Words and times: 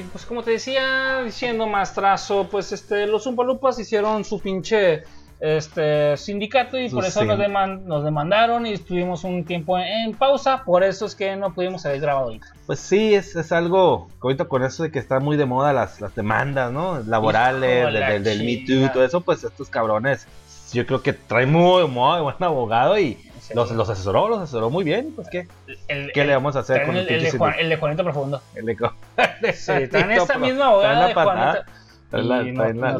Y 0.00 0.04
pues 0.04 0.24
como 0.24 0.42
te 0.42 0.52
decía, 0.52 1.22
diciendo 1.24 1.66
más 1.66 1.92
trazo, 1.94 2.48
pues 2.50 2.72
este, 2.72 3.06
los 3.06 3.26
Umpalupas 3.26 3.78
hicieron 3.78 4.24
su 4.24 4.40
pinche 4.40 5.02
este 5.40 6.16
sindicato 6.18 6.78
y 6.78 6.90
por 6.90 7.02
eso 7.04 7.24
nos, 7.24 7.38
deman- 7.38 7.82
nos 7.84 8.04
demandaron 8.04 8.66
y 8.66 8.74
estuvimos 8.74 9.24
un 9.24 9.44
tiempo 9.46 9.78
en, 9.78 10.12
pausa, 10.14 10.64
por 10.64 10.84
eso 10.84 11.06
es 11.06 11.14
que 11.14 11.34
no 11.34 11.54
pudimos 11.54 11.84
haber 11.86 12.00
grabado 12.00 12.26
ahorita. 12.26 12.46
Pues 12.66 12.78
sí, 12.80 13.14
es, 13.14 13.34
es 13.36 13.50
algo, 13.50 14.08
ahorita 14.22 14.44
con 14.44 14.62
eso 14.64 14.82
de 14.82 14.90
que 14.90 14.98
está 14.98 15.18
muy 15.18 15.38
de 15.38 15.46
moda 15.46 15.72
las, 15.72 16.00
las 16.02 16.14
demandas, 16.14 16.70
¿no? 16.72 17.00
Laborales, 17.06 17.90
de 17.92 18.20
del, 18.20 18.44
Me 18.44 18.56
Too, 18.58 18.66
chinga. 18.66 18.92
todo 18.92 19.04
eso, 19.04 19.22
pues 19.22 19.42
estos 19.42 19.70
cabrones, 19.70 20.26
yo 20.74 20.84
creo 20.84 21.02
que 21.02 21.14
traen 21.14 21.50
muy, 21.52 21.86
muy 21.88 22.20
buen 22.20 22.36
abogado 22.40 22.98
y. 22.98 23.16
los, 23.54 23.70
los 23.72 23.88
asesoró, 23.90 24.28
los 24.28 24.40
asesoró 24.40 24.70
muy 24.70 24.84
bien, 24.84 25.12
pues 25.14 25.28
qué, 25.30 25.46
El- 25.88 26.12
¿qué 26.12 26.20
el- 26.22 26.26
le 26.28 26.34
vamos 26.34 26.56
a 26.56 26.60
hacer 26.60 26.84
con 26.86 26.96
el, 26.96 27.02
el, 27.02 27.06
de 27.08 27.14
pinche 27.20 27.38
Juan- 27.38 27.50
sindicato? 27.52 27.62
el 27.62 27.68
de 27.70 27.76
Juanito 27.76 28.04
Profundo. 28.04 28.42
El 28.54 28.66
de 28.66 28.76
Co- 28.76 28.92
Sí, 29.54 29.88
traen 29.90 30.10
esta 30.12 30.38
misma 30.38 30.76
la 30.76 31.06
de 31.08 31.14
Juanita. 31.14 31.64
traen 32.10 32.28
la- 32.28 32.42
no- 32.42 32.42
la- 32.42 32.42
la- 32.42 32.52
traen 32.52 32.80
la- 32.80 32.92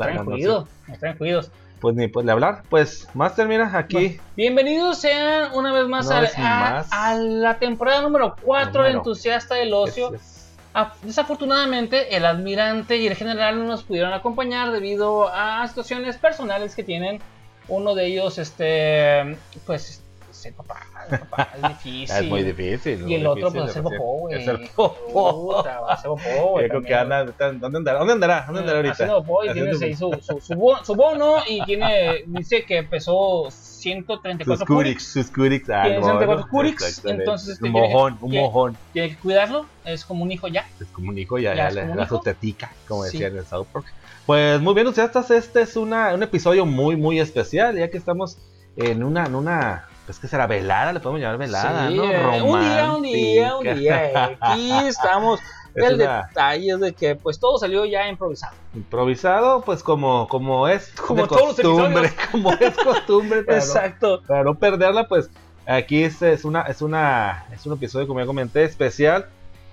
no 0.89 0.98
traen 0.98 1.16
cuidados. 1.16 1.51
Pues 1.80 1.97
ni 1.97 2.09
pues 2.09 2.27
de 2.27 2.33
hablar, 2.33 2.62
pues 2.69 3.09
Master, 3.15 3.48
mira, 3.48 3.70
aquí 3.75 4.20
Bienvenidos 4.37 4.98
sean 4.98 5.51
una 5.55 5.73
vez 5.73 5.87
más, 5.87 6.11
a, 6.11 6.84
a- 6.91 7.14
la 7.14 7.59
temporada 7.59 8.03
número 8.03 8.37
4 8.42 8.83
del 8.83 8.97
entusiasta 8.97 9.55
del 9.55 9.73
ocio. 9.73 10.14
es- 10.14 10.20
es- 10.20 10.37
Ah, 10.73 10.92
Desafortunadamente, 11.03 12.14
el 12.17 12.25
admirante 12.25 12.97
y 12.97 13.06
el 13.09 13.17
general 13.17 13.59
no 13.59 13.64
nos 13.64 13.83
pudieron 13.83 14.12
acompañar 14.12 14.70
debido 14.70 15.28
a 15.28 15.67
situaciones 15.67 16.17
personales 16.17 16.77
que 16.77 16.84
tienen. 16.84 17.20
Uno 17.67 17.97
de 17.97 18.06
ellos, 18.06 18.39
este, 18.39 19.37
pues, 19.67 20.05
ser 20.41 20.55
papá, 20.55 20.87
ser 21.09 21.21
papá 21.21 21.49
es 21.55 21.62
difícil. 21.69 22.17
es 22.17 22.25
muy 22.25 22.43
difícil. 22.43 23.09
Y 23.11 23.15
el 23.15 23.27
otro, 23.27 23.53
pues, 23.53 23.71
hacer. 23.71 23.83
popó, 23.83 24.19
güey. 24.21 24.41
Hacer 24.43 24.71
popó. 24.75 25.57
Puta, 25.57 25.81
va 25.81 25.91
a 25.91 25.95
hacer 25.95 26.09
popó, 26.09 26.51
güey. 26.53 26.64
Yo 26.64 26.69
creo 26.70 26.83
que 26.83 26.95
anda, 26.95 27.25
¿dónde 27.25 27.78
andará? 27.78 27.98
¿Dónde 27.98 28.12
andará? 28.14 28.45
¿Dónde 28.47 28.61
andará 28.61 28.79
ahorita? 28.79 28.92
Haciendo 28.95 29.23
popó 29.25 29.45
y 29.45 29.53
tiene 29.53 29.70
ahí 29.83 29.95
su, 29.95 30.11
su, 30.23 30.41
su, 30.41 30.55
bo- 30.55 30.84
su 30.84 30.95
bono 30.95 31.37
y 31.48 31.64
tiene, 31.64 32.25
dice 32.27 32.64
que 32.64 32.83
pesó 32.83 33.48
134 33.51 34.56
Sus 34.56 34.67
curics. 34.67 35.12
curix, 35.12 35.12
sus 35.12 35.31
curix. 35.34 35.70
ah, 35.70 35.83
Tiene 35.83 35.98
no, 36.01 36.05
134 36.05 36.45
no, 36.47 36.51
curics, 36.51 36.83
exactamente. 36.89 37.23
entonces, 37.25 37.48
este, 37.55 37.67
un 37.67 37.73
mojón, 37.73 38.19
un 38.20 38.33
mojón. 38.33 38.77
Tiene 38.92 39.09
que 39.11 39.17
cuidarlo, 39.17 39.67
es 39.84 40.05
como 40.05 40.23
un 40.25 40.33
hijo 40.33 40.48
ya. 40.48 40.67
Es 40.81 40.86
como 40.89 41.11
un 41.11 41.19
hijo, 41.19 41.39
ya, 41.39 41.55
Ya 41.55 41.69
es 41.69 41.75
le 41.75 41.81
como 41.83 41.92
un 41.92 41.98
da 41.98 42.05
hijo. 42.05 42.17
su 42.17 42.23
tetica, 42.23 42.73
como 42.89 43.05
Sí. 43.05 43.12
decía 43.12 43.29
en 43.29 43.39
el 43.39 43.45
South 43.47 43.67
Park. 43.73 43.86
Pues 44.27 44.61
muy 44.61 44.75
bien, 44.75 44.86
entusiastas, 44.86 45.31
este 45.31 45.62
es 45.62 45.77
una, 45.77 46.14
un 46.14 46.23
episodio 46.23 46.64
muy, 46.67 46.95
muy 46.97 47.19
especial, 47.19 47.77
ya 47.77 47.91
que 47.91 47.97
estamos 47.97 48.39
en 48.77 49.03
una, 49.03 49.27
en 49.27 49.34
una, 49.34 49.89
pues 50.11 50.19
que 50.19 50.27
será 50.27 50.48
velada, 50.48 50.92
le 50.92 50.98
podemos 50.98 51.20
llamar 51.20 51.39
velada, 51.39 51.89
Sí, 51.89 51.94
¿no? 51.97 52.03
eh, 52.05 52.42
un 52.42 52.61
día, 52.61 52.92
un 52.92 53.03
día, 53.03 53.56
un 53.56 53.78
día. 53.78 54.25
Aquí 54.41 54.72
estamos. 54.89 55.39
Es 55.72 55.84
el 55.84 55.94
una- 56.00 56.27
detalle 56.27 56.72
es 56.72 56.80
de 56.80 56.92
que 56.94 57.14
pues 57.14 57.39
todo 57.39 57.56
salió 57.56 57.84
ya 57.84 58.08
improvisado. 58.08 58.52
Improvisado, 58.75 59.61
pues 59.62 59.84
como, 59.84 60.27
como 60.27 60.67
es 60.67 60.89
Como 60.94 61.22
de 61.22 61.28
costumbre, 61.28 62.11
como 62.33 62.50
es 62.55 62.77
costumbre, 62.77 63.42
para 63.44 63.58
no- 63.58 63.64
Exacto. 63.64 64.22
para 64.27 64.42
no 64.42 64.56
perderla, 64.56 65.06
pues 65.06 65.30
aquí 65.67 66.02
es, 66.02 66.20
es 66.22 66.45
una 66.45 66.62
es 66.62 66.83
una 66.83 67.45
es 67.52 67.64
un 67.67 67.74
episodio 67.74 68.08
como 68.08 68.19
ya 68.19 68.27
comenté 68.27 68.64
especial, 68.64 69.27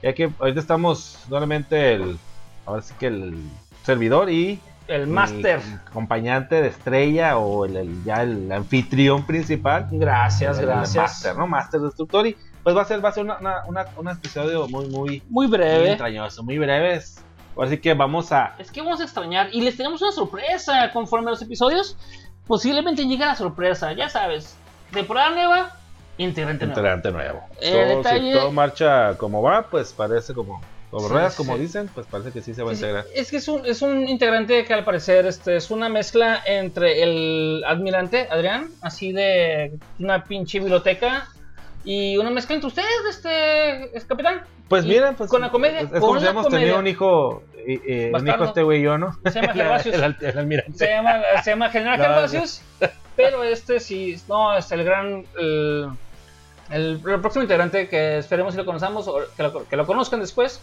ya 0.04 0.14
que 0.14 0.30
ahorita 0.40 0.60
estamos 0.60 1.18
nuevamente 1.30 1.94
el 1.94 2.20
ahora 2.68 2.84
sí 2.84 2.94
que 3.00 3.08
el 3.08 3.36
servidor 3.84 4.30
y 4.30 4.60
El 4.88 5.08
máster. 5.08 5.60
acompañante 5.88 6.62
de 6.62 6.68
estrella 6.70 7.38
o 7.38 7.66
el, 7.66 7.76
el- 7.78 8.04
ya 8.04 8.24
el 8.24 8.52
anfitrión 8.52 9.26
principal, 9.26 9.88
Gracias, 9.92 10.58
el- 10.58 10.64
el 10.64 10.70
gracias. 10.70 10.96
máster, 10.96 11.36
¿no? 11.36 11.48
Máster 11.48 11.82
destructor 11.82 12.28
y 12.28 12.36
pues 12.64 12.76
va 12.76 12.82
a 12.82 12.86
ser 12.86 13.04
va 13.04 13.10
a 13.10 13.12
ser 13.12 13.24
una, 13.24 13.38
una- 13.40 13.66
una- 13.68 13.86
un 13.98 14.08
episodio 14.10 14.68
muy 14.68 14.88
muy, 14.88 15.10
Muy 15.10 15.22
muy 15.30 15.48
breve. 15.48 15.92
entrañoso, 15.92 16.44
muy 16.44 16.58
breve. 16.58 17.02
Ahora 17.56 17.70
sí 17.70 17.78
que 17.80 17.94
vamos 17.94 18.32
a 18.32 18.54
Es 18.60 18.72
que 18.72 18.82
vamos 18.82 19.00
a 19.00 19.04
extrañar 19.04 19.50
y 19.52 19.62
les 19.62 19.76
tenemos 19.76 20.02
una 20.02 20.12
sorpresa 20.12 20.92
conforme 20.94 21.28
a 21.28 21.32
los 21.32 21.42
episodios. 21.42 21.98
Posiblemente 22.46 23.06
llegue 23.06 23.26
la 23.26 23.36
sorpresa, 23.36 23.94
ya 23.94 24.10
sabes. 24.10 24.56
Temporada 24.92 25.32
nueva, 25.32 25.72
integrante 26.18 26.66
nuevo. 26.66 26.80
integrante 26.80 27.12
nuevo. 27.12 27.42
El 27.60 27.72
Todo, 27.74 27.98
detalle- 28.04 28.32
Si 28.34 28.40
todo 28.40 28.52
marcha 28.52 29.18
como 29.18 29.42
va, 29.42 29.64
pues 29.64 29.92
parece 29.92 30.34
como, 30.34 30.62
Sí, 30.92 31.08
ruedas, 31.10 31.34
sí. 31.34 31.38
como 31.38 31.58
dicen, 31.58 31.90
pues 31.94 32.08
parece 32.08 32.32
que 32.32 32.42
sí 32.42 32.54
se 32.54 32.64
va 32.64 32.72
a 32.72 32.74
integrar. 32.74 33.06
Es 33.14 33.30
que 33.30 33.38
es 33.38 33.48
un, 33.48 33.66
es 33.66 33.82
un 33.82 34.08
integrante 34.08 34.64
que 34.64 34.74
al 34.74 34.86
parecer 34.86 35.26
este, 35.26 35.58
es 35.58 35.70
una 35.70 35.90
mezcla 35.90 36.42
entre 36.46 37.04
el 37.04 37.64
admirante 37.68 38.28
Adrián, 38.32 38.70
así 38.82 39.12
de 39.12 39.74
una 40.00 40.24
pinche 40.24 40.60
biblioteca, 40.60 41.28
y 41.84 42.18
una 42.18 42.30
mezcla 42.30 42.56
entre 42.56 42.68
ustedes, 42.68 42.88
este, 43.10 43.98
es 43.98 44.06
capitán. 44.06 44.42
Pues 44.68 44.86
Y 44.86 44.90
mira, 44.90 45.14
pues 45.14 45.30
con 45.30 45.42
la 45.42 45.50
comedia, 45.50 45.82
Es, 45.82 45.90
como 46.00 46.20
si 46.20 46.26
hemos 46.26 46.50
tenido 46.50 46.80
un 46.80 46.88
hijo, 46.88 47.44
eh, 47.56 47.80
eh, 47.88 48.12
un 48.14 48.28
hijo 48.28 48.44
este 48.44 48.64
güey 48.64 48.80
y 48.80 48.84
yo, 48.84 48.98
¿no? 48.98 49.18
Se 49.26 49.42
llama 49.42 49.54
Gervasius. 49.54 49.96
el, 49.96 50.16
el 50.20 50.38
almirante. 50.38 50.78
Se 50.78 50.88
llama, 50.88 51.22
se 51.44 51.52
llama 51.52 51.70
General 51.70 51.98
Gervasius, 52.02 52.62
pero 53.16 53.44
este 53.44 53.80
sí, 53.80 54.22
no, 54.28 54.58
es 54.58 54.70
el 54.72 54.84
gran, 54.84 55.26
el, 55.40 55.90
el, 56.72 57.02
el 57.06 57.20
próximo 57.22 57.44
integrante 57.44 57.88
que 57.88 58.18
esperemos 58.18 58.54
si 58.54 58.58
lo 58.58 58.66
conozcamos 58.66 59.08
o 59.08 59.20
que 59.36 59.44
lo, 59.44 59.68
que 59.68 59.76
lo 59.78 59.86
conozcan 59.86 60.20
después. 60.20 60.62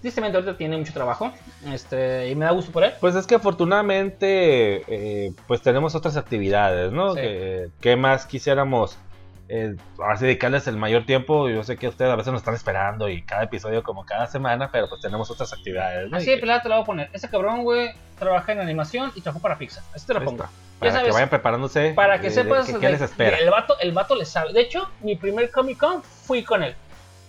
Tristemente 0.00 0.36
ahorita 0.38 0.56
tiene 0.56 0.76
mucho 0.78 0.92
trabajo, 0.94 1.30
este, 1.72 2.28
y 2.30 2.34
me 2.34 2.46
da 2.46 2.52
gusto 2.52 2.72
por 2.72 2.84
él. 2.84 2.92
Pues 3.00 3.14
es 3.16 3.26
que 3.26 3.34
afortunadamente, 3.34 4.82
eh, 5.26 5.32
pues 5.46 5.62
tenemos 5.62 5.94
otras 5.94 6.16
actividades, 6.16 6.90
¿no? 6.92 7.14
Sí. 7.14 7.20
Que, 7.20 7.68
¿Qué 7.80 7.96
más 7.96 8.26
quisiéramos? 8.26 8.96
Eh, 9.52 9.74
ahora 9.98 10.16
sí 10.16 10.24
dedicarles 10.26 10.68
el 10.68 10.76
mayor 10.76 11.04
tiempo. 11.06 11.48
Yo 11.50 11.64
sé 11.64 11.76
que 11.76 11.88
ustedes 11.88 12.10
a 12.10 12.14
veces 12.16 12.32
nos 12.32 12.40
están 12.40 12.54
esperando 12.54 13.08
y 13.08 13.22
cada 13.22 13.42
episodio 13.42 13.82
como 13.82 14.04
cada 14.06 14.26
semana, 14.28 14.70
pero 14.70 14.88
pues 14.88 15.00
tenemos 15.02 15.28
otras 15.30 15.52
actividades, 15.52 16.08
¿no? 16.08 16.18
Así 16.18 16.30
de 16.30 16.38
pelada 16.38 16.62
te 16.62 16.68
lo 16.68 16.76
voy 16.76 16.82
a 16.82 16.86
poner. 16.86 17.10
Ese 17.12 17.28
cabrón, 17.28 17.64
güey, 17.64 17.90
trabaja 18.18 18.52
en 18.52 18.60
animación 18.60 19.10
y 19.16 19.20
trabajó 19.22 19.40
para 19.42 19.58
Pixar. 19.58 19.82
Así 19.92 20.06
te 20.06 20.14
lo 20.14 20.20
pongo. 20.24 20.44
está. 20.44 20.46
Ya 20.46 20.78
Para 20.78 20.90
que 20.92 20.98
sabes, 20.98 21.14
vayan 21.14 21.28
preparándose. 21.30 21.92
Para 21.94 22.16
que 22.20 22.30
de- 22.30 22.36
de- 22.36 22.42
sepas, 22.42 22.66
¿Qué, 22.66 22.72
de- 22.74 22.78
qué 22.78 22.88
les 22.90 23.00
espera? 23.02 23.38
El 23.38 23.50
vato, 23.50 23.76
el 23.80 23.92
vato 23.92 24.14
le 24.14 24.24
sabe. 24.24 24.52
De 24.52 24.60
hecho, 24.60 24.88
mi 25.00 25.16
primer 25.16 25.50
Comic 25.50 25.78
Con 25.78 26.02
fui 26.02 26.44
con 26.44 26.62
él. 26.62 26.74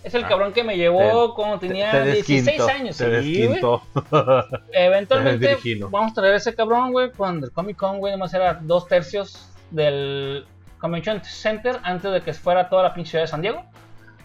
Es 0.04 0.14
el 0.14 0.24
Ah. 0.24 0.28
cabrón 0.28 0.52
que 0.52 0.64
me 0.64 0.76
llevó 0.76 1.28
Te- 1.30 1.34
cuando 1.36 1.58
tenía 1.60 1.90
te 1.92 2.02
16 2.04 2.44
desquintó, 2.44 2.68
años. 2.68 2.96
Te 2.96 3.22
sí. 3.22 3.48
Eventualmente 4.72 5.58
vamos 5.90 6.12
a 6.12 6.14
traer 6.14 6.34
a 6.34 6.36
ese 6.36 6.54
cabrón, 6.54 6.92
güey, 6.92 7.10
cuando 7.12 7.46
el 7.46 7.52
Comic 7.52 7.76
Con, 7.76 7.98
güey, 7.98 8.12
nomás 8.12 8.34
era 8.34 8.54
dos 8.54 8.86
tercios 8.88 9.48
del 9.70 10.44
Convention 10.80 11.22
Center 11.24 11.78
antes 11.82 12.10
de 12.12 12.20
que 12.20 12.32
fuera 12.34 12.68
toda 12.68 12.82
la 12.82 12.94
pinche 12.94 13.10
ciudad 13.10 13.24
de 13.24 13.28
San 13.28 13.42
Diego. 13.42 13.64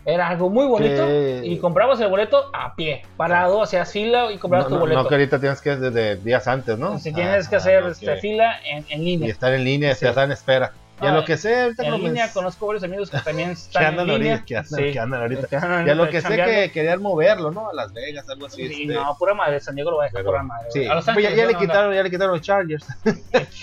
Era 0.05 0.29
algo 0.29 0.49
muy 0.49 0.65
bonito 0.65 1.05
Que- 1.05 1.41
y 1.43 1.57
comprabas 1.59 1.99
el 1.99 2.07
boleto 2.07 2.49
a 2.53 2.73
pie, 2.75 3.01
parado, 3.17 3.61
hacías 3.61 3.91
fila 3.91 4.31
y 4.31 4.37
comprabas 4.37 4.65
No, 4.67 4.69
tu 4.69 4.75
no, 4.75 4.79
boleto. 4.81 5.03
no, 5.03 5.09
que 5.09 5.15
ahorita 5.15 5.39
tienes 5.39 5.61
que 5.61 5.75
desde 5.75 6.15
días 6.15 6.47
antes, 6.47 6.77
¿no? 6.79 6.97
Si 6.97 7.11
tienes 7.11 7.49
que 7.49 7.55
Ah, 7.55 7.59
hacer 7.59 7.83
ok. 7.83 7.89
este, 7.91 8.15
fila 8.17 8.55
en, 8.65 8.85
en 8.89 9.01
Y 9.01 9.05
línea. 9.05 9.29
estar 9.29 9.53
en 9.53 9.65
línea, 9.65 9.93
Sí. 9.95 10.05
estar 10.07 10.23
en 10.23 10.31
espera. 10.31 10.71
Y 10.99 11.05
a 11.05 11.09
Ah, 11.09 11.13
lo 11.13 11.25
que 11.25 11.37
sé, 11.37 11.61
ahorita 11.61 11.83
En 11.85 11.93
línea 12.01 12.33
conozco 12.33 12.65
varios 12.65 12.83
amigos 12.83 13.11
que 13.11 13.19
también 13.19 13.49
que 13.53 13.53
están 13.53 13.85
andan 13.85 14.09
en 14.09 14.15
línea. 14.15 14.31
ahorita, 14.33 14.45
que 14.47 14.57
andan, 14.57 14.79
Sí. 14.79 14.91
que 14.93 14.99
andan 14.99 15.21
ahorita. 15.21 15.47
Que 15.47 15.55
andan 15.57 15.87
Y 15.87 15.89
a 15.91 15.95
lo 15.95 16.09
que 16.09 16.21
sé 16.21 16.35
que 16.37 16.71
querían 16.71 17.01
moverlo, 17.03 17.51
¿no? 17.51 17.69
A 17.69 17.73
Las 17.73 17.93
Vegas, 17.93 18.27
algo 18.29 18.47
así. 18.47 18.67
Sí, 18.67 18.81
este. 18.83 18.93
no, 18.95 19.15
pura 19.17 19.33
madre, 19.35 19.59
San 19.59 19.75
Diego 19.75 19.91
lo 19.91 19.97
va 19.97 20.03
a 20.03 20.07
dejar 20.07 20.21
Pero- 20.21 20.31
pura 20.31 20.43
madre. 20.43 20.71
Sí, 20.71 20.85
A 20.87 20.95
Los 20.95 21.05
pues 21.05 21.17
ya, 21.21 21.29
ya 21.35 21.45
le 21.45 21.53
no, 21.53 21.59
quitaron, 21.59 21.93
ya 21.93 22.01
le 22.03 22.09
quitaron 22.09 22.33
los 22.33 22.41
Chargers. 22.41 22.85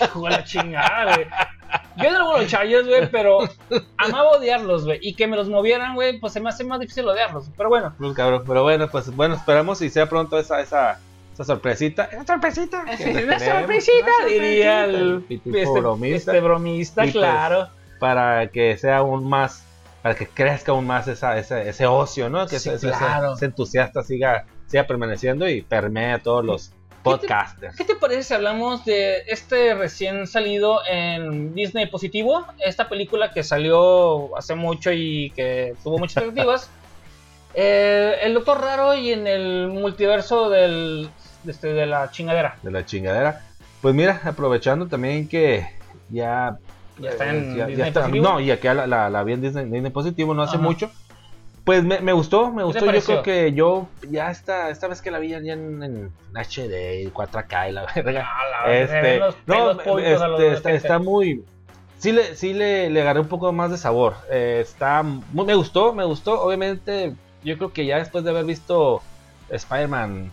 Hijo 0.01 0.29
la 0.29 0.43
chingada, 0.45 1.15
güey. 1.15 1.27
Yo 1.97 2.11
no 2.11 2.37
los 2.37 2.47
Chargers, 2.47 2.87
güey, 2.87 3.09
pero 3.11 3.39
amaba 3.97 4.31
odiarlos, 4.31 4.85
güey. 4.85 4.99
Y 5.01 5.13
que 5.15 5.27
me 5.27 5.35
los 5.35 5.49
movieran, 5.49 5.95
güey, 5.95 6.19
pues 6.19 6.31
se 6.33 6.39
me 6.39 6.49
hace 6.49 6.63
más 6.63 6.79
difícil 6.79 7.05
odiarlos. 7.07 7.49
Pero 7.57 7.69
bueno, 7.69 7.93
Pues 7.97 8.13
cabrón, 8.13 8.43
pero 8.47 8.63
bueno, 8.63 8.87
pues 8.89 9.13
bueno, 9.15 9.35
esperamos 9.35 9.81
y 9.81 9.89
sea 9.89 10.07
pronto 10.07 10.37
esa, 10.39 10.61
esa, 10.61 10.99
esa 11.35 11.43
sorpresita. 11.43 12.05
Esa 12.05 12.25
sorpresita. 12.25 12.81
una 12.83 12.97
tenemos, 12.97 13.43
sorpresita, 13.43 14.11
una 14.21 14.25
diría 14.27 14.85
el 14.85 15.21
pitufo 15.27 15.57
este, 15.57 15.79
bromista, 15.79 16.31
este 16.31 16.41
bromista, 16.41 17.01
pues, 17.03 17.11
claro. 17.13 17.67
para 17.99 18.47
que 18.47 18.77
sea 18.77 18.97
aún 18.97 19.27
más, 19.27 19.63
para 20.01 20.15
que 20.15 20.27
crezca 20.27 20.71
aún 20.71 20.87
más 20.87 21.07
esa, 21.07 21.37
ese, 21.37 21.67
ese 21.69 21.85
ocio, 21.85 22.29
¿no? 22.29 22.47
Que 22.47 22.59
Sí, 22.59 22.69
ese, 22.69 22.87
ese- 22.87 22.97
claro. 22.97 23.33
ese 23.33 23.45
entusiasta 23.45 24.01
siga, 24.01 24.45
siga 24.67 24.87
permaneciendo 24.87 25.47
y 25.49 25.61
permee 25.61 26.13
a 26.13 26.19
todos 26.19 26.43
los 26.45 26.71
podcasters. 27.03 27.75
¿Qué 27.75 27.83
te 27.83 27.95
parece 27.95 28.23
si 28.23 28.33
hablamos 28.33 28.83
de 28.85 29.23
este 29.27 29.75
recién 29.75 30.25
salido 30.27 30.79
en 30.89 31.53
Disney 31.53 31.85
Positivo? 31.85 32.45
Esta 32.65 32.87
película 32.89 33.31
que 33.31 33.43
salió 33.43 34.35
hace 34.37 34.55
mucho 34.55 34.91
y 34.91 35.31
que 35.35 35.75
tuvo 35.83 35.97
muchas 35.99 36.23
expectativas. 36.23 36.69
Eh, 37.57 38.17
el 38.23 38.33
Doctor 38.33 38.59
Raro 38.59 38.93
y 38.95 39.13
en 39.13 39.27
el 39.27 39.69
multiverso 39.69 40.49
del, 40.49 41.09
este, 41.47 41.73
de 41.73 41.85
la 41.85 42.09
chingadera. 42.11 42.57
de 42.63 42.71
la 42.71 42.85
chingadera. 42.85 43.41
Pues 43.81 43.93
mira, 43.95 44.21
aprovechando 44.25 44.87
también 44.87 45.27
que 45.27 45.67
ya. 46.09 46.57
Ya 46.97 47.09
está 47.09 47.29
en 47.29 47.51
ya- 47.51 47.57
ya 47.57 47.65
Disney 47.67 47.87
está- 47.89 48.01
Positivo. 48.01 48.23
No, 48.29 48.39
y 48.39 48.51
acá 48.51 48.73
la, 48.73 48.87
la, 48.87 49.09
la 49.09 49.23
vi 49.23 49.33
en 49.33 49.41
Disney, 49.41 49.65
Disney 49.65 49.91
Positivo 49.91 50.33
no 50.33 50.43
hace 50.43 50.55
Ajá. 50.55 50.63
mucho. 50.63 50.91
Pues 51.65 51.83
me, 51.83 51.99
me 51.99 52.13
gustó, 52.13 52.51
me 52.51 52.63
gustó. 52.63 52.85
Yo 52.91 53.01
creo 53.03 53.23
que 53.23 53.51
yo 53.53 53.87
ya 54.09 54.29
esta, 54.29 54.69
esta 54.69 54.87
vez 54.87 55.01
que 55.01 55.09
la 55.11 55.17
vi 55.19 55.29
ya 55.29 55.37
en, 55.37 55.81
en 55.83 56.11
HD 56.33 57.01
y 57.01 57.07
4K 57.07 57.69
y 57.69 57.71
la 57.73 57.85
verga. 57.95 58.29
Ah, 58.63 58.71
Este, 58.71 59.17
los 59.17 59.35
no, 59.47 59.71
este, 59.97 60.43
de 60.43 60.53
está, 60.53 60.71
está 60.71 60.99
muy. 60.99 61.43
Sí 61.97 62.11
le, 62.11 62.35
sí 62.35 62.53
le, 62.53 62.89
le 62.91 63.01
agarré 63.01 63.19
un 63.19 63.27
poco 63.27 63.51
más 63.51 63.71
de 63.71 63.77
sabor. 63.77 64.15
Eh, 64.31 64.59
está 64.61 65.01
muy- 65.03 65.45
me 65.45 65.55
gustó, 65.55 65.91
me 65.93 66.05
gustó. 66.05 66.39
Obviamente, 66.41 67.15
yo 67.43 67.57
creo 67.57 67.73
que 67.73 67.85
ya 67.85 67.97
después 67.97 68.23
de 68.23 68.29
haber 68.29 68.45
visto 68.45 69.01
Spider-Man 69.49 70.31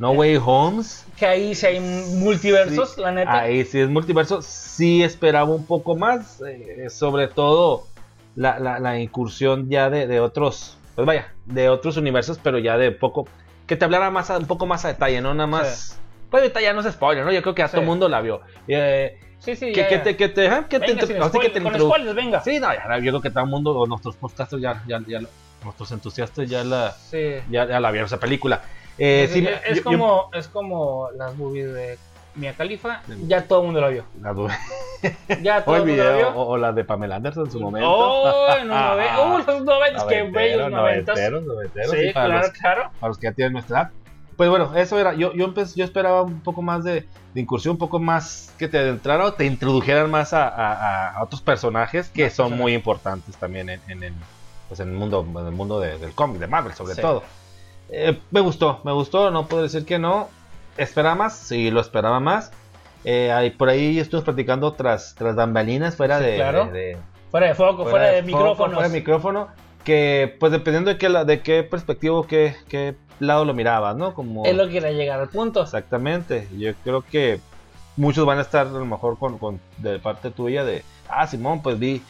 No 0.00 0.12
Way 0.12 0.40
Homes. 0.44 1.06
Que 1.16 1.26
ahí 1.26 1.54
sí 1.54 1.66
hay 1.66 1.78
multiversos, 1.78 2.94
Sí, 2.94 3.00
la 3.02 3.12
neta. 3.12 3.38
Ahí 3.40 3.64
sí 3.64 3.78
es 3.80 3.88
multiverso. 3.90 4.40
Sí 4.42 5.02
esperaba 5.02 5.50
un 5.50 5.66
poco 5.66 5.94
más. 5.94 6.40
eh, 6.46 6.86
sobre 6.90 7.28
todo 7.28 7.86
la, 8.34 8.58
la- 8.58 8.78
la 8.78 8.98
incursión 8.98 9.68
ya 9.68 9.90
de, 9.90 10.06
de 10.06 10.18
otros. 10.20 10.78
Pues 10.94 11.06
vaya, 11.06 11.32
de 11.44 11.68
otros 11.68 11.96
universos, 11.98 12.38
pero 12.42 12.58
ya 12.58 12.76
de 12.78 12.90
poco. 12.92 13.28
Que 13.66 13.76
te 13.76 13.84
hablara 13.84 14.10
más 14.10 14.30
a- 14.30 14.38
un 14.38 14.46
poco 14.46 14.66
más 14.66 14.84
a 14.84 14.88
detalle, 14.88 15.20
¿no? 15.20 15.34
Nada 15.34 15.46
más. 15.46 15.98
Pues 16.30 16.42
ahorita 16.44 16.60
ya 16.62 16.72
no 16.72 16.80
es 16.80 16.92
spoiler, 16.92 17.24
¿no? 17.24 17.32
Yo 17.32 17.42
creo 17.42 17.54
que 17.54 17.62
a 17.62 17.68
Sí. 17.68 17.72
todo 17.72 17.82
el 17.82 17.86
mundo 17.86 18.08
la 18.08 18.20
vio. 18.22 18.40
Eh, 18.68 19.18
sí, 19.38 19.54
sí, 19.54 19.66
que, 19.72 19.80
ya, 19.82 19.88
que 19.88 19.98
te, 19.98 20.16
que 20.16 20.28
te, 20.30 20.46
ajá, 20.48 20.66
que 20.68 20.80
te, 20.80 20.86
Venga, 20.94 21.06
te- 21.06 21.18
así 21.18 21.38
que 21.40 21.50
te 21.50 21.60
con 21.62 21.74
spoilers, 21.78 22.14
venga. 22.14 22.40
Sí, 22.42 22.58
no, 22.58 22.72
ya, 22.72 22.98
yo 22.98 23.10
creo 23.12 23.20
que 23.20 23.30
todo 23.30 23.44
el 23.44 23.50
mundo, 23.50 23.72
o 23.78 23.86
nuestros 23.86 24.16
podcasters 24.16 24.62
ya, 24.62 24.82
ya, 24.86 25.00
ya, 25.06 25.20
ya- 25.20 25.26
nuestros 25.64 25.92
entusiastas 25.92 26.48
ya 26.48 26.64
la, 26.64 26.92
Sí. 26.92 27.34
ya, 27.50 27.66
ya 27.66 27.80
la 27.80 27.90
vieron 27.90 28.06
esa 28.06 28.18
película. 28.18 28.62
Eh, 28.98 29.24
es, 29.24 29.32
sí, 29.32 29.42
me- 29.42 29.50
es 29.50 29.60
yo- 29.68 29.74
yo- 29.76 29.82
como, 29.84 30.30
es 30.32 30.48
como 30.48 31.08
las 31.16 31.34
movies 31.36 31.72
de 31.72 31.98
Mia 32.34 32.52
Khalifa. 32.54 33.02
Ya 33.26 33.44
todo 33.46 33.60
el 33.60 33.64
mundo 33.66 33.80
la 33.80 33.88
vio. 33.88 34.04
la 34.20 34.32
Ya 35.42 35.64
todo 35.64 35.76
el 35.76 35.82
el 35.82 35.88
mundo 35.88 36.04
la 36.04 36.10
video, 36.12 36.30
vio. 36.32 36.40
o, 36.40 36.46
o 36.50 36.56
la 36.58 36.72
de 36.72 36.84
Pamela 36.84 37.16
Anderson 37.16 37.46
en 37.46 37.52
su 37.52 37.60
momento. 37.60 37.88
Oh, 37.90 38.54
en 38.54 38.68
los 38.68 38.76
nove- 38.76 39.18
uh, 39.24 39.38
los 39.50 39.62
noventas, 39.64 40.04
que 40.04 40.22
bellos 40.24 40.70
noventas. 40.70 41.16
Noventeros, 41.16 41.42
noventeros, 41.44 41.90
Sí, 41.90 42.10
para, 42.12 42.26
claro, 42.26 42.40
los, 42.46 42.50
claro. 42.58 42.90
para 43.00 43.08
los 43.08 43.18
que 43.18 43.26
ya 43.26 43.32
tienen 43.32 43.52
nuestra 43.54 43.80
edad. 43.80 43.90
Pues 44.36 44.48
bueno, 44.48 44.74
eso 44.76 44.98
era. 44.98 45.12
Yo, 45.14 45.32
yo, 45.34 45.46
empe- 45.48 45.74
yo 45.74 45.84
esperaba 45.84 46.22
un 46.22 46.40
poco 46.40 46.62
más 46.62 46.82
de, 46.84 47.06
de 47.34 47.40
incursión, 47.40 47.72
un 47.72 47.78
poco 47.78 47.98
más 47.98 48.54
que 48.58 48.68
te 48.68 48.78
adentraran 48.78 49.26
o 49.26 49.32
te 49.34 49.44
introdujeran 49.44 50.10
más 50.10 50.32
a, 50.32 50.48
a- 50.48 51.10
a 51.16 51.22
otros 51.22 51.42
personajes 51.42 52.08
que 52.08 52.30
son 52.30 52.56
muy 52.56 52.72
importantes 52.74 53.36
también 53.36 53.68
en, 53.70 53.80
en, 53.88 54.02
el- 54.02 54.14
pues 54.68 54.80
en 54.80 54.88
el 54.88 54.94
mundo, 54.94 55.26
en 55.38 55.46
el 55.46 55.52
mundo 55.52 55.78
de- 55.80 55.98
del 55.98 56.12
cómic, 56.12 56.38
de 56.40 56.46
Marvel 56.46 56.72
sobre 56.74 56.94
Sí. 56.94 57.00
todo. 57.02 57.22
Eh, 57.92 58.18
me 58.30 58.40
gustó, 58.40 58.80
me 58.84 58.92
gustó, 58.92 59.30
no 59.30 59.46
puedo 59.46 59.62
decir 59.62 59.84
que 59.84 59.98
no. 59.98 60.28
¿Esperaba 60.76 61.14
más? 61.14 61.36
Sí, 61.36 61.70
lo 61.70 61.80
esperaba 61.80 62.20
más. 62.20 62.52
Eh, 63.04 63.32
ahí- 63.32 63.50
por 63.50 63.68
ahí 63.68 63.98
estuvimos 63.98 64.24
platicando 64.24 64.72
tras, 64.74 65.14
tras 65.16 65.34
bambalinas 65.34 65.96
fuera 65.96 66.18
Sí, 66.18 66.24
de, 66.24 66.34
claro. 66.36 66.66
de- 66.66 66.72
de- 66.72 66.98
Fuera 67.30 67.46
de 67.46 67.54
foco, 67.54 67.86
fuera, 67.86 68.10
de, 68.10 68.22
foco, 68.22 68.26
micrófonos. 68.26 68.74
Fuera 68.74 68.88
de 68.88 68.98
micrófono. 68.98 69.48
Que 69.84 70.36
pues 70.38 70.52
dependiendo 70.52 70.90
de 70.90 70.98
qué, 70.98 71.08
de 71.08 71.40
qué 71.40 71.62
perspectiva 71.62 72.20
qué, 72.26 72.54
qué 72.68 72.96
lado 73.18 73.44
lo 73.44 73.54
mirabas, 73.54 73.96
¿no? 73.96 74.12
Como... 74.14 74.44
Es 74.44 74.54
lo 74.54 74.66
que 74.66 74.72
quería 74.74 74.90
llegar 74.92 75.20
al 75.20 75.28
punto. 75.28 75.62
Exactamente. 75.62 76.48
Yo 76.58 76.72
creo 76.84 77.02
que 77.02 77.40
muchos 77.96 78.26
van 78.26 78.38
a 78.38 78.42
estar 78.42 78.66
a 78.66 78.70
lo 78.70 78.84
mejor 78.84 79.18
con, 79.18 79.38
con- 79.38 79.60
de 79.78 79.98
parte 79.98 80.30
tuya 80.30 80.64
de, 80.64 80.84
ah, 81.08 81.26
Simón, 81.26 81.62
pues 81.62 81.78
vi, 81.78 82.02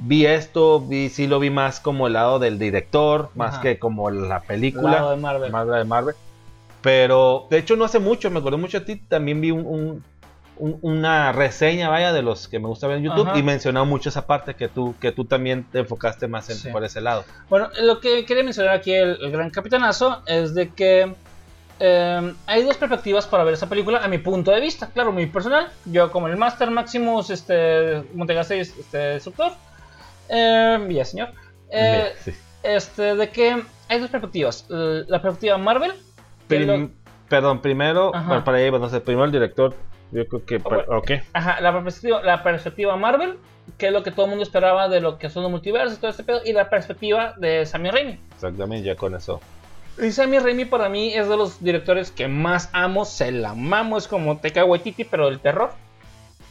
vi 0.00 0.26
esto, 0.26 0.80
vi, 0.80 1.08
sí 1.08 1.26
lo 1.26 1.38
vi 1.38 1.50
más 1.50 1.80
como 1.80 2.06
el 2.06 2.12
lado 2.14 2.38
del 2.38 2.58
director, 2.58 3.30
más 3.34 3.54
Ajá. 3.54 3.62
que 3.62 3.78
como 3.78 4.10
la 4.10 4.28
Lado 4.28 4.44
película, 4.46 5.10
de 5.10 5.16
Marvel. 5.16 5.52
más 5.52 5.66
la 5.66 5.78
de 5.78 5.84
Marvel. 5.84 6.14
Pero 6.82 7.46
de 7.50 7.58
hecho 7.58 7.76
no 7.76 7.84
hace 7.84 7.98
mucho, 7.98 8.30
me 8.30 8.40
acordé 8.40 8.56
mucho 8.58 8.78
a 8.78 8.84
ti, 8.84 8.96
también 8.96 9.40
vi 9.40 9.50
un, 9.50 9.64
un- 9.66 10.04
un- 10.56 10.78
una 10.82 11.32
reseña, 11.32 11.88
vaya, 11.88 12.12
de 12.12 12.22
los 12.22 12.46
que 12.46 12.58
me 12.60 12.68
gusta 12.68 12.86
ver 12.86 12.98
en 12.98 13.04
YouTube 13.04 13.28
Ajá. 13.28 13.38
y 13.38 13.42
mencionaba 13.42 13.84
mucho 13.86 14.08
esa 14.10 14.26
parte 14.26 14.54
que 14.54 14.68
tú, 14.68 14.94
que 15.00 15.10
tú 15.10 15.24
también 15.24 15.64
te 15.64 15.80
enfocaste 15.80 16.28
más 16.28 16.48
en, 16.50 16.56
Sí. 16.56 16.68
por 16.70 16.84
ese 16.84 17.00
lado. 17.00 17.24
Bueno, 17.48 17.70
lo 17.82 18.00
que 18.00 18.24
quería 18.24 18.44
mencionar 18.44 18.74
aquí 18.74 18.92
el, 18.92 19.18
el 19.20 19.30
gran 19.32 19.50
capitanazo 19.50 20.22
es 20.26 20.54
de 20.54 20.68
que 20.70 21.12
eh, 21.80 22.34
hay 22.46 22.62
dos 22.62 22.76
perspectivas 22.76 23.26
para 23.26 23.42
ver 23.42 23.54
esa 23.54 23.68
película 23.68 23.98
a 24.04 24.06
mi 24.08 24.18
punto 24.18 24.52
de 24.52 24.60
vista. 24.60 24.88
Claro, 24.94 25.10
muy 25.10 25.26
personal. 25.26 25.68
Yo 25.86 26.12
como 26.12 26.28
el 26.28 26.36
Master 26.36 26.70
Maximus 26.70 27.30
este, 27.30 28.04
Montegaste 28.14 28.60
este, 28.60 28.96
destructor. 28.98 29.52
Eh, 30.28 30.86
ya, 30.90 31.04
señor. 31.04 31.28
Eh, 31.70 32.12
Sí. 32.20 32.32
este, 32.62 33.14
de 33.16 33.28
que 33.30 33.62
hay 33.88 33.98
dos 33.98 34.10
perspectivas. 34.10 34.66
La 34.68 35.20
perspectiva 35.22 35.58
Marvel. 35.58 35.92
Prim- 36.48 36.66
lo- 36.68 36.90
Perdón, 37.28 37.60
primero, 37.60 38.12
para, 38.12 38.44
para 38.44 38.58
ahí, 38.58 38.70
no 38.70 38.88
sé, 38.88 39.00
primero 39.00 39.24
el 39.24 39.32
director, 39.32 39.74
yo 40.12 40.26
creo 40.26 40.44
que, 40.44 40.58
bueno. 40.58 40.84
ok. 40.88 41.10
Ajá, 41.32 41.60
la 41.60 41.72
perspectiva, 41.82 42.22
la 42.22 42.42
perspectiva 42.42 42.96
Marvel, 42.96 43.38
que 43.78 43.86
es 43.86 43.92
lo 43.92 44.02
que 44.02 44.10
todo 44.10 44.26
el 44.26 44.30
mundo 44.30 44.42
esperaba 44.44 44.88
de 44.88 45.00
lo 45.00 45.18
que 45.18 45.30
son 45.30 45.42
los 45.42 45.50
multiversos 45.50 45.96
y 45.96 46.00
todo 46.00 46.10
este 46.10 46.22
pedo, 46.22 46.40
y 46.44 46.52
la 46.52 46.68
perspectiva 46.68 47.34
de 47.38 47.64
Sammy 47.64 47.90
Raimi. 47.90 48.18
Exactamente, 48.34 48.86
ya 48.86 48.94
con 48.94 49.14
eso. 49.14 49.40
Y 50.00 50.10
Sammy 50.12 50.38
Raimi 50.38 50.66
para 50.66 50.88
mí 50.90 51.14
es 51.14 51.28
de 51.28 51.36
los 51.36 51.62
directores 51.64 52.10
que 52.10 52.28
más 52.28 52.68
amo, 52.72 53.04
se 53.06 53.32
la 53.32 53.54
mamo, 53.54 53.96
es 53.96 54.06
como 54.06 54.36
Taika 54.36 54.64
Waititi, 54.64 55.04
pero 55.04 55.26
del 55.30 55.40
terror. 55.40 55.72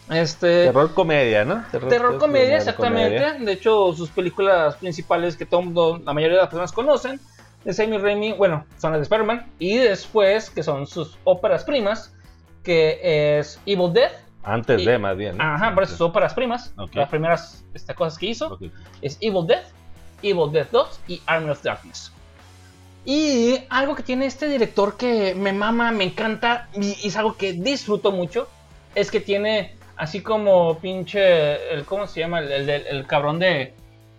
Este 0.09 0.65
Terror 0.65 0.93
comedia, 0.93 1.45
¿no? 1.45 1.63
terror 1.71 2.17
comedia, 2.17 2.57
exactamente. 2.57 3.17
comedia. 3.17 3.45
De 3.45 3.51
hecho, 3.53 3.93
sus 3.93 4.09
películas 4.09 4.75
principales 4.75 5.37
que 5.37 5.45
todo 5.45 5.61
mundo, 5.61 6.01
la 6.03 6.13
mayoría 6.13 6.35
de 6.37 6.41
las 6.41 6.49
personas 6.49 6.71
conocen, 6.73 7.19
de 7.63 7.73
Sammy 7.73 7.97
Raimi, 7.97 8.33
bueno, 8.33 8.65
son 8.77 8.91
las 8.91 8.99
de 8.99 9.03
Spider-Man, 9.03 9.47
y 9.59 9.77
después 9.77 10.49
que 10.49 10.61
son 10.61 10.85
sus 10.87 11.17
óperas 11.23 11.63
primas, 11.63 12.13
que 12.63 13.37
es 13.39 13.59
Evil 13.65 13.93
Dead, 13.93 14.11
Antes 14.45 14.81
Y- 14.81 14.85
de, 14.85 14.97
más 14.97 15.15
bien. 15.15 15.37
¿no? 15.37 15.43
ajá, 15.43 15.73
por 15.73 15.83
eso 15.83 15.93
sus 15.93 16.01
óperas 16.01 16.33
primas, 16.33 16.73
las 16.93 17.07
primeras 17.09 17.63
este, 17.73 17.95
cosas 17.95 18.19
que 18.19 18.25
hizo. 18.25 18.59
Es 19.01 19.17
Evil 19.21 19.47
Dead, 19.47 19.63
Evil 20.21 20.51
Dead 20.51 20.67
2 20.69 20.99
y 21.07 21.21
Army 21.25 21.49
of 21.49 21.63
Darkness. 21.63 22.11
Y 23.05 23.59
algo 23.69 23.95
que 23.95 24.03
tiene 24.03 24.25
este 24.25 24.47
director 24.47 24.97
que 24.97 25.33
me 25.33 25.53
mama, 25.53 25.91
me 25.91 26.03
encanta 26.03 26.67
y 26.73 27.07
es 27.07 27.15
algo 27.15 27.37
que 27.37 27.53
disfruto 27.53 28.11
mucho, 28.11 28.49
es 28.95 29.11
que 29.11 29.21
tiene 29.21 29.77
así 29.97 30.21
como 30.21 30.79
pinche, 30.79 31.73
el, 31.73 31.85
¿cómo 31.85 32.07
se 32.07 32.19
llama? 32.21 32.39
El, 32.39 32.51
el, 32.51 32.65
del- 32.65 32.87
el 32.87 33.05
cabrón 33.07 33.39
de, 33.39 33.73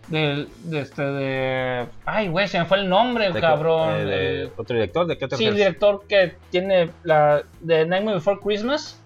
del- 0.09 0.49
de, 0.65 0.81
este, 0.81 1.03
de... 1.03 1.87
Ay, 2.05 2.29
güey, 2.29 2.47
se 2.49 2.59
me 2.59 2.65
fue 2.65 2.79
el 2.79 2.89
nombre, 2.89 3.27
el 3.27 3.33
¿De 3.33 3.41
qué- 3.41 3.47
cabrón. 3.47 3.95
eh, 3.95 4.05
de- 4.05 4.43
el- 4.43 4.53
¿Otro 4.57 4.75
director? 4.77 5.07
¿De 5.07 5.17
qué 5.19 5.25
otro 5.25 5.39
sí, 5.39 5.47
el 5.47 5.55
director 5.57 6.05
que 6.09 6.35
tiene 6.51 6.91
la 7.03 7.43
de 7.61 7.87
Nightmare 7.87 8.17
Before 8.17 8.39
Christmas, 8.43 9.01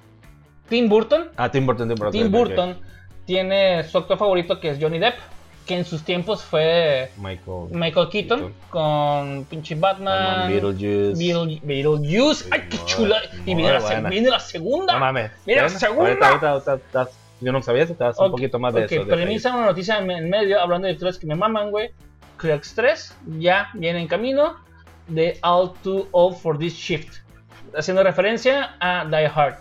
Tim 0.68 0.88
Burton. 0.88 1.28
Ah, 1.36 1.50
Tim 1.50 1.64
Burton. 1.66 1.88
Tim 1.88 1.96
Burton. 1.96 2.12
Tim. 2.12 2.30
Burton 2.32 2.78
tiene 3.24 3.84
su 3.84 3.98
actor 3.98 4.18
favorito 4.18 4.58
que 4.60 4.70
es 4.70 4.78
Johnny 4.80 4.98
Depp, 4.98 5.14
que 5.68 5.76
en 5.76 5.84
sus 5.84 6.02
tiempos 6.02 6.42
fue 6.42 7.10
Michael. 7.18 7.68
Michael 7.70 8.08
Keaton 8.08 8.38
Keaton. 8.40 8.54
con 8.70 9.44
pinche 9.44 9.74
Batman, 9.76 10.24
Batman, 10.24 10.48
Beetlejuice. 10.50 11.14
Beetle- 11.22 11.60
Beetlejuice, 11.62 12.48
ay 12.50 12.62
qué 12.70 12.78
chula, 12.86 13.20
y 13.46 13.54
viene 13.54 13.72
la, 13.74 13.78
buena. 13.80 14.08
viene 14.08 14.30
la 14.30 14.40
segunda. 14.40 14.94
No 14.94 14.98
mames. 15.00 15.30
Mira, 15.46 15.62
Bueno, 15.64 15.78
segunda. 15.78 16.02
ahorita- 16.10 16.28
ahorita- 16.28 16.50
ahorita 16.50 16.74
estás- 16.74 17.18
yo 17.40 17.52
no 17.52 17.62
sabía 17.62 17.84
eso, 17.84 17.94
te 17.94 18.02
das 18.02 18.18
un 18.18 18.24
Ok, 18.26 18.30
poquito 18.32 18.58
más 18.58 18.74
de 18.74 18.84
ok, 18.86 18.92
eso. 18.92 19.04
de 19.04 19.10
pero 19.10 19.22
inicia 19.22 19.54
una 19.54 19.66
noticia 19.66 19.98
en, 19.98 20.10
en 20.10 20.28
medio 20.30 20.60
hablando 20.60 20.86
de 20.86 20.94
directores 20.94 21.18
que 21.18 21.26
me 21.26 21.36
maman, 21.36 21.70
güey. 21.70 21.90
Clerks 22.38 22.74
3 22.74 23.14
ya 23.38 23.68
viene 23.74 24.00
en 24.00 24.08
camino 24.08 24.56
de 25.06 25.38
All 25.42 25.72
Too 25.84 26.08
Old 26.12 26.36
for 26.38 26.58
This 26.58 26.74
Shift, 26.74 27.18
haciendo 27.76 28.02
referencia 28.02 28.74
a 28.80 29.04
Die 29.04 29.26
Hard. 29.26 29.56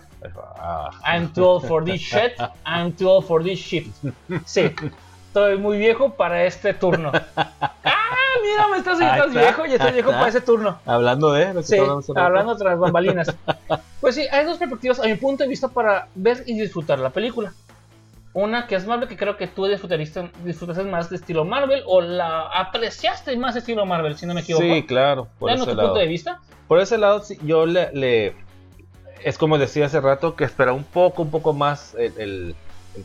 Ah, 0.60 0.90
I'm 1.06 1.32
too 1.32 1.44
old 1.44 1.64
for 1.66 1.84
this 1.84 2.00
shit. 2.00 2.32
I'm 2.66 2.92
too 2.92 3.08
old 3.08 3.24
for 3.26 3.42
this 3.44 3.58
shit. 3.60 3.86
Sí, 4.46 4.70
estoy 5.46 5.58
muy 5.58 5.78
viejo 5.78 6.14
para 6.14 6.44
este 6.44 6.74
turno. 6.74 7.12
Ah, 7.90 8.40
mira, 8.42 8.68
me 8.68 8.76
estás, 8.78 9.00
estás 9.00 9.26
está, 9.28 9.40
viejo 9.40 9.66
y 9.66 9.72
estoy 9.72 9.86
ahí 9.88 9.92
viejo 9.94 10.10
está. 10.10 10.18
para 10.20 10.28
ese 10.30 10.40
turno. 10.42 10.78
hablando 10.86 11.32
de. 11.32 11.54
lo 11.54 11.60
que 11.60 11.66
Sí, 11.66 11.78
hablando 12.14 12.56
tras 12.56 12.78
bambalinas. 12.78 13.34
Pues 14.00 14.14
sí, 14.14 14.26
hay 14.30 14.44
dos 14.44 14.58
perspectivas 14.58 15.00
a 15.00 15.04
mi 15.04 15.14
punto 15.16 15.42
de 15.42 15.48
vista 15.48 15.68
para 15.68 16.06
ver 16.14 16.44
y 16.46 16.58
disfrutar 16.58 16.98
la 17.00 17.10
película. 17.10 17.52
Una 18.32 18.66
que 18.68 18.76
es 18.76 18.86
Marvel, 18.86 19.08
que 19.08 19.16
creo 19.16 19.36
que 19.36 19.48
tú 19.48 19.66
disfrutaste, 19.66 20.30
disfrutaste 20.44 20.84
más 20.84 21.10
de 21.10 21.16
estilo 21.16 21.44
Marvel 21.44 21.82
o 21.86 22.00
la 22.00 22.42
apreciaste 22.48 23.36
más 23.36 23.54
de 23.54 23.60
estilo 23.60 23.84
Marvel, 23.86 24.16
si 24.16 24.26
no 24.26 24.34
me 24.34 24.42
equivoco. 24.42 24.62
Sí, 24.64 24.84
claro. 24.86 25.26
Por 25.38 25.50
ese 25.50 25.64
tu 25.64 25.74
lado. 25.74 25.88
punto 25.88 26.00
de 26.00 26.06
vista. 26.06 26.40
Por 26.68 26.78
ese 26.80 26.96
lado, 26.98 27.22
yo 27.42 27.66
le, 27.66 27.90
le- 27.92 28.36
Es 29.24 29.36
como 29.38 29.58
decía 29.58 29.86
hace 29.86 30.00
rato, 30.00 30.36
que 30.36 30.44
esperaba 30.44 30.76
un 30.76 30.84
poco, 30.84 31.22
un 31.22 31.30
poco 31.30 31.52
más 31.52 31.94
el 31.98 32.54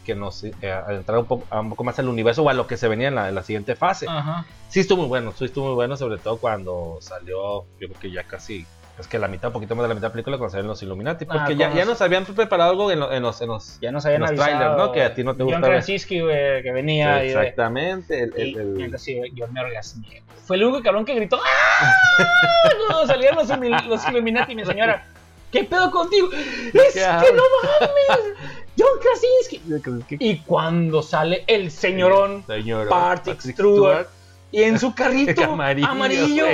que 0.06 0.16
nos 0.16 0.44
eh, 0.44 0.54
adentrara 0.72 1.20
un 1.20 1.25
poco, 1.25 1.46
un 1.60 1.70
poco 1.70 1.84
más 1.84 2.00
al 2.00 2.08
universo 2.10 2.44
o 2.44 2.50
a 2.50 2.54
lo 2.54 2.66
que 2.68 2.78
se 2.78 2.88
venía 2.88 3.08
en 3.10 3.16
la, 3.16 3.30
en 3.30 3.36
la 3.36 3.44
siguiente 3.44 3.75
fase. 3.75 4.06
Ajá. 4.10 4.46
Sí 4.70 4.80
estuvo 4.80 5.02
muy 5.02 5.08
bueno, 5.10 5.32
sí 5.38 5.46
estuvo 5.46 5.66
muy 5.68 5.75
bueno, 5.75 5.96
sobre 5.98 6.18
todo 6.18 6.38
cuando 6.38 6.98
salió, 7.02 7.63
yo 7.80 7.88
creo 7.88 8.00
que 8.00 8.12
ya 8.12 8.24
casi, 8.24 8.66
es 9.00 9.08
que 9.08 9.20
la 9.20 9.28
mitad, 9.28 9.50
un 9.50 9.54
poquito 9.54 9.75
más 9.75 9.84
de 9.84 9.90
la 9.90 9.94
mitad 9.96 10.08
de 10.08 10.10
la 10.10 10.13
película, 10.13 10.38
cuando 10.38 10.52
salieron 10.52 10.70
los 10.70 10.82
Illuminati, 10.82 11.25
porque 11.25 11.40
Ah, 11.40 11.52
ya, 11.52 11.70
ya 11.74 11.80
los- 11.80 11.88
nos 11.90 12.02
habían 12.02 12.25
preparado 12.25 12.72
algo 12.72 12.92
en, 12.92 13.00
lo- 13.00 13.12
en 13.12 13.22
los... 13.24 13.40
En 13.42 13.50
los 13.50 13.80
Ya 13.82 13.92
nos 13.92 14.06
habían 14.06 14.22
Los 14.22 14.30
avisado. 14.32 14.50
trailers, 14.50 14.78
¿no? 14.78 14.92
Que 14.92 15.04
a 15.04 15.13
ti 15.13 15.24
no 15.24 15.34
te 15.36 15.44
John 15.44 15.52
gustaba. 15.54 15.74
Krasinski, 15.74 16.22
güey, 16.22 16.63
que 16.63 16.72
venía 16.72 17.24
y 17.24 17.28
de- 17.28 17.34
exactamente, 17.34 18.24
el, 18.24 18.34
el- 18.36 18.48
Y, 18.50 18.56
el- 18.84 18.92
y 18.92 18.96
así, 18.96 19.20
yo 19.36 19.48
me 19.50 19.62
orgasmié. 19.62 20.24
Fue 20.46 20.56
el 20.58 20.63
único 20.66 20.82
cabrón 20.84 21.06
que 21.06 21.13
gritó 21.16 21.40
¡Ah! 21.44 21.94
Cuando 22.88 23.08
salieron 23.08 23.38
los, 23.38 23.86
los 23.88 24.08
Illuminati, 24.10 24.56
mi 24.56 24.66
señora. 24.66 25.06
¿Qué 25.52 25.63
pedo 25.66 25.92
contigo? 25.92 26.30
¡Es 26.34 26.94
que 26.96 27.32
no 27.32 27.44
mames! 27.62 28.62
¡John 28.77 29.00
Krasinski! 29.01 30.18
Y 30.20 30.38
cuando 30.39 31.01
sale 31.01 31.44
el 31.48 31.72
señorón 31.72 32.44
Señor 32.48 32.89
Patrick 32.89 33.42
Stewart 33.42 34.08
y 34.51 34.63
en 34.63 34.80
su 34.80 34.94
carrito 34.94 35.44
amarillo, 35.51 35.88
amarillo. 35.88 36.46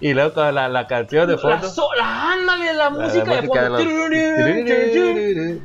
Y 0.00 0.14
luego 0.14 0.32
con 0.34 0.54
la, 0.54 0.68
la 0.68 0.86
canción 0.86 1.26
de 1.26 1.34
la, 1.34 1.38
fondo 1.38 1.68
so- 1.68 1.92
la- 1.96 2.32
ándale, 2.32 2.72
la, 2.72 2.84
La- 2.84 2.90
música 2.90 3.24
la 3.24 3.40
de 3.40 3.46
fondo. 3.46 3.76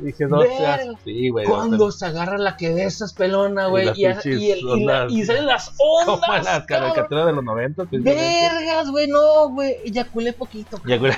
Dije, 0.02 0.26
no 0.26 0.42
seas- 0.42 0.78
Verga. 0.78 0.98
sí, 1.04 1.28
güey. 1.30 1.46
Cuando 1.46 1.90
se 1.90 2.06
agarra 2.06 2.38
la 2.38 2.56
que 2.56 2.72
besas 2.74 3.12
pelona, 3.12 3.66
güey, 3.66 3.86
las 3.86 3.98
y, 4.26 4.30
y, 4.30 4.52
y 4.52 4.84
la- 4.84 5.08
salen 5.24 5.46
las 5.46 5.70
Como 5.70 6.14
ondas. 6.14 6.44
las 6.44 6.64
cabrón. 6.66 6.90
caricaturas 6.92 7.26
de 7.26 7.32
los 7.32 7.44
90. 7.44 7.84
precisamente. 7.84 8.48
Vergas, 8.50 8.90
güey, 8.90 9.08
no, 9.08 9.48
güey. 9.50 9.76
Eyaculé 9.84 10.32
poquito. 10.32 10.80
Ya, 10.86 10.96
güey. 10.98 11.12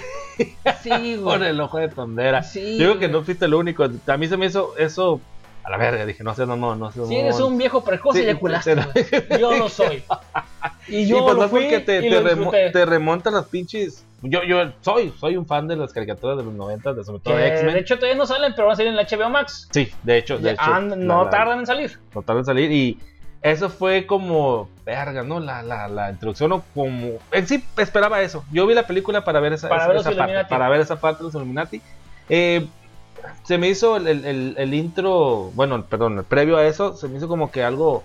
Sí, 0.83 1.17
Con 1.23 1.39
güey. 1.39 1.51
el 1.51 1.61
ojo 1.61 1.79
de 1.79 1.89
tondera. 1.89 2.43
Sí, 2.43 2.79
digo 2.79 2.99
que 2.99 3.09
no 3.09 3.23
fuiste 3.23 3.47
el 3.47 3.55
único. 3.55 3.85
A 4.07 4.17
mí 4.17 4.29
se 4.29 4.37
me 4.37 4.47
hizo 4.47 4.77
eso. 4.77 5.21
A 5.69 5.71
la 5.73 5.77
verga, 5.77 6.07
dije, 6.07 6.25
no 6.25 6.35
sé, 6.35 6.47
no, 6.47 6.57
no, 6.57 6.75
no 6.77 6.91
sé. 6.91 7.05
Si 7.05 7.15
eres 7.19 7.39
un 7.41 7.59
viejo 7.59 7.85
precoz, 7.85 8.15
Sí, 8.17 8.23
eyaculaste, 8.23 8.75
te-. 8.75 9.39
Yo 9.39 9.55
lo 9.59 9.69
soy. 9.69 10.03
Y 10.89 11.01
Y 11.01 11.07
yo 11.07 11.23
pues 11.23 11.35
lo 11.37 11.43
no 11.43 11.49
fui 11.51 11.61
porque 11.65 11.81
te, 11.81 11.99
y 12.07 12.09
te, 12.09 12.21
remo- 12.23 12.51
te 12.73 12.87
remontan 12.87 13.35
las 13.35 13.45
pinches. 13.49 14.03
Yo, 14.23 14.43
yo 14.45 14.73
soy, 14.81 15.13
soy 15.21 15.37
un 15.37 15.47
fan 15.47 15.69
de 15.69 15.77
las 15.77 15.93
caricaturas 15.93 16.39
de 16.39 16.45
los 16.45 16.55
90, 16.55 16.95
de 16.95 17.05
sobre 17.05 17.21
todo 17.21 17.37
de 17.37 17.43
de 17.43 17.49
X-Men. 17.49 17.77
hecho, 17.77 17.97
todavía 17.97 18.17
no 18.17 18.25
salen, 18.25 18.55
pero 18.57 18.67
van 18.69 18.73
a 18.73 18.77
salir 18.77 18.91
en 18.93 18.97
la 18.97 19.03
HBO 19.05 19.29
Max. 19.29 19.69
Sí, 19.71 19.93
de 20.03 20.17
hecho, 20.17 20.39
de 20.39 20.53
hecho. 20.53 20.63
ah, 20.65 20.81
la- 20.81 20.97
no 20.97 21.25
la- 21.25 21.31
tardan 21.31 21.59
en 21.59 21.67
salir. 21.67 21.99
no 22.15 22.23
tardan 22.23 22.39
en 22.41 22.45
salir 22.47 22.73
y 22.73 22.99
eso 23.43 23.69
fue 23.69 24.07
como 24.07 24.71
verga, 24.87 25.23
¿no? 25.23 25.39
La, 25.39 25.63
la, 25.63 25.87
la 25.87 26.11
introducción 26.11 26.51
o 26.53 26.65
como 26.75 27.19
en 27.31 27.47
sí 27.47 27.63
esperaba 27.77 28.23
eso. 28.23 28.43
Yo 28.51 28.67
vi 28.67 28.73
la 28.73 28.87
película 28.87 29.23
para 29.23 29.39
ver 29.41 29.53
esa, 29.53 29.69
Para 29.69 29.83
esa, 29.83 29.89
ver 29.89 29.97
esa 30.01 30.13
parte, 30.17 30.45
para 30.49 30.69
ver 30.71 30.81
esa 30.81 30.97
parte 30.99 31.19
de 31.19 31.25
los 31.25 31.35
Illuminati. 31.35 31.83
Eh, 32.31 32.67
se 33.45 33.59
me 33.59 33.69
hizo 33.69 33.97
el, 33.97 34.07
el, 34.07 34.55
el- 34.57 34.75
intro, 34.75 35.51
bueno, 35.55 35.85
perdón, 35.87 36.19
el 36.19 36.25
previo 36.25 36.57
a 36.57 36.67
eso, 36.67 36.95
se 36.97 37.09
me 37.09 37.19
hizo 37.19 37.29
como 37.29 37.51
que 37.51 37.63
algo, 37.65 38.05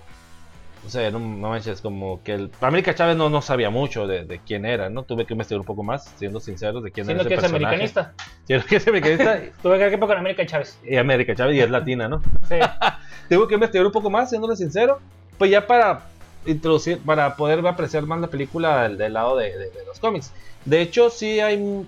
o 0.86 0.90
sea, 0.90 1.10
no, 1.12 1.20
no 1.20 1.50
manches, 1.50 1.82
como 1.82 2.22
que 2.24 2.34
el 2.34 2.52
América 2.62 2.94
Chávez 2.94 3.16
no, 3.16 3.30
no 3.30 3.42
sabía 3.42 3.70
mucho 3.70 4.06
de, 4.08 4.26
de 4.26 4.40
quién 4.40 4.66
era, 4.66 4.90
¿no? 4.90 5.04
Tuve 5.04 5.26
que 5.26 5.34
investigar 5.34 5.60
un 5.62 5.66
poco 5.66 5.84
más, 5.84 6.06
siendo 6.18 6.40
sinceros, 6.40 6.84
de 6.84 6.92
quién 6.92 7.06
Siendo 7.06 7.22
era 7.24 7.30
que 7.30 7.36
ese 7.36 7.46
es 7.46 7.52
personaje. 7.52 7.76
americanista. 7.76 8.14
Siendo 8.46 8.66
que 8.66 8.76
es 8.76 8.88
americanista 8.88 9.40
Tuve 9.62 9.78
que 9.80 9.90
ver 9.90 10.00
con 10.00 10.12
América 10.18 10.46
Chávez. 10.46 10.78
y 10.84 10.98
América 10.98 11.34
Chávez 11.36 11.56
y 11.56 11.62
es 11.62 11.70
latina, 11.70 12.08
¿no? 12.10 12.22
Sí. 12.50 12.56
Tengo 13.30 13.48
que 13.48 13.54
investigar 13.56 13.86
un 13.86 13.94
poco 13.94 14.10
más, 14.10 14.30
siéndole 14.30 14.56
sincero. 14.58 15.00
Pues 15.38 15.50
ya 15.50 15.66
para 15.66 16.02
introducir, 16.46 17.00
para 17.00 17.36
poder 17.38 17.66
apreciar 17.66 18.04
más 18.06 18.20
la 18.20 18.28
película 18.28 18.84
del, 18.84 18.98
del 18.98 19.14
lado 19.14 19.38
de, 19.38 19.50
de- 19.58 19.70
de 19.72 19.86
los 19.88 19.98
cómics. 20.00 20.32
De 20.66 20.82
hecho, 20.82 21.10
sí 21.10 21.40
hay. 21.40 21.86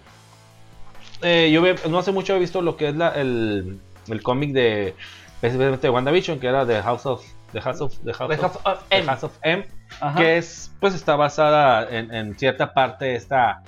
Eh, 1.22 1.50
yo 1.52 1.62
ve- 1.62 1.76
no 1.90 1.98
hace 2.00 2.12
mucho 2.12 2.36
he 2.36 2.40
visto 2.40 2.62
lo 2.62 2.76
que 2.78 2.90
es 2.90 2.96
la, 2.96 3.10
el, 3.10 3.80
el 4.08 4.24
cómic 4.24 4.52
de. 4.52 4.96
Específicamente 5.36 5.88
de 5.88 5.92
WandaVision, 5.92 6.40
que 6.40 6.48
era 6.48 6.66
de 6.66 6.82
House 6.82 7.06
of. 7.06 7.24
The 7.52 7.62
House 7.62 7.80
of, 7.82 7.94
the 8.04 8.14
House 8.14 8.30
The 8.30 8.36
of- 8.36 8.42
House 8.42 8.58
of 8.66 8.80
The 8.90 8.98
M. 8.98 9.06
House 9.08 9.24
of 9.24 9.32
M, 9.44 9.68
Ajá. 10.02 10.18
que 10.20 10.38
es, 10.38 10.72
pues 10.80 10.94
está 10.96 11.16
basada 11.16 11.88
en, 11.90 12.14
en 12.14 12.38
cierta 12.38 12.74
parte 12.74 13.16
esta, 13.16 13.62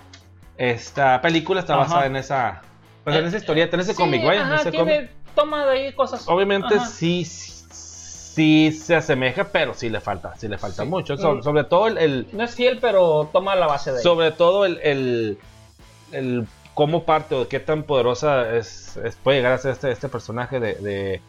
esta 0.57 1.21
película 1.21 1.59
está 1.61 1.73
Ajá. 1.75 1.83
basada 1.83 2.05
en 2.07 2.15
esa, 2.17 2.61
pues 3.03 3.15
en 3.15 3.23
Eh, 3.23 3.27
esa 3.27 3.37
historieta, 3.37 3.75
en 3.75 3.81
ese 3.81 3.93
Sí, 3.93 3.97
cómic, 4.01 4.23
güey, 4.23 4.37
en 4.37 4.43
ajá, 4.43 4.55
ese 4.57 4.71
tiene, 4.71 5.09
toma 5.35 5.65
de 5.65 5.71
ahí 5.71 5.93
cosas. 5.93 6.27
Obviamente 6.27 6.75
Ajá. 6.75 6.85
sí, 6.85 7.23
sí 7.23 8.71
se 8.71 8.95
asemeja, 8.95 9.45
pero 9.45 9.73
sí 9.73 9.89
le 9.89 10.01
falta, 10.01 10.35
sí 10.37 10.47
le 10.47 10.57
falta 10.57 10.83
Sí. 10.83 10.89
mucho. 10.89 11.15
Mm. 11.15 11.41
sobre 11.43 11.63
todo 11.63 11.87
el, 11.87 11.97
el- 11.97 12.27
No 12.33 12.43
es 12.43 12.55
fiel, 12.55 12.79
pero 12.81 13.29
toma 13.31 13.55
la 13.55 13.67
base 13.67 13.91
de 13.91 13.97
ahí. 13.99 14.03
sobre 14.03 14.31
todo 14.31 14.65
el, 14.65 14.79
el, 14.83 15.37
el 16.11 16.47
cómo 16.77 17.05
parte 17.05 17.33
o 17.33 17.47
qué 17.47 17.59
tan 17.59 17.81
poderosa 17.81 18.55
es, 18.55 18.97
es- 18.97 19.15
puede 19.15 19.37
llegar 19.39 19.53
a 19.53 19.57
ser 19.57 19.71
este, 19.71 19.91
este 19.91 20.09
personaje 20.09 20.59
de, 20.59 20.75
de, 20.75 21.21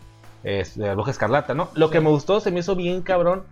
de 0.75 0.95
Bruja 0.95 1.11
Escarlata, 1.11 1.55
¿no? 1.55 1.71
Lo 1.73 1.87
Sí. 1.87 1.93
que 1.95 2.01
me 2.03 2.11
gustó, 2.11 2.39
se 2.41 2.51
me 2.51 2.61
hizo 2.61 2.77
bien 2.77 3.01
cabrón, 3.01 3.45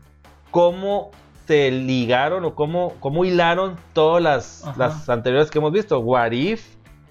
cómo 0.50 1.10
te 1.46 1.70
ligaron 1.70 2.44
o 2.44 2.54
cómo, 2.54 2.92
cómo 3.00 3.24
hilaron 3.24 3.76
todas 3.94 4.22
las, 4.22 4.64
Ajá. 4.66 4.74
las 4.76 5.08
anteriores 5.08 5.50
que 5.50 5.56
hemos 5.58 5.72
visto. 5.72 5.98
What 6.00 6.32
If, 6.32 6.66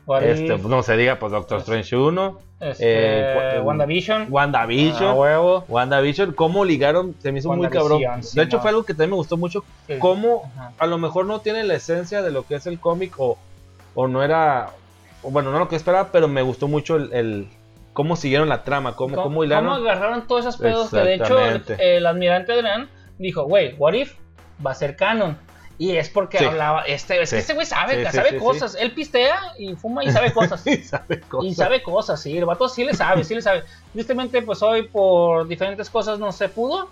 What 0.05 0.21
este, 0.23 0.57
no 0.59 0.83
se 0.83 0.95
diga, 0.97 1.17
pues 1.17 1.31
Doctor 1.31 1.59
Strange 1.61 1.95
1, 1.95 2.39
este, 2.59 3.55
eh, 3.57 3.59
WandaVision. 3.61 4.27
WandaVision. 4.29 5.03
Ah, 5.09 5.13
huevo. 5.13 5.65
WandaVision, 5.67 6.33
cómo 6.33 6.63
ligaron, 6.63 7.15
se 7.23 7.31
me 7.31 7.39
hizo 7.39 7.51
muy 7.51 7.67
cabrón. 7.69 8.01
Sí, 8.21 8.35
De 8.37 8.43
hecho, 8.43 8.57
no. 8.57 8.61
fue 8.61 8.69
algo 8.69 8.83
que 8.83 8.93
también 8.93 9.09
me 9.11 9.15
gustó 9.15 9.35
mucho. 9.35 9.63
Sí. 9.87 9.95
Cómo 9.97 10.43
Ajá. 10.55 10.73
a 10.77 10.85
lo 10.85 10.99
mejor 10.99 11.25
no 11.25 11.39
tiene 11.39 11.63
la 11.63 11.73
esencia 11.73 12.21
de 12.21 12.29
lo 12.29 12.45
que 12.45 12.53
es 12.55 12.67
el 12.67 12.79
cómic 12.79 13.13
o, 13.17 13.39
o 13.95 14.07
no 14.07 14.21
era. 14.23 14.69
o 15.23 15.31
bueno, 15.31 15.51
no 15.51 15.57
lo 15.59 15.67
que 15.67 15.75
esperaba, 15.75 16.09
pero 16.11 16.27
me 16.27 16.41
gustó 16.43 16.67
mucho 16.67 16.95
el. 16.97 17.11
el- 17.13 17.47
cómo 17.93 18.17
siguieron 18.17 18.49
la 18.49 18.65
trama, 18.65 18.93
cómo, 18.93 19.15
cómo 19.15 19.43
hilaron. 19.45 19.71
agarraron 19.71 20.27
todos 20.27 20.41
esos 20.41 20.57
pedos? 20.57 20.89
Que 20.89 20.97
de 20.97 21.13
hecho, 21.15 21.39
el, 21.79 22.05
almirante 22.05 22.51
Adrián 22.51 22.89
dijo, 23.17 23.43
güey, 23.45 23.73
what 23.77 23.93
if 23.93 24.13
va 24.63 24.71
a 24.71 24.75
ser 24.75 24.97
canon. 24.97 25.37
Y 25.77 25.95
es 25.95 26.09
porque 26.09 26.39
Sí. 26.39 26.43
hablaba, 26.45 26.81
este, 26.83 27.21
es 27.21 27.29
Sí. 27.29 27.37
que 27.37 27.39
este 27.39 27.53
güey 27.53 27.65
sabe, 27.65 28.05
Sí, 28.05 28.11
sabe 28.11 28.37
cosas. 28.37 28.75
Él 28.77 28.91
pistea 28.91 29.37
y 29.57 29.75
fuma 29.75 30.03
y 30.03 30.11
sabe 30.11 30.33
cosas. 30.33 30.65
Y 30.67 30.77
sabe 30.83 31.21
cosas. 31.21 31.51
Y 31.51 31.55
sabe 31.55 31.83
cosas, 31.83 32.21
sí, 32.21 32.37
el 32.37 32.43
vato 32.45 32.67
sí 32.67 32.83
le 32.83 32.93
sabe, 32.93 33.23
sí 33.23 33.33
le 33.33 33.41
sabe. 33.41 33.63
Tristemente, 33.93 34.41
pues 34.41 34.61
hoy 34.61 34.83
por 34.89 35.47
diferentes 35.47 35.89
cosas 35.89 36.19
no 36.19 36.33
se 36.33 36.49
pudo 36.49 36.89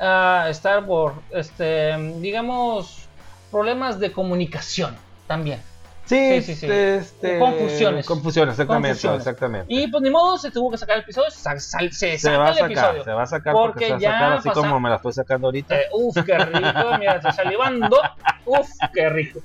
ah, 0.00 0.46
estar 0.50 0.84
por, 0.84 1.14
este, 1.30 1.96
digamos, 2.20 3.06
problemas 3.50 3.98
de 4.00 4.12
comunicación 4.12 4.96
también. 5.26 5.62
Sí, 6.04 6.42
sí, 6.42 6.54
sí. 6.56 6.66
Este, 6.70 7.38
Confusiones. 7.38 8.06
Confusiones, 8.06 8.52
exactamente. 8.54 8.88
Confusiones. 8.88 9.18
exactamente. 9.20 9.66
Y 9.68 9.86
pues 9.88 10.02
ni 10.02 10.10
modo, 10.10 10.36
se 10.36 10.50
tuvo 10.50 10.70
que 10.70 10.76
sacar 10.76 10.96
el 10.96 11.02
episodio, 11.02 11.30
sal- 11.30 11.60
se, 11.60 11.90
se 11.90 12.18
saca 12.18 12.38
va 12.38 12.46
a 12.46 12.48
el 12.50 12.54
sacar, 12.56 12.70
episodio. 12.72 13.04
se 13.04 13.12
va 13.12 13.22
a 13.22 13.26
sacar 13.26 13.52
Porque 13.54 13.72
porque, 13.72 13.86
se 13.86 13.90
va 13.92 13.96
a 13.96 14.00
ya 14.00 14.10
sacar 14.12 14.32
así 14.32 14.48
pasa- 14.48 14.60
como 14.60 14.80
me 14.80 14.90
la 14.90 14.96
estoy 14.96 15.12
sacando 15.12 15.46
ahorita. 15.46 15.74
Eh, 15.76 15.86
uf, 15.92 16.16
qué 16.26 16.38
rico, 16.38 16.58
mira, 16.98 17.16
estoy 17.16 17.32
salivando. 17.32 18.00
Uf, 18.44 18.68
qué 18.92 19.08
rico. 19.08 19.40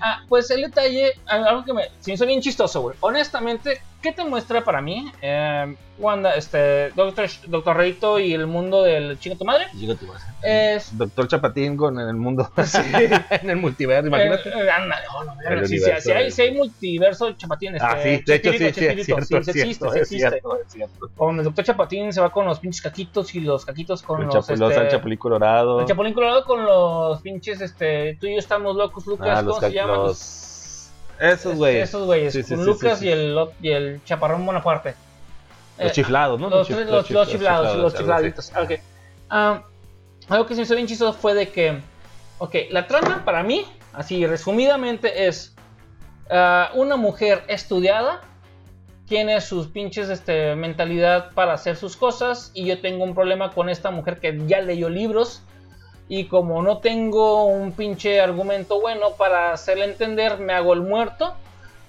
Ah, 0.00 0.20
pues 0.28 0.50
el 0.50 0.62
detalle, 0.62 1.12
algo 1.26 1.64
que 1.64 1.72
me 1.74 1.82
se 2.00 2.10
me 2.10 2.14
hizo 2.14 2.24
bien 2.26 2.40
chistoso, 2.40 2.80
güey. 2.82 2.96
Honestamente, 3.00 3.82
¿qué 4.02 4.12
te 4.12 4.24
muestra 4.24 4.62
para 4.64 4.80
mí? 4.80 5.10
Eh, 5.22 5.76
Wanda, 5.98 6.34
este, 6.34 6.90
Doctor, 6.92 7.28
Doctor 7.48 7.76
Reito 7.76 8.18
y 8.18 8.32
el 8.32 8.46
mundo 8.46 8.82
del 8.82 9.18
chingo 9.18 9.36
tu 9.36 9.44
madre. 9.44 9.66
Digo 9.74 9.94
tú, 9.96 10.06
vas. 10.06 10.22
Es. 10.42 10.96
Doctor 10.96 11.28
Chapatín 11.28 11.76
con 11.76 11.98
el 12.00 12.14
mundo, 12.14 12.50
en 13.42 13.50
el 13.50 13.56
multiverso, 13.56 14.06
imagínate. 14.08 14.48
Eh, 14.48 14.52
eh, 14.64 14.70
anda, 14.70 14.96
no, 15.26 15.50
El 15.50 15.66
sí, 15.68 15.78
sí, 15.78 15.90
sí 16.00 16.10
hay, 16.12 16.24
de- 16.24 16.30
sí 16.30 16.42
hay 16.42 16.54
multiverso 16.54 17.32
Chapatín. 17.32 17.74
Este, 17.74 17.86
ah, 17.86 17.98
sí, 18.02 18.22
de 18.24 18.34
hecho 18.34 18.52
sí, 18.52 18.58
sí, 18.58 18.64
es 18.64 18.74
cierto, 18.76 18.94
sí, 19.22 19.26
sí 19.44 19.50
existe, 19.50 19.52
cierto, 19.62 19.90
sí 19.92 19.98
existe. 19.98 20.28
cierto, 20.30 20.56
es 20.64 20.72
cierto. 20.72 21.10
Con 21.14 21.38
el 21.38 21.44
Doctor 21.44 21.64
Chapatín 21.66 22.12
se 22.14 22.20
va 22.22 22.30
con 22.30 22.46
los 22.46 22.60
pinches 22.60 22.80
caquitos 22.80 23.34
y 23.34 23.40
los 23.40 23.66
caquitos 23.66 24.02
con 24.02 24.20
El 24.22 24.26
los. 24.28 24.34
Chapu- 24.36 24.56
los 24.56 24.70
este, 24.70 24.80
al 24.82 24.88
Chapulín 24.88 25.18
Colorado. 25.18 25.80
El 25.80 25.86
Chapulín 25.86 26.14
Colorado 26.14 26.44
con 26.46 26.64
los 26.64 27.20
pinches, 27.20 27.60
este, 27.60 28.16
tú 28.18 28.26
y 28.26 28.32
yo 28.32 28.38
estamos 28.38 28.74
locos, 28.74 29.06
Lucas, 29.06 29.28
Ah, 29.38 29.42
los 29.42 29.56
¿cómo 29.56 29.60
se 29.68 29.74
ca- 29.74 29.82
llaman? 29.82 29.96
los- 30.04 30.46
Esos 31.20 31.56
güeyes. 31.56 31.88
Esos 31.88 32.06
güeyes, 32.06 32.32
Sí, 32.32 32.42
sí, 32.42 32.54
con 32.54 32.64
sí, 32.64 32.70
Lucas. 32.70 33.02
Y, 33.02 33.08
el, 33.10 33.38
y 33.60 33.70
el 33.70 34.02
Chaparrón 34.04 34.44
Bonaparte. 34.46 34.94
Los 35.78 35.88
Eh, 35.90 35.92
chiflados, 35.92 36.40
¿no? 36.40 36.48
Los, 36.50 36.68
los, 36.68 37.10
los 37.10 37.28
chiflados, 37.28 37.76
los 37.76 37.94
chifladitos. 37.94 38.50
ok. 38.56 38.72
Ah, 39.28 39.62
algo 40.28 40.46
que 40.46 40.54
se 40.54 40.60
me 40.60 40.64
hizo 40.64 40.74
bien 40.74 40.86
chistoso 40.86 41.12
fue 41.12 41.34
de 41.34 41.48
que, 41.48 41.78
ok, 42.38 42.54
la 42.70 42.86
trama 42.86 43.24
para 43.24 43.42
mí, 43.42 43.64
así 43.92 44.26
resumidamente, 44.26 45.26
es 45.26 45.54
ah, 46.30 46.70
una 46.74 46.96
mujer 46.96 47.44
estudiada, 47.48 48.20
tiene 49.06 49.40
sus 49.40 49.66
pinches 49.68 50.08
este, 50.08 50.54
mentalidad 50.54 51.32
para 51.32 51.52
hacer 51.54 51.76
sus 51.76 51.96
cosas, 51.96 52.50
y 52.54 52.66
yo 52.66 52.80
tengo 52.80 53.04
un 53.04 53.14
problema 53.14 53.50
con 53.52 53.68
esta 53.68 53.90
mujer 53.90 54.20
que 54.20 54.38
ya 54.46 54.60
leyó 54.60 54.88
libros, 54.88 55.42
y 56.10 56.24
como 56.24 56.60
no 56.60 56.78
tengo 56.78 57.44
un 57.44 57.70
pinche 57.70 58.20
argumento 58.20 58.80
bueno 58.80 59.12
para 59.16 59.52
hacerle 59.52 59.84
entender, 59.84 60.38
me 60.40 60.52
hago 60.52 60.72
el 60.74 60.80
muerto. 60.80 61.34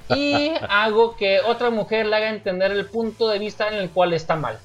Y 0.09 0.51
hago 0.69 1.15
que 1.15 1.39
otra 1.39 1.71
mujer 1.71 2.05
le 2.05 2.17
haga 2.17 2.29
entender 2.29 2.69
el 2.71 2.85
punto 2.85 3.27
de 3.29 3.39
vista 3.39 3.67
en 3.69 3.73
el 3.73 3.89
cual 3.89 4.13
está 4.13 4.35
mal. 4.35 4.59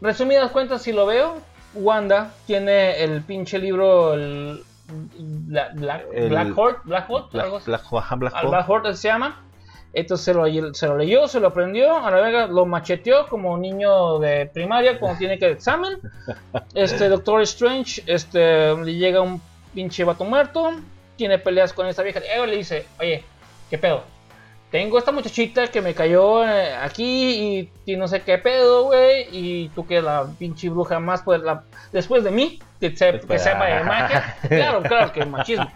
Resumidas 0.00 0.50
cuentas, 0.50 0.82
si 0.82 0.90
lo 0.92 1.06
veo, 1.06 1.36
Wanda 1.74 2.32
tiene 2.48 3.04
el 3.04 3.22
pinche 3.22 3.60
libro 3.60 4.14
el, 4.14 4.64
Black, 4.88 5.74
Black, 5.76 6.06
El- 6.12 6.28
Black 6.28 6.58
Hort, 6.58 6.78
Black 6.82 7.08
Hort, 7.08 7.30
Black, 7.32 7.44
algo 7.44 7.56
así. 7.58 7.70
Black. 7.70 8.50
Black 8.50 8.68
Hort 8.68 8.92
se 8.94 9.06
llama. 9.06 9.40
Entonces 9.94 10.24
se 10.26 10.34
lo, 10.34 10.74
se 10.74 10.86
lo 10.86 10.96
leyó, 10.98 11.26
se 11.28 11.40
lo 11.40 11.48
aprendió, 11.48 11.96
a 11.96 12.10
la 12.10 12.20
verga 12.20 12.46
lo 12.46 12.66
macheteó 12.66 13.26
como 13.26 13.56
niño 13.56 14.18
de 14.18 14.46
primaria 14.46 14.98
cuando 14.98 15.18
tiene 15.18 15.38
que 15.38 15.46
al 15.46 15.52
examen. 15.52 15.98
Este 16.74 17.08
Doctor 17.08 17.42
Strange, 17.42 18.02
este, 18.06 18.74
le 18.76 18.94
llega 18.94 19.20
un 19.20 19.40
pinche 19.74 20.04
vato 20.04 20.24
muerto, 20.24 20.72
tiene 21.16 21.38
peleas 21.38 21.72
con 21.72 21.86
esta 21.86 22.02
vieja. 22.02 22.20
Y 22.20 22.46
le 22.46 22.56
dice, 22.56 22.86
oye, 23.00 23.24
¿qué 23.70 23.78
pedo? 23.78 24.02
Tengo 24.70 24.98
esta 24.98 25.12
muchachita 25.12 25.68
que 25.68 25.80
me 25.80 25.94
cayó 25.94 26.44
eh, 26.46 26.74
aquí 26.74 27.70
y, 27.86 27.92
y 27.92 27.96
no 27.96 28.06
sé 28.06 28.20
qué 28.20 28.36
pedo, 28.36 28.84
güey. 28.84 29.26
Y 29.32 29.68
tú 29.70 29.86
que 29.86 30.02
la 30.02 30.26
pinche 30.38 30.68
bruja 30.68 31.00
más, 31.00 31.22
pues 31.22 31.40
la, 31.40 31.62
después 31.90 32.22
de 32.22 32.30
mí, 32.30 32.58
que, 32.78 32.94
se- 32.94 33.18
que 33.18 33.38
sepa 33.38 33.64
de 33.64 33.82
magia. 33.84 34.36
Claro, 34.46 34.82
claro 34.82 35.12
que 35.12 35.24
machismo. 35.24 35.66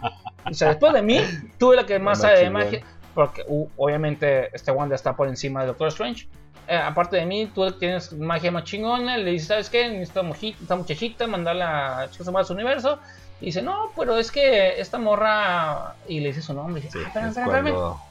O 0.45 0.53
sea, 0.53 0.69
después 0.69 0.93
de 0.93 1.01
mí, 1.01 1.19
tú 1.57 1.73
eres 1.73 1.83
la 1.83 1.87
que 1.87 1.97
más 1.99 2.21
sabe 2.21 2.37
de 2.43 2.49
magia. 2.51 2.81
Porque 3.13 3.43
uh, 3.47 3.67
obviamente 3.77 4.49
este 4.55 4.71
Wanda 4.71 4.95
está 4.95 5.15
por 5.15 5.27
encima 5.27 5.61
de 5.61 5.67
Doctor 5.67 5.89
Strange. 5.89 6.27
Eh, 6.67 6.75
aparte 6.77 7.17
de 7.17 7.25
mí, 7.25 7.51
tú 7.53 7.69
tienes 7.73 8.13
magia 8.13 8.51
más 8.51 8.63
chingona. 8.63 9.17
Le 9.17 9.31
dices, 9.31 9.47
¿sabes 9.49 9.69
qué? 9.69 9.87
Necesito 9.89 10.21
esta 10.61 10.75
muchachita, 10.75 11.27
mandarla 11.27 11.99
a 11.99 12.09
Chicos 12.09 12.31
más 12.31 12.49
universo. 12.49 12.99
Y 13.41 13.47
dice, 13.47 13.61
no, 13.61 13.91
pero 13.97 14.17
es 14.17 14.31
que 14.31 14.79
esta 14.79 14.97
morra. 14.97 15.95
Y 16.07 16.21
le 16.21 16.27
dice 16.29 16.41
su 16.41 16.53
nombre. 16.53 16.79
Y 16.81 16.85
dice, 16.85 16.99
Sí, 16.99 17.03
ah, 17.03 17.07
espérame, 17.07 17.29
es 17.31 17.37
espérame, 17.37 17.61
cuando- 17.71 18.01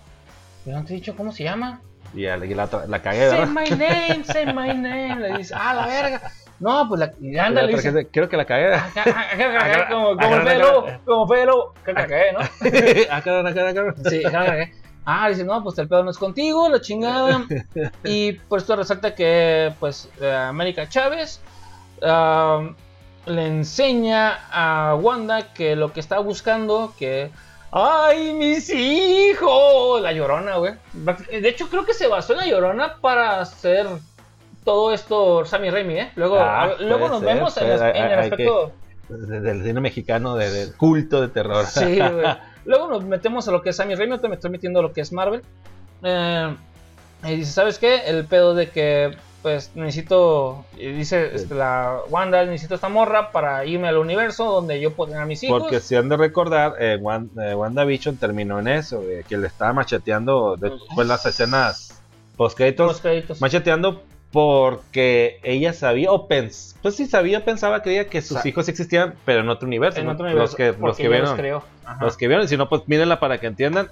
Pero 0.64 0.78
no 0.78 0.84
te 0.84 0.92
he 0.92 0.96
dicho 0.96 1.16
cómo 1.16 1.32
se 1.32 1.44
llama. 1.44 1.80
Y 2.14 2.24
la, 2.24 2.36
la, 2.36 2.68
la 2.88 2.98
cagué, 3.00 3.30
Say 3.30 3.46
my 3.46 3.70
name, 3.70 4.24
say 4.24 4.44
my 4.46 4.68
name. 4.74 5.16
Le 5.16 5.38
dice, 5.38 5.54
ah, 5.56 5.72
la 5.74 5.86
verga. 5.86 6.20
No, 6.60 6.86
pues 6.88 7.00
la. 7.00 7.12
y 7.20 7.36
Anda, 7.38 7.62
le 7.62 7.74
dice. 7.74 7.92
que- 7.92 8.06
Creo 8.08 8.28
que 8.28 8.36
la 8.36 8.44
cagué. 8.44 8.74
"Ah, 8.74 8.86
acá, 8.90 9.00
acá, 9.02 9.32
acá, 9.32 9.82
acá, 9.82 9.88
Como 9.88 10.16
Fede. 10.42 10.58
Lobo, 10.58 10.86
como 11.06 11.26
Fede 11.28 11.46
Lobo. 11.46 11.74
Creo 11.82 11.94
que 11.96 12.02
la 12.02 12.06
cagué, 12.06 12.32
¿no? 12.34 12.38
ah. 13.10 14.10
Sí, 14.10 14.24
acá, 14.24 14.42
acá. 14.42 14.68
Ah, 15.04 15.28
dice, 15.28 15.44
no, 15.44 15.62
pues 15.64 15.76
el 15.78 15.88
pedo 15.88 16.04
no 16.04 16.10
es 16.10 16.18
contigo, 16.18 16.68
la 16.68 16.80
chingada. 16.80 17.44
y 18.04 18.32
pues 18.32 18.62
esto 18.62 18.76
resalta 18.76 19.14
que, 19.14 19.72
pues, 19.80 20.08
eh, 20.20 20.32
América 20.32 20.88
Chávez 20.88 21.40
ah, 22.02 22.68
le 23.26 23.46
enseña 23.46 24.38
a 24.52 24.94
Wanda 24.94 25.52
que 25.54 25.76
lo 25.76 25.92
que 25.92 26.00
está 26.00 26.18
buscando, 26.20 26.92
que... 26.98 27.30
¡Ay, 27.74 28.34
mis 28.34 28.68
hijos! 28.70 30.02
La 30.02 30.12
llorona, 30.12 30.56
güey. 30.56 30.74
De 30.92 31.48
hecho, 31.48 31.68
creo 31.70 31.86
que 31.86 31.94
se 31.94 32.06
basó 32.06 32.34
en 32.34 32.40
la 32.40 32.46
llorona 32.46 32.96
para 33.00 33.40
hacer 33.40 33.86
todo 34.62 34.92
esto 34.92 35.44
Sammy 35.46 35.70
Raimi, 35.70 35.94
¿eh? 35.98 36.10
Luego, 36.14 36.38
Ah, 36.38 36.74
luego 36.78 37.08
nos 37.08 37.20
ser, 37.20 37.34
vemos 37.34 37.56
en, 37.56 37.70
el- 37.70 37.82
en 37.96 38.18
aspecto... 38.18 38.72
De- 39.08 39.40
Del 39.40 39.62
cine 39.64 39.80
mexicano, 39.80 40.36
de, 40.36 40.50
del 40.50 40.74
culto 40.76 41.20
de 41.22 41.28
terror. 41.28 41.64
Sí, 41.66 41.96
güey. 41.98 42.26
Luego 42.64 42.88
nos 42.88 43.04
metemos 43.04 43.48
a 43.48 43.52
lo 43.52 43.62
que 43.62 43.70
es 43.70 43.76
Sammy 43.76 43.94
Raimi, 43.94 44.16
me 44.28 44.34
estoy 44.34 44.50
metiendo 44.50 44.80
a 44.80 44.82
lo 44.82 44.92
que 44.92 45.00
es 45.00 45.12
Marvel. 45.12 45.42
Eh, 46.02 46.54
y 47.24 47.36
dice, 47.36 47.52
¿sabes 47.52 47.78
qué? 47.78 48.02
El 48.06 48.24
pedo 48.26 48.54
de 48.54 48.68
que, 48.70 49.16
pues, 49.42 49.70
necesito, 49.74 50.64
y 50.76 50.86
dice 50.92 51.30
este, 51.34 51.54
la 51.54 51.98
Wanda, 52.10 52.44
necesito 52.44 52.74
esta 52.74 52.88
morra 52.88 53.30
para 53.32 53.64
irme 53.64 53.88
al 53.88 53.96
universo 53.98 54.44
donde 54.46 54.80
yo 54.80 54.92
puedo 54.92 55.08
tener 55.10 55.22
a 55.22 55.26
mis 55.26 55.42
hijos. 55.42 55.60
Porque 55.62 55.80
si 55.80 55.94
han 55.96 56.08
de 56.08 56.16
recordar, 56.16 56.74
eh, 56.80 56.98
Wan- 57.00 57.30
eh, 57.40 57.54
WandaVision 57.54 58.16
terminó 58.16 58.58
en 58.58 58.68
eso, 58.68 59.02
que 59.28 59.36
le 59.36 59.46
estaba 59.46 59.72
macheteando 59.72 60.56
de, 60.56 60.72
pues, 60.94 61.06
las 61.08 61.24
escenas 61.26 62.00
post 62.36 62.58
Los 62.60 63.00
créditos. 63.00 63.40
macheteando 63.40 64.02
porque 64.32 65.38
ella 65.42 65.72
sabía 65.72 66.10
o 66.10 66.26
pens 66.26 66.74
pues 66.82 66.96
sí 66.96 67.06
sabía 67.06 67.44
pensaba 67.44 67.82
creía 67.82 68.08
que 68.08 68.22
sus 68.22 68.44
hijos 68.46 68.68
existían 68.68 69.14
pero 69.24 69.40
en 69.40 69.48
otro 69.50 69.66
universo, 69.68 70.00
en 70.00 70.06
¿no? 70.06 70.12
otro 70.12 70.24
universo. 70.26 70.56
los 70.56 70.56
que 70.56 70.80
los 70.80 70.96
vieron 70.98 71.36
creo. 71.36 71.62
Ajá. 71.84 72.04
los 72.04 72.16
que 72.16 72.26
vieron 72.28 72.44
y 72.44 72.48
si 72.48 72.56
no 72.56 72.68
pues 72.68 72.82
mírenla 72.86 73.20
para 73.20 73.38
que 73.38 73.46
entiendan 73.46 73.90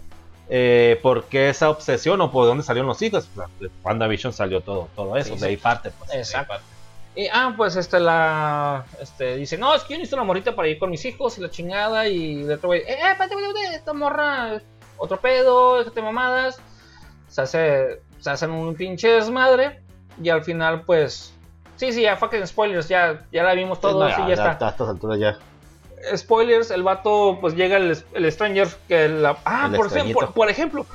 eh, 0.48 0.98
por 1.02 1.24
qué 1.24 1.48
esa 1.50 1.70
obsesión 1.70 2.20
o 2.22 2.32
por 2.32 2.46
dónde 2.46 2.64
salieron 2.64 2.88
los 2.88 3.00
hijos 3.02 3.28
Pues, 3.34 3.48
de 3.60 3.70
WandaVision 3.84 4.32
salió 4.32 4.62
todo 4.62 4.88
todo 4.96 5.16
eso 5.16 5.34
Sí, 5.34 5.40
de 5.40 5.46
ahí 5.46 5.56
sí. 5.56 5.62
parte 5.62 5.90
pues 5.96 6.12
Exacto. 6.14 6.54
parte. 6.54 6.64
Y, 7.16 7.26
ah, 7.32 7.52
pues 7.56 7.74
este, 7.74 7.98
la. 7.98 8.84
Este, 9.00 9.36
dice, 9.36 9.58
no, 9.58 9.74
es 9.74 9.82
que 9.82 9.94
yo 9.94 9.98
necesito 9.98 10.14
una 10.16 10.24
morrita 10.24 10.54
para 10.54 10.68
ir 10.68 10.78
con 10.78 10.90
mis 10.90 11.04
hijos 11.04 11.36
y 11.38 11.40
la 11.40 11.50
chingada. 11.50 12.06
Y 12.06 12.42
el 12.42 12.52
otro 12.52 12.68
güey, 12.68 12.82
eh, 12.82 12.84
eh, 12.88 13.10
espérate, 13.10 13.34
esta 13.74 13.92
morra, 13.92 14.60
otro 14.96 15.20
pedo, 15.20 15.78
déjate 15.78 16.02
mamadas. 16.02 16.60
Se 17.28 17.42
hace, 17.42 18.00
se 18.20 18.30
hacen 18.30 18.52
un 18.52 18.76
pinche 18.76 19.08
desmadre. 19.08 19.80
Y 20.22 20.28
al 20.28 20.42
final, 20.44 20.82
pues. 20.82 21.32
Sí, 21.76 21.92
sí, 21.92 22.02
ya 22.02 22.16
fucking 22.16 22.46
spoilers, 22.46 22.88
ya, 22.88 23.24
ya 23.32 23.42
la 23.42 23.54
vimos 23.54 23.80
todos 23.80 23.94
No, 24.18 24.24
y 24.26 24.28
ya 24.28 24.34
está. 24.34 24.66
a 24.66 24.70
estas 24.70 24.88
alturas 24.88 25.18
ya 25.18 25.38
Spoilers, 26.16 26.70
el 26.70 26.82
vato, 26.82 27.38
pues 27.40 27.54
llega 27.54 27.76
el, 27.76 27.96
el 28.14 28.32
Stranger. 28.32 28.68
Que 28.88 29.08
la, 29.08 29.36
ah, 29.44 29.66
El 29.70 29.76
por, 29.76 29.86
extrañito. 29.86 30.18
por, 30.18 30.32
por 30.32 30.48
ejemplo, 30.50 30.86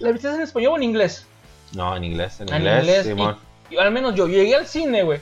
¿la 0.00 0.10
viste 0.12 0.28
en 0.28 0.40
español 0.40 0.72
o 0.72 0.76
en 0.76 0.82
inglés? 0.84 1.26
no 1.74 1.96
en 1.96 2.04
inglés 2.04 2.40
en, 2.40 2.48
En 2.50 2.58
inglés, 2.58 2.80
inglés, 2.84 3.06
Simón 3.06 3.36
y- 3.68 3.76
al 3.78 3.90
menos 3.90 4.14
yo 4.14 4.28
llegué 4.28 4.54
al 4.54 4.66
cine, 4.66 5.02
güey. 5.02 5.20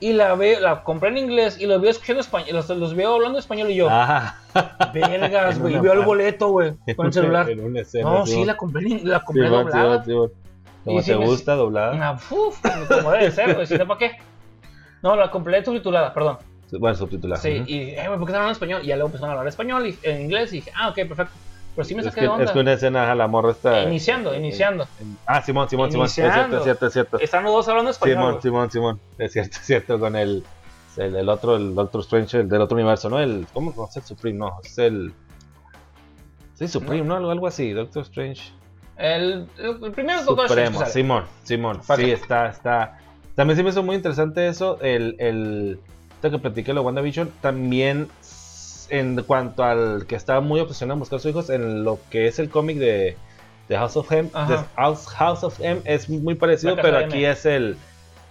Y 0.00 0.12
la 0.12 0.34
veo, 0.34 0.60
la 0.60 0.82
compré 0.82 1.08
en 1.10 1.16
inglés 1.16 1.56
y 1.58 1.64
los 1.66 1.80
veo 1.80 1.90
escuchando 1.90 2.20
español, 2.20 2.56
los, 2.56 2.68
los 2.68 2.94
veo 2.94 3.14
hablando 3.14 3.38
español 3.38 3.70
y 3.70 3.76
yo, 3.76 3.88
ah 3.90 4.36
vergas, 4.92 5.58
güey, 5.60 5.76
y 5.76 5.78
veo 5.78 5.92
el 5.94 6.00
boleto, 6.04 6.48
güey, 6.48 6.74
con 6.96 7.06
el 7.06 7.12
celular. 7.14 7.48
escena, 7.76 8.10
No, 8.10 8.26
sí, 8.26 8.44
la 8.44 8.56
compré, 8.56 8.86
en- 8.86 9.08
la 9.08 9.20
compré 9.24 9.44
Simón, 9.46 9.64
doblada. 9.66 10.04
Simón, 10.04 10.32
Sí 10.84 11.02
te 11.12 11.16
me- 11.18 11.24
gusta 11.26 11.54
doblada 11.54 12.10
Ah, 12.10 12.18
uf, 12.30 12.60
como 12.88 13.10
debe 13.12 13.30
ser, 13.30 13.54
güey, 13.54 13.66
si 13.66 13.76
no, 13.78 13.86
¿para 13.86 13.98
qué? 13.98 14.12
No, 15.02 15.16
la 15.16 15.30
compré 15.30 15.64
subtitulada, 15.64 16.12
perdón. 16.14 16.38
bueno 16.78 16.96
subtitulada 16.96 17.40
Sí, 17.40 17.62
y, 17.66 17.80
eh, 17.90 18.04
¿por 18.06 18.18
qué 18.18 18.24
están 18.24 18.36
hablando 18.36 18.52
español? 18.52 18.80
Y 18.84 18.86
ya 18.88 18.96
luego 18.96 19.08
empezaron 19.08 19.30
a 19.30 19.32
hablar 19.38 19.48
español 19.48 19.86
y 19.86 19.98
en 20.02 20.22
inglés 20.22 20.52
y 20.52 20.56
dije, 20.56 20.72
ah, 20.76 20.88
ok, 20.90 20.94
perfecto. 21.08 21.32
Pero 21.76 21.84
sí 21.86 21.94
me 21.94 22.00
es, 22.02 22.06
saqué 22.06 22.16
que, 22.20 22.20
de 22.22 22.28
onda. 22.28 22.44
es 22.44 22.50
que 22.52 22.58
una 22.60 22.72
escena 22.74 23.10
a 23.10 23.14
la 23.16 23.26
morra 23.26 23.50
está 23.50 23.82
Iniciando, 23.82 24.32
iniciando. 24.34 24.86
Ah, 25.26 25.42
Simón, 25.42 25.68
Simón, 25.68 25.90
Simón. 25.90 26.06
Es 26.06 26.12
cierto, 26.12 26.56
es 26.58 26.62
cierto, 26.62 26.86
es 26.86 26.92
cierto. 26.92 27.18
Están 27.18 27.42
los 27.42 27.52
dos 27.52 27.68
hablando 27.68 27.90
español. 27.90 28.16
Simón. 28.16 28.42
Simón, 28.42 28.70
Simón. 28.70 29.00
Es 29.18 29.32
cierto, 29.32 29.56
es 29.60 29.66
cierto. 29.66 29.98
Con 29.98 30.14
el, 30.14 30.44
el, 30.96 31.16
el 31.16 31.28
otro, 31.28 31.56
el 31.56 31.74
Doctor 31.74 32.02
Strange, 32.02 32.38
el 32.40 32.48
del 32.48 32.60
otro 32.60 32.76
universo, 32.76 33.10
¿no? 33.10 33.18
El, 33.18 33.46
¿Cómo 33.52 33.74
no 33.76 33.86
es 33.88 33.96
el 33.96 34.02
Supreme? 34.04 34.38
No, 34.38 34.52
es 34.62 34.78
el. 34.78 35.12
Sí, 36.54 36.68
Supreme, 36.68 37.02
¿no? 37.04 37.16
Algo, 37.16 37.30
algo 37.32 37.46
así, 37.48 37.72
Doctor 37.72 38.02
Strange. 38.04 38.52
El, 38.96 39.48
el, 39.58 39.92
primero 39.92 40.22
Supremo, 40.22 40.78
sale. 40.78 40.92
Simón, 40.92 41.24
Simón. 41.42 41.80
Sí, 41.96 42.10
está, 42.10 42.48
está. 42.48 42.98
También 43.34 43.56
sí 43.56 43.64
me 43.64 43.70
hizo 43.70 43.82
muy 43.82 43.96
interesante 43.96 44.46
eso. 44.46 44.80
El, 44.80 45.16
el. 45.18 45.80
Que 46.22 46.38
platiqué 46.38 46.72
lo 46.72 46.80
de 46.80 46.86
WandaVision. 46.86 47.30
También 47.42 48.08
en 48.88 49.22
cuanto 49.22 49.64
al 49.64 50.06
que 50.06 50.14
estaba 50.14 50.40
muy 50.40 50.60
obsesionado 50.60 50.94
en 50.94 51.00
buscar 51.00 51.18
a 51.18 51.20
sus 51.20 51.30
hijos, 51.30 51.50
en 51.50 51.84
lo 51.84 51.98
que 52.10 52.28
es 52.28 52.38
el 52.38 52.48
cómic 52.48 52.78
de, 52.78 53.16
de 53.68 53.76
House 53.76 53.96
of 53.96 54.10
M. 54.10 54.30
De 54.48 54.58
House, 54.76 55.06
House 55.06 55.44
of 55.44 55.60
M 55.60 55.80
es 55.84 56.08
muy 56.08 56.34
parecido, 56.34 56.76
pero 56.76 56.98
aquí 56.98 57.24
M. 57.24 57.30
es 57.30 57.46
el. 57.46 57.76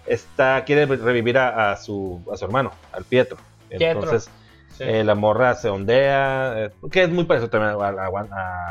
Está, 0.05 0.63
quiere 0.65 0.85
revivir 0.85 1.37
a, 1.37 1.71
a 1.71 1.77
su, 1.77 2.21
a 2.31 2.37
su 2.37 2.45
hermano, 2.45 2.71
al 2.91 3.03
Pietro. 3.03 3.37
Pietro. 3.69 4.03
Entonces, 4.03 4.29
Sí. 4.77 4.83
eh, 4.85 5.03
la 5.03 5.15
morra 5.15 5.53
se 5.55 5.69
ondea, 5.69 6.53
eh, 6.57 6.71
que 6.91 7.03
es 7.03 7.09
muy 7.09 7.25
parecido 7.25 7.49
también 7.49 7.71
a, 7.71 7.87
a, 7.87 7.91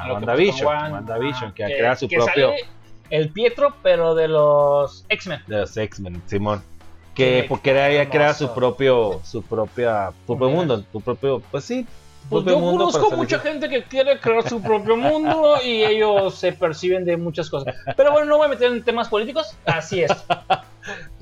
a 0.00 0.04
A 0.04 0.12
WandaVision, 0.14 0.66
Wanda, 0.66 0.92
WandaVision, 0.94 1.52
que, 1.52 1.64
que- 1.66 1.76
crea 1.78 1.96
su 1.96 2.08
que 2.08 2.16
propio 2.16 2.48
sale 2.50 2.64
el 3.10 3.28
Pietro, 3.30 3.74
pero 3.82 4.14
de 4.14 4.26
los 4.28 5.04
X-Men. 5.08 5.40
de 5.46 5.58
los 5.60 5.76
X-Men, 5.76 6.22
Simón. 6.26 6.62
Que 7.14 7.42
Qué 7.42 7.46
porque 7.48 7.70
era 7.72 7.88
ella 7.90 8.08
crea 8.08 8.32
su 8.34 8.52
propio, 8.54 9.20
su 9.22 9.42
propia, 9.42 10.10
su 10.26 10.36
propio 10.38 10.48
mundo, 10.48 10.82
su 10.90 11.00
propio, 11.02 11.40
pues 11.50 11.62
sí, 11.64 11.86
Pues 12.30 12.42
propio 12.42 12.54
yo 12.54 12.58
mundo 12.58 12.84
conozco 12.90 13.14
mucha 13.16 13.38
gente 13.38 13.68
que 13.68 13.82
quiere 13.84 14.18
crear 14.18 14.48
su 14.48 14.62
propio 14.62 14.96
mundo 14.96 15.56
y 15.62 15.84
ellos 15.84 16.34
se 16.36 16.52
perciben 16.52 17.04
de 17.04 17.18
muchas 17.18 17.50
cosas. 17.50 17.74
Pero 17.98 18.12
bueno, 18.12 18.26
no 18.28 18.38
voy 18.38 18.46
a 18.46 18.48
meter 18.48 18.72
en 18.72 18.82
temas 18.82 19.08
políticos. 19.10 19.54
Así 19.66 20.02
es. 20.02 20.10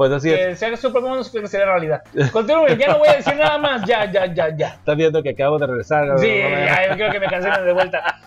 Pues 0.01 0.13
así 0.13 0.31
es. 0.33 0.39
Que 0.39 0.57
sea 0.57 0.75
su 0.79 0.91
propio 0.93 1.11
mundo 1.11 1.27
que 1.31 1.47
sea 1.47 1.67
realidad. 1.67 2.03
Continúen, 2.33 2.79
ya 2.79 2.89
no 2.89 3.01
voy 3.01 3.09
a 3.09 3.17
decir 3.17 3.37
nada 3.37 3.59
más. 3.59 3.85
Ya, 3.85 4.11
ya, 4.11 4.33
ya, 4.33 4.57
ya. 4.57 4.69
Estás 4.69 4.97
viendo 4.97 5.23
que 5.23 5.29
acabo 5.29 5.59
de 5.59 5.67
regresar. 5.67 6.19
Sí, 6.19 6.27
¿no? 6.43 6.49
ya, 6.49 6.89
yo 6.89 6.95
quiero 6.97 7.13
que 7.13 7.21
me 7.21 7.27
cancelen 7.27 7.67
de 7.67 7.73
vuelta. 7.75 8.19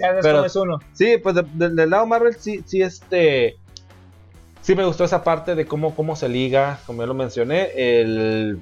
Ya 0.00 0.12
ves 0.12 0.20
Pero- 0.22 0.44
es 0.44 0.54
uno. 0.54 0.78
Sí, 0.92 1.18
pues 1.20 1.34
de- 1.34 1.42
de- 1.54 1.70
del 1.70 1.90
lado 1.90 2.06
Marvel 2.06 2.36
sí, 2.36 2.62
sí, 2.64 2.80
este, 2.80 3.56
sí 4.60 4.76
me 4.76 4.84
gustó 4.84 5.02
esa 5.02 5.24
parte 5.24 5.56
de 5.56 5.66
cómo, 5.66 5.96
cómo 5.96 6.14
se 6.14 6.28
liga, 6.28 6.78
como 6.86 7.02
ya 7.02 7.08
lo 7.08 7.14
mencioné, 7.14 7.72
el, 7.74 8.60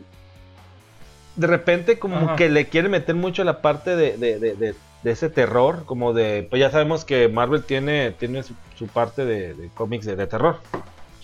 de 1.37 1.47
repente 1.47 1.99
como 1.99 2.17
Ajá. 2.17 2.37
que 2.37 2.49
le 2.49 2.65
quiere 2.69 2.89
meter 2.89 3.15
mucho 3.15 3.45
la 3.45 3.61
parte 3.61 3.95
de, 3.95 4.17
de, 4.17 4.39
de, 4.39 4.55
de- 4.55 4.75
de 5.03 5.11
ese 5.11 5.29
terror, 5.29 5.85
como 5.85 6.15
de, 6.15 6.47
pues 6.49 6.61
ya 6.61 6.71
sabemos 6.71 7.05
que 7.05 7.29
Marvel 7.29 7.63
tiene, 7.63 8.13
tiene 8.13 8.43
su, 8.43 8.55
su 8.75 8.87
parte 8.87 9.27
de, 9.27 9.53
de 9.53 9.69
cómics 9.75 10.07
de, 10.07 10.17
de 10.17 10.27
terror, 10.27 10.61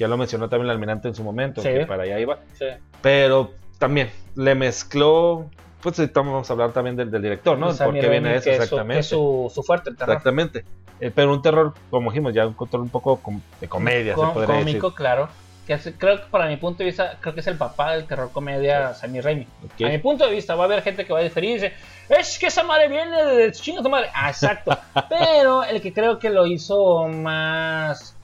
ya 0.00 0.08
lo 0.08 0.16
mencionó 0.16 0.48
también 0.48 0.66
el 0.66 0.70
almirante 0.72 1.06
en 1.08 1.14
su 1.14 1.22
momento, 1.22 1.62
Sí. 1.62 1.68
que 1.68 1.86
para 1.86 2.02
allá 2.04 2.18
iba, 2.18 2.38
Sí. 2.54 2.64
pero 3.02 3.52
también 3.78 4.10
le 4.34 4.54
mezcló, 4.54 5.46
pues 5.82 6.12
vamos 6.12 6.48
a 6.50 6.52
hablar 6.52 6.72
también 6.72 6.96
del, 6.96 7.10
del 7.10 7.22
director, 7.22 7.56
¿no? 7.58 7.72
Sammy 7.72 7.92
¿Por 7.92 8.00
qué 8.00 8.08
viene 8.08 8.34
eso 8.34 8.50
exactamente? 8.50 8.98
Es 9.00 9.06
su, 9.06 9.50
su 9.54 9.62
fuerte, 9.62 9.90
el 9.90 9.96
terror. 9.96 10.14
Exactamente. 10.16 10.64
Eh, 11.00 11.10
pero 11.14 11.32
un 11.32 11.40
terror, 11.40 11.72
como 11.90 12.10
dijimos, 12.10 12.34
ya 12.34 12.46
un 12.46 12.52
control 12.54 12.82
un 12.82 12.88
poco 12.90 13.16
com- 13.16 13.40
de 13.60 13.68
comedia, 13.68 14.14
Com- 14.14 14.28
se 14.28 14.34
podría 14.34 14.58
cómico, 14.58 14.86
decir. 14.88 14.96
claro. 14.96 15.28
Que 15.66 15.74
es- 15.74 15.92
creo 15.96 16.16
que 16.16 16.24
para 16.30 16.46
mi 16.46 16.56
punto 16.56 16.78
de 16.78 16.86
vista, 16.86 17.16
creo 17.20 17.32
que 17.32 17.40
es 17.40 17.46
el 17.46 17.56
papá 17.56 17.92
del 17.92 18.04
terror 18.04 18.30
comedia 18.32 18.92
Sammy 18.92 19.20
Raimi. 19.20 19.46
Ok. 19.64 19.82
A 19.86 19.88
mi 19.88 19.98
punto 19.98 20.26
de 20.26 20.32
vista, 20.34 20.54
va 20.56 20.64
a 20.64 20.66
haber 20.66 20.82
gente 20.82 21.06
que 21.06 21.12
va 21.12 21.20
a 21.20 21.22
diferir 21.22 21.50
y 21.50 21.54
dice, 21.54 21.72
es 22.08 22.38
que 22.38 22.46
esa 22.48 22.64
madre 22.64 22.88
viene 22.88 23.22
de 23.24 23.52
chingo 23.52 23.82
tu 23.82 23.88
madre. 23.88 24.08
Ah, 24.14 24.28
exacto. 24.30 24.76
Pero 25.08 25.62
el 25.64 25.80
que 25.80 25.92
creo 25.92 26.18
que 26.18 26.28
lo 26.28 26.44
hizo 26.46 27.06
más 27.08 28.16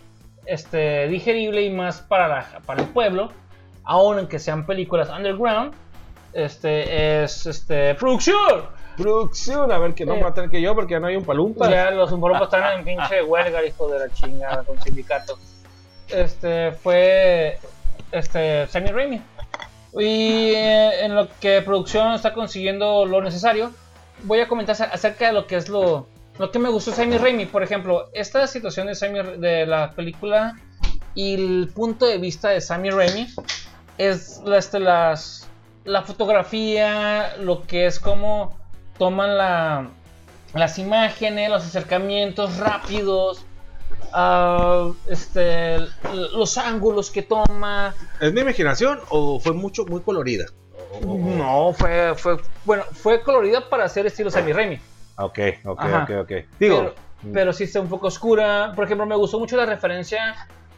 este, 0.47 1.09
digerible 1.09 1.63
y 1.63 1.71
más 1.71 2.01
para, 2.03 2.29
la- 2.29 2.61
para 2.67 2.83
el 2.83 2.89
pueblo, 2.89 3.31
aun 3.85 4.19
en 4.21 4.27
que 4.29 4.39
sean 4.39 4.67
películas 4.67 5.09
underground, 5.11 5.73
este, 6.33 7.23
es 7.25 7.47
este, 7.47 7.95
producción. 7.95 8.65
Producción, 8.97 9.71
a 9.73 9.79
ver 9.79 9.95
que 9.95 10.07
no 10.07 10.19
va 10.21 10.29
a 10.29 10.35
tener 10.35 10.49
que 10.51 10.61
yo 10.61 10.75
porque 10.75 10.93
ya 10.95 11.01
no 11.01 11.07
hay 11.07 11.17
un 11.17 11.25
palumpa. 11.25 11.69
Ya 11.71 11.91
los 11.91 12.11
umbrompas 12.13 12.45
están 12.45 12.79
en 12.79 12.85
pinche 12.85 13.23
huelga, 13.27 13.65
hijo 13.65 13.89
de 13.89 13.99
la 13.99 14.13
chingada, 14.13 14.63
con 14.65 14.81
sindicato. 14.81 15.39
Este 16.09 16.73
fue 16.73 17.59
este 18.13 18.67
Sammy 18.69 18.89
Raimi. 18.89 19.21
Y 19.99 20.53
eh, 20.55 21.05
en 21.05 21.15
lo 21.15 21.29
que 21.41 21.63
producción 21.63 22.13
está 22.15 22.33
consiguiendo 22.33 23.05
lo 23.07 23.21
necesario, 23.23 23.71
voy 24.25 24.41
a 24.41 24.49
comentar 24.49 24.77
acer- 24.77 24.91
acerca 24.93 25.27
de 25.29 25.33
lo 25.33 25.47
que 25.47 25.57
es 25.57 25.69
lo, 25.69 26.07
lo 26.39 26.51
que 26.51 26.59
me 26.59 26.69
gustó 26.69 26.91
de 26.91 26.97
Sammy 26.97 27.19
Raimi. 27.19 27.47
Por 27.47 27.63
ejemplo, 27.63 28.11
esta 28.13 28.47
situación 28.47 28.87
de, 28.87 28.95
Sammy, 28.95 29.21
de 29.39 29.67
la 29.67 29.93
película 29.93 30.59
y 31.15 31.35
el 31.35 31.69
punto 31.75 32.07
de 32.07 32.19
vista 32.19 32.51
de 32.51 32.61
Sammy 32.61 32.91
Raimi 32.91 33.27
es 33.99 34.43
la, 34.45 34.59
este, 34.59 34.79
las, 34.79 35.49
la 35.85 36.03
fotografía, 36.03 37.37
lo 37.39 37.63
que 37.63 37.87
es 37.87 37.99
como 37.99 38.57
toman 38.99 39.37
la, 39.37 39.89
las 40.55 40.79
imágenes, 40.79 41.51
los 41.51 41.65
acercamientos 41.65 42.59
rápidos, 42.59 43.45
ah, 44.13 44.91
este, 45.09 45.79
los 46.13 46.59
ángulos 46.59 47.11
que 47.11 47.23
toma. 47.23 47.95
¿Es 48.21 48.33
mi 48.33 48.41
imaginación 48.41 49.01
o 49.09 49.41
fue 49.41 49.53
mucho, 49.53 49.87
muy 49.87 50.03
colorida? 50.03 50.47
No, 51.03 51.73
fue, 51.73 52.15
fue, 52.17 52.39
bueno, 52.65 52.85
fue 52.93 53.23
colorida 53.23 53.69
para 53.69 53.85
hacer 53.85 54.07
estilo 54.07 54.31
Sammy 54.31 54.53
Raimi. 54.53 54.81
Ok, 55.19 55.39
ok, 55.65 55.81
Ajá. 55.81 56.03
ok, 56.05 56.11
ok. 56.23 56.33
Digo, 56.61 56.79
Pero- 56.79 56.95
Mm. 57.23 57.33
pero 57.33 57.53
sí 57.53 57.65
está 57.65 57.81
un 57.81 57.89
poco 57.89 58.09
oscura. 58.09 58.73
Por 58.77 58.85
ejemplo, 58.85 59.07
me 59.07 59.17
gustó 59.17 59.39
mucho 59.39 59.57
la 59.57 59.65
referencia 59.67 60.35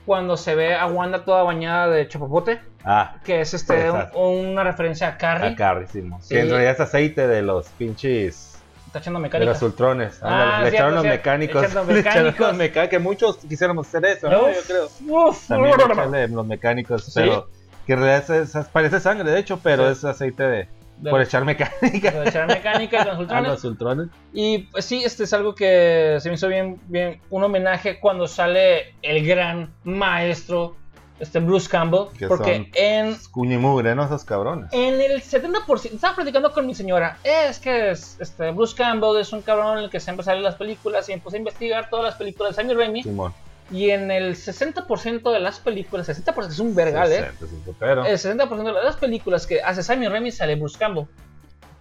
cuando 0.06 0.36
se 0.36 0.54
ve 0.54 0.74
a 0.74 0.86
Wanda 0.86 1.24
toda 1.24 1.42
bañada 1.42 1.88
de 1.88 2.06
chapopote, 2.08 2.60
Ah, 2.84 3.16
que 3.24 3.40
es 3.40 3.52
este 3.54 3.90
un- 3.90 4.46
una 4.46 4.62
referencia 4.64 5.08
a 5.08 5.18
Carrie. 5.18 5.50
a 5.52 5.56
Carrie. 5.56 5.86
Sí. 5.88 6.02
Que 6.28 6.40
en 6.40 6.48
realidad 6.50 6.72
es 6.74 6.80
aceite 6.80 7.26
de 7.26 7.42
los 7.42 7.68
pinches. 7.70 8.56
Está 8.86 9.00
echando 9.00 9.18
De 9.18 9.24
mecánica. 9.24 9.52
los 9.52 9.60
ultrones. 9.62 10.18
Ah, 10.22 10.60
le 10.62 10.70
cierto, 10.70 10.76
echaron 10.76 10.94
los 10.94 11.04
mecánicos. 11.04 11.62
Echando 11.64 11.84
Le 11.92 12.00
echaron 12.00 12.22
mecánicos. 12.24 12.46
los 12.48 12.56
mecánicos. 12.56 12.90
Que 12.90 12.98
muchos 13.00 13.36
quisiéramos 13.38 13.86
hacer 13.88 14.04
eso, 14.06 14.30
¿no? 14.30 14.42
Uf, 14.46 14.54
Yo 14.54 14.62
creo. 14.66 14.84
uf, 15.28 15.48
También 15.48 15.74
uf, 15.76 15.90
echarle 15.92 16.28
los 16.28 16.46
mecánicos, 16.46 17.04
Sí. 17.04 17.10
pero 17.16 17.48
que 17.86 17.92
en 17.94 17.98
realidad 18.00 18.30
es- 18.36 18.54
es- 18.54 18.68
parece 18.68 19.00
sangre, 19.00 19.30
de 19.30 19.38
hecho, 19.40 19.58
pero 19.62 19.84
Sí. 19.86 19.92
es 19.92 20.04
aceite 20.04 20.42
de 20.44 20.68
de- 21.00 21.10
por 21.10 21.20
echar 21.20 21.44
mecánica 21.44 22.10
de 22.10 22.28
echar 22.28 22.46
mecánica 22.46 23.04
con 23.08 23.18
ultrones. 23.20 23.48
los 23.50 23.64
ultrones. 23.64 24.08
Y 24.32 24.58
pues 24.58 24.84
sí, 24.84 25.02
este 25.04 25.24
es 25.24 25.32
algo 25.32 25.54
que 25.54 26.18
se 26.20 26.28
me 26.28 26.34
hizo 26.36 26.48
bien, 26.48 26.80
bien 26.88 27.20
un 27.30 27.44
homenaje 27.44 27.98
cuando 28.00 28.26
sale 28.28 28.94
el 29.02 29.26
gran 29.26 29.72
maestro, 29.84 30.76
este 31.20 31.40
Bruce 31.40 31.68
Campbell, 31.68 32.06
Que 32.16 32.28
porque 32.28 32.70
en 32.74 33.16
Cuña 33.32 33.58
mugre, 33.58 33.92
¿no? 33.94 34.04
Esos 34.04 34.24
cabrones. 34.24 34.72
En 34.72 35.00
el 35.00 35.20
70%, 35.22 35.94
estaba 35.94 36.14
platicando 36.14 36.52
con 36.52 36.64
mi 36.66 36.74
señora, 36.76 37.18
es 37.24 37.58
que 37.58 37.90
es, 37.90 38.16
este, 38.20 38.52
Bruce 38.52 38.76
Campbell 38.76 39.16
es 39.20 39.32
un 39.32 39.42
cabrón 39.42 39.78
en 39.78 39.84
el 39.84 39.90
que 39.90 39.98
siempre 39.98 40.24
sale 40.24 40.38
en 40.38 40.44
las 40.44 40.54
películas 40.54 41.08
y 41.08 41.16
puse 41.16 41.36
a 41.36 41.38
investigar 41.40 41.90
todas 41.90 42.04
las 42.04 42.14
películas 42.14 42.54
de 42.56 42.62
Sammy 42.62 42.74
Raimi 42.74 43.02
Simón. 43.02 43.34
Y 43.70 43.90
en 43.90 44.10
el 44.10 44.34
60% 44.34 45.32
de 45.32 45.40
las 45.40 45.60
películas, 45.60 46.08
60% 46.08 46.48
es 46.48 46.58
un 46.58 46.74
vergal, 46.74 47.12
¿eh? 47.12 47.16
60, 47.38 47.46
60, 47.46 47.72
pero 47.78 48.06
El 48.06 48.16
60% 48.16 48.64
de 48.64 48.72
las 48.72 48.96
películas 48.96 49.46
que 49.46 49.60
hace 49.60 49.82
Sammy 49.82 50.08
Raimi 50.08 50.30
sale 50.30 50.58
Campbell, 50.78 51.04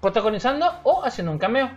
protagonizando 0.01 0.71
o 0.83 1.03
haciendo 1.05 1.31
un 1.31 1.37
cameo. 1.37 1.71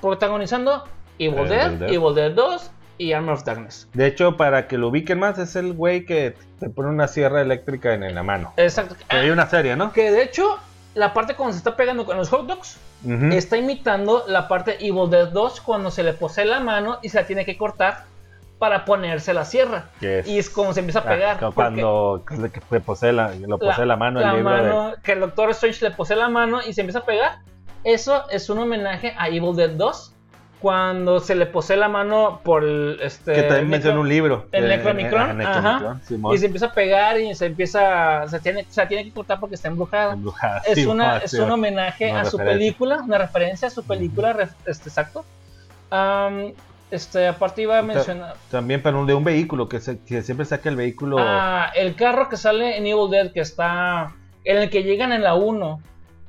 Protagonizando 0.00 0.84
Evil 1.18 1.48
Dead. 1.48 1.82
Evil 1.82 2.14
Dead 2.14 2.32
2 2.32 2.70
y 2.98 3.12
Armor 3.12 3.34
of 3.34 3.44
Darkness. 3.44 3.88
de 3.94 4.06
hecho, 4.06 4.36
para 4.36 4.66
que 4.66 4.76
lo 4.76 4.88
ubiquen 4.88 5.20
más, 5.20 5.38
es 5.38 5.54
el 5.54 5.72
güey 5.72 6.04
que 6.04 6.34
te 6.58 6.68
pone 6.68 6.88
una 6.88 7.06
sierra 7.06 7.40
eléctrica 7.40 7.94
en, 7.94 8.12
la 8.12 8.22
mano. 8.24 8.52
Exacto. 8.56 8.96
Que 9.08 9.16
hay 9.16 9.30
una 9.30 9.48
serie, 9.48 9.76
¿no? 9.76 9.92
Que 9.92 10.10
de 10.10 10.22
hecho, 10.22 10.58
la 10.94 11.14
parte 11.14 11.34
cuando 11.34 11.52
se 11.52 11.58
está 11.58 11.76
pegando 11.76 12.04
con 12.04 12.16
los 12.16 12.28
hot 12.28 12.46
dogs 12.46 12.76
Ujú. 13.04 13.26
está 13.26 13.56
imitando 13.56 14.24
la 14.26 14.48
parte 14.48 14.84
Evil 14.84 15.08
Dead 15.08 15.28
2 15.28 15.60
cuando 15.60 15.92
se 15.92 16.02
le 16.02 16.12
posee 16.12 16.44
la 16.44 16.58
mano 16.58 16.98
y 17.00 17.10
se 17.10 17.20
la 17.20 17.26
tiene 17.26 17.44
que 17.44 17.56
cortar 17.56 18.04
para 18.58 18.84
ponerse 18.84 19.32
la 19.34 19.44
sierra. 19.44 19.86
Que 20.00 20.20
es- 20.20 20.26
Y 20.28 20.38
es 20.38 20.50
como 20.50 20.72
se 20.72 20.80
empieza 20.80 21.00
a 21.00 21.02
Ah, 21.02 21.08
pegar. 21.08 21.38
porque 21.38 21.54
cuando 21.54 22.24
le- 22.70 22.80
posee 22.80 23.12
la, 23.12 23.32
lo 23.34 23.58
posee 23.58 23.86
la, 23.86 23.96
mano 23.96 24.20
el 24.20 24.26
libro 24.36 24.50
de- 24.56 24.62
mano- 24.62 24.94
Que 25.02 25.12
el 25.12 25.20
Doctor 25.20 25.50
Strange 25.50 25.84
le 25.88 25.90
posee 25.92 26.16
la 26.16 26.28
mano 26.28 26.60
y 26.66 26.72
se 26.72 26.80
empieza 26.80 27.00
a 27.00 27.04
pegar. 27.04 27.38
Eso 27.84 28.28
es 28.30 28.50
un 28.50 28.58
homenaje 28.58 29.14
a 29.16 29.28
Evil 29.28 29.54
Dead 29.56 29.70
2. 29.70 30.14
Cuando 30.60 31.20
se 31.20 31.36
le 31.36 31.46
posee 31.46 31.76
la 31.76 31.88
mano 31.88 32.40
por 32.42 32.64
el, 32.64 32.98
este, 33.00 33.32
que 33.32 33.42
también 33.44 33.68
menciona 33.68 34.00
un 34.00 34.08
libro. 34.08 34.46
el 34.50 34.66
Necromicron, 34.68 35.38
Necromicron, 35.38 35.66
ajá. 35.76 36.00
Simón. 36.02 36.34
Y 36.34 36.38
se 36.38 36.46
empieza 36.46 36.66
a 36.66 36.72
pegar 36.72 37.20
y 37.20 37.32
se 37.36 37.46
empieza. 37.46 38.26
Se 38.26 38.40
tiene, 38.40 38.66
se 38.68 38.80
la 38.82 38.88
tiene 38.88 39.04
que 39.04 39.12
cortar 39.12 39.38
porque 39.38 39.54
está 39.54 39.68
embrujada. 39.68 40.14
Embrujada, 40.14 40.60
Es, 40.66 40.74
Simón, 40.74 40.96
una, 40.96 41.18
es 41.18 41.30
Simón. 41.30 41.46
un 41.46 41.52
homenaje 41.52 42.10
Una 42.10 42.22
a 42.22 42.24
su 42.24 42.38
referencia. 42.38 42.58
película, 42.58 42.96
una 43.04 43.18
referencia 43.18 43.68
a 43.68 43.70
su 43.70 43.84
película, 43.84 44.34
ref- 44.34 44.54
este, 44.66 44.88
exacto. 44.88 45.24
Am, 45.90 46.52
este, 46.90 47.26
aparte 47.26 47.62
iba 47.62 47.78
a 47.78 47.82
mencionar. 47.82 48.34
También 48.50 48.82
para 48.82 48.96
un, 48.96 49.06
de 49.06 49.14
un 49.14 49.24
vehículo, 49.24 49.68
que, 49.68 49.80
se- 49.80 50.00
que 50.00 50.22
siempre 50.22 50.46
saca 50.46 50.68
el 50.68 50.76
vehículo. 50.76 51.16
Ah, 51.18 51.70
el 51.76 51.94
carro 51.94 52.28
que 52.28 52.36
sale 52.36 52.76
en 52.76 52.86
Evil 52.86 53.10
Dead, 53.10 53.32
que 53.32 53.40
está. 53.40 54.14
En 54.44 54.56
el 54.56 54.70
que 54.70 54.82
llegan 54.82 55.12
en 55.12 55.22
la 55.22 55.34
1 55.34 55.80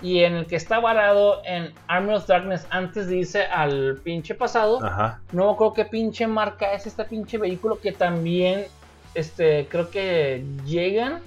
y 0.02 0.24
en 0.24 0.34
el 0.36 0.46
que 0.46 0.56
está 0.56 0.80
varado 0.80 1.42
en 1.46 1.74
Army 1.88 2.14
of 2.16 2.26
Darkness 2.28 2.66
antes 2.70 3.08
de 3.08 3.18
irse 3.18 3.44
al 3.44 4.00
pinche 4.04 4.36
pasado. 4.36 4.84
Ajá. 4.84 5.22
No 5.32 5.46
me 5.46 5.52
acuerdo 5.54 5.74
qué 5.74 5.86
pinche 5.86 6.28
marca 6.28 6.74
es 6.74 6.86
este 6.88 7.06
pinche 7.06 7.38
vehículo 7.38 7.80
que 7.80 7.92
también. 7.92 8.66
Este, 9.16 9.68
creo 9.70 9.90
que 9.90 10.44
llegan 10.66 11.20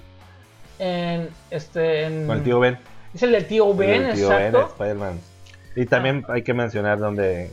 en. 0.79 1.29
Este, 1.51 2.03
en. 2.03 2.27
Con 2.27 2.37
el 2.37 2.43
tío 2.43 2.59
Ben. 2.59 2.77
Es 3.13 3.21
el 3.23 3.31
del 3.31 3.45
tío 3.47 3.73
Ben, 3.75 4.03
el 4.05 4.15
tío 4.15 4.29
Ben, 4.29 4.47
exacto. 4.47 4.67
Spider-Man. 4.73 5.19
Y 5.75 5.85
también 5.85 6.23
hay 6.29 6.43
que 6.43 6.53
mencionar 6.53 6.99
donde. 6.99 7.51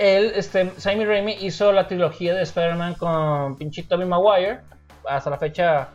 Él, 0.00 0.32
este, 0.34 0.72
Sammy 0.78 1.04
Raimi 1.04 1.36
hizo 1.42 1.72
la 1.72 1.86
trilogía 1.86 2.34
de 2.34 2.42
Spider-Man 2.42 2.94
con 2.94 3.56
pinche 3.56 3.82
Tobey 3.82 4.06
Maguire. 4.06 4.60
Hasta 5.06 5.28
la 5.28 5.36
fecha. 5.36 5.88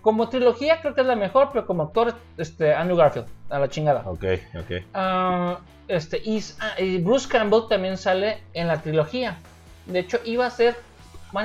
Como 0.00 0.30
trilogía 0.30 0.80
creo 0.80 0.94
que 0.94 1.02
es 1.02 1.06
la 1.06 1.16
mejor, 1.16 1.50
pero 1.52 1.66
como 1.66 1.82
actor, 1.82 2.14
este, 2.38 2.72
Andrew 2.72 2.96
Garfield, 2.96 3.26
a 3.50 3.58
la 3.58 3.68
chingada. 3.68 4.04
Ok, 4.06 4.24
ok. 4.58 4.82
Ah, 4.94 5.58
este, 5.86 6.16
y, 6.24 6.42
ah, 6.60 6.80
y 6.80 6.98
Bruce 6.98 7.28
Campbell 7.28 7.68
también 7.68 7.98
sale 7.98 8.42
en 8.54 8.68
la 8.68 8.80
trilogía. 8.80 9.36
De 9.84 9.98
hecho, 9.98 10.18
iba 10.24 10.46
a 10.46 10.50
ser, 10.50 10.74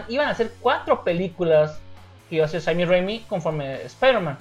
iban 0.07 0.29
a 0.29 0.33
ser 0.33 0.53
cuatro 0.61 1.03
películas 1.03 1.77
que 2.29 2.37
iba 2.37 2.45
a 2.45 2.47
hacer 2.47 2.61
Sammy 2.61 2.85
Raimi 2.85 3.19
conforme 3.27 3.81
Spider-Man. 3.83 4.37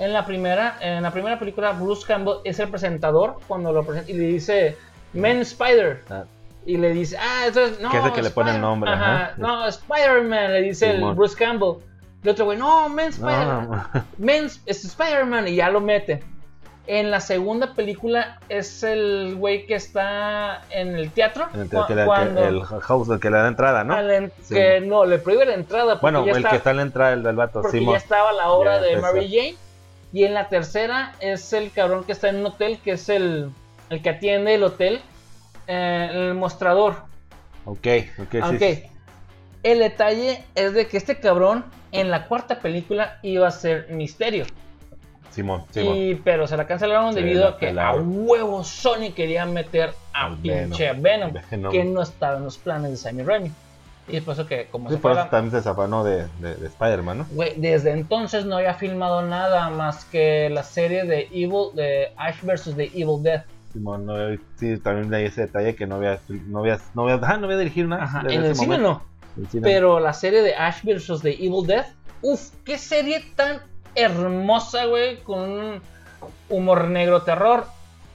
En 0.00 0.12
la 0.12 0.26
primera, 0.26 0.76
en 0.80 1.04
la 1.04 1.12
primera 1.12 1.38
película, 1.38 1.72
Bruce 1.72 2.04
Campbell 2.04 2.38
es 2.42 2.58
el 2.58 2.68
presentador 2.68 3.38
cuando 3.46 3.72
lo 3.72 3.84
presenta 3.84 4.10
y 4.10 4.14
le 4.14 4.26
dice 4.26 4.76
Men 5.12 5.38
Spider. 5.38 6.02
Ah, 6.10 6.24
Y 6.66 6.76
le 6.76 6.90
dice, 6.92 7.16
ah, 7.18 7.44
entonces, 7.46 7.80
no. 7.80 7.90
Que 7.90 7.98
es 7.98 8.04
el 8.04 8.12
que 8.12 8.22
le 8.22 8.30
pone 8.30 8.50
el 8.54 8.60
nombre, 8.60 8.90
Ajá, 8.90 9.32
no, 9.38 9.66
Spider-Man, 9.66 10.52
le 10.52 10.62
dice 10.62 10.90
el. 10.90 11.02
Bruce 11.14 11.36
Campbell. 11.36 11.76
Y 12.22 12.26
el 12.28 12.30
otro 12.32 12.44
güey, 12.46 12.58
no, 12.58 12.88
Men 12.88 13.08
Spider-Man. 13.08 13.70
no, 13.70 14.04
Men, 14.18 14.44
es 14.66 14.84
Spider-Man 14.84 15.48
y 15.48 15.54
ya 15.56 15.70
lo 15.70 15.80
mete. 15.80 16.22
En 16.86 17.10
la 17.10 17.20
segunda 17.20 17.74
película 17.74 18.40
es 18.48 18.82
el 18.82 19.34
güey 19.36 19.66
que 19.66 19.74
está 19.74 20.62
en 20.70 20.96
el 20.96 21.10
teatro. 21.10 21.46
el, 21.54 21.68
que 21.68 21.76
le- 21.94 22.00
que- 22.00 22.04
cuando 22.06 22.44
el 22.44 22.62
house, 22.64 23.08
el 23.10 23.20
que 23.20 23.28
le 23.30 23.36
da 23.36 23.46
entrada, 23.48 23.84
¿no? 23.84 23.94
al 23.94 24.10
en- 24.10 24.32
Sí. 24.42 24.54
que 24.54 24.80
no, 24.80 25.04
le 25.04 25.18
prohíbe 25.18 25.44
la 25.44 25.52
entrada 25.54 25.96
Bueno, 25.96 26.22
el 26.24 26.36
está, 26.38 26.50
que 26.50 26.56
está 26.56 26.70
en 26.70 26.76
la 26.78 26.82
entrada 26.82 27.12
el 27.12 27.22
del 27.22 27.36
vato, 27.36 27.60
porque 27.60 27.78
Simón. 27.78 27.92
ya 27.94 27.98
estaba 27.98 28.32
la 28.32 28.48
obra 28.50 28.76
Ya 28.80 28.86
de. 28.86 28.96
Mary 28.96 29.28
Jane. 29.28 29.56
Y 30.14 30.24
en 30.24 30.32
la 30.32 30.48
tercera 30.48 31.12
es 31.20 31.52
el 31.52 31.70
cabrón 31.72 32.04
que 32.04 32.12
está 32.12 32.30
en 32.30 32.36
un 32.36 32.46
hotel, 32.46 32.78
que 32.82 32.92
es 32.92 33.10
el, 33.10 33.50
el 33.90 34.00
que 34.02 34.08
atiende 34.08 34.54
el 34.54 34.62
hotel, 34.64 35.02
eh, 35.68 36.08
el 36.12 36.34
mostrador. 36.34 36.96
Ok, 37.64 37.86
ok, 38.18 38.30
sí, 38.32 38.38
Ok. 38.40 38.58
sí. 38.58 38.82
El 39.62 39.78
detalle 39.80 40.42
es 40.54 40.72
de 40.74 40.86
que 40.88 40.96
este 40.96 41.18
cabrón 41.20 41.64
en 41.92 42.10
la 42.10 42.26
cuarta 42.26 42.58
película 42.60 43.18
iba 43.22 43.46
a 43.46 43.50
ser 43.50 43.88
Misterio. 43.90 44.44
Simón, 45.30 45.64
Simón. 45.70 45.96
Y, 45.96 46.14
pero 46.16 46.46
se 46.46 46.56
la 46.56 46.66
cancelaron 46.66 47.12
Sí, 47.12 47.20
debido 47.20 47.46
a 47.48 47.58
que 47.58 47.68
a 47.78 47.92
huevo 47.94 48.64
Sony 48.64 49.12
quería 49.14 49.44
meter 49.46 49.92
a 50.14 50.34
pinche 50.34 50.92
Venom. 50.94 51.32
Que 51.70 51.84
no 51.84 52.02
estaba 52.02 52.38
en 52.38 52.44
los 52.44 52.56
planes 52.58 52.90
de 52.92 52.96
Sammy 52.96 53.22
Raimi. 53.22 53.52
Y 54.08 54.20
por 54.22 54.32
eso 54.34 54.46
que 54.46 54.66
como 54.68 54.88
Sí, 54.88 54.94
se 54.96 55.00
por 55.02 55.10
eso 55.12 55.20
fuera- 55.20 55.30
también 55.30 55.52
se 55.52 55.62
zafanó 55.62 56.02
de, 56.02 56.26
de, 56.38 56.54
de 56.54 56.66
Spider-Man, 56.68 57.18
¿no? 57.18 57.26
Güey, 57.32 57.52
desde 57.60 57.90
entonces 57.90 58.46
no 58.46 58.56
había 58.56 58.72
filmado 58.72 59.20
nada 59.22 59.68
más 59.68 60.06
que 60.06 60.48
la 60.48 60.62
serie 60.62 61.04
de 61.04 61.28
Evil, 61.30 61.74
de 61.74 62.12
Ash 62.16 62.40
vs. 62.42 62.74
The 62.74 62.84
Evil 62.94 63.22
Dead. 63.22 63.42
Simón, 63.72 64.06
no, 64.06 64.14
sí, 64.56 64.78
también 64.78 65.10
leí 65.10 65.26
ese 65.26 65.42
detalle 65.42 65.74
que 65.74 65.86
no 65.86 65.96
había, 65.96 66.18
no 66.28 66.60
había, 66.60 66.78
no 66.94 67.02
había, 67.02 67.14
ajá, 67.16 67.36
no 67.36 67.46
había 67.46 67.58
dirigido 67.58 67.88
nada. 67.88 68.04
Ajá, 68.04 68.22
en 68.28 68.44
el 68.44 68.56
cine 68.56 68.78
no. 68.78 69.02
En 69.36 69.44
el 69.44 69.50
cine 69.50 69.62
Pero 69.62 70.00
la 70.00 70.14
serie 70.14 70.42
de 70.42 70.54
Ash 70.54 70.82
vs. 70.82 71.20
The 71.22 71.32
Evil 71.32 71.66
Dead, 71.66 71.86
uff, 72.22 72.50
qué 72.64 72.78
serie 72.78 73.24
tan 73.36 73.60
hermosa, 73.94 74.86
güey, 74.86 75.18
con 75.22 75.40
un 75.40 75.82
humor 76.48 76.88
negro 76.88 77.22
terror. 77.22 77.66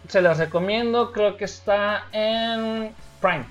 Se 0.07 0.21
las 0.21 0.37
recomiendo, 0.37 1.11
creo 1.11 1.37
que 1.37 1.45
está 1.45 2.05
en 2.11 2.91
Prime. 3.21 3.45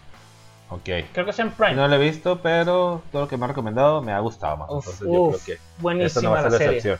Ok. 0.68 0.84
Creo 1.12 1.24
que 1.24 1.30
está 1.30 1.42
en 1.42 1.52
Prime. 1.52 1.74
No 1.74 1.86
lo 1.86 1.94
he 1.94 1.98
visto, 1.98 2.40
pero 2.42 3.02
todo 3.12 3.22
lo 3.22 3.28
que 3.28 3.36
me 3.36 3.44
ha 3.44 3.48
recomendado 3.48 4.02
me 4.02 4.12
ha 4.12 4.18
gustado 4.18 4.56
más. 4.56 4.70
Uf, 4.70 4.86
Entonces 4.86 5.06
yo 5.06 5.28
creo 5.28 5.40
que 5.46 5.54
no 5.54 5.82
buenísima 5.82 6.42
la 6.42 6.50
ser 6.50 6.52
la 6.52 6.80
serie. 6.80 6.98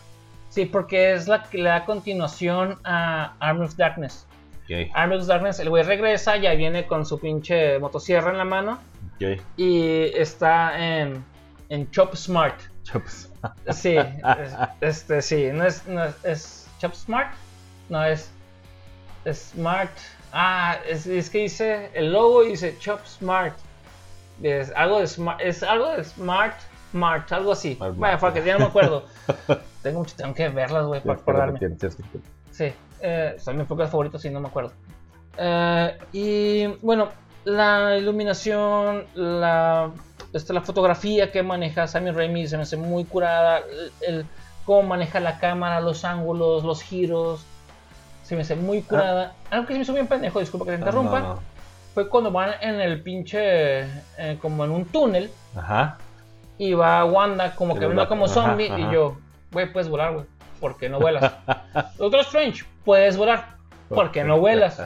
Sí, 0.49 0.67
porque 0.67 1.15
es 1.15 1.29
la, 1.29 1.47
la 1.53 1.85
continuación 1.87 2.79
a 2.85 3.33
Army 3.41 3.65
of 3.65 3.77
Darkness. 3.77 4.27
Ok, 4.65 4.91
Army 4.95 5.17
of 5.17 5.27
Darkness, 5.27 5.59
el 5.61 5.69
güey 5.71 5.83
regresa, 5.83 6.37
ya 6.37 6.55
viene 6.55 6.87
con 6.87 7.05
su 7.05 7.19
pinche 7.19 7.79
motosierra 7.79 8.31
en 8.31 8.39
la 8.39 8.45
mano 8.45 8.79
y 9.57 10.05
está 10.17 10.79
en, 11.01 11.25
en 11.69 11.91
Chop 11.91 12.15
Smart. 12.15 12.59
Chops. 12.85 13.29
Sí, 13.71 13.97
es- 14.39 14.57
este 14.81 15.23
sí, 15.23 15.49
no 15.53 15.65
es, 15.65 15.87
no 15.87 16.05
es, 16.05 16.15
es 16.25 16.69
Chop 16.79 16.95
Smart, 16.95 17.33
no 17.89 18.05
es, 18.05 18.31
es 19.25 19.51
Smart. 19.53 19.91
Ah, 20.33 20.79
es, 20.89 21.07
es 21.07 21.29
que 21.31 21.39
dice 21.39 21.91
el 21.95 22.13
logo 22.13 22.43
dice 22.45 22.77
Chop 22.79 23.05
Smart. 23.05 23.55
Es 24.43 24.73
algo 24.75 25.01
de 25.01 25.07
Smart, 25.07 25.41
es 25.41 25.63
algo 25.63 25.91
de 25.91 26.05
Smart 26.05 26.55
Mart, 26.93 27.31
algo 27.33 27.53
así. 27.53 27.75
Smart 27.77 27.97
Vaya, 27.97 28.19
porque 28.19 28.43
ya 28.45 28.55
no 28.55 28.61
me 28.61 28.65
acuerdo. 28.67 29.07
tengo, 29.83 30.01
mucho- 30.01 30.15
tengo 30.17 30.35
que 30.35 30.49
verlas, 30.49 30.85
güey, 30.87 31.01
para 31.01 31.19
acordarme. 31.21 31.59
Sí, 32.51 32.73
eh, 33.03 33.37
son 33.39 33.59
mis 33.59 33.67
pocos 33.67 33.91
favoritos 33.91 34.25
y 34.25 34.31
no 34.31 34.41
me 34.41 34.49
acuerdo. 34.49 34.73
Eh, 35.37 35.99
y 36.13 36.67
bueno, 36.85 37.09
la 37.45 37.97
iluminación, 37.97 39.05
la, 39.15 39.91
este, 40.33 40.53
la 40.53 40.61
fotografía 40.63 41.31
que 41.33 41.43
maneja 41.43 41.87
Sammy 41.87 42.11
Raimi 42.11 42.47
se 42.47 42.57
me 42.57 42.63
hace 42.63 42.77
muy 42.77 43.05
curada. 43.05 43.59
El, 43.59 44.15
el- 44.15 44.27
cómo 44.65 44.83
maneja 44.85 45.19
la 45.19 45.41
cámara, 45.41 45.81
los 45.81 46.05
ángulos, 46.05 46.63
los 46.63 46.83
giros. 46.83 47.45
Se 48.23 48.37
me 48.37 48.43
hace 48.43 48.55
muy 48.55 48.83
curada. 48.83 49.35
Algo 49.51 49.67
que 49.67 49.73
se 49.73 49.79
me 49.81 49.83
hizo 49.83 49.93
bien 49.93 50.07
pendejo, 50.07 50.39
disculpa 50.39 50.67
que 50.67 50.73
te 50.73 50.79
interrumpa. 50.79 51.19
No, 51.21 51.29
no. 51.35 51.41
fue 51.95 52.09
cuando 52.09 52.31
van 52.31 52.53
en 52.61 52.81
el 52.81 53.03
pinche, 53.03 53.81
eh, 54.17 54.39
como 54.41 54.65
en 54.65 54.71
un 54.71 54.85
túnel, 54.85 55.31
Ajá. 55.57 55.99
y 56.59 56.73
va 56.75 57.05
Wanda 57.05 57.55
como 57.57 57.77
que 57.77 57.87
va- 57.87 58.07
como 58.07 58.27
ajá, 58.27 58.35
zombie, 58.35 58.69
ajá. 58.71 58.79
y 58.79 58.93
yo, 58.93 59.17
güey, 59.51 59.71
puedes 59.73 59.89
volar, 59.89 60.15
güey, 60.15 60.27
porque 60.63 60.89
no 60.89 61.01
vuelas. 61.01 61.33
Doctor 61.99 62.21
Strange, 62.21 62.65
puedes 62.85 63.17
volar, 63.17 63.57
porque 63.89 64.23
no 64.23 64.39
vuelas. 64.39 64.81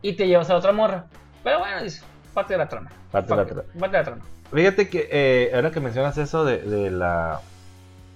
Y 0.00 0.12
te 0.12 0.28
llevas 0.28 0.48
a 0.48 0.56
otra 0.56 0.70
morra. 0.70 1.06
Pero 1.42 1.58
bueno, 1.58 1.82
dice, 1.82 2.02
parte 2.32 2.54
de 2.54 2.58
la 2.58 2.68
trama. 2.68 2.92
Parte 3.10 3.30
de 3.34 3.36
la 3.36 3.44
trama. 3.46 3.62
Parte 3.80 3.96
de 3.96 4.02
la 4.02 4.04
trama. 4.04 4.24
Fíjate 4.52 4.88
que 4.88 5.08
eh, 5.10 5.50
ahora 5.52 5.72
que 5.72 5.80
mencionas 5.80 6.16
eso 6.18 6.44
de, 6.44 6.62
de 6.62 6.90
la. 6.92 7.40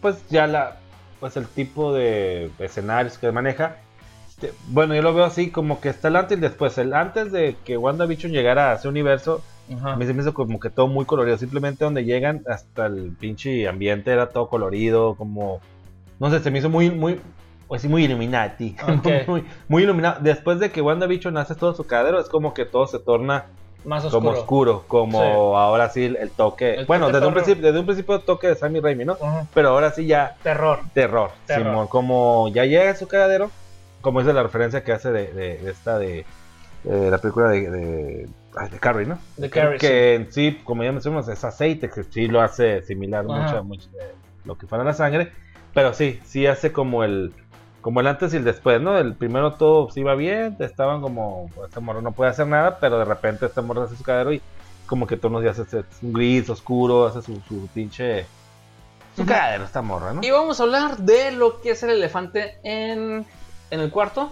Pues 0.01 0.27
ya 0.29 0.47
la. 0.47 0.77
Pues 1.19 1.37
el 1.37 1.47
tipo 1.49 1.93
de 1.93 2.51
escenarios 2.61 3.19
que 3.19 3.33
maneja. 3.33 3.79
este, 4.29 4.53
bueno, 4.69 4.95
yo 4.95 5.03
lo 5.03 5.13
veo 5.13 5.25
así 5.25 5.51
como 5.51 5.81
que 5.81 5.89
está 5.89 6.07
el 6.09 6.17
antes 6.17 6.33
y 6.33 6.35
el 6.37 6.41
después. 6.41 6.79
El 6.79 6.95
antes 6.95 7.33
de 7.33 7.57
que 7.65 7.77
WandaVision 7.77 8.31
llegara 8.33 8.71
a 8.71 8.75
ese 8.75 8.87
universo, 8.89 9.43
Ajá. 9.77 9.95
a 9.95 9.97
mí 9.97 10.07
se 10.07 10.15
me 10.15 10.23
hizo 10.23 10.35
como 10.35 10.61
que 10.61 10.71
todo 10.71 10.87
muy 10.87 11.05
colorido. 11.05 11.37
Simplemente 11.37 11.85
donde 11.85 12.05
llegan, 12.05 12.43
hasta 12.49 12.87
el 12.87 13.11
pinche 13.19 13.67
ambiente 13.67 14.13
era 14.13 14.29
todo 14.29 14.49
colorido, 14.49 15.17
como. 15.17 15.61
No 16.23 16.31
sé, 16.31 16.39
se 16.39 16.53
me 16.53 16.61
hizo 16.61 16.71
muy, 16.71 16.89
muy. 16.89 17.21
Pues 17.67 17.83
sí, 17.83 17.89
muy 17.89 18.05
Illuminati. 18.05 18.77
Ok. 18.83 19.27
muy, 19.27 19.45
muy 19.67 19.83
iluminado. 19.83 20.19
Después 20.21 20.61
de 20.61 20.71
que 20.71 20.81
WandaVision 20.81 21.37
hace 21.37 21.57
todo 21.57 21.75
su 21.75 21.85
cadero, 21.85 22.21
es 22.21 22.29
como 22.29 22.55
que 22.55 22.65
todo 22.65 22.87
se 22.87 23.01
torna 23.01 23.47
Más 23.85 24.05
oscuro. 24.05 24.21
como 24.21 24.31
oscuro, 24.39 24.85
como 24.87 25.19
Sí. 25.21 25.27
ahora 25.59 25.89
sí 25.89 26.05
el, 26.05 26.31
toque. 26.31 26.75
El 26.75 26.87
bueno, 26.87 27.11
desde 27.11 27.27
un, 27.27 27.35
principio, 27.35 27.65
desde 27.67 27.81
un 27.81 27.87
principio 27.87 28.15
el 28.15 28.23
toque 28.23 28.47
de 28.47 28.55
Sammy 28.55 28.79
Raimi, 28.79 29.05
¿no? 29.05 29.17
Pero 29.53 29.71
ahora 29.71 29.91
sí 29.91 30.07
ya 30.07 30.37
Terror. 30.45 30.79
terror. 30.95 31.31
Terror. 31.47 31.65
Simón, 31.67 31.87
como 31.89 32.47
ya 32.55 32.67
llega 32.67 32.93
a 32.93 32.95
su 32.95 33.09
cadero, 33.09 33.51
como 34.01 34.21
es 34.21 34.27
de 34.27 34.33
la 34.33 34.45
referencia 34.45 34.85
que 34.85 34.93
hace 34.93 35.11
de, 35.11 35.33
de- 35.33 35.59
de 35.59 35.71
esta 35.73 35.99
de, 35.99 36.25
de 36.85 37.11
la 37.11 37.19
película 37.19 37.49
de, 37.49 37.69
de, 37.69 38.29
ay, 38.57 38.69
Carrie, 38.79 39.07
¿no? 39.07 39.19
De 39.39 39.51
Carrie, 39.51 39.79
Que 39.79 40.15
en 40.15 40.31
sí, 40.33 40.61
como 40.63 40.85
ya 40.85 40.93
mencionamos, 40.93 41.27
es 41.29 41.43
aceite, 41.43 41.91
que 41.91 42.05
sí 42.05 42.29
lo 42.29 42.41
hace 42.43 42.83
similar 42.83 43.25
mucho 43.25 43.59
a 43.59 43.63
mucho 43.63 43.89
lo 44.45 44.57
que 44.57 44.69
fuera 44.69 44.85
la 44.85 44.93
sangre. 44.93 45.33
Pero 45.75 45.95
sí, 45.95 46.21
sí 46.25 46.47
hace 46.47 46.73
como 46.73 47.05
el 47.05 47.33
como 47.81 48.01
el 48.01 48.07
antes 48.07 48.33
y 48.33 48.37
el 48.37 48.45
después, 48.45 48.81
¿no? 48.81 48.97
El 48.97 49.15
primero 49.15 49.55
todo 49.55 49.91
sí 49.91 50.01
iba 50.01 50.15
bien, 50.15 50.57
estaban 50.61 51.01
como, 51.01 51.51
pues, 51.55 51.69
esta 51.69 51.81
morra 51.81 52.01
no 52.01 52.13
puede 52.13 52.31
hacer 52.31 52.47
nada, 52.47 52.79
pero 52.79 52.97
de 52.97 53.05
repente 53.05 53.45
esta 53.47 53.61
morra 53.61 53.85
hace 53.85 53.97
su 53.97 54.05
cadero 54.05 54.33
y 54.33 54.41
como 54.87 55.07
que 55.09 55.17
todos 55.17 55.33
los 55.33 55.43
días 55.43 55.59
hace 55.59 55.83
un 56.03 56.13
gris 56.13 56.49
oscuro, 56.49 57.07
hace 57.07 57.23
su, 57.23 57.41
su 57.49 57.67
pinche... 57.75 58.25
Su 59.17 59.27
cadero 59.27 59.65
esta 59.65 59.83
morra, 59.83 60.13
¿no? 60.13 60.21
Y 60.23 60.31
vamos 60.31 60.61
a 60.61 60.63
hablar 60.63 60.97
de 60.99 61.33
lo 61.33 61.61
que 61.61 61.73
es 61.73 61.83
el 61.83 61.91
elefante 61.91 62.57
en, 62.63 63.27
en 63.71 63.81
el 63.81 63.91
cuarto. 63.91 64.31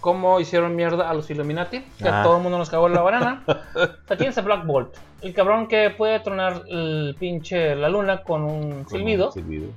Cómo 0.00 0.40
hicieron 0.40 0.74
mierda 0.74 1.08
a 1.08 1.14
los 1.14 1.30
Illuminati. 1.30 1.82
Que 1.98 2.08
Ah. 2.08 2.20
a 2.20 2.22
todo 2.24 2.38
el 2.38 2.42
mundo 2.42 2.58
nos 2.58 2.68
cagó 2.68 2.88
en 2.88 2.94
la 2.94 3.02
banana. 3.02 3.44
Aquí 4.08 4.24
es 4.26 4.42
Black 4.44 4.66
Bolt. 4.66 4.96
El 5.20 5.32
cabrón 5.34 5.68
que 5.68 5.90
puede 5.90 6.18
tronar 6.18 6.62
el 6.68 7.14
pinche 7.18 7.76
la 7.76 7.88
luna 7.88 8.22
con 8.24 8.42
un 8.42 8.86
silbido. 8.88 9.28
un 9.28 9.32
silbido. 9.32 9.68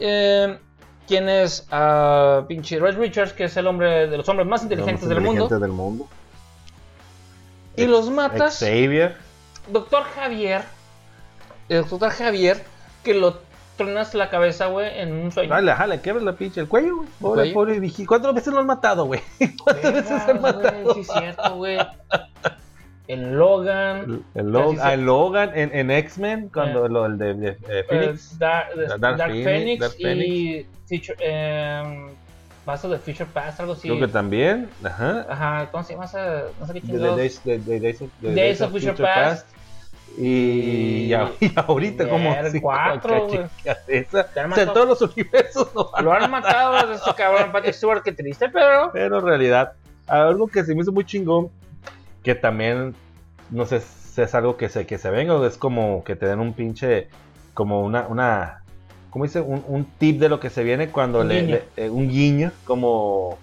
Eh, 0.00 0.58
quien 1.06 1.28
es 1.28 1.66
ah, 1.70 2.44
pinche 2.48 2.78
Red 2.78 2.98
Richards, 2.98 3.32
que 3.32 3.44
es 3.44 3.56
el 3.56 3.66
hombre 3.66 4.06
de 4.08 4.16
los 4.16 4.28
hombres 4.28 4.48
más 4.48 4.62
inteligentes 4.62 5.08
del 5.08 5.20
mundo. 5.20 5.44
inteligentes 5.44 5.60
del 5.60 5.72
mundo. 5.72 6.08
Y 7.76 7.86
los 7.86 8.10
matas. 8.10 8.58
Xavier. 8.58 9.16
Doctor 9.68 10.02
Javier. 10.14 10.62
El 11.68 11.88
doctor 11.88 12.10
Javier, 12.10 12.64
que 13.04 13.14
lo 13.14 13.38
tronas 13.76 14.14
la 14.14 14.28
cabeza, 14.28 14.66
güey, 14.66 14.98
en 14.98 15.12
un 15.12 15.32
sueño. 15.32 15.50
Dale, 15.50 15.72
jale, 15.72 16.00
quiebra 16.00 16.22
la 16.22 16.32
pinche 16.34 16.60
el 16.60 16.68
cuello, 16.68 16.96
güey. 16.96 17.08
Pobre, 17.20 17.40
cuello? 17.42 17.54
pobre 17.54 17.80
viejito. 17.80 18.08
¿Cuántas 18.08 18.34
veces 18.34 18.52
lo 18.52 18.60
han 18.60 18.66
matado, 18.66 19.04
güey? 19.06 19.20
¿Cuántas 19.64 19.92
veces 19.92 20.22
han 20.28 20.40
matado? 20.40 20.94
Sí, 20.94 21.00
es 21.00 21.06
cierto, 21.06 21.56
güey. 21.56 21.78
En 23.12 23.36
Logan. 23.38 24.22
El, 24.34 24.40
el 24.40 24.46
Log- 24.52 24.78
ah, 24.80 24.94
el 24.94 25.04
Logan 25.06 25.50
en, 25.54 25.74
en 25.74 25.90
X-Men, 25.90 26.50
cuando 26.52 26.86
Eh. 26.86 26.88
lo 26.88 27.06
el 27.06 27.18
de, 27.18 27.34
de- 27.34 27.48
eh, 27.50 27.56
eh, 27.68 27.84
Phoenix. 27.88 28.38
Dark, 28.38 28.74
de- 28.74 28.86
Dark 28.86 29.16
Dark 29.16 29.32
Phoenix, 29.32 29.44
Phoenix, 29.44 29.80
Dark 29.80 30.16
y 30.18 30.66
Future, 30.88 31.18
eh, 31.20 32.06
Paso 32.64 32.88
de 32.90 32.98
Future 32.98 33.26
Past, 33.32 33.58
algo 33.60 33.72
así. 33.72 33.88
Creo 33.88 33.98
que 34.00 34.08
también. 34.08 34.68
Ajá. 34.84 35.26
Ajá, 35.28 35.68
¿cómo 35.72 35.82
se 35.82 35.94
llama 35.94 36.04
esa? 36.04 36.42
No 36.60 36.66
sé 36.66 36.74
qué 36.74 36.80
De, 36.80 36.86
de 36.86 36.92
chingados. 36.92 37.16
Days, 37.16 37.36
of, 38.02 38.10
de 38.20 38.34
Days 38.34 38.60
of 38.60 38.70
Future 38.70 38.94
Past. 38.94 39.46
Y, 40.18 41.04
y 41.06 41.14
ahorita, 41.56 42.08
como 42.08 42.34
que 42.42 42.50
Te 42.50 44.40
han 44.40 44.52
o 44.52 44.54
sea, 44.56 44.72
todos 44.72 44.88
los 45.00 45.02
universos 45.14 45.68
no 45.74 45.90
Lo 46.02 46.12
han 46.12 46.30
matado 46.30 46.74
a 46.74 46.94
este 46.94 47.14
cabrón 47.16 47.52
Patrick 47.52 47.74
Stewart, 47.74 48.02
qué 48.02 48.12
triste, 48.12 48.48
pero. 48.48 48.90
Pero 48.92 49.18
en 49.20 49.24
realidad, 49.24 49.72
algo 50.06 50.48
que 50.48 50.64
se 50.64 50.74
me 50.74 50.82
hizo 50.82 50.90
muy 50.92 51.04
chingón, 51.04 51.48
que 52.22 52.34
también, 52.34 52.94
no 53.50 53.66
sé 53.66 53.80
si 53.80 54.22
es 54.22 54.34
algo 54.34 54.56
que 54.56 54.68
se, 54.68 54.86
que 54.86 54.98
se 54.98 55.10
venga 55.10 55.34
o 55.34 55.44
es 55.46 55.56
como 55.56 56.04
que 56.04 56.16
te 56.16 56.26
den 56.26 56.40
un 56.40 56.52
pinche, 56.52 57.08
como 57.54 57.82
una, 57.82 58.06
una 58.08 58.62
¿cómo 59.10 59.24
dice? 59.24 59.40
Un, 59.40 59.64
un 59.66 59.84
tip 59.84 60.20
de 60.20 60.28
lo 60.28 60.38
que 60.40 60.50
se 60.50 60.62
viene 60.62 60.88
cuando 60.88 61.20
Un 61.20 61.28
le, 61.28 61.40
guiño. 61.42 61.54
le- 61.76 61.84
eh, 61.84 61.90
un 61.90 62.08
guiño, 62.08 62.52
como 62.64 63.38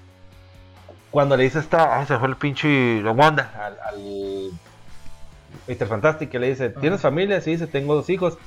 cuando 1.11 1.35
le 1.37 1.43
dice 1.45 1.59
esta, 1.59 1.99
ah, 1.99 2.05
se 2.05 2.17
fue 2.17 2.27
el 2.27 2.35
pinche, 2.35 3.01
Wanda, 3.03 3.51
al, 3.59 3.77
al 3.81 4.51
Mr. 5.67 5.87
Fantastic, 5.87 6.29
que 6.29 6.39
le 6.39 6.49
dice, 6.49 6.69
¿tienes 6.69 7.01
familia? 7.01 7.41
Sí, 7.41 7.51
dice, 7.51 7.67
tengo 7.67 7.95
dos 7.95 8.09
hijos. 8.09 8.37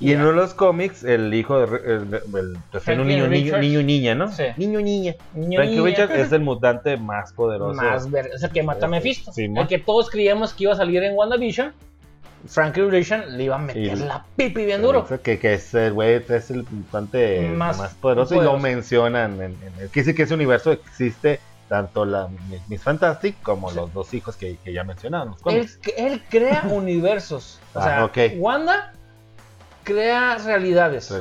Y 0.00 0.12
en 0.12 0.20
uno 0.20 0.30
de 0.30 0.36
los 0.36 0.54
cómics, 0.54 1.04
el 1.04 1.32
hijo 1.34 1.58
de, 1.60 1.76
el, 1.76 2.14
el- 2.14 2.80
tiene 2.84 3.02
un 3.02 3.08
niño, 3.08 3.28
niño, 3.28 3.58
niño, 3.58 3.82
niña, 3.82 4.14
¿no? 4.14 4.32
Sí. 4.32 4.44
Niño, 4.56 4.80
niña. 4.80 5.14
Niño, 5.34 5.58
Frankie 5.58 5.76
niña. 5.76 5.84
Richards 5.90 6.14
es 6.14 6.32
el 6.32 6.40
mutante 6.40 6.96
más 6.96 7.32
poderoso. 7.34 7.74
Más 7.80 8.10
ver, 8.10 8.30
es 8.34 8.42
el 8.42 8.50
que 8.50 8.62
mata 8.62 8.86
a 8.86 8.88
Sí, 8.88 8.92
Mephisto. 8.92 9.32
sí, 9.32 9.44
el 9.54 9.66
que 9.68 9.78
todos 9.78 10.08
creíamos 10.10 10.54
que 10.54 10.64
iba 10.64 10.72
a 10.72 10.76
salir 10.76 11.02
en 11.02 11.14
WandaVision. 11.14 11.72
Frankie 12.46 12.80
Richards 12.82 13.30
le 13.32 13.44
iba 13.44 13.56
a 13.56 13.58
meter 13.58 13.98
Sí. 13.98 14.04
la 14.04 14.24
pipi 14.36 14.64
bien 14.64 14.80
duro. 14.80 15.06
Que, 15.22 15.38
que 15.38 15.52
es 15.54 15.74
el 15.74 15.92
güey, 15.92 16.22
es 16.26 16.50
el 16.50 16.64
mutante 16.70 17.42
Más 17.50 17.76
más, 17.76 17.94
poderoso, 17.94 18.32
y 18.34 18.38
poderoso. 18.38 18.56
lo 18.56 18.62
mencionan. 18.62 19.34
En, 19.34 19.42
en, 19.78 19.88
que 19.90 20.00
dice 20.00 20.14
que 20.14 20.22
ese 20.22 20.32
universo 20.32 20.72
existe 20.72 21.38
tanto 21.68 22.06
la 22.06 22.28
Miss- 22.68 22.82
Fantastic 22.82 23.40
como 23.42 23.68
Sí. 23.70 23.76
los 23.76 23.92
dos 23.92 24.14
hijos 24.14 24.36
que, 24.36 24.56
que 24.64 24.72
ya 24.72 24.82
mencionamos. 24.84 25.38
Él, 25.44 25.68
él 25.98 26.22
crea 26.30 26.62
universos. 26.72 27.60
O 27.74 27.78
Ah, 27.78 27.82
sea, 27.84 28.04
ok. 28.06 28.18
Wanda 28.38 28.94
crea 29.94 30.36
realidades. 30.38 31.12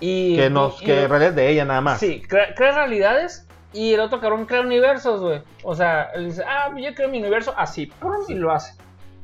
Y, 0.00 0.36
Que, 0.36 0.50
nos, 0.50 0.80
y- 0.82 0.86
que 0.86 0.94
y- 0.94 0.98
en 1.04 1.08
realidad 1.08 1.30
es 1.30 1.36
de 1.36 1.48
ella 1.50 1.64
nada 1.64 1.80
más. 1.80 2.00
Sí, 2.00 2.22
crea, 2.28 2.54
crea 2.54 2.72
realidades 2.72 3.46
y 3.72 3.92
el 3.94 4.00
otro 4.00 4.20
cabrón 4.20 4.46
crea 4.46 4.60
universos, 4.60 5.20
güey. 5.20 5.42
O 5.62 5.74
sea, 5.74 6.10
él 6.14 6.26
dice, 6.26 6.42
ah, 6.46 6.70
yo 6.76 6.94
creo 6.94 7.08
mi 7.08 7.18
universo 7.18 7.54
así, 7.56 7.86
¡pum! 7.86 8.12
y 8.28 8.34
lo 8.34 8.52
hace. 8.52 8.74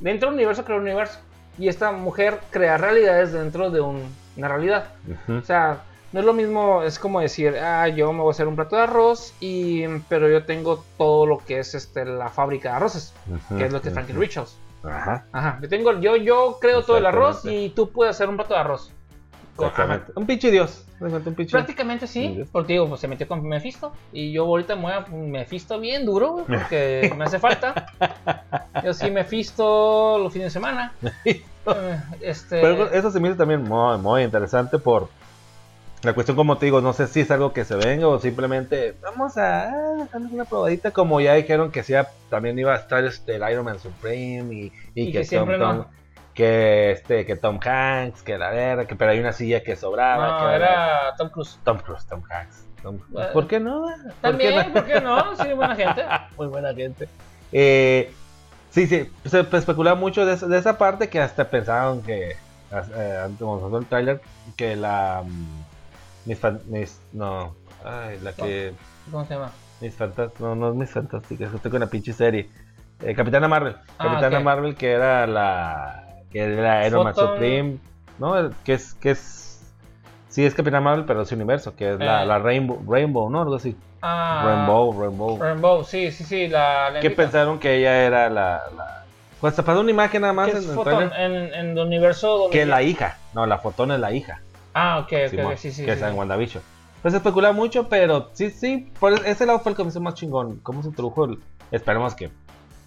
Dentro 0.00 0.28
del 0.28 0.36
universo 0.36 0.64
crea 0.64 0.76
un 0.76 0.82
universo. 0.82 1.18
Y 1.58 1.68
esta 1.68 1.92
mujer 1.92 2.38
crea 2.50 2.76
realidades 2.78 3.32
dentro 3.32 3.70
de 3.70 3.80
un- 3.80 4.14
una 4.36 4.48
realidad. 4.48 4.88
O 5.28 5.42
sea, 5.42 5.82
no 6.12 6.20
es 6.20 6.26
lo 6.26 6.32
mismo, 6.32 6.82
es 6.82 6.98
como 6.98 7.20
decir, 7.20 7.56
ah, 7.58 7.86
yo 7.88 8.12
me 8.12 8.20
voy 8.20 8.28
a 8.28 8.32
hacer 8.32 8.48
un 8.48 8.56
plato 8.56 8.76
de 8.76 8.82
arroz, 8.82 9.34
y, 9.40 9.86
pero 10.08 10.28
yo 10.28 10.44
tengo 10.44 10.84
todo 10.96 11.26
lo 11.26 11.38
que 11.38 11.58
es 11.58 11.74
este, 11.74 12.04
la 12.04 12.28
fábrica 12.28 12.70
de 12.70 12.76
arroces, 12.76 13.12
que 13.58 13.66
es 13.66 13.72
lo 13.72 13.80
que 13.82 13.88
es 13.88 13.94
Frankie 13.94 14.12
ujú. 14.12 14.20
Richards. 14.22 14.56
Ajá. 14.82 15.24
Ajá, 15.32 15.58
yo 15.62 15.68
tengo, 15.68 15.98
yo, 16.00 16.16
yo 16.16 16.58
creo 16.60 16.82
todo 16.82 16.96
el 16.98 17.06
arroz 17.06 17.44
y 17.44 17.70
tú 17.70 17.90
puedes 17.90 18.16
hacer 18.16 18.28
un 18.28 18.36
plato 18.36 18.54
de 18.54 18.60
arroz. 18.60 18.92
Con- 19.56 19.68
Exactamente. 19.68 20.12
Un 20.14 20.26
pinche 20.26 20.50
dios. 20.50 20.86
Un 21.00 21.34
pinche 21.34 21.52
Prácticamente 21.52 22.06
sí, 22.06 22.42
porque 22.52 22.74
digo, 22.74 22.88
pues 22.88 23.00
se 23.00 23.08
metió 23.08 23.26
con 23.28 23.46
Mephisto 23.46 23.92
y 24.12 24.32
yo 24.32 24.44
ahorita 24.44 24.76
me 24.76 24.82
voy 24.82 24.92
a 24.92 25.00
Mephisto 25.10 25.78
bien 25.80 26.04
duro, 26.06 26.44
porque 26.46 27.12
me 27.16 27.24
hace 27.24 27.38
falta. 27.38 27.86
Yo 28.84 28.94
sí 28.94 29.10
Mephisto 29.10 30.18
los 30.18 30.32
fines 30.32 30.46
de 30.46 30.50
semana. 30.50 30.92
Eh, 31.66 32.00
Este, 32.22 32.58
Pero 32.62 32.90
eso 32.90 33.10
se 33.10 33.20
me 33.20 33.28
hizo 33.28 33.36
también 33.36 33.62
muy, 33.62 33.98
muy 33.98 34.22
interesante 34.22 34.78
por 34.78 35.10
la 36.02 36.14
cuestión, 36.14 36.36
como 36.36 36.56
te 36.56 36.66
digo, 36.66 36.80
no 36.80 36.92
sé 36.92 37.06
si 37.06 37.20
es 37.20 37.30
algo 37.30 37.52
que 37.52 37.64
se 37.64 37.76
venga 37.76 38.08
o 38.08 38.18
simplemente 38.18 38.96
vamos 39.02 39.36
a 39.36 39.64
ah, 39.64 40.08
darle 40.12 40.28
una 40.32 40.44
probadita, 40.46 40.90
como 40.92 41.20
ya 41.20 41.34
dijeron 41.34 41.70
que 41.70 41.82
sí, 41.82 41.92
también 42.30 42.58
iba 42.58 42.72
a 42.72 42.76
estar 42.76 43.04
este, 43.04 43.36
el 43.36 43.50
Iron 43.50 43.64
Man 43.66 43.78
Supreme 43.78 44.54
y, 44.54 44.72
y 44.94 45.08
Y 45.08 45.12
que, 45.12 45.24
Tom, 45.24 45.48
no. 45.50 45.58
Tom- 45.58 45.86
que, 46.34 46.92
este, 46.92 47.26
que 47.26 47.36
Tom 47.36 47.58
Hanks, 47.62 48.22
que 48.22 48.38
la 48.38 48.50
verga, 48.50 48.86
que 48.86 48.96
pero 48.96 49.10
hay 49.10 49.18
una 49.20 49.32
silla 49.32 49.62
que 49.62 49.76
sobraba. 49.76 50.40
no, 50.42 50.48
que 50.48 50.54
era 50.56 51.14
Tom 51.18 51.28
Cruise. 51.28 51.58
Tom 51.64 51.78
Cruise, 51.78 52.06
Tom 52.06 52.22
Hanks. 52.30 52.66
Tom- 52.82 53.00
Eh, 53.18 53.26
¿Por 53.32 53.46
qué 53.46 53.60
no? 53.60 53.82
¿Por 53.82 53.98
qué 54.06 54.14
También? 54.22 54.72
¿por 54.72 54.84
qué 54.86 55.00
no? 55.02 55.36
Sí, 55.36 55.52
buena 55.52 55.74
gente. 55.76 56.02
Muy 56.38 56.46
buena 56.46 56.72
gente. 56.72 57.08
Eh, 57.52 58.10
sí, 58.70 58.86
sí, 58.86 59.10
se 59.26 59.40
especulaba 59.40 59.98
mucho 59.98 60.24
de, 60.24 60.34
esa- 60.34 60.46
de 60.46 60.56
esa 60.56 60.78
parte 60.78 61.08
que 61.10 61.20
hasta 61.20 61.50
pensaban 61.50 62.00
que, 62.02 62.30
eh, 62.30 63.20
antes 63.22 63.38
salió 63.38 63.76
el 63.78 63.86
tráiler, 63.86 64.20
que 64.56 64.76
la... 64.76 65.22
Miss, 66.30 66.38
Fan- 66.38 66.60
Miss- 66.68 67.00
no, 67.12 67.56
ay, 67.84 68.20
la 68.22 68.32
que... 68.32 68.72
¿Cómo 69.10 69.24
se 69.24 69.34
llama? 69.34 69.50
Miss 69.80 69.96
Fantástica, 69.96 70.44
no, 70.44 70.54
no 70.54 70.68
es 70.68 70.74
Miss 70.76 70.90
Fantástica, 70.90 71.44
es 71.44 71.50
que 71.50 71.56
estoy 71.56 71.70
con 71.72 71.80
la 71.80 71.88
pinche 71.88 72.12
serie. 72.12 72.48
Eh, 73.02 73.14
Capitana 73.16 73.48
Marvel, 73.48 73.74
Ah, 73.98 74.04
Capitana. 74.04 74.38
Marvel 74.40 74.76
que 74.76 74.92
era 74.92 75.26
la... 75.26 76.04
que 76.30 76.38
era 76.40 76.86
Iron 76.86 77.02
Man 77.02 77.14
Supreme, 77.16 77.78
¿no? 78.20 78.50
Que 78.64 78.74
es... 78.74 78.94
Que 78.94 79.10
es 79.12 79.38
Sí, 80.28 80.44
es 80.46 80.54
Capitana 80.54 80.80
Marvel, 80.80 81.04
pero 81.04 81.18
de 81.18 81.26
su 81.26 81.34
universo, 81.34 81.74
que 81.74 81.94
es 81.94 81.98
la, 81.98 82.22
Eh. 82.22 82.26
la 82.26 82.38
Rainbow, 82.38 82.80
Rainbow, 82.88 83.28
¿no? 83.28 83.40
Algo 83.42 83.56
así. 83.56 83.76
Ah, 84.00 84.42
Rainbow, 84.46 85.00
Rainbow. 85.02 85.36
Rainbow, 85.42 85.82
sí, 85.82 86.12
sí, 86.12 86.22
sí. 86.22 86.46
La, 86.46 86.90
la 86.90 87.00
que 87.00 87.10
pensaron 87.10 87.58
que 87.58 87.78
ella 87.78 88.04
era 88.04 88.30
la, 88.30 88.62
la, 88.76 89.04
Pues 89.40 89.56
te 89.56 89.64
pasó 89.64 89.80
una 89.80 89.90
imagen 89.90 90.20
nada 90.22 90.32
más 90.32 90.46
¿Qué 90.52 90.58
en 90.58 90.62
es 90.62 90.68
el. 90.70 91.12
En, 91.18 91.54
en 91.54 91.70
el 91.76 91.78
universo 91.84 92.38
donde... 92.38 92.52
Que 92.52 92.62
es 92.62 92.68
la 92.68 92.80
hija. 92.82 93.18
No, 93.34 93.44
la 93.44 93.58
fotón 93.58 93.90
es 93.90 93.98
la 93.98 94.12
hija. 94.12 94.40
Ah, 94.74 94.98
ok, 95.00 95.12
ok, 95.24 95.30
Simón, 95.30 95.46
ok, 95.46 95.56
sí, 95.56 95.70
sí. 95.72 95.82
que 95.84 95.88
sí, 95.88 95.94
está 95.94 96.06
en 96.08 96.12
sí. 96.14 96.18
WandaVision. 96.18 96.62
Pues 97.02 97.12
se 97.12 97.18
especula 97.18 97.52
mucho, 97.52 97.88
pero 97.88 98.28
sí, 98.34 98.50
sí. 98.50 98.90
Por 99.00 99.12
e- 99.14 99.30
ese 99.30 99.46
lado 99.46 99.58
fue 99.60 99.72
el 99.72 99.76
que 99.76 99.82
me 99.84 99.88
hizo 99.90 100.00
más 100.00 100.14
chingón. 100.14 100.60
¿Cómo 100.62 100.82
se 100.82 100.88
introdujo? 100.88 101.24
el- 101.24 101.38
Esperemos 101.70 102.14
que. 102.14 102.30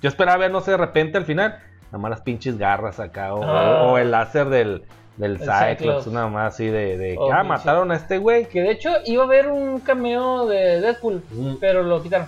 Yo 0.01 0.09
esperaba 0.09 0.37
ver, 0.37 0.51
no 0.51 0.61
sé, 0.61 0.71
de 0.71 0.77
repente 0.77 1.17
al 1.17 1.25
final, 1.25 1.57
nada 1.85 1.97
más 1.97 2.09
las 2.11 2.21
pinches 2.21 2.57
garras 2.57 2.99
acá. 2.99 3.33
O, 3.33 3.43
Ah. 3.43 3.83
o 3.91 3.97
el 3.97 4.11
láser 4.11 4.49
del, 4.49 4.83
del 5.17 5.31
El 5.31 5.37
Cyclops, 5.39 5.77
Cyclops. 5.77 6.07
una 6.07 6.27
más 6.27 6.53
así 6.53 6.65
de. 6.67 6.97
de 6.97 7.15
Oh, 7.17 7.27
que, 7.27 7.33
ah, 7.33 7.43
mataron 7.43 7.91
a 7.91 7.95
este 7.95 8.17
güey. 8.17 8.45
Que 8.47 8.61
de 8.61 8.71
hecho 8.71 8.91
iba 9.05 9.23
a 9.23 9.25
haber 9.25 9.47
un 9.47 9.79
cameo 9.79 10.45
de 10.45 10.79
Deadpool, 10.81 11.23
Mm. 11.31 11.55
pero 11.59 11.81
lo 11.83 12.01
quitaron. 12.03 12.27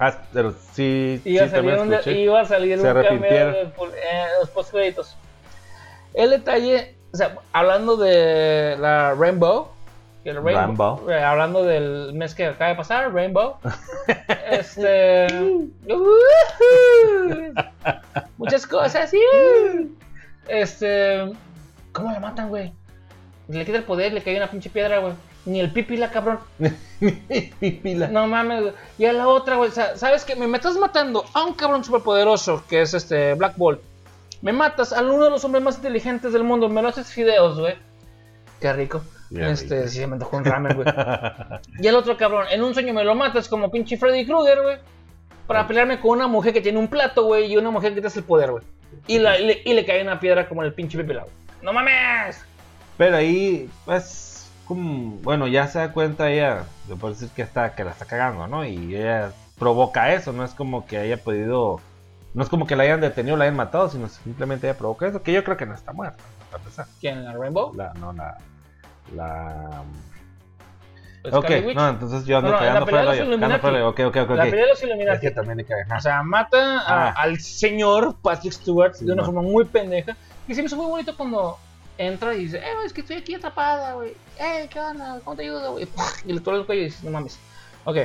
Ah, 0.00 0.14
pero 0.32 0.52
sí, 0.72 1.20
Iba, 1.24 1.44
sí, 1.44 1.48
a, 1.48 1.56
salir 1.56 1.74
un, 1.78 1.94
iba 2.18 2.40
a 2.40 2.44
salir 2.44 2.78
Se 2.78 2.86
un 2.86 3.02
cameo 3.02 3.20
de 3.20 3.52
Deadpool 3.52 3.88
en 3.90 4.40
los 4.40 4.50
postcréditos. 4.50 5.16
El 6.14 6.30
detalle, 6.30 6.96
o 7.12 7.16
sea, 7.16 7.36
hablando 7.52 7.96
de 7.96 8.76
la 8.78 9.14
Rainbow, 9.14 9.68
el 10.24 10.42
Rainbow, 10.42 10.96
Rainbow. 10.96 11.10
eh, 11.10 11.22
hablando 11.22 11.64
del 11.64 12.12
mes 12.12 12.34
que 12.34 12.46
acaba 12.46 12.70
de 12.70 12.76
pasar, 12.76 13.12
Rainbow, 13.12 13.56
este, 14.50 15.26
muchas 18.36 18.66
cosas, 18.66 19.10
este, 20.48 21.32
¿cómo 21.92 22.10
la 22.12 22.20
matan, 22.20 22.48
güey? 22.48 22.72
Le 23.48 23.64
quita 23.64 23.78
el 23.78 23.84
poder, 23.84 24.12
le 24.12 24.22
cae 24.22 24.36
una 24.36 24.50
pinche 24.50 24.68
piedra, 24.70 24.98
güey. 24.98 25.14
Ni 25.46 25.60
el 25.60 25.72
pipi 25.72 25.96
la 25.96 26.10
cabrón. 26.10 26.40
Pipila. 27.60 28.08
No 28.08 28.26
mames, 28.26 28.60
güey. 28.60 28.74
Y 28.98 29.06
a 29.06 29.14
la 29.14 29.28
otra, 29.28 29.56
güey. 29.56 29.70
o 29.70 29.72
sea, 29.72 29.96
¿Sabes 29.96 30.24
qué? 30.24 30.36
Me, 30.36 30.46
me 30.46 30.58
estás 30.58 30.76
matando 30.76 31.24
a 31.32 31.44
un 31.44 31.54
cabrón 31.54 31.82
superpoderoso 31.82 32.62
que 32.68 32.82
es 32.82 32.92
este 32.92 33.32
Black 33.32 33.56
Bolt. 33.56 33.80
Me 34.42 34.52
matas 34.52 34.92
a 34.92 35.02
uno 35.02 35.24
de 35.24 35.30
los 35.30 35.44
hombres 35.44 35.62
más 35.64 35.76
inteligentes 35.76 36.32
del 36.32 36.44
mundo. 36.44 36.68
Me 36.68 36.80
lo 36.82 36.88
haces 36.88 37.08
fideos, 37.12 37.58
güey. 37.58 37.74
Qué 38.60 38.72
rico. 38.72 39.02
Este, 39.30 39.76
rico. 39.80 39.88
sí, 39.88 39.98
se 39.98 40.06
me 40.06 40.14
antojó 40.14 40.36
un 40.36 40.44
ramen, 40.44 40.76
güey. 40.76 40.86
y 41.80 41.86
el 41.86 41.94
otro 41.96 42.16
cabrón, 42.16 42.46
en 42.50 42.62
un 42.62 42.72
sueño 42.74 42.94
me 42.94 43.04
lo 43.04 43.14
matas 43.14 43.48
como 43.48 43.70
pinche 43.70 43.96
Freddy 43.96 44.24
Krueger, 44.26 44.62
güey. 44.62 44.76
Para 45.46 45.66
pelearme 45.66 46.00
con 46.00 46.10
una 46.12 46.26
mujer 46.28 46.52
que 46.52 46.60
tiene 46.60 46.78
un 46.78 46.88
plato, 46.88 47.24
güey. 47.24 47.52
Y 47.52 47.56
una 47.56 47.70
mujer 47.70 47.94
que 47.94 48.00
te 48.00 48.06
hace 48.06 48.20
el 48.20 48.24
poder, 48.24 48.50
güey. 48.52 48.64
Y, 49.06 49.18
la- 49.18 49.38
y 49.38 49.46
le, 49.46 49.62
y 49.64 49.72
le 49.74 49.84
cae 49.84 50.02
una 50.02 50.20
piedra 50.20 50.48
como 50.48 50.62
el 50.62 50.72
pinche 50.74 50.98
Pepe. 50.98 51.18
¡No 51.62 51.72
mames! 51.72 52.44
Pero 52.96 53.16
ahí, 53.16 53.68
pues, 53.84 54.50
como, 54.66 55.16
bueno, 55.22 55.46
ya 55.46 55.66
se 55.68 55.78
da 55.78 55.92
cuenta 55.92 56.30
ella, 56.30 56.64
se 56.86 56.96
puede 56.96 57.14
decir 57.14 57.28
que, 57.34 57.42
está, 57.42 57.74
que 57.74 57.84
la 57.84 57.92
está 57.92 58.04
cagando, 58.04 58.46
¿no? 58.46 58.64
Y 58.64 58.94
ella 58.96 59.32
provoca 59.58 60.12
eso, 60.14 60.32
no 60.32 60.44
es 60.44 60.52
como 60.52 60.86
que 60.86 60.98
haya 60.98 61.16
podido, 61.16 61.80
no 62.38 62.44
es 62.44 62.48
como 62.48 62.66
que 62.68 62.76
la 62.76 62.84
hayan 62.84 63.00
detenido, 63.00 63.36
la 63.36 63.44
hayan 63.44 63.56
matado, 63.56 63.88
sino 63.90 64.08
simplemente 64.08 64.68
ella 64.68 64.78
provoca 64.78 65.08
eso, 65.08 65.22
que 65.22 65.32
yo 65.32 65.42
creo 65.42 65.56
que 65.56 65.66
no 65.66 65.74
está 65.74 65.92
muerta. 65.92 66.22
¿Quién? 67.00 67.24
¿La 67.24 67.32
Rainbow? 67.32 67.74
La, 67.74 67.92
no, 67.94 68.12
la, 68.12 68.38
la... 69.14 69.82
Scarlet 71.26 71.34
Ok, 71.34 71.66
Witch. 71.66 71.76
no, 71.76 71.88
entonces 71.88 72.24
yo 72.24 72.38
ando 72.38 72.50
No, 72.52 72.56
no, 72.56 72.60
en 72.60 72.66
la 72.66 72.80
cagando 72.80 72.86
pelea 72.86 73.00
de 73.00 73.06
fuera 73.06 73.24
los 73.24 73.28
yo, 73.40 73.44
ando 73.44 73.58
fuera 73.58 73.78
yo, 73.80 73.88
ok, 73.88 74.00
ok, 74.06 74.16
ok. 74.30 74.36
La 74.36 74.44
pelea 74.44 74.64
de 74.64 74.68
los 74.70 74.78
Es 74.78 74.84
Illuminati. 74.84 75.20
que 75.20 75.30
también 75.32 75.58
le. 75.58 75.66
O 75.96 76.00
sea, 76.00 76.22
mata 76.22 76.78
a- 76.80 77.08
Ah. 77.08 77.14
al 77.16 77.40
señor 77.40 78.16
Patrick 78.22 78.52
Stewart 78.52 78.94
Sí, 78.94 79.04
de 79.04 79.12
una 79.12 79.24
forma 79.24 79.42
muy 79.42 79.64
pendeja. 79.64 80.16
Y 80.46 80.54
se 80.54 80.62
me 80.62 80.66
hizo 80.66 80.76
muy 80.76 80.86
bonito 80.86 81.16
cuando 81.16 81.58
entra 81.98 82.34
y 82.34 82.44
dice, 82.44 82.58
eh, 82.58 82.62
es 82.86 82.92
que 82.92 83.00
estoy 83.00 83.16
aquí 83.16 83.34
atrapada, 83.34 83.94
güey. 83.94 84.12
Eh, 84.38 84.68
¿qué 84.70 84.78
onda? 84.80 85.18
¿Cómo 85.24 85.36
te 85.36 85.42
ayudo, 85.42 85.72
güey? 85.72 85.88
Y 86.24 86.32
le 86.32 86.40
toca 86.40 86.56
el 86.56 86.64
cuello 86.66 86.82
y 86.82 86.84
dice, 86.84 87.04
no 87.04 87.10
mames. 87.10 87.38
Ok, 87.84 87.96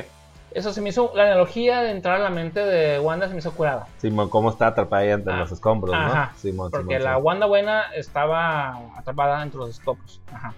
eso 0.54 0.72
se 0.72 0.80
me 0.80 0.88
hizo, 0.90 1.12
la 1.14 1.24
analogía 1.24 1.80
de 1.82 1.90
entrar 1.90 2.16
a 2.16 2.24
la 2.24 2.30
mente 2.30 2.60
de 2.60 2.98
Wanda 3.00 3.26
se 3.26 3.32
me 3.34 3.40
hizo 3.40 3.52
curada. 3.52 3.86
Simón, 3.98 4.28
cómo 4.30 4.50
está 4.50 4.68
atrapada 4.68 5.02
ahí 5.02 5.10
entre 5.10 5.32
Ah, 5.34 5.38
los 5.38 5.52
escombros, 5.52 5.94
ajá, 5.94 6.30
¿no? 6.32 6.38
Simón, 6.38 6.70
Porque 6.70 6.84
Simón, 6.96 7.02
la 7.04 7.10
Simón. 7.10 7.24
Wanda 7.26 7.46
buena 7.46 7.82
estaba 7.94 8.78
atrapada 8.96 9.42
entre 9.42 9.58
los 9.58 9.70
escopos. 9.70 10.20
Ajá. 10.32 10.54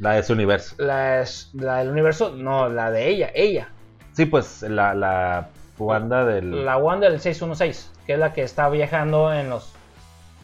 La 0.00 0.12
de 0.12 0.22
su 0.22 0.32
universo. 0.32 0.74
La, 0.78 1.20
es- 1.20 1.50
la 1.54 1.78
del 1.78 1.90
universo, 1.90 2.30
no, 2.34 2.68
la 2.68 2.90
de 2.90 3.08
ella, 3.08 3.30
ella. 3.34 3.68
Sí, 4.12 4.26
pues, 4.26 4.62
la, 4.62 4.94
la 4.94 5.48
Wanda 5.78 6.24
del... 6.24 6.64
La 6.64 6.76
Wanda 6.76 7.08
del 7.10 7.20
616, 7.20 7.90
que 8.06 8.12
es 8.14 8.18
la 8.18 8.32
que 8.32 8.42
está 8.42 8.68
viajando 8.68 9.32
en 9.32 9.50
los... 9.50 9.72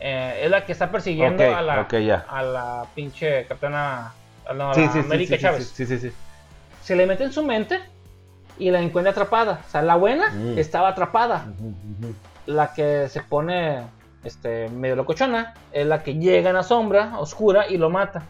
eh, 0.00 0.40
es 0.42 0.50
la 0.50 0.64
que 0.64 0.72
está 0.72 0.90
persiguiendo 0.90 1.42
a 1.54 1.62
la... 1.62 1.80
ok, 1.82 1.94
ya. 1.98 2.24
a 2.28 2.42
la 2.42 2.86
pinche 2.94 3.46
capitana 3.46 4.12
Sí, 4.48 4.54
la 4.56 4.92
sí, 4.92 4.98
América 5.00 5.36
sí, 5.36 5.42
Chávez. 5.42 5.68
sí, 5.74 5.84
sí, 5.86 5.98
sí. 5.98 6.10
Se 6.82 6.96
le 6.96 7.06
mete 7.06 7.24
en 7.24 7.32
su 7.32 7.44
mente 7.44 7.80
y 8.58 8.70
la 8.70 8.80
encuentra 8.80 9.10
atrapada. 9.12 9.60
O 9.66 9.70
sea, 9.70 9.82
la 9.82 9.96
buena 9.96 10.30
Mm. 10.30 10.58
estaba 10.58 10.88
atrapada. 10.88 11.46
La 12.46 12.72
que 12.72 13.08
se 13.08 13.20
pone 13.22 13.82
este, 14.24 14.68
medio 14.68 14.96
locochona 14.96 15.54
es 15.72 15.86
la 15.86 16.02
que 16.02 16.14
llega 16.14 16.50
en 16.50 16.56
la 16.56 16.62
sombra 16.62 17.18
oscura 17.18 17.66
y 17.68 17.76
lo 17.78 17.88
mata. 17.90 18.22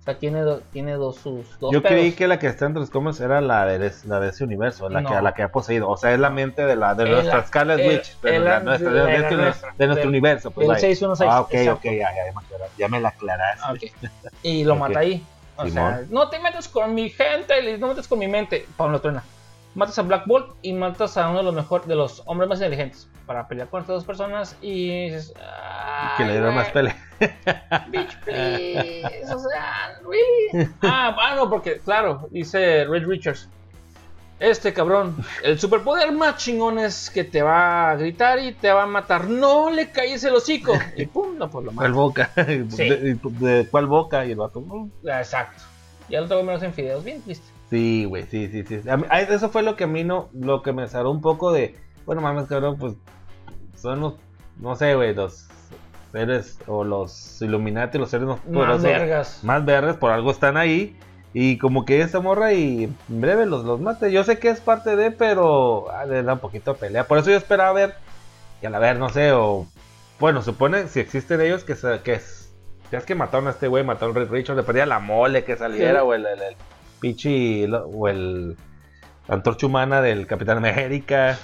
O 0.00 0.02
sea, 0.10 0.18
tiene, 0.18 0.40
do- 0.40 0.60
tiene 0.72 0.92
dos 0.94 1.16
sus 1.16 1.58
dos 1.60 1.70
Yo 1.72 1.82
pedos. 1.82 1.92
creí 1.92 2.12
que 2.12 2.26
la 2.26 2.38
que 2.38 2.46
está 2.46 2.64
entre 2.64 2.80
los 2.80 2.88
comas 2.88 3.20
era 3.20 3.40
la 3.42 3.66
de, 3.66 3.92
la 4.06 4.20
de 4.20 4.28
ese 4.30 4.42
universo, 4.42 4.88
la, 4.88 5.02
No. 5.02 5.10
que, 5.10 5.20
la 5.22 5.34
que 5.34 5.42
ha 5.42 5.48
poseído. 5.52 5.88
O 5.88 5.96
sea, 5.98 6.12
es 6.14 6.18
la 6.18 6.30
mente 6.30 6.64
de, 6.64 6.76
la, 6.76 6.94
de 6.94 7.04
Es 7.04 7.10
nuestra 7.10 7.46
Scarlet 7.46 7.78
el- 7.78 7.88
Witch, 7.88 8.16
el- 8.24 8.44
de, 8.44 8.60
nuestro 8.64 8.90
del- 8.90 10.08
universo. 10.08 10.50
Pues, 10.50 10.66
vaya. 10.66 10.80
616, 10.80 11.30
Ah, 11.30 11.40
ok, 11.42 11.48
exacto. 11.54 11.72
ok, 11.78 11.84
ya, 11.94 12.08
ya, 12.14 12.60
ya 12.78 12.88
me, 12.88 13.00
la 13.00 13.08
aclaraste. 13.10 13.92
Ah. 14.24 14.28
Y 14.42 14.64
lo 14.64 14.76
mata 14.76 15.00
ahí. 15.00 15.22
O 15.56 15.66
sea, 15.68 16.02
no 16.08 16.28
te 16.30 16.38
metas 16.38 16.68
con 16.68 16.94
mi 16.94 17.10
gente, 17.10 17.76
no 17.78 17.88
metas 17.88 18.08
con 18.08 18.18
mi 18.18 18.28
mente. 18.28 18.64
Pablo 18.76 19.00
Truena. 19.00 19.22
Matas 19.74 19.98
a 19.98 20.02
Black 20.02 20.26
Bolt 20.26 20.54
y 20.62 20.72
matas 20.72 21.16
a 21.16 21.28
uno 21.28 21.38
de 21.38 21.44
los 21.44 21.54
mejor, 21.54 21.84
de 21.86 21.94
los 21.94 22.22
hombres 22.26 22.48
más 22.48 22.58
inteligentes 22.58 23.08
para 23.26 23.46
pelear 23.46 23.68
con 23.68 23.80
estas 23.82 23.96
dos 23.96 24.04
personas 24.04 24.56
y 24.62 25.04
dices, 25.04 25.34
que 26.16 26.24
le 26.24 26.32
dieron 26.32 26.50
"Ay, 26.50 26.56
más 26.56 26.70
pelea. 26.70 26.96
Bitch, 27.88 28.16
please. 28.24 29.34
O 29.34 29.38
sea, 29.38 29.98
really. 30.08 30.68
Ah, 30.82 31.12
bueno, 31.14 31.48
porque, 31.50 31.78
claro, 31.78 32.26
dice 32.30 32.84
Red 32.86 33.06
Richards. 33.06 33.48
Este 34.40 34.72
cabrón, 34.72 35.16
el 35.42 35.58
superpoder 35.58 36.12
más 36.12 36.36
chingón 36.36 36.78
es 36.78 37.10
que 37.10 37.24
te 37.24 37.42
va 37.42 37.90
a 37.90 37.96
gritar 37.96 38.38
y 38.38 38.52
te 38.54 38.70
va 38.72 38.84
a 38.84 38.86
matar. 38.86 39.28
No 39.28 39.68
le 39.68 39.90
calles 39.90 40.22
el 40.24 40.34
hocico. 40.34 40.74
Y 40.96 41.06
pum, 41.06 41.36
no, 41.36 41.50
pues 41.50 41.66
lo 41.66 41.72
¿Cuál 41.72 41.90
mata. 41.90 42.00
boca? 42.00 42.30
Sí. 42.70 42.88
¿De, 42.88 43.14
de 43.20 43.66
cuál 43.68 43.86
boca? 43.86 44.24
Y 44.24 44.30
el 44.32 44.36
vato. 44.36 44.62
Exacto. 45.04 45.62
Y 46.08 46.14
al 46.14 46.24
otro 46.24 46.36
güey 46.36 46.46
me 46.46 46.52
los 46.52 46.62
en 46.62 46.72
fideos, 46.72 47.02
bien 47.04 47.20
triste. 47.20 47.46
Sí, 47.70 48.04
güey, 48.06 48.24
sí, 48.26 48.48
sí, 48.48 48.64
sí. 48.64 48.88
A 48.88 48.96
mí- 48.96 49.04
a- 49.10 49.20
eso 49.20 49.50
fue 49.50 49.62
lo 49.62 49.76
que 49.76 49.84
a 49.84 49.88
mí 49.88 50.04
no, 50.04 50.30
lo 50.32 50.62
que 50.62 50.72
me 50.72 50.88
cerró 50.88 51.10
un 51.10 51.20
poco 51.20 51.52
de, 51.52 51.74
bueno, 52.06 52.22
mames, 52.22 52.46
cabrón, 52.48 52.78
pues 52.78 52.94
son 53.76 54.00
los, 54.00 54.14
no 54.58 54.74
sé, 54.76 54.94
güey, 54.94 55.14
los 55.14 55.46
seres 56.12 56.58
o 56.66 56.84
los 56.84 57.40
Illuminati, 57.42 57.98
los 57.98 58.10
seres 58.10 58.26
más 58.46 58.82
vergas. 58.82 59.40
más 59.44 59.64
verdes, 59.64 59.96
por 59.96 60.10
algo 60.10 60.30
están 60.30 60.56
ahí. 60.56 60.96
Y 61.34 61.58
como 61.58 61.84
que 61.84 62.00
esa 62.00 62.20
morra 62.20 62.54
y 62.54 62.84
en 62.84 62.96
breve 63.20 63.44
los, 63.44 63.62
los 63.64 63.78
mate. 63.80 64.10
Yo 64.10 64.24
sé 64.24 64.38
que 64.38 64.48
es 64.48 64.60
parte 64.60 64.96
de, 64.96 65.10
pero 65.10 65.90
ah, 65.92 66.06
le 66.06 66.22
da 66.22 66.32
un 66.32 66.38
poquito 66.38 66.72
de 66.72 66.78
pelea. 66.80 67.04
Por 67.06 67.18
eso 67.18 67.30
yo 67.30 67.36
esperaba 67.36 67.70
ver, 67.74 67.94
y 68.62 68.66
a 68.66 68.70
la 68.70 68.78
ver, 68.78 68.96
no 68.98 69.10
sé, 69.10 69.32
o 69.32 69.66
bueno, 70.18 70.40
supone 70.42 70.88
si 70.88 71.00
existen 71.00 71.42
ellos 71.42 71.64
que, 71.64 71.76
se- 71.76 72.00
que 72.00 72.14
es, 72.14 72.50
ya 72.90 72.98
es 72.98 73.04
que 73.04 73.14
mataron 73.14 73.46
a 73.46 73.50
este 73.50 73.68
güey, 73.68 73.84
mataron 73.84 74.16
a 74.16 74.24
Richard, 74.24 74.56
le 74.56 74.62
perdía 74.62 74.86
la 74.86 74.98
mole 75.00 75.44
que 75.44 75.54
saliera, 75.56 76.00
Sí. 76.00 76.06
el, 76.14 76.26
el, 76.26 76.42
el 76.42 76.56
pinche, 77.00 77.66
lo- 77.68 77.86
o 77.86 78.08
el 78.08 78.56
la 79.28 79.34
antorcha 79.34 79.66
humana 79.66 80.00
del 80.00 80.26
Capitán 80.26 80.56
América. 80.58 81.38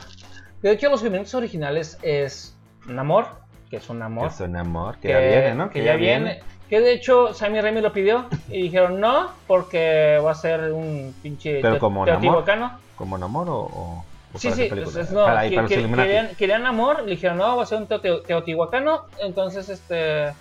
De 0.63 0.73
hecho, 0.73 0.89
los 0.89 1.03
movimientos 1.03 1.35
originales 1.35 1.99
es 2.03 2.57
Namor, 2.87 3.27
que 3.71 3.77
es 3.77 3.89
un 3.91 3.99
Namor. 3.99 4.29
Que 4.29 4.35
es 4.35 4.41
un 4.41 4.57
amor, 4.57 4.97
que, 4.99 5.09
ya 5.09 5.19
viene, 5.19 5.55
¿no? 5.55 5.71
Que, 5.71 5.85
ya 5.85 5.97
viene. 5.97 6.41
Que 6.71 6.81
de 6.81 6.95
hecho 6.95 7.35
Sammy 7.35 7.61
Raimi 7.61 7.83
lo 7.83 7.93
pidió 7.93 8.25
y 8.49 8.63
dijeron 8.63 8.99
no, 8.99 9.29
porque 9.47 10.19
va 10.25 10.31
a 10.31 10.35
ser 10.35 10.73
un 10.73 11.15
pinche 11.23 11.61
Pero 11.61 11.79
como 11.79 12.07
Namor. 12.07 12.21
teotihuacano. 12.23 12.79
¿Como 12.97 13.19
Namor 13.19 13.47
o, 13.51 14.05
Sí, 14.37 14.51
sí, 14.51 14.63
película? 14.69 14.83
pues, 14.85 14.97
es- 14.97 15.11
no, 15.13 15.25
Para 15.27 15.41
ahí, 15.41 15.51
que- 15.51 15.57
para 15.57 15.63
los 15.65 15.73
que- 15.73 15.79
Illuminati. 15.81 16.09
querían, 16.09 16.29
querían 16.37 16.67
amor, 16.67 17.03
le 17.05 17.11
dijeron 17.13 17.37
no, 17.39 17.57
va 17.57 17.63
a 17.63 17.67
ser 17.67 17.79
un 17.79 17.87
teo- 17.87 18.23
teotihuacano, 18.23 19.03
entonces 19.21 19.69
este 19.69 20.33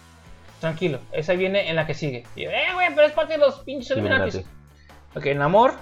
tranquilo, 0.61 0.99
esa 1.11 1.33
viene 1.33 1.69
en 1.69 1.75
la 1.75 1.85
que 1.85 1.93
sigue. 1.93 2.23
Y 2.37 2.43
yo, 2.45 2.49
eh, 2.51 2.67
güey, 2.73 2.87
pero 2.95 3.05
es 3.05 3.13
parte 3.13 3.33
de 3.33 3.39
los 3.39 3.59
pinches. 3.59 3.91
Illuminati. 3.97 4.43
Ok, 5.15 5.25
Namor, 5.35 5.73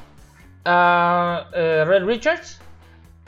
ah, 0.66 1.48
eh, 1.54 1.84
Red 1.88 2.06
Richards, 2.06 2.60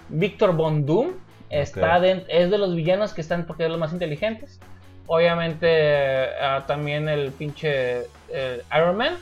Victor 0.09 0.53
Von 0.55 0.85
Doom, 0.85 1.11
está 1.49 1.95
Ok. 1.97 2.01
den- 2.01 2.23
es 2.27 2.51
de 2.51 2.57
los 2.57 2.75
villanos 2.75 3.13
que 3.13 3.21
están 3.21 3.45
porque 3.45 3.63
es 3.63 3.69
los 3.69 3.79
más 3.79 3.93
inteligentes. 3.93 4.59
Obviamente 5.07 6.25
ah, 6.41 6.63
también 6.67 7.09
el 7.09 7.31
pinche 7.31 8.03
eh, 8.29 8.61
Iron 8.75 8.97
Man. 8.97 9.17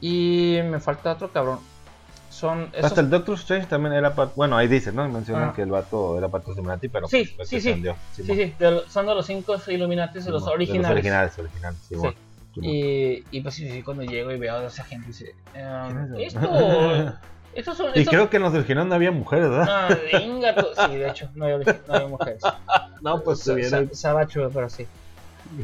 Y 0.00 0.58
me 0.64 0.80
falta 0.80 1.12
otro 1.12 1.30
cabrón. 1.30 1.60
Son 2.28 2.68
esos- 2.72 2.86
Hasta 2.86 3.00
el 3.02 3.10
Doctor 3.10 3.34
Strange 3.36 3.66
también 3.68 3.92
era 3.94 4.14
parte. 4.14 4.32
Bueno, 4.36 4.56
ahí 4.56 4.66
dice, 4.66 4.90
¿no? 4.90 5.08
Mencionan 5.08 5.50
Ah. 5.50 5.52
que 5.54 5.62
el 5.62 5.70
vato 5.70 6.18
era 6.18 6.28
parte 6.28 6.48
de 6.48 6.52
Illuminati, 6.54 6.88
pero 6.88 7.06
Sí, 7.06 7.32
pues, 7.36 7.48
sí, 7.48 7.60
se 7.60 7.74
sí. 7.74 7.84
Sí, 8.16 8.22
sí, 8.24 8.54
de 8.58 8.70
lo- 8.70 8.88
son 8.88 9.06
de 9.06 9.14
los 9.14 9.26
cinco 9.26 9.54
Illuminatis, 9.68 10.24
de 10.24 10.30
los 10.32 10.44
originales. 10.48 10.82
De 10.82 10.88
los 10.88 10.90
originales, 10.92 11.38
originales. 11.38 11.78
Simón. 11.88 12.14
Y, 12.60 13.24
y 13.30 13.40
pues 13.40 13.54
sí, 13.54 13.70
sí, 13.70 13.82
cuando 13.82 14.02
llego 14.02 14.30
y 14.32 14.38
veo 14.38 14.56
a 14.56 14.64
esa 14.66 14.84
gente, 14.84 15.06
dice, 15.08 15.34
ehm, 15.54 16.14
¿Quién 16.14 16.20
es? 16.26 16.34
esto, 16.34 17.14
estos 17.54 17.76
son... 17.78 17.90
Y 17.94 18.04
creo 18.04 18.28
que 18.28 18.36
en 18.36 18.42
los 18.42 18.52
originales 18.54 18.88
no 18.88 18.94
había 18.94 19.10
mujeres, 19.10 19.48
¿verdad? 19.48 19.66
Ah, 19.70 19.98
venga, 20.12 20.54
tú- 20.54 20.66
sí, 20.86 20.96
de 20.96 21.08
hecho, 21.08 21.30
no 21.34 21.46
hay, 21.46 21.54
no 21.88 21.94
hay 21.94 22.06
mujeres. 22.08 22.42
no, 23.02 23.22
pues 23.22 23.40
se 23.40 23.54
viene. 23.54 23.88
Sabacho, 23.94 24.50
pero 24.52 24.68
sí. 24.68 24.86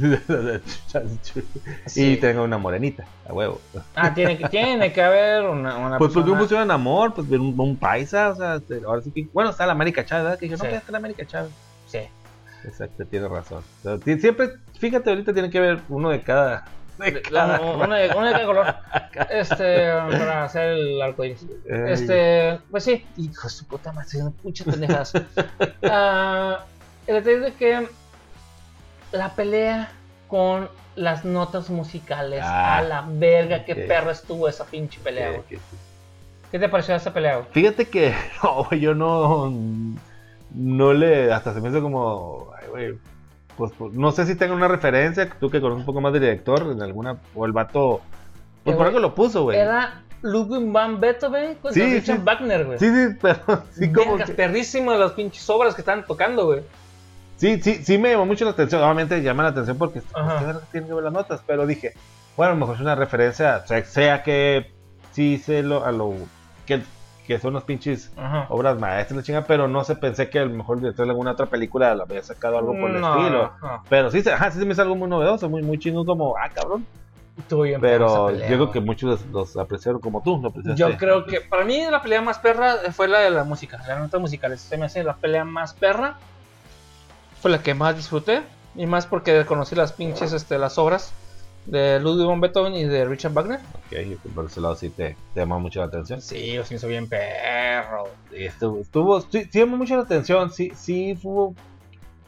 y 1.86 1.88
Sí. 1.90 2.16
tengo 2.20 2.42
una 2.44 2.58
morenita, 2.58 3.04
a 3.28 3.32
huevo. 3.32 3.60
Ah, 3.94 4.12
tiene 4.12 4.36
que, 4.36 4.48
tiene 4.48 4.92
que 4.92 5.02
haber 5.02 5.44
una, 5.44 5.76
una 5.76 5.98
Pues 5.98 6.12
porque 6.12 6.24
persona- 6.26 6.38
pusieron 6.40 6.70
amor, 6.70 7.14
pues 7.14 7.28
un, 7.30 7.54
un 7.58 7.76
paisa, 7.76 8.30
o 8.30 8.36
sea, 8.36 8.56
este, 8.56 8.82
ahora 8.86 9.00
sí 9.02 9.10
que. 9.10 9.28
Bueno, 9.32 9.50
está 9.50 9.66
la 9.66 9.72
América 9.72 10.04
Chávez, 10.04 10.24
¿verdad? 10.24 10.38
Que 10.38 10.46
dije, 10.46 10.56
no, 10.56 10.64
Sí. 10.64 10.68
pues 10.68 10.80
está 10.80 10.92
la 10.92 10.98
América 10.98 11.26
Chávez. 11.26 11.50
Sí. 11.86 12.00
Exacto, 12.64 13.04
tiene 13.06 13.28
razón. 13.28 13.62
Siempre, 14.20 14.50
fíjate, 14.78 15.10
ahorita 15.10 15.32
tiene 15.32 15.48
que 15.48 15.58
haber 15.58 15.80
uno 15.88 16.10
de 16.10 16.20
cada. 16.22 16.64
De 16.98 17.22
La- 17.30 17.46
cada 17.58 17.60
una, 17.60 17.96
de, 17.96 18.08
una 18.16 18.26
de 18.26 18.32
cada 18.32 18.46
color. 18.46 18.74
Este, 19.30 19.90
para 19.92 20.44
hacer 20.44 20.68
el 20.70 21.00
arco 21.02 21.24
iris. 21.24 21.46
Ay. 21.70 21.92
Este, 21.92 22.58
pues 22.70 22.84
sí, 22.84 23.06
hijo 23.16 23.42
de 23.48 23.50
su 23.54 23.66
puta 23.66 23.92
madre, 23.92 24.08
estoy 24.12 24.32
muchas 24.42 24.66
pendejadas. 24.66 25.12
Ah, 25.90 26.64
el 27.06 27.14
detalle 27.16 27.36
es 27.36 27.42
de 27.44 27.52
que 27.54 27.88
la 29.12 29.34
pelea 29.34 29.90
con 30.28 30.68
las 30.96 31.24
notas 31.24 31.70
musicales, 31.70 32.42
Ah, 32.44 32.78
a 32.78 32.82
la 32.82 33.04
verga, 33.08 33.64
qué 33.64 33.72
ok. 33.72 33.78
perro 33.88 34.10
estuvo 34.10 34.48
esa 34.48 34.64
pinche 34.64 35.00
pelea, 35.00 35.40
que- 35.48 35.58
¿Qué 36.50 36.58
te 36.58 36.68
pareció 36.68 36.94
esa 36.94 37.12
pelea, 37.12 37.36
güey? 37.36 37.48
Fíjate 37.52 37.88
que 37.88 38.14
no, 38.42 38.70
yo 38.72 38.94
no, 38.94 39.52
no 40.54 40.92
le, 40.92 41.32
hasta 41.32 41.52
se 41.54 41.60
me 41.60 41.68
hizo 41.68 41.80
como, 41.82 42.50
ay, 42.60 42.68
güey, 42.68 42.98
pues, 43.58 43.72
pues, 43.76 43.92
no 43.92 44.10
sé 44.12 44.24
si 44.24 44.34
tengo 44.36 44.54
una 44.54 44.68
referencia, 44.68 45.28
tú 45.38 45.50
que 45.50 45.60
conoces 45.60 45.80
un 45.80 45.86
poco 45.86 46.00
más 46.00 46.12
del 46.14 46.22
director, 46.22 46.62
en 46.72 46.80
alguna, 46.80 47.18
o 47.34 47.44
el 47.44 47.52
vato, 47.52 48.00
pues 48.64 48.74
por 48.76 48.86
algo 48.86 49.00
lo 49.00 49.14
puso, 49.14 49.42
güey. 49.42 49.58
Era 49.58 50.02
Ludwig 50.22 50.72
van 50.72 50.98
Beethoven 51.00 51.56
con 51.56 51.74
Sí, 51.74 51.82
Richard 51.82 52.16
sí. 52.18 52.22
Wagner, 52.24 52.64
güey. 52.64 52.78
Sí, 52.78 52.86
sí, 52.86 53.16
pero 53.20 53.38
sí 53.72 53.92
como 53.92 54.12
Vergas, 54.12 54.30
que- 54.30 54.36
perrísimo 54.36 54.92
de 54.92 54.98
las 54.98 55.12
pinches 55.12 55.48
obras 55.50 55.74
que 55.74 55.82
estaban 55.82 56.06
tocando, 56.06 56.46
güey. 56.46 56.62
sí, 57.36 57.60
sí, 57.62 57.84
sí 57.84 57.98
me 57.98 58.12
llamó 58.12 58.24
mucho 58.26 58.44
la 58.46 58.52
atención, 58.52 58.82
obviamente 58.82 59.20
llama 59.22 59.42
la 59.42 59.50
atención 59.50 59.76
porque, 59.76 60.00
pues, 60.00 60.14
Ajá. 60.16 60.38
¿qué 60.38 60.44
verga 60.46 60.60
tienen 60.72 60.88
que 60.88 60.94
ver 60.94 61.04
las 61.04 61.12
notas? 61.12 61.42
Pero 61.46 61.66
dije, 61.66 61.92
bueno, 62.36 62.52
a 62.52 62.54
lo 62.54 62.60
mejor 62.60 62.76
es 62.76 62.80
una 62.80 62.94
referencia, 62.94 63.60
o 63.64 63.66
sea, 63.66 63.84
sea 63.84 64.22
que 64.22 64.72
sí 65.12 65.38
sé 65.38 65.62
lo, 65.62 65.84
a 65.84 65.90
lo, 65.92 66.14
que, 66.66 66.82
que 67.28 67.38
son 67.38 67.52
los 67.52 67.62
pinches 67.62 68.10
Ajá. 68.16 68.46
obras 68.48 68.80
maestras, 68.80 69.18
la 69.18 69.22
chinga, 69.22 69.42
pero 69.42 69.68
no 69.68 69.84
sé, 69.84 69.94
pensé 69.96 70.30
que 70.30 70.38
a 70.38 70.44
lo 70.46 70.50
mejor 70.54 70.78
el 70.78 70.80
director 70.84 71.04
de 71.04 71.10
alguna 71.10 71.32
otra 71.32 71.44
película 71.44 71.94
le 71.94 72.02
había 72.02 72.22
sacado 72.22 72.56
algo 72.56 72.72
por 72.72 72.88
el 72.90 73.00
No, 73.02 73.16
estilo. 73.18 73.52
no. 73.60 73.82
Pero 73.90 74.10
sí, 74.10 74.22
se- 74.22 74.32
ajá, 74.32 74.50
sí 74.50 74.58
se 74.58 74.64
me 74.64 74.72
hizo 74.72 74.80
algo 74.80 74.96
muy 74.96 75.10
novedoso, 75.10 75.46
muy, 75.50 75.62
muy 75.62 75.78
chingón, 75.78 76.06
como, 76.06 76.34
ah, 76.38 76.48
cabrón. 76.54 76.86
Estuvo 77.38 77.62
bien 77.62 77.82
Pero 77.82 78.30
yo 78.30 78.46
creo 78.46 78.70
que 78.72 78.80
muchos 78.80 79.26
los, 79.26 79.58
apreciaron 79.58 80.00
como 80.00 80.22
tú, 80.22 80.40
lo. 80.42 80.74
Yo 80.74 80.96
creo 80.96 81.26
que 81.26 81.42
para 81.42 81.66
mí 81.66 81.84
la 81.90 82.00
pelea 82.02 82.22
más 82.22 82.38
perra 82.38 82.76
fue 82.92 83.06
la 83.08 83.18
de 83.20 83.30
la 83.30 83.44
música, 83.44 83.78
las 83.86 83.98
notas 84.00 84.20
musicales. 84.22 84.62
Se 84.62 84.78
me 84.78 84.86
hace 84.86 85.04
la 85.04 85.14
pelea 85.14 85.44
más 85.44 85.74
perra. 85.74 86.16
Fue 87.42 87.50
la 87.50 87.62
que 87.62 87.74
más 87.74 87.94
disfruté. 87.94 88.42
Y 88.74 88.86
más 88.86 89.06
porque 89.06 89.44
conocí 89.44 89.74
las 89.74 89.92
pinches, 89.92 90.32
este, 90.32 90.56
las 90.58 90.78
obras 90.78 91.12
de 91.66 92.00
Ludwig 92.00 92.26
van 92.26 92.40
Beethoven 92.40 92.74
y 92.74 92.84
de 92.84 93.04
Richard 93.04 93.32
Wagner. 93.32 93.60
Ok, 93.60 94.32
por 94.34 94.46
ese 94.46 94.60
lado 94.60 94.74
sí 94.74 94.90
te, 94.90 95.16
te 95.34 95.40
llamó 95.40 95.60
mucho 95.60 95.80
la 95.80 95.86
atención. 95.86 96.20
Sí, 96.20 96.58
me 96.70 96.76
hizo 96.76 96.88
bien 96.88 97.08
perro. 97.08 98.04
Estuvo, 98.32 98.80
estuvo 98.80 99.20
sí, 99.20 99.48
sí 99.50 99.58
llamó 99.58 99.76
mucho 99.76 99.96
la 99.96 100.02
atención, 100.02 100.50
sí, 100.50 100.72
sí 100.74 101.18
hubo, 101.22 101.54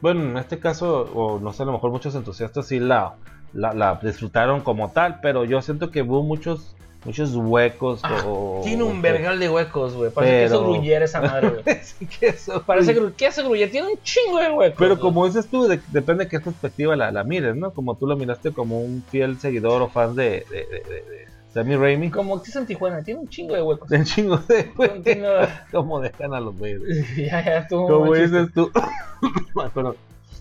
bueno, 0.01 0.23
en 0.23 0.37
este 0.37 0.59
caso, 0.59 1.03
o 1.15 1.39
no 1.39 1.53
sé, 1.53 1.63
a 1.63 1.67
lo 1.67 1.73
mejor 1.73 1.91
muchos 1.91 2.15
entusiastas 2.15 2.67
sí 2.67 2.81
la, 2.81 3.17
la, 3.53 3.73
la 3.75 3.99
disfrutaron 4.03 4.61
como 4.61 4.91
tal, 4.91 5.21
pero 5.21 5.45
yo 5.45 5.63
siento 5.63 5.91
que 5.91 6.03
hubo 6.03 6.23
muchos, 6.23 6.77
muchos 7.05 7.35
huecos. 7.35 8.01
Ah, 8.03 8.23
o, 8.27 8.61
Tiene 8.65 8.83
un 8.83 9.01
vergal 9.03 9.39
de 9.39 9.49
huecos, 9.49 9.95
güey. 9.95 10.11
Parece 10.11 10.33
que 10.33 10.43
Pero- 10.45 10.55
eso 10.57 10.65
gruyere 10.73 11.05
esa 11.07 11.21
madre, 11.21 11.49
güey. 11.49 11.63
Que 11.65 12.35
Parece 12.67 12.95
que 12.95 13.13
¿qué 13.17 13.27
hace 13.27 13.43
gruyere? 13.43 13.71
Tiene 13.71 13.89
un 13.93 14.03
chingo 14.03 14.39
de 14.39 14.51
huecos. 14.51 14.77
Pero 14.79 14.99
como 15.01 15.27
dices 15.27 15.47
tú, 15.49 15.67
de- 15.67 15.81
depende 15.89 16.25
de 16.25 16.31
qué 16.31 16.41
perspectiva 16.41 16.95
la, 16.97 17.11
la 17.11 17.25
mires, 17.25 17.57
¿no? 17.57 17.73
Como 17.73 17.97
tú 17.97 18.07
lo 18.07 18.17
miraste 18.17 18.53
como 18.53 18.81
un 18.81 19.03
fiel 19.11 19.39
seguidor 19.39 19.83
o 19.83 19.89
fan 19.89 20.15
de, 20.15 20.45
de, 20.51 20.57
de, 20.67 21.27
Sammy 21.53 21.75
Raimi. 21.75 22.11
Como 22.11 22.37
existe 22.37 22.61
en 22.61 22.67
Tijuana, 22.67 23.03
tiene 23.03 23.21
un 23.21 23.29
chingo 23.29 23.55
de 23.57 23.63
huecos. 23.63 23.89
De 23.89 24.05
chingo 24.05 24.37
de. 24.39 24.71
Continúa. 24.73 25.49
Cómo 25.73 26.01
dejan 26.01 26.33
a 26.33 26.39
los 26.41 26.57
güeyes. 26.57 26.81
ya, 27.17 27.45
ya, 27.45 27.67
tú. 27.67 27.87
Como 27.89 28.15
dices 28.15 28.49
tú. 28.55 28.71
Perdón. 29.75 29.97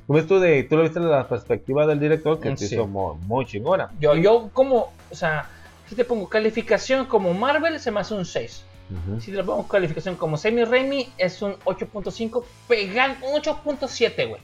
Como 0.06 0.24
tú, 0.24 0.40
de, 0.40 0.64
tú 0.64 0.76
lo 0.76 0.82
viste 0.84 1.00
desde 1.00 1.12
la 1.12 1.28
perspectiva 1.28 1.86
del 1.86 2.00
director, 2.00 2.40
que 2.40 2.50
te 2.52 2.58
Sí. 2.58 2.74
hizo 2.76 2.88
muy, 2.88 3.16
muy 3.28 3.46
chingona. 3.46 3.92
Yo, 4.00 4.16
yo 4.16 4.50
como, 4.54 4.92
o 5.12 5.16
sea, 5.16 5.48
si 5.90 5.96
te 5.96 6.06
pongo 6.06 6.30
calificación 6.30 7.06
como 7.08 7.34
Marvel, 7.34 7.80
se 7.80 7.90
me 7.92 8.00
hace 8.00 8.14
un 8.14 8.24
6. 8.24 8.64
Ujú. 8.92 9.22
Si 9.22 9.32
te 9.32 9.44
pongo 9.44 9.68
calificación 9.68 10.16
como 10.16 10.38
Semi 10.38 10.64
Raimi, 10.64 11.10
es 11.18 11.42
un 11.42 11.54
8.5, 11.66 12.44
pegan 12.68 13.18
un 13.24 13.42
8.7, 13.42 14.30
güey. 14.30 14.42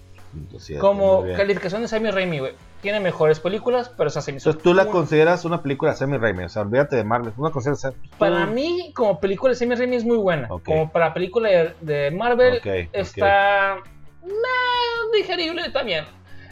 Como 0.80 1.24
calificación 1.38 1.84
de 1.84 1.88
Semi 1.88 2.10
Raimi, 2.12 2.40
güey. 2.40 2.54
Tiene 2.82 3.00
mejores 3.00 3.40
películas, 3.40 3.90
pero 3.96 4.10
esa 4.10 4.22
se 4.22 4.32
me 4.32 4.38
hizo 4.38 4.50
Entonces 4.50 4.64
tú 4.64 4.74
la 4.74 4.88
consideras 4.88 5.46
una 5.46 5.62
película 5.62 5.92
de 5.92 5.98
Sammy 5.98 6.18
Raimi, 6.18 6.44
o 6.44 6.50
sea, 6.50 6.64
olvídate 6.64 6.96
de 6.96 7.04
Marvel. 7.04 7.34
La 7.38 7.50
consideras. 7.52 7.94
Para 8.18 8.46
mí, 8.46 8.92
como 8.96 9.20
película 9.20 9.52
de 9.52 9.56
Semi 9.56 9.76
Raimi 9.76 9.96
es 9.96 10.04
muy 10.04 10.18
buena. 10.18 10.48
Como 10.48 10.92
para 10.92 11.14
película 11.14 11.50
de, 11.50 11.74
de 11.82 12.12
Marvel, 12.12 12.58
Ok, 12.58 12.66
ok. 12.66 12.90
está 12.94 13.78
nah, 14.24 15.12
digerible 15.16 15.70
también. 15.70 16.06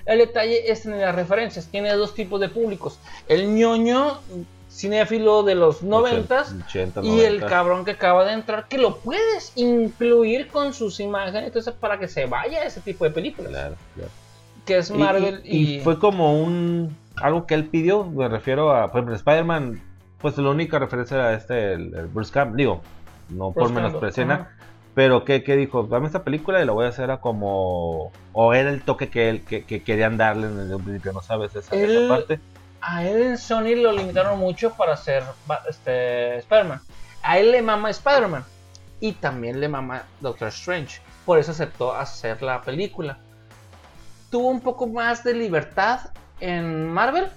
El 0.05 0.19
detalle 0.19 0.71
es 0.71 0.85
en 0.85 0.99
las 0.99 1.15
referencias. 1.15 1.67
Tiene 1.67 1.91
dos 1.93 2.13
tipos 2.13 2.39
de 2.39 2.49
públicos. 2.49 2.99
El 3.27 3.53
ñoño 3.53 4.19
cinéfilo 4.73 5.43
de 5.43 5.55
los 5.55 5.83
noventas 5.83 6.55
80, 6.67 7.01
y 7.03 7.19
el 7.21 7.39
90. 7.39 7.47
cabrón 7.47 7.85
que 7.85 7.91
acaba 7.91 8.25
de 8.25 8.33
entrar 8.33 8.67
que 8.67 8.77
lo 8.77 8.97
puedes 8.97 9.51
incluir 9.55 10.47
con 10.47 10.73
sus 10.73 10.99
imágenes 10.99 11.43
entonces 11.45 11.73
para 11.73 11.99
que 11.99 12.07
se 12.07 12.25
vaya 12.25 12.61
a 12.61 12.65
ese 12.65 12.81
tipo 12.81 13.05
de 13.05 13.11
películas 13.11 13.51
Claro, 13.51 13.75
claro. 13.93 14.09
que 14.65 14.77
es 14.77 14.89
Marvel 14.89 15.41
y, 15.43 15.57
y, 15.57 15.75
y 15.75 15.79
fue 15.81 15.99
como 15.99 16.41
un 16.41 16.95
algo 17.21 17.45
que 17.45 17.53
él 17.53 17.65
pidió, 17.65 18.05
me 18.05 18.27
refiero 18.27 18.75
a, 18.75 18.91
por 18.91 18.99
ejemplo, 18.99 19.15
Spider-Man, 19.15 19.81
pues 20.19 20.37
la 20.37 20.49
única 20.49 20.79
referencia 20.79 21.15
era 21.17 21.33
este, 21.33 21.73
el, 21.73 21.93
el 21.93 22.07
Bruce 22.07 22.31
Campbell, 22.31 22.57
digo, 22.57 22.81
no 23.29 23.51
por 23.51 23.71
Bruce 23.71 23.91
Campbell, 23.99 24.27
nada, 24.27 24.51
pero 24.93 25.25
que, 25.25 25.43
que 25.43 25.55
dijo, 25.55 25.83
dame 25.83 26.07
esta 26.07 26.23
película 26.23 26.61
y 26.61 26.65
la 26.65 26.71
voy 26.71 26.85
a 26.85 26.89
hacer 26.89 27.11
a 27.11 27.17
como, 27.17 28.11
o 28.31 28.53
era 28.53 28.69
el 28.69 28.81
toque 28.81 29.09
que, 29.09 29.29
él, 29.29 29.43
que, 29.43 29.63
que 29.63 29.83
querían 29.83 30.17
darle 30.17 30.47
desde 30.47 30.75
un 30.75 30.83
principio, 30.83 31.13
no 31.13 31.21
sabes 31.21 31.55
esa, 31.55 31.75
esa 31.75 32.07
parte. 32.07 32.39
A 32.85 33.05
él 33.05 33.21
en 33.21 33.37
Sony 33.37 33.75
lo 33.77 33.91
limitaron 33.93 34.37
mucho 34.37 34.71
para 34.73 34.93
hacer 34.93 35.23
este 35.69 36.37
Spider-Man 36.39 36.81
a 37.21 37.37
él 37.39 37.51
le 37.51 37.61
mama 37.61 37.89
Spider-Man 37.89 38.43
y 38.99 39.13
también 39.13 39.59
le 39.61 39.67
mama 39.69 40.03
Doctor 40.19 40.49
Strange 40.49 40.99
por 41.25 41.39
eso 41.39 41.51
aceptó 41.51 41.93
hacer 41.95 42.41
la 42.41 42.61
película 42.61 43.17
tuvo 44.29 44.49
un 44.49 44.59
poco 44.59 44.87
más 44.87 45.23
de 45.23 45.33
libertad 45.33 45.99
en 46.41 46.87
Marvel 46.91 47.27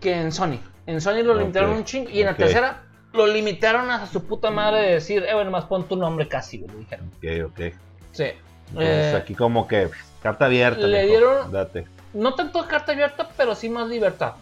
que 0.00 0.14
en 0.14 0.30
Sony 0.30 0.58
en 0.86 1.00
Sony 1.00 1.22
lo 1.24 1.34
limitaron 1.34 1.70
un 1.70 1.84
chingo 1.84 2.10
y 2.10 2.20
en 2.20 2.26
la 2.26 2.36
tercera 2.36 2.82
lo 3.12 3.26
limitaron 3.26 3.90
a 3.90 4.06
su 4.06 4.24
puta 4.24 4.50
madre 4.50 4.82
de 4.82 4.92
decir, 4.94 5.24
eh, 5.28 5.34
bueno, 5.34 5.48
más 5.52 5.66
pon 5.66 5.86
tu 5.86 5.94
nombre 5.94 6.26
casi, 6.26 6.58
le 6.58 6.66
dijeron. 6.74 7.12
Ok, 7.16 7.24
ok. 7.52 7.74
Sí. 8.10 8.24
Entonces 8.70 9.14
Eh, 9.14 9.16
aquí 9.16 9.36
como 9.36 9.68
que 9.68 9.88
carta 10.20 10.46
abierta. 10.46 10.84
le 10.84 11.06
dieron- 11.06 11.52
Date. 11.52 11.86
No 12.14 12.34
tanto 12.34 12.66
carta 12.66 12.92
abierta, 12.92 13.28
pero 13.36 13.54
sí 13.54 13.68
más 13.68 13.88
libertad. 13.88 14.32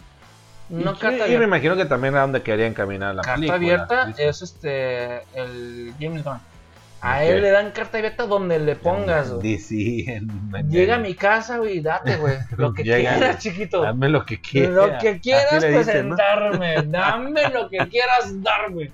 No 0.69 0.91
y, 0.93 0.95
carta 0.95 1.07
y 1.09 1.17
me 1.17 1.23
abierta. 1.23 1.43
imagino 1.45 1.75
que 1.75 1.85
también 1.85 2.15
a 2.15 2.21
donde 2.21 2.41
quería 2.41 2.65
encaminar 2.67 3.13
la 3.15 3.21
Carta 3.21 3.35
película. 3.35 3.55
abierta 3.57 4.13
es 4.17 4.41
este 4.41 5.23
el 5.35 5.93
James 5.99 6.23
Gunn. 6.23 6.39
A 7.01 7.25
él 7.25 7.41
le 7.41 7.49
dan 7.51 7.71
carta 7.71 7.97
abierta 7.97 8.25
donde 8.27 8.59
le 8.59 8.77
pongas, 8.77 9.29
güey. 9.33 9.57
Llega 10.69 10.95
a 10.95 10.99
mi 10.99 11.13
casa, 11.15 11.57
güey, 11.57 11.81
date, 11.81 12.15
güey. 12.15 12.37
Lo 12.57 12.73
que 12.73 12.83
Llega. 12.83 13.15
quieras, 13.17 13.39
chiquito. 13.39 13.81
Dame 13.81 14.07
lo 14.07 14.25
que 14.25 14.39
quieras. 14.39 14.73
Lo 14.73 14.97
que 14.99 15.19
quieras 15.19 15.65
presentarme. 15.65 16.75
Dame 16.85 17.49
lo 17.49 17.69
que 17.69 17.77
quieras 17.89 18.41
darme. 18.41 18.91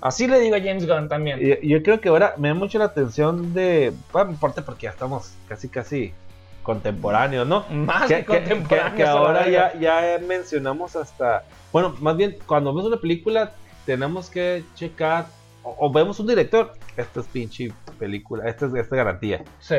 Así 0.00 0.26
le 0.26 0.40
digo 0.40 0.56
a 0.56 0.60
James 0.60 0.86
Gunn 0.88 1.08
también. 1.10 1.38
Y- 1.42 1.68
Yo 1.68 1.82
creo 1.82 2.00
que 2.00 2.08
ahora 2.08 2.32
me 2.38 2.48
da 2.48 2.54
mucho 2.54 2.78
la 2.78 2.86
atención 2.86 3.52
de. 3.52 3.92
Bueno, 4.12 4.32
aparte 4.36 4.62
porque 4.62 4.84
ya 4.84 4.90
estamos 4.90 5.34
casi, 5.46 5.68
casi 5.68 6.14
contemporáneos, 6.62 7.46
¿no? 7.46 7.64
Más 7.70 8.08
Que, 8.08 8.24
que, 8.24 9.04
ahora 9.04 9.48
ya, 9.48 9.74
ya 9.78 10.18
mencionamos 10.26 10.96
hasta. 10.96 11.44
Bueno, 11.72 11.94
más 12.00 12.16
bien, 12.16 12.36
cuando 12.46 12.70
vemos 12.72 12.86
una 12.86 12.98
película, 13.00 13.52
tenemos 13.86 14.30
que 14.30 14.64
checar. 14.74 15.26
O, 15.62 15.76
o 15.86 15.92
vemos 15.92 16.18
un 16.20 16.26
director. 16.26 16.72
Esta 16.96 17.20
es 17.20 17.26
pinche 17.26 17.72
película. 17.98 18.48
Esta 18.48 18.66
es 18.66 18.74
esta 18.74 18.96
garantía. 18.96 19.44
Sí. 19.58 19.76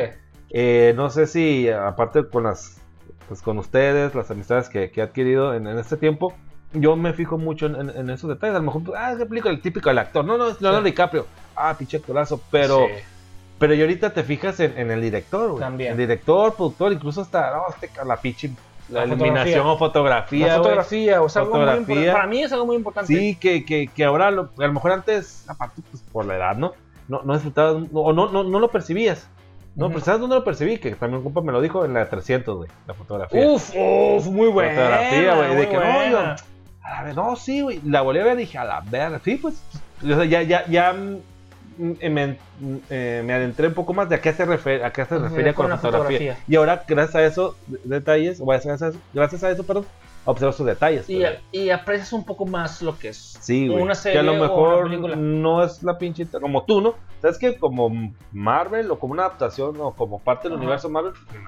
Eh, 0.50 0.92
no 0.96 1.10
sé 1.10 1.26
si, 1.26 1.68
aparte 1.68 2.26
con 2.28 2.44
las. 2.44 2.78
Pues 3.28 3.40
con 3.42 3.58
ustedes, 3.58 4.14
las 4.14 4.30
amistades 4.30 4.68
que, 4.68 4.90
que 4.90 5.00
he 5.00 5.04
adquirido 5.04 5.54
en, 5.54 5.66
en 5.66 5.78
este 5.78 5.96
tiempo. 5.96 6.34
Yo 6.74 6.96
me 6.96 7.12
fijo 7.12 7.36
mucho 7.38 7.66
en, 7.66 7.76
en- 7.76 7.90
en 7.96 8.10
esos 8.10 8.28
detalles. 8.30 8.56
A 8.56 8.58
lo 8.60 8.64
mejor, 8.64 8.82
ah, 8.96 9.14
qué 9.18 9.26
película, 9.26 9.52
el 9.54 9.60
típico 9.60 9.88
del 9.90 9.98
actor. 9.98 10.24
No, 10.24 10.38
no, 10.38 10.48
es 10.48 10.60
Leonardo 10.60 10.84
Sí. 10.86 10.90
DiCaprio. 10.92 11.26
Ah, 11.56 11.74
pinche 11.78 11.96
actorazo. 11.98 12.40
Pero. 12.50 12.78
Sí. 12.86 12.92
Pero 13.62 13.74
yo 13.74 13.84
ahorita 13.84 14.10
te 14.12 14.24
fijas 14.24 14.58
en, 14.58 14.76
en 14.76 14.90
el 14.90 15.00
director, 15.00 15.50
güey. 15.52 15.60
También. 15.60 15.92
El 15.92 15.98
director, 15.98 16.54
productor, 16.54 16.92
incluso 16.92 17.20
hasta 17.20 17.52
no, 17.52 17.62
este, 17.68 17.90
la 18.04 18.16
pinche 18.16 18.50
la, 18.88 19.06
La 19.06 19.14
iluminación 19.14 19.64
o 19.68 19.78
fotografía. 19.78 20.48
La 20.48 20.56
fotografía, 20.56 21.22
o 21.22 21.28
sea, 21.28 21.42
algo 21.42 21.54
muy 21.54 21.64
Fotografía. 21.66 22.12
Para 22.12 22.26
mí 22.26 22.42
es 22.42 22.52
algo 22.52 22.66
muy 22.66 22.74
importante. 22.74 23.14
Sí, 23.14 23.36
que, 23.36 23.64
que, 23.64 23.86
que 23.86 24.04
ahora 24.04 24.32
lo- 24.32 24.50
a 24.58 24.66
lo 24.66 24.72
mejor 24.72 24.90
antes, 24.90 25.44
aparte 25.48 25.80
pues 25.90 26.02
por 26.10 26.26
la 26.26 26.34
edad, 26.36 26.56
¿no? 26.56 26.72
No, 27.06 27.22
no 27.22 27.34
disfrutabas, 27.34 27.84
o 27.92 28.12
no, 28.12 28.30
no, 28.30 28.42
no 28.42 28.58
lo 28.58 28.68
percibías. 28.68 29.28
No, 29.76 29.88
pero 29.88 30.00
¿sabes 30.00 30.20
dónde 30.20 30.34
lo 30.36 30.44
percibí? 30.44 30.78
Que 30.78 30.96
también 30.96 31.18
un 31.18 31.24
compa 31.24 31.40
me 31.40 31.52
lo 31.52 31.60
dijo 31.60 31.84
en 31.84 31.94
la 31.94 32.08
300, 32.08 32.56
güey, 32.56 32.68
la 32.88 32.94
fotografía. 32.94 33.46
Uf, 33.48 33.70
uf, 33.74 34.26
muy 34.26 34.48
buena. 34.48 34.74
fotografía, 34.74 35.34
güey. 35.36 35.56
De 35.56 35.68
que 35.68 35.76
no, 35.76 36.10
yo. 36.10 36.18
A 36.82 37.02
no, 37.14 37.36
sí, 37.36 37.60
güey. 37.62 37.80
La 37.86 38.02
volví 38.02 38.18
a 38.18 38.24
ver 38.24 38.34
y 38.34 38.40
dije, 38.40 38.58
a 38.58 38.64
la 38.64 38.80
verga. 38.80 39.20
Sí, 39.24 39.36
pues. 39.36 39.62
o 40.02 40.06
sea, 40.06 40.24
ya, 40.24 40.42
ya, 40.42 40.66
ya. 40.66 40.94
Eh, 42.00 42.10
Me, 42.10 42.38
eh, 42.90 43.22
me 43.24 43.32
adentré 43.32 43.68
un 43.68 43.74
poco 43.74 43.94
más 43.94 44.08
de 44.08 44.16
a 44.16 44.20
qué 44.20 44.32
se, 44.32 44.44
refer, 44.44 44.84
a 44.84 44.92
qué 44.92 45.04
se 45.04 45.18
refería 45.18 45.54
con, 45.54 45.68
la 45.68 45.76
fotografía. 45.76 46.18
fotografía. 46.18 46.44
Y 46.48 46.56
ahora, 46.56 46.84
gracias 46.86 47.14
a 47.16 47.24
esos 47.24 47.56
detalles, 47.84 48.40
o 48.40 48.46
gracias 48.46 48.82
a 48.82 48.88
eso, 48.88 48.98
gracias 49.12 49.44
a 49.44 49.50
eso, 49.50 49.64
perdón, 49.64 49.86
observo 50.24 50.52
sus 50.52 50.66
detalles. 50.66 51.08
Y, 51.08 51.18
pero- 51.18 51.38
y 51.52 51.70
aprecias 51.70 52.12
un 52.12 52.24
poco 52.24 52.46
más 52.46 52.82
lo 52.82 52.98
que 52.98 53.08
es. 53.08 53.38
Sí, 53.40 53.68
güey. 53.68 53.82
Una 53.82 53.94
que 53.94 54.00
serie 54.00 54.20
a 54.20 54.22
lo 54.22 54.34
mejor 54.34 54.90
no 55.16 55.64
es 55.64 55.82
la 55.82 55.98
pinche. 55.98 56.26
Como 56.26 56.64
tú, 56.64 56.80
¿no? 56.80 56.94
Sabes 57.20 57.38
que 57.38 57.56
como 57.56 57.90
Marvel 58.32 58.90
o 58.90 58.98
como 58.98 59.12
una 59.12 59.24
adaptación 59.26 59.76
o 59.80 59.92
como 59.92 60.18
parte 60.20 60.48
del 60.48 60.54
Ajá. 60.54 60.62
universo 60.62 60.88
Marvel, 60.88 61.12
pues, 61.12 61.38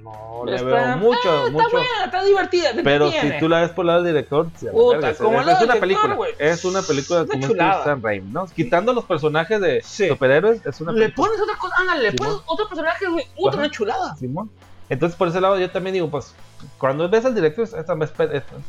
no 0.00 0.44
le 0.46 0.54
Está- 0.54 0.64
veo 0.68 0.96
mucho, 0.98 1.18
ah, 1.28 1.38
Está 1.46 1.50
mucho. 1.50 1.70
buena, 1.70 2.04
está 2.04 2.22
divertida. 2.24 2.70
Pero 2.84 3.10
si 3.10 3.32
tú 3.40 3.48
la 3.48 3.60
ves 3.62 3.70
por 3.70 3.82
el 3.82 3.86
lado 3.88 4.02
del 4.04 4.14
director, 4.14 4.46
Puta, 4.70 5.10
es- 5.10 5.20
una 5.20 5.74
película. 5.80 6.16
Es 6.38 6.64
una 6.64 6.82
película 6.82 7.26
chulada. 7.40 7.84
Sam 7.84 8.00
Raimi, 8.02 8.30
¿no? 8.30 8.46
Quitando 8.46 8.92
los 8.92 9.04
personajes 9.04 9.60
de 9.60 9.80
Sí. 9.82 10.06
superhéroes, 10.08 10.64
es 10.64 10.80
una 10.80 10.92
Le 10.92 11.00
película. 11.00 11.26
pones 11.28 11.42
otra 11.42 11.56
cosa, 11.58 11.74
ándale, 11.80 12.02
le 12.04 12.12
pones 12.12 12.34
otro 12.46 12.68
personaje, 12.68 13.08
güey. 13.08 13.26
Otra 13.36 13.68
chulada. 13.70 14.14
Simón. 14.16 14.50
Entonces, 14.88 15.16
por 15.18 15.28
ese 15.28 15.40
lado, 15.40 15.58
yo 15.58 15.68
también 15.70 15.94
digo, 15.94 16.08
pues, 16.08 16.32
cuando 16.78 17.08
ves 17.08 17.24
al 17.24 17.34
director, 17.34 17.68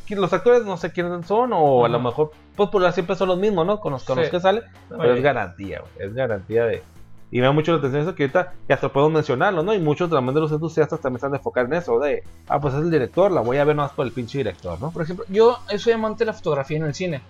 los 0.09 0.33
actores 0.33 0.65
no 0.65 0.77
sé 0.77 0.91
quiénes 0.91 1.25
son, 1.25 1.51
o 1.53 1.85
a 1.85 1.89
lo 1.89 1.99
mejor, 1.99 2.31
pues, 2.55 2.69
por 2.69 2.91
siempre 2.93 3.15
son 3.15 3.29
los 3.29 3.37
mismos, 3.37 3.65
¿no? 3.65 3.79
Con 3.79 3.93
los, 3.93 4.03
con 4.03 4.19
los 4.19 4.29
que 4.29 4.39
sale, 4.39 4.63
pero 4.89 5.03
Oye. 5.03 5.17
es 5.17 5.23
garantía, 5.23 5.81
es 5.97 6.13
garantía 6.13 6.65
de. 6.65 6.83
Y 7.31 7.39
me 7.39 7.45
da 7.45 7.51
mucho 7.51 7.71
la 7.71 7.77
atención 7.77 8.01
eso 8.01 8.15
que 8.15 8.23
ahorita, 8.23 8.53
y 8.67 8.73
hasta 8.73 8.89
puedo 8.89 9.09
mencionarlo, 9.09 9.61
¿no? 9.61 9.73
Y 9.73 9.79
muchos 9.79 10.09
también 10.09 10.33
de 10.33 10.41
los 10.41 10.51
entusiastas 10.51 10.99
también 10.99 11.17
están 11.17 11.31
de 11.31 11.37
enfocar 11.37 11.65
en 11.65 11.73
eso, 11.73 11.99
de, 11.99 12.23
ah, 12.47 12.59
pues 12.59 12.73
es 12.73 12.81
el 12.81 12.89
director, 12.89 13.31
la 13.31 13.41
voy 13.41 13.57
a 13.57 13.63
ver 13.63 13.75
nomás 13.75 13.91
por 13.91 14.05
el 14.05 14.11
pinche 14.11 14.39
director, 14.39 14.81
¿no? 14.81 14.89
Por 14.91 15.03
ejemplo, 15.03 15.25
yo 15.29 15.59
soy 15.77 15.93
amante 15.93 16.19
de 16.19 16.25
la 16.25 16.33
fotografía 16.33 16.77
en 16.77 16.85
el 16.85 16.95
cine. 16.95 17.21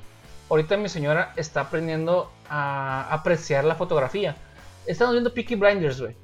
Ahorita 0.49 0.77
mi 0.77 0.89
señora 0.89 1.33
está 1.35 1.61
aprendiendo 1.61 2.31
a 2.49 3.13
apreciar 3.13 3.65
la 3.65 3.75
fotografía. 3.75 4.35
Estamos 4.87 5.13
viendo 5.13 5.33
Peaky 5.33 5.55
Blinders, 5.55 6.01
güey. 6.01 6.15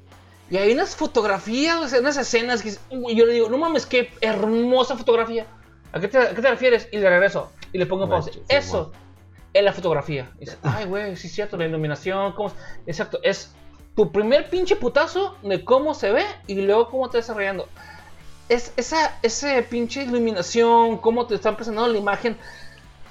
Y 0.50 0.56
hay 0.56 0.72
unas 0.72 0.94
fotografías, 0.94 1.76
o 1.78 1.88
sea, 1.88 2.00
unas 2.00 2.16
escenas 2.16 2.62
que 2.62 2.74
uy, 2.90 3.16
yo 3.16 3.26
le 3.26 3.32
digo, 3.32 3.48
no 3.48 3.58
mames, 3.58 3.84
qué 3.86 4.10
hermosa 4.20 4.96
fotografía. 4.96 5.46
¿A 5.92 6.00
qué 6.00 6.08
te, 6.08 6.18
a 6.18 6.34
qué 6.34 6.42
te 6.42 6.50
refieres? 6.50 6.88
Y 6.92 6.98
le 6.98 7.08
regreso 7.08 7.50
y 7.72 7.78
le 7.78 7.86
pongo 7.86 8.08
pausa. 8.08 8.30
Eso 8.48 8.92
es 9.52 9.64
la 9.64 9.72
fotografía. 9.72 10.30
Y 10.36 10.40
dice, 10.40 10.58
ay, 10.62 10.84
güey, 10.84 11.16
sí 11.16 11.26
es 11.26 11.34
cierto, 11.34 11.56
la 11.56 11.66
iluminación, 11.66 12.32
cómo... 12.32 12.52
Exacto, 12.86 13.18
es 13.22 13.54
tu 13.94 14.12
primer 14.12 14.50
pinche 14.50 14.76
putazo 14.76 15.36
de 15.42 15.64
cómo 15.64 15.94
se 15.94 16.12
ve 16.12 16.24
y 16.46 16.54
luego 16.56 16.90
cómo 16.90 17.08
te 17.08 17.16
va 17.16 17.22
desarrollando. 17.22 17.66
Es 18.48 18.72
esa 18.76 19.18
ese 19.22 19.62
pinche 19.62 20.02
iluminación, 20.02 20.98
cómo 20.98 21.26
te 21.26 21.34
están 21.34 21.56
presentando 21.56 21.90
la 21.90 21.98
imagen. 21.98 22.36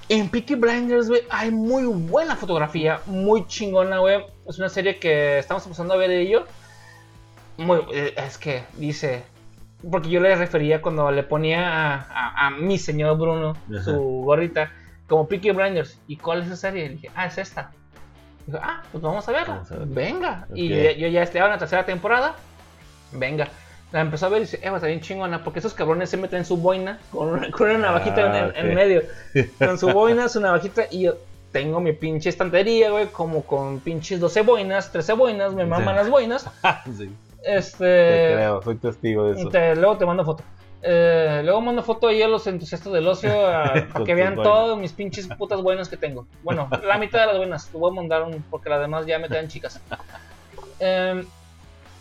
En 0.07 0.29
Peaky 0.29 0.53
Blinders, 0.55 1.09
güey, 1.09 1.23
hay 1.31 1.49
muy 1.49 1.85
buena 1.85 2.35
fotografía, 2.35 3.01
muy 3.07 3.47
chingona, 3.47 3.97
güey. 3.97 4.23
Es 4.47 4.59
una 4.59 4.69
serie 4.69 4.99
que 4.99 5.39
estamos 5.39 5.63
empezando 5.63 5.95
a 5.95 5.97
ver 5.97 6.09
de 6.09 6.21
ello. 6.21 6.45
Muy, 7.57 7.79
eh, 7.93 8.13
es 8.17 8.37
que 8.37 8.63
dice, 8.77 9.23
porque 9.89 10.09
yo 10.09 10.19
le 10.19 10.35
refería 10.35 10.81
cuando 10.81 11.09
le 11.11 11.23
ponía 11.23 11.95
a, 11.95 12.01
a- 12.09 12.47
a 12.47 12.49
mi 12.51 12.77
señor 12.77 13.17
Bruno 13.17 13.55
Ajá. 13.71 13.83
su 13.83 13.93
gorrita 14.25 14.71
como 15.07 15.27
Peaky 15.27 15.51
Blinders. 15.51 15.99
¿Y 16.07 16.17
cuál 16.17 16.41
es 16.41 16.47
esa 16.47 16.55
serie? 16.57 16.87
Le 16.89 16.95
dije, 16.95 17.11
ah, 17.15 17.27
es 17.27 17.37
esta. 17.37 17.71
Dijo, 18.45 18.59
ah, 18.61 18.83
pues 18.91 19.01
vamos 19.03 19.27
a 19.27 19.31
verla. 19.31 19.53
Vamos 19.55 19.71
a 19.71 19.75
verla. 19.77 19.93
Venga. 19.95 20.47
Y 20.53 20.69
yo, 20.69 20.91
yo 20.91 21.07
ya 21.07 21.23
estaba 21.23 21.45
en 21.45 21.51
la 21.51 21.57
tercera 21.57 21.85
temporada. 21.85 22.35
Venga. 23.11 23.47
La 23.91 24.01
empezó 24.01 24.25
a 24.25 24.29
ver 24.29 24.39
y 24.39 24.41
dice, 24.45 24.59
eh, 24.61 24.69
va, 24.69 24.77
está 24.77 24.87
bien 24.87 24.99
chingona, 24.99 25.43
porque 25.43 25.59
esos 25.59 25.73
cabrones 25.73 26.09
se 26.09 26.17
meten 26.17 26.43
su 26.43 26.57
boina 26.57 26.99
con 27.11 27.29
una, 27.29 27.49
con 27.51 27.69
una 27.69 27.79
navajita 27.79 28.25
en, 28.25 28.55
en- 28.55 28.65
en 28.69 28.75
medio. 28.75 29.03
Con 29.59 29.77
su 29.79 29.89
boina, 29.89 30.27
su 30.27 30.41
navajita, 30.41 30.83
y 30.91 31.03
yo 31.03 31.13
tengo 31.53 31.79
mi 31.79 31.93
pinche 31.93 32.27
estantería, 32.29 32.89
güey, 32.89 33.07
como 33.07 33.43
con 33.43 33.79
pinches 33.79 34.19
12 34.19 34.41
boinas, 34.41 34.91
13 34.91 35.13
boinas, 35.13 35.53
me 35.53 35.65
maman 35.65 35.89
Sí. 35.95 35.95
las 35.95 36.09
boinas. 36.09 36.49
sí, 36.97 37.09
Este. 37.45 37.85
te 37.85 38.33
creo, 38.35 38.61
soy 38.63 38.75
testigo 38.77 39.25
de 39.25 39.39
eso. 39.39 39.49
Te- 39.49 39.75
luego 39.75 39.97
te 39.97 40.05
mando 40.05 40.25
foto. 40.25 40.43
Eh, 40.87 41.41
luego 41.43 41.61
mando 41.61 41.81
foto 41.83 42.07
ahí 42.07 42.21
a 42.21 42.27
los 42.27 42.45
entusiastas 42.47 42.91
del 42.93 43.07
ocio 43.07 43.31
a- 43.47 43.73
para 43.93 44.05
que 44.05 44.13
vean 44.15 44.35
todas 44.35 44.77
mis 44.77 44.91
pinches 44.93 45.27
putas 45.27 45.61
buenas 45.61 45.89
que 45.89 45.97
tengo. 45.97 46.27
Bueno, 46.43 46.69
la 46.85 46.97
mitad 46.97 47.21
de 47.21 47.25
las 47.27 47.37
buenas. 47.37 47.67
Te 47.69 47.77
voy 47.77 47.91
a 47.91 47.95
mandar 47.95 48.23
un, 48.23 48.43
porque 48.49 48.69
las 48.69 48.79
demás 48.81 49.05
ya 49.05 49.17
me 49.19 49.27
quedan 49.27 49.47
chicas. 49.47 49.79
Eh, 50.79 51.23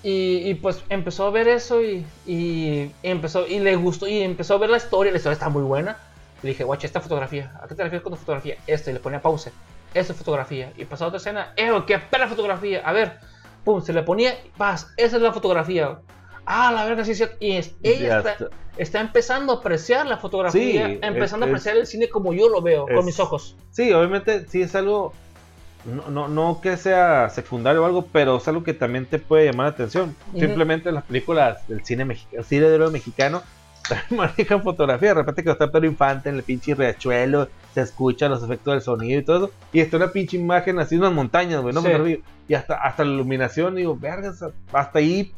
y, 0.03 0.51
y, 0.51 0.55
pues 0.57 0.83
empezó 0.91 1.27
a 1.27 1.31
ver 1.31 1.49
eso 1.49 1.83
y, 1.83 2.05
y 2.27 2.91
empezó 3.03 3.47
y 3.47 3.59
le 3.59 3.75
gustó 3.77 4.07
y 4.07 4.21
empezó 4.21 4.55
a 4.55 4.59
ver 4.59 4.69
la 4.71 4.77
historia. 4.77 5.13
La 5.13 5.17
historia 5.19 5.35
está 5.35 5.49
muy 5.49 5.63
buena. 5.63 5.97
Le 6.43 6.51
dije, 6.51 6.65
guacha, 6.65 6.87
esta 6.87 7.01
fotografía. 7.01 7.53
¿A 7.63 7.67
qué 7.69 7.75
te 7.75 7.83
refieres 7.85 8.03
con 8.03 8.13
tu 8.13 8.19
fotografía? 8.19 8.57
Esta. 8.67 8.91
Y 8.91 8.95
le 8.95 9.01
ponía 9.01 9.23
pausa. 9.23 9.51
Esta 9.95 10.13
fotografía. 10.13 10.73
Y 10.77 10.85
pasó 10.85 11.05
a 11.05 11.09
otra 11.09 11.17
escena. 11.19 11.53
¡Eh, 11.57 11.71
qué 11.87 11.99
perra 11.99 12.29
fotografía! 12.29 12.83
A 12.85 12.93
ver. 12.93 13.19
Pum, 13.65 13.81
se 13.83 13.93
le 13.93 14.03
ponía. 14.03 14.35
Paz. 14.57 14.89
Esa 14.97 15.17
es 15.17 15.23
la 15.23 15.33
fotografía. 15.33 15.99
Ah, 16.47 16.71
la 16.73 16.85
verga, 16.85 17.05
sí, 17.05 17.13
es 17.13 17.17
cierto. 17.17 17.37
Y 17.41 17.53
es- 17.53 17.75
ella 17.83 18.19
está, 18.19 18.33
está. 18.33 18.49
está 18.77 19.01
empezando 19.01 19.53
a 19.55 19.57
apreciar 19.57 20.07
la 20.07 20.19
fotografía. 20.19 20.87
Sí, 20.89 20.99
empezando 21.03 21.47
es- 21.47 21.51
a 21.51 21.53
apreciar 21.53 21.77
el 21.77 21.87
cine 21.87 22.09
como 22.09 22.33
yo 22.35 22.49
lo 22.49 22.61
veo, 22.61 22.87
con 22.87 23.05
mis 23.05 23.19
ojos. 23.19 23.57
Sí, 23.71 23.93
obviamente 23.93 24.47
sí 24.49 24.61
es 24.63 24.75
algo, 24.75 25.15
no, 25.87 26.09
no, 26.11 26.29
no 26.29 26.61
que 26.63 26.77
sea 26.77 27.31
secundario 27.31 27.83
o 27.83 27.87
algo, 27.87 28.07
pero 28.13 28.37
es 28.37 28.47
algo 28.49 28.63
que 28.63 28.75
también 28.75 29.07
te 29.07 29.19
puede 29.19 29.47
llamar 29.47 29.67
la 29.69 29.71
atención. 29.73 30.15
Simplemente 30.39 30.93
las 30.93 31.05
películas 31.05 31.67
del 31.69 31.85
cine 31.85 32.05
mexicano, 32.05 32.43
cine 32.43 32.69
de 32.69 32.75
oro 32.75 32.91
mexicano, 32.91 33.43
también 33.89 34.07
manejan 34.37 34.63
fotografía. 34.63 35.09
De 35.11 35.15
repente 35.15 35.43
que 35.45 35.51
está 35.51 35.71
Pedro 35.71 35.87
Infante 35.87 36.29
en 36.29 36.37
el 36.37 36.43
pinche 36.43 36.75
riachuelo, 36.75 37.49
se 37.75 37.81
escuchan 37.81 38.31
los 38.31 38.43
efectos 38.43 38.73
del 38.75 38.81
sonido 38.83 39.21
y 39.21 39.25
todo 39.25 39.37
eso. 39.47 39.51
Y 39.73 39.81
está 39.81 39.97
una 39.97 40.13
pinche 40.13 40.37
imagen 40.37 40.79
así, 40.79 40.97
unas 40.97 41.13
montañas, 41.13 41.61
güey, 41.61 41.75
no 41.75 41.83
Sí. 41.83 41.89
me 41.89 41.99
río. 41.99 42.19
Y 42.49 42.55
hasta, 42.55 42.75
hasta 42.77 43.05
la 43.05 43.13
iluminación, 43.13 43.75
digo, 43.75 43.97
vergas, 43.97 44.45
hasta 44.73 44.99
ahí, 44.99 45.33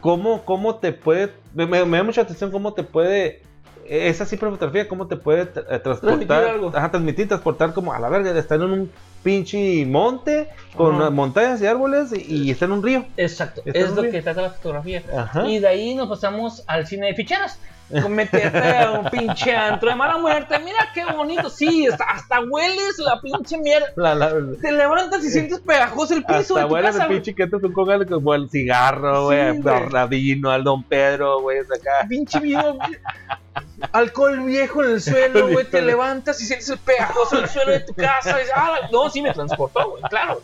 ¿cómo, 0.00 0.44
cómo 0.44 0.76
te 0.76 0.92
puede, 0.92 1.32
me, 1.54 1.66
me- 1.66 1.80
da 1.80 2.02
mucha 2.02 2.22
atención 2.22 2.50
cómo 2.50 2.74
te 2.74 2.82
puede, 2.82 3.42
esa 3.88 4.24
simple 4.26 4.50
fotografía, 4.50 4.86
cómo 4.88 5.06
te 5.06 5.16
puede 5.16 5.44
tra- 5.52 5.64
eh, 5.70 5.78
transportar, 5.78 6.00
Transmitir 6.00 6.32
algo. 6.32 6.68
ajá, 6.74 6.90
transmitir, 6.90 7.28
transportar 7.28 7.72
como 7.74 7.92
a 7.92 7.98
la 7.98 8.08
verga, 8.08 8.36
está 8.38 8.54
en 8.56 8.62
un 8.62 8.90
pinche 9.22 9.86
monte 9.86 10.48
con 10.76 10.96
Ajá. 10.96 11.10
montañas 11.10 11.60
y 11.62 11.66
árboles 11.66 12.12
y, 12.12 12.42
y 12.44 12.50
está 12.50 12.64
en 12.66 12.72
un 12.72 12.82
río. 12.82 13.04
Exacto, 13.16 13.62
es 13.64 13.90
lo 13.94 14.02
bien. 14.02 14.12
que 14.12 14.22
trata 14.22 14.42
la 14.42 14.50
fotografía. 14.50 15.02
Ajá. 15.16 15.46
Y 15.48 15.58
de 15.60 15.68
ahí 15.68 15.94
nos 15.94 16.08
pasamos 16.08 16.64
al 16.66 16.86
cine 16.86 17.06
de 17.06 17.14
ficheras. 17.14 17.58
Con 18.00 18.14
meterte 18.14 18.78
a 18.78 18.92
un 18.92 19.10
pinche 19.10 19.54
antro 19.54 19.90
de 19.90 19.96
mala 19.96 20.18
muerte. 20.18 20.58
Mira 20.58 20.88
qué 20.94 21.04
bonito. 21.04 21.50
Sí, 21.50 21.86
hasta, 21.86 22.40
hueles 22.40 22.98
la 22.98 23.20
pinche 23.20 23.58
mierda. 23.58 23.88
La, 23.96 24.14
la, 24.14 24.32
Te 24.60 24.72
levantas 24.72 25.24
y 25.24 25.30
sientes 25.30 25.60
pegajoso 25.60 26.14
el 26.14 26.24
piso 26.24 26.38
hasta 26.38 26.60
de 26.60 26.66
tu 26.66 26.72
huele 26.74 26.86
casa. 26.88 27.02
el 27.04 27.08
pinche 27.10 27.34
que 27.34 27.46
te 27.46 27.56
un 27.56 27.72
cogal 27.72 28.06
como 28.06 28.34
el 28.34 28.48
cigarro, 28.48 29.28
Sí, 29.30 29.36
güey, 29.36 29.60
güey. 29.60 30.54
al 30.54 30.64
Don 30.64 30.82
Pedro, 30.84 31.40
güey, 31.42 31.58
hasta 31.58 31.74
acá. 31.74 32.06
Pinche 32.08 32.40
vino. 32.40 32.78
Alcohol 33.90 34.40
viejo 34.44 34.84
en 34.84 34.90
el 34.92 35.00
suelo, 35.00 35.48
güey. 35.48 35.64
Te 35.64 35.82
levantas 35.82 36.40
y 36.40 36.44
sientes 36.46 36.68
el 36.70 36.78
pegajoso 36.78 37.36
en 37.38 37.42
el 37.44 37.48
suelo 37.48 37.72
de 37.72 37.80
tu 37.80 37.94
casa. 37.94 38.30
Y 38.36 38.40
dices, 38.40 38.52
ah, 38.54 38.88
no, 38.92 39.10
sí 39.10 39.20
me 39.22 39.32
transportó, 39.32 39.90
güey. 39.90 40.02
Claro. 40.04 40.40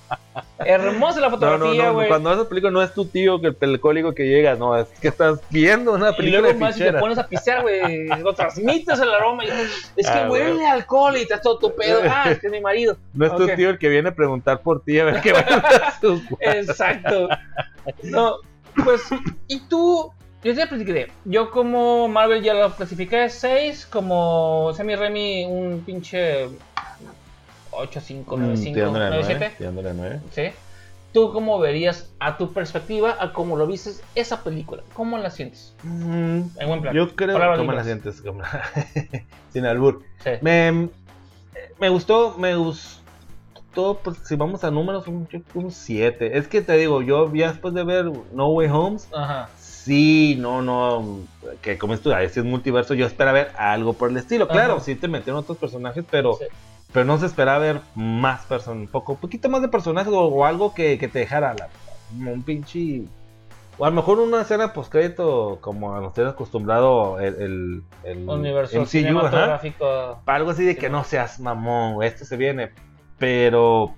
Hermosa 0.59 1.21
la 1.21 1.29
No, 1.29 1.37
no, 1.37 1.41
fotografía, 1.41 1.85
no, 1.87 1.95
güey. 1.95 2.09
cuando 2.09 2.31
ves 2.31 2.39
la 2.39 2.49
película 2.49 2.71
no 2.73 2.83
es 2.83 2.93
tu 2.93 3.07
tío 3.07 3.41
que 3.41 3.49
el 3.49 3.57
alcohólico 3.61 4.15
que 4.15 4.25
llega, 4.25 4.55
no, 4.57 4.77
es 4.77 4.87
que 5.01 5.09
estás 5.09 5.41
viendo 5.51 5.93
una 5.93 6.11
Y 6.11 6.15
película 6.15 6.41
luego 6.43 6.55
de 6.55 6.61
más 6.61 6.75
si 6.75 6.83
te 6.83 6.93
pones 6.95 7.19
a 7.19 7.27
pisear, 7.27 7.63
güey, 7.63 8.07
lo 8.09 8.33
transmites 8.35 8.99
el 8.99 9.13
aroma. 9.13 9.45
Y 9.45 9.49
es 9.49 10.11
que 10.11 10.19
Ah, 10.19 10.29
huele 10.31 10.67
alcohol 10.67 11.17
y 11.17 11.23
estás 11.23 11.43
todo 11.43 11.59
tu 11.59 11.75
pedo. 11.75 12.01
Ah, 12.11 12.31
es 12.31 12.39
que 12.41 12.47
es 12.49 12.53
mi 12.53 12.61
marido. 12.61 12.97
No 13.15 13.27
es 13.27 13.35
tu 13.37 13.47
tío 13.49 13.71
el 13.71 13.79
que 13.79 13.89
viene 13.89 14.09
a 14.09 14.15
preguntar 14.15 14.61
por 14.61 14.83
ti 14.83 14.99
a 14.99 15.05
ver 15.05 15.21
qué 15.21 15.33
va 15.33 15.41
a 15.41 16.01
sus 16.01 16.21
Exacto. 16.41 17.29
No, 18.03 18.37
pues, 18.85 19.03
y 19.47 19.61
tú, 19.69 20.13
yo 20.45 20.55
te 20.55 20.67
platiqué. 20.67 21.09
Yo 21.25 21.51
como 21.51 22.09
Marvel 22.09 22.43
ya 22.43 22.55
lo 22.55 22.75
clasifiqué 22.75 23.29
6, 23.29 23.87
como 23.87 24.73
Semi 24.75 24.95
Remy 24.97 25.45
un 25.47 25.83
pinche 25.85 26.49
8, 27.71 28.01
5, 28.01 28.37
9, 28.39 28.57
5, 28.57 28.81
9, 28.93 29.23
7. 29.25 29.53
tirándole 29.59 29.91
a 29.91 29.93
nueve. 29.95 30.21
¿Sí? 30.33 30.45
¿Tú 31.13 31.33
cómo 31.33 31.59
verías 31.59 32.11
a 32.21 32.37
tu 32.37 32.53
perspectiva, 32.53 33.17
a 33.19 33.33
cómo 33.33 33.57
lo 33.57 33.67
viste 33.67 33.93
esa 34.15 34.45
película? 34.45 34.83
¿Cómo 34.93 35.17
la 35.19 35.31
sientes? 35.31 35.75
Mm, 35.83 36.41
En 36.59 36.69
buen 36.69 36.83
plan. 36.83 36.95
Yo 36.95 37.15
creo 37.17 37.33
Palabras 37.35 37.59
¿Cómo 37.59 37.73
la 37.73 37.83
sientes? 37.85 38.21
¿Cómo 38.21 38.43
la- 38.43 38.63
Sin 39.53 39.65
albur. 39.65 40.03
Sí. 40.23 40.31
Me, 40.43 40.89
me 41.81 41.89
gustó, 41.89 42.37
me 42.39 42.55
gustó, 42.57 44.01
pues 44.05 44.19
si 44.25 44.37
vamos 44.37 44.65
a 44.65 44.71
números, 44.71 45.07
un 45.07 45.71
7. 45.71 46.37
Es 46.37 46.47
que 46.47 46.61
te 46.61 46.75
digo, 46.75 47.01
yo 47.01 47.33
ya 47.35 47.53
después 47.53 47.73
de 47.73 47.85
ver 47.85 48.05
No 48.33 48.49
Way 48.51 48.69
Homes, 48.69 49.09
Ajá. 49.15 49.49
Sí, 49.89 50.37
no, 50.39 50.63
no, 50.63 51.19
que 51.63 51.77
como 51.79 51.95
esto, 51.95 52.11
si 52.31 52.39
es 52.41 52.45
multiverso, 52.45 52.95
yo 52.95 53.07
esperaba 53.07 53.39
ver 53.39 53.53
algo 53.59 53.95
por 53.95 54.11
el 54.11 54.17
estilo. 54.19 54.47
Claro, 54.47 54.75
Ajá. 54.75 54.85
sí 54.85 54.95
te 54.95 55.09
metieron 55.09 55.41
otros 55.41 55.59
personajes, 55.59 56.05
pero, 56.09 56.35
Sí. 56.35 56.45
pero 56.93 57.05
no 57.05 57.19
se 57.19 57.27
esperaba 57.27 57.59
ver 57.59 57.81
más 57.97 58.43
personas, 58.47 58.81
un 58.83 58.89
poco, 58.89 59.17
poquito 59.17 59.49
más 59.49 59.63
de 59.63 59.69
personajes 59.69 60.13
o, 60.13 60.21
o 60.27 60.45
algo 60.45 60.73
que, 60.75 60.97
que 60.99 61.09
te 61.09 61.19
dejara 61.19 61.55
la, 61.55 61.69
un 62.31 62.43
pinche 62.43 63.03
O 63.79 63.85
a 63.85 63.91
lo 63.91 63.97
mejor 63.97 64.19
una 64.21 64.41
escena 64.43 64.73
postcrédito 64.73 65.59
como 65.61 66.01
nos 66.01 66.13
tiene 66.15 66.31
acostumbrado 66.31 67.19
el, 67.21 67.35
el, 67.43 67.83
el 68.05 68.29
Universo 68.29 68.75
MCU, 68.77 68.83
ajá. 68.83 68.91
cinematográfico. 68.91 70.21
Para 70.25 70.39
algo 70.39 70.51
así 70.51 70.65
de 70.65 70.77
que 70.77 70.89
no. 70.89 71.05
seas 71.05 71.39
mamón, 71.41 72.03
esto 72.03 72.25
se 72.25 72.37
viene. 72.37 72.71
Pero. 73.19 73.95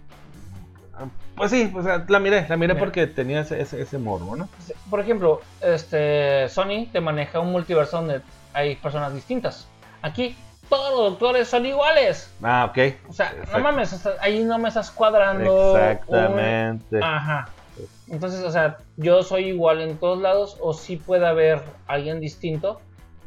Pues 1.41 1.51
sí, 1.53 1.73
sea, 1.83 2.05
la 2.07 2.19
miré, 2.21 2.47
la 2.49 2.57
miré 2.59 2.75
Mira. 2.75 2.85
porque 2.85 3.07
tenía 3.07 3.41
ese, 3.41 3.61
ese, 3.63 3.81
ese 3.81 3.97
morbo, 3.99 4.37
¿no? 4.37 4.49
Por 4.91 5.01
ejemplo, 5.01 5.41
este 5.63 6.49
Sony 6.51 6.87
te 6.93 7.01
maneja 7.01 7.41
un 7.41 7.51
multiverso 7.51 7.97
donde 7.97 8.21
hay 8.53 8.77
personas 8.77 9.15
distintas. 9.15 9.67
Aquí 10.03 10.37
todos 10.69 10.91
los 10.91 11.11
doctores 11.13 11.49
son 11.49 11.65
iguales. 11.65 12.31
Ah, 12.43 12.67
ok. 12.71 12.79
O 13.09 13.13
sea, 13.15 13.31
Exacto. 13.31 13.57
no 13.59 13.65
mames, 13.65 13.93
hasta 13.93 14.15
ahí 14.21 14.45
no 14.45 14.59
me 14.59 14.69
estás 14.69 14.91
cuadrando. 14.91 15.77
Exactamente. 15.79 16.97
un- 16.97 17.03
Ajá. 17.03 17.49
Entonces, 18.09 18.43
o 18.45 18.51
sea, 18.51 18.77
yo 18.99 19.23
soy 19.23 19.47
igual 19.47 19.81
en 19.81 19.97
todos 19.97 20.21
lados 20.21 20.59
o 20.61 20.75
sí 20.75 20.97
puede 20.97 21.27
haber 21.27 21.63
alguien 21.87 22.21
distinto 22.21 22.81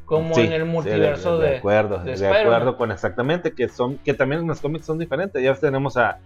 como 0.06 0.36
Sí, 0.36 0.42
en 0.42 0.52
el 0.54 0.62
sí, 0.64 0.68
multiverso 0.68 1.38
de, 1.40 1.46
de, 1.46 1.52
de 1.54 1.58
acuerdo, 1.58 1.98
de 2.00 2.16
de, 2.16 2.28
acuerdo 2.28 2.78
con 2.78 2.92
exactamente 2.92 3.54
que 3.54 3.70
son 3.70 3.98
que 4.00 4.14
también 4.14 4.42
en 4.42 4.48
los 4.48 4.60
cómics 4.60 4.86
son 4.86 5.00
diferentes. 5.00 5.42
Ya 5.42 5.56
tenemos 5.56 5.98
a, 5.98 6.20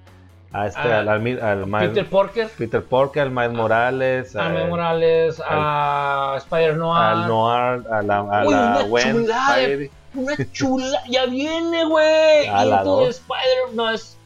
a 0.54 0.68
este 0.68 0.80
Ah, 0.80 1.00
al, 1.00 1.10
al, 1.10 1.40
al 1.42 1.68
Miles- 1.68 1.90
Peter 1.90 2.06
Parker, 2.10 2.50
Peter 2.58 2.84
Parker, 2.84 3.22
al 3.24 3.32
Miles 3.32 3.52
Morales, 3.54 4.36
a 4.36 4.50
Miles 4.50 4.70
Morales, 4.70 5.42
a 5.46 6.36
Spider-Noir. 6.38 7.04
al 7.04 7.28
Noir, 7.28 7.84
a 7.92 8.02
la, 8.02 8.18
a 8.18 8.46
Uy, 8.46 8.54
la 8.54 8.68
una 8.78 8.82
Gwen 8.84 9.12
chulada 9.26 9.54
Spidey. 9.56 9.92
Una 10.16 10.36
chula, 10.54 11.00
ya 11.10 11.26
viene, 11.26 11.86
güey. 11.86 12.48
Into 12.48 13.00
the 13.04 13.10
Spider, 13.10 13.74
no 13.74 13.90
es, 13.92 14.18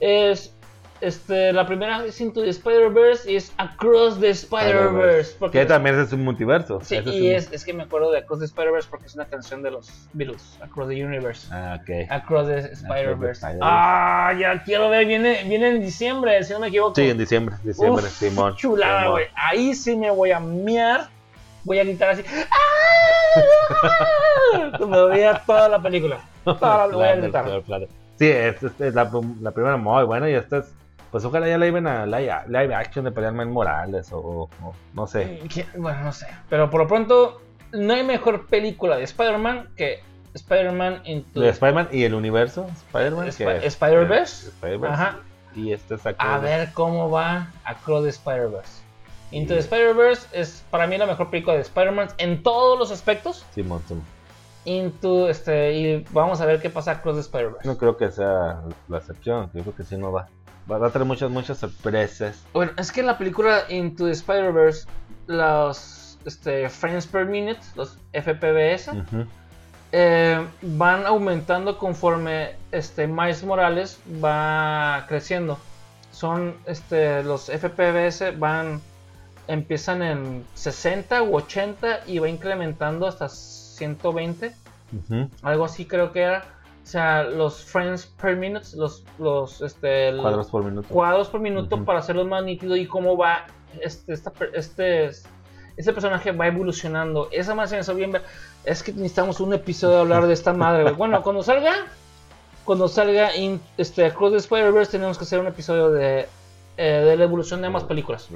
es, 0.00 0.52
este, 1.00 1.52
la 1.52 1.66
primera 1.66 2.04
es 2.04 2.20
Into 2.20 2.42
the 2.42 2.48
Spider 2.50 2.90
Verse 2.90 3.30
y 3.30 3.36
es 3.36 3.52
Across 3.58 4.20
the 4.20 4.30
Spider 4.30 4.88
Verse, 4.92 5.34
porque 5.38 5.60
Que 5.60 5.66
también 5.66 5.98
es 5.98 6.12
un 6.12 6.24
multiverso. 6.24 6.80
sí, 6.82 6.96
y 7.04 7.28
un- 7.30 7.36
es, 7.36 7.52
es 7.52 7.64
que 7.64 7.72
me 7.72 7.84
acuerdo 7.84 8.10
de 8.10 8.18
Across 8.18 8.40
the 8.40 8.44
Spider 8.46 8.72
Verse 8.72 8.88
porque 8.90 9.06
es 9.06 9.14
una 9.14 9.26
canción 9.26 9.62
de 9.62 9.70
los 9.70 10.08
Beatles, 10.12 10.58
Across 10.62 10.88
the 10.88 11.04
Universe. 11.04 11.48
Ah, 11.52 11.78
ok. 11.80 12.10
Across 12.10 12.46
the 12.48 12.58
Spider 12.72 13.14
Verse. 13.16 13.40
Spider-Verse. 13.40 13.58
Ah, 13.62 14.32
ya 14.38 14.62
quiero 14.64 14.90
ver, 14.90 15.06
viene, 15.06 15.42
viene 15.44 15.68
en 15.70 15.80
diciembre, 15.80 16.42
si 16.44 16.52
no 16.52 16.60
me 16.60 16.68
equivoco. 16.68 16.94
Sí, 16.94 17.08
en 17.10 17.18
diciembre, 17.18 17.56
diciembre, 17.62 18.04
Uf, 18.04 18.10
Simón. 18.10 18.56
Chulada, 18.56 19.08
güey. 19.08 19.26
Ahí 19.34 19.74
sí 19.74 19.96
me 19.96 20.10
voy 20.10 20.32
a 20.32 20.40
miar. 20.40 21.08
Voy 21.64 21.78
a 21.80 21.84
gritar 21.84 22.10
así. 22.10 22.22
¡Ah! 22.50 24.06
Me 24.80 24.86
voy 24.86 25.22
a 25.22 25.34
toda 25.44 25.68
la 25.68 25.82
película. 25.82 26.18
Toda 26.44 26.86
la 26.86 26.86
voy 26.96 27.06
a 27.06 27.16
gritar. 27.16 27.46
Sí, 28.18 28.28
es, 28.30 28.62
es- 28.62 28.80
es 28.80 28.94
la, 28.94 29.10
la 29.42 29.50
primera 29.50 29.76
muy 29.76 30.04
buena 30.04 30.30
y 30.30 30.34
esta 30.34 30.58
es, 30.58 30.72
pues 31.16 31.24
ojalá 31.24 31.48
ya 31.48 31.56
la 31.56 31.66
iban 31.66 31.86
a 31.86 32.04
live, 32.04 32.30
live 32.46 32.74
action 32.74 33.06
de 33.06 33.10
pelear 33.10 33.32
Miles 33.32 33.48
Morales 33.48 34.10
o, 34.12 34.50
no 34.92 35.06
sé. 35.06 35.40
¿Quién? 35.50 35.66
Bueno, 35.74 36.02
no 36.02 36.12
sé. 36.12 36.26
Pero 36.50 36.68
por 36.68 36.82
lo 36.82 36.86
pronto, 36.86 37.40
no 37.72 37.94
hay 37.94 38.04
mejor 38.04 38.48
película 38.48 38.98
de 38.98 39.04
Spider-Man 39.04 39.70
que 39.78 40.00
Spider-Man 40.34 41.00
Into 41.06 41.40
De 41.40 41.48
Spider-Man 41.48 41.88
y 41.90 42.04
el 42.04 42.12
universo 42.12 42.66
Spider-Man. 42.88 43.28
Sp- 43.32 43.64
Spider-Verse. 43.64 44.48
Spider-Verse. 44.48 44.94
Ajá. 44.94 45.18
Y 45.54 45.72
este 45.72 45.94
es. 45.94 46.02
A 46.18 46.36
ver 46.36 46.74
cómo 46.74 47.10
va 47.10 47.50
Across 47.64 48.02
the 48.04 48.10
Spider-Verse. 48.10 48.82
Into 49.30 49.54
the 49.54 49.60
Spider-Verse 49.60 50.28
es 50.38 50.66
para 50.70 50.86
mí 50.86 50.98
la 50.98 51.06
mejor 51.06 51.30
película 51.30 51.56
de 51.56 51.62
Spider-Man 51.62 52.08
en 52.18 52.42
todos 52.42 52.78
los 52.78 52.90
aspectos. 52.90 53.46
Simón, 53.54 53.80
Simón. 53.88 54.04
Into 54.66 55.30
este 55.30 55.72
y 55.72 56.04
vamos 56.10 56.42
a 56.42 56.44
ver 56.44 56.60
qué 56.60 56.68
pasa 56.68 56.90
Across 56.90 57.14
the 57.14 57.20
Spider-Verse. 57.22 57.66
No 57.66 57.78
creo 57.78 57.96
que 57.96 58.10
sea 58.10 58.60
la 58.88 58.98
excepción. 58.98 59.48
Yo 59.54 59.62
creo 59.62 59.74
que 59.74 59.84
sí 59.84 59.96
no 59.96 60.12
va. 60.12 60.28
Va 60.70 60.84
a 60.84 60.90
traer 60.90 61.06
muchas, 61.06 61.30
muchas 61.30 61.58
sorpresas. 61.58 62.44
Bueno, 62.52 62.72
es 62.76 62.90
que 62.90 63.00
en 63.00 63.06
la 63.06 63.18
película 63.18 63.64
Into 63.68 64.06
the 64.06 64.12
Spider-Verse, 64.12 64.86
los 65.26 66.18
este, 66.24 66.68
frames 66.68 67.06
per 67.06 67.26
minute, 67.26 67.60
los 67.76 67.98
FPVS, 68.12 68.90
eh, 69.92 70.44
van 70.62 71.06
aumentando 71.06 71.78
conforme 71.78 72.56
este, 72.72 73.06
Miles 73.06 73.44
Morales 73.44 73.98
va 74.22 75.04
creciendo. 75.08 75.58
Son 76.10 76.56
este, 76.66 77.22
los 77.22 77.46
FPVS 77.46 78.38
van 78.38 78.80
empiezan 79.48 80.02
en 80.02 80.44
60 80.54 81.22
u 81.22 81.36
80 81.36 82.00
y 82.06 82.18
va 82.18 82.28
incrementando 82.28 83.06
hasta 83.06 83.28
120, 83.28 84.54
Ujú. 84.92 85.30
algo 85.42 85.64
así 85.64 85.86
creo 85.86 86.12
que 86.12 86.22
era. 86.22 86.44
O 86.86 86.88
sea, 86.88 87.24
los 87.24 87.64
frames 87.64 88.06
per 88.06 88.36
minute, 88.36 88.64
los, 88.76 89.02
los 89.18 89.60
este, 89.60 90.16
Cuadros 90.20 90.46
por 90.48 90.64
minuto. 90.64 90.88
cuadros 90.88 91.28
por 91.28 91.40
minuto 91.40 91.84
para 91.84 91.98
hacerlo 91.98 92.24
más 92.24 92.44
nítido 92.44 92.76
y 92.76 92.86
cómo 92.86 93.16
va 93.16 93.46
este, 93.80 94.12
esta 94.12 94.32
este, 94.54 95.06
este 95.76 95.92
personaje 95.92 96.30
va 96.30 96.46
evolucionando. 96.46 97.28
Esa 97.32 97.56
más 97.56 97.70
se 97.70 97.76
me 97.76 97.82
hizo 97.82 97.92
bien 97.96 98.12
ver. 98.12 98.22
Es 98.64 98.84
que 98.84 98.92
necesitamos 98.92 99.40
un 99.40 99.52
episodio 99.52 99.96
de 99.96 100.00
hablar 100.02 100.28
de 100.28 100.32
esta 100.34 100.52
madre, 100.52 100.84
güey. 100.84 100.94
Bueno, 100.94 101.22
cuando 101.22 101.42
salga, 101.42 101.74
cuando 102.64 102.86
salga 102.86 103.34
in- 103.34 103.60
este, 103.76 104.06
Across 104.06 104.30
the 104.30 104.38
Spider-Verse, 104.38 104.92
tenemos 104.92 105.18
que 105.18 105.24
hacer 105.24 105.40
un 105.40 105.48
episodio 105.48 105.90
de, 105.90 106.28
eh, 106.76 106.84
de 107.04 107.16
la 107.16 107.24
evolución 107.24 107.62
de 107.62 107.66
ambas 107.66 107.82
películas. 107.82 108.28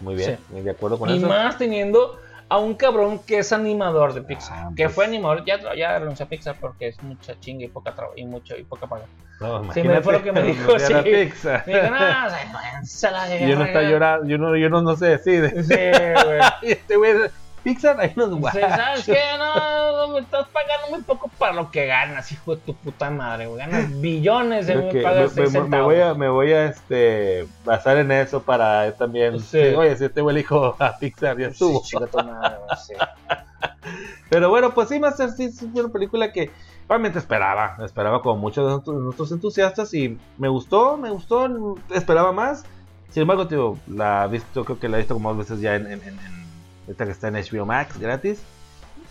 Muy 0.00 0.16
bien, 0.16 0.36
de 0.50 0.68
acuerdo 0.68 0.98
con 0.98 1.10
Y 1.10 1.18
eso. 1.18 1.28
más 1.28 1.58
teniendo 1.58 2.18
a 2.48 2.58
un 2.58 2.74
cabrón 2.74 3.18
que 3.20 3.38
es 3.38 3.52
animador 3.52 4.12
de 4.14 4.22
Pixar. 4.22 4.56
Ah, 4.58 4.70
que 4.76 4.84
pues. 4.84 4.94
fue 4.94 5.04
animador, 5.06 5.44
ya, 5.44 5.58
ya 5.74 5.98
renunció 5.98 6.26
a 6.26 6.28
Pixar 6.28 6.56
porque 6.60 6.88
es 6.88 7.02
mucha 7.02 7.38
chinga 7.40 7.64
y 7.64 7.68
poca 7.68 7.94
traba- 7.94 8.12
y 8.16 8.24
mucho 8.26 8.56
y 8.56 8.64
poca 8.64 8.86
paga. 8.86 9.04
No, 9.40 9.72
Sí, 9.72 9.82
me- 9.82 10.00
fue 10.00 10.12
lo 10.12 10.22
que 10.22 10.32
me 10.32 10.42
dijo, 10.44 10.78
sí. 10.78 10.94
Pixar. 11.02 11.64
Me 11.66 11.74
dijo, 11.74 11.90
no, 11.90 11.96
a 11.96 12.28
la 12.28 13.36
Y 13.40 13.52
uno 13.52 13.64
está 13.64 13.78
verga". 13.78 13.90
llorando, 13.90 14.30
y 14.30 14.34
uno, 14.34 14.56
y 14.56 14.64
uno 14.64 14.82
no 14.82 14.96
se 14.96 15.06
decide. 15.06 15.62
Sí, 15.62 15.74
güey. 16.24 16.40
Este 16.62 16.96
güey, 16.96 17.14
Pixar, 17.64 17.98
ahí 18.00 18.12
nos 18.14 18.30
guarda. 18.38 18.76
¿Sabes 18.76 19.06
qué? 19.06 19.18
No, 19.38 20.08
me 20.08 20.20
estás 20.20 20.46
pagando 20.48 20.88
muy 20.90 21.00
poco 21.02 21.28
para 21.38 21.54
lo 21.54 21.70
que 21.70 21.86
ganas, 21.86 22.30
hijo 22.30 22.54
de 22.54 22.60
tu 22.62 22.76
puta 22.76 23.10
madre, 23.10 23.46
güey. 23.46 23.58
Ganas 23.58 23.90
billones 24.00 24.66
de 24.68 24.88
que 24.90 25.00
pagas 25.02 25.34
me, 25.34 25.48
me- 25.48 25.60
me 25.68 25.80
voy 25.80 26.00
a, 26.00 26.14
me 26.14 26.28
voy 26.28 26.52
a 26.52 26.66
este, 26.66 27.46
basar 27.64 27.96
en 27.96 28.12
eso 28.12 28.42
para 28.42 28.92
también. 28.96 29.40
Sí. 29.40 29.46
sí, 29.70 29.74
oye, 29.74 29.96
si 29.96 30.04
este 30.04 30.20
güey 30.20 30.36
dijo 30.36 30.76
a 30.78 30.96
Pixar, 30.98 31.38
ya 31.38 31.48
estuvo. 31.48 31.82
madre. 32.22 32.58
Pero 34.30 34.48
bueno, 34.50 34.72
pues 34.74 34.88
sí, 34.88 34.98
Master 35.00 35.30
sí, 35.30 35.50
fue 35.50 35.82
una 35.84 35.92
película 35.92 36.32
que 36.32 36.50
realmente 36.88 37.18
esperaba. 37.18 37.76
Esperaba 37.84 38.20
como 38.22 38.36
muchos 38.40 38.66
de 38.66 38.72
nuestros, 38.72 38.96
nuestros 39.00 39.32
entusiastas 39.32 39.92
y 39.94 40.18
me 40.38 40.48
gustó, 40.48 40.96
me 40.96 41.10
gustó, 41.10 41.76
esperaba 41.94 42.32
más. 42.32 42.64
Sin 43.10 43.22
embargo, 43.22 43.46
tío, 43.46 43.78
la 43.86 44.24
he 44.24 44.28
visto, 44.28 44.64
creo 44.64 44.78
que 44.80 44.88
la 44.88 44.96
he 44.96 45.00
visto 45.00 45.14
como 45.14 45.28
dos 45.30 45.38
veces 45.38 45.60
ya 45.60 45.76
en, 45.76 45.86
en, 45.86 46.02
en- 46.02 46.43
esta 46.88 47.04
que 47.04 47.12
está 47.12 47.28
en 47.28 47.34
HBO 47.34 47.66
Max, 47.66 47.98
gratis. 47.98 48.42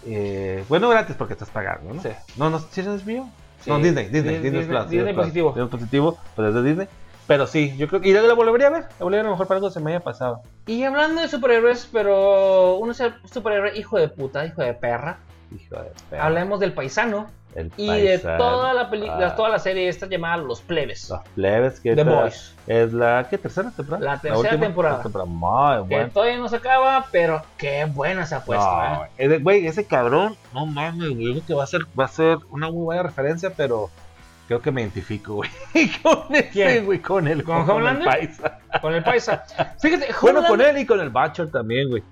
Eh, 0.06 0.64
bueno, 0.70 0.90
gratis 0.90 1.16
porque 1.18 1.34
estás 1.34 1.50
pagando, 1.50 1.94
¿no? 1.94 2.02
Sí. 2.02 2.10
No, 2.38 2.50
no, 2.50 2.60
¿sí 2.60 2.82
es 2.82 2.88
HBO? 2.88 3.30
Sí. 3.62 3.70
No, 3.70 3.78
Disney, 3.80 4.06
Disney, 4.10 4.36
Dis- 4.36 4.42
Disney, 4.42 4.52
Disney- 4.62 4.66
Plus. 4.68 4.90
Disney 4.90 5.14
Plus. 5.14 5.24
positivo. 5.26 5.50
Disney 5.52 5.68
positivo, 5.70 6.18
pues 6.36 6.48
es 6.50 6.54
de 6.56 6.64
Disney. 6.64 6.88
Pero 7.26 7.48
sí, 7.48 7.74
yo 7.78 7.88
creo 7.88 8.02
que. 8.02 8.10
Y 8.10 8.14
la 8.14 8.22
la 8.22 8.34
volvería 8.34 8.68
a 8.68 8.72
ver. 8.72 8.82
La 9.00 9.06
volvería 9.06 9.22
a 9.22 9.24
lo 9.26 9.32
mejor 9.32 9.48
para 9.48 9.58
algo 9.60 9.70
que 9.70 9.74
se 9.74 9.80
me 9.80 9.92
haya 9.92 10.02
pasado. 10.04 10.42
Y 10.68 10.84
hablando 10.84 11.22
de 11.22 11.30
superhéroes, 11.30 11.88
pero 11.92 12.76
uno 12.76 12.92
es 12.92 13.00
el 13.00 13.14
superhéroe 13.32 13.78
hijo 13.78 13.98
de 13.98 14.10
puta, 14.10 14.46
hijo 14.46 14.62
de 14.62 14.74
perra. 14.74 15.20
Hijo 15.56 15.76
de 15.82 15.92
perra. 16.10 16.26
Hablemos 16.26 16.60
del 16.60 16.74
paisano 16.74 17.28
El 17.56 17.72
y 17.78 17.88
de 18.02 18.18
toda 18.20 18.74
la 18.74 18.90
película, 18.90 19.28
Ah, 19.28 19.36
toda 19.36 19.50
la 19.50 19.60
serie 19.60 19.88
esta 19.88 20.08
llamada 20.08 20.38
Los 20.38 20.62
Plebes. 20.62 21.10
Los 21.10 21.20
plebes 21.36 21.80
que 21.80 21.96
The 21.96 22.04
Boys. 22.04 22.56
es 22.68 22.94
la 22.94 23.28
¿qué 23.30 23.38
tercera 23.38 23.70
temporada? 23.72 24.04
La 24.04 24.20
tercera 24.20 24.60
temporada. 24.60 24.98
La 24.98 25.04
temporada. 25.04 25.30
Muy 25.30 25.88
Que 25.90 25.96
buena. 25.96 26.10
todavía 26.10 26.38
no 26.38 26.50
se 26.50 26.56
acaba, 26.56 27.06
pero 27.12 27.42
qué 27.58 27.86
buena 27.86 28.26
se 28.26 28.36
ha 28.36 28.44
puesto, 28.44 28.66
No, 28.66 29.04
¿eh? 29.06 29.10
ese- 29.18 29.38
güey, 29.40 29.68
ese 29.68 29.86
cabrón, 29.86 30.36
no 30.54 30.66
mames, 30.66 31.10
güey, 31.12 31.26
yo 31.26 31.32
creo 31.34 31.46
que 31.46 31.54
va 31.54 31.64
a 31.64 31.68
ser 31.68 31.82
va 32.00 32.06
a 32.06 32.08
ser 32.10 32.38
una 32.50 32.70
muy 32.72 32.84
buena 32.84 33.04
referencia, 33.04 33.52
pero 33.56 33.90
creo 34.48 34.62
que 34.62 34.72
me 34.72 34.82
identifico, 34.82 35.36
güey, 35.36 35.50
con 36.04 36.34
ese, 36.36 36.50
¿Quién? 36.50 36.86
güey, 36.86 37.00
con 37.00 37.28
el 37.28 37.44
¿Con 37.44 37.62
el 37.64 37.70
Homelander? 37.70 38.06
paisa. 38.06 38.60
Con 38.82 38.94
el 38.96 39.04
paisa. 39.04 39.44
Fíjate, 39.80 40.08
Bueno, 40.22 40.44
con 40.48 40.60
él 40.60 40.78
y 40.80 40.86
con 40.86 41.00
el 41.00 41.10
Butcher 41.10 41.52
también, 41.52 41.90
güey. 41.90 42.04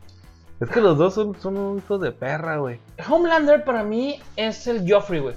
Es 0.62 0.70
que 0.70 0.80
los 0.80 0.96
dos 0.96 1.16
son, 1.16 1.36
son 1.42 1.58
un 1.58 1.80
hijos 1.80 2.00
de 2.00 2.12
perra, 2.12 2.58
güey. 2.58 2.80
Homelander 3.10 3.64
para 3.64 3.84
mí 3.84 4.22
es 4.36 4.68
el 4.68 4.90
Joffrey, 4.90 5.20
güey. 5.20 5.36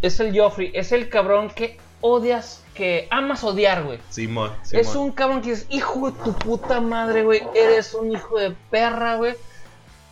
Es 0.00 0.20
el 0.20 0.38
Joffrey, 0.38 0.70
es 0.74 0.92
el 0.92 1.08
cabrón 1.08 1.50
que 1.50 1.78
odias, 2.00 2.62
que 2.72 3.08
amas 3.10 3.42
odiar, 3.42 3.82
güey. 3.82 3.98
Simón, 4.10 4.52
Es 4.70 4.94
un 4.94 5.10
cabrón 5.10 5.42
que 5.42 5.50
es 5.50 5.66
hijo 5.70 6.08
de 6.08 6.22
tu 6.22 6.32
puta 6.34 6.80
madre, 6.80 7.24
güey. 7.24 7.42
Eres 7.52 7.94
un 7.94 8.12
hijo 8.12 8.38
de 8.38 8.54
perra, 8.70 9.16
güey. 9.16 9.34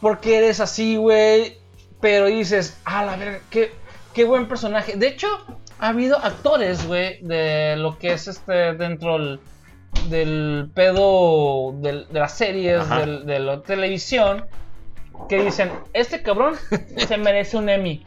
Porque 0.00 0.38
eres 0.38 0.58
así, 0.58 0.96
güey. 0.96 1.58
Pero 2.00 2.26
dices, 2.26 2.76
a 2.84 3.04
la 3.04 3.14
verga, 3.14 3.40
qué, 3.48 3.72
qué 4.12 4.24
buen 4.24 4.48
personaje. 4.48 4.96
De 4.96 5.06
hecho, 5.06 5.28
ha 5.78 5.88
habido 5.88 6.18
actores, 6.18 6.84
güey, 6.84 7.22
de 7.22 7.76
lo 7.76 7.96
que 7.96 8.14
es 8.14 8.26
este 8.26 8.74
dentro 8.74 9.18
del, 9.18 9.40
del 10.08 10.70
pedo 10.74 11.72
del- 11.80 12.06
de 12.10 12.18
las 12.20 12.36
series, 12.36 12.88
del- 12.88 13.26
de 13.26 13.38
la 13.38 13.62
televisión, 13.62 14.44
que 15.28 15.42
dicen, 15.42 15.70
este 15.92 16.22
cabrón 16.22 16.54
se 16.96 17.16
merece 17.18 17.56
un 17.56 17.68
Emmy. 17.68 18.04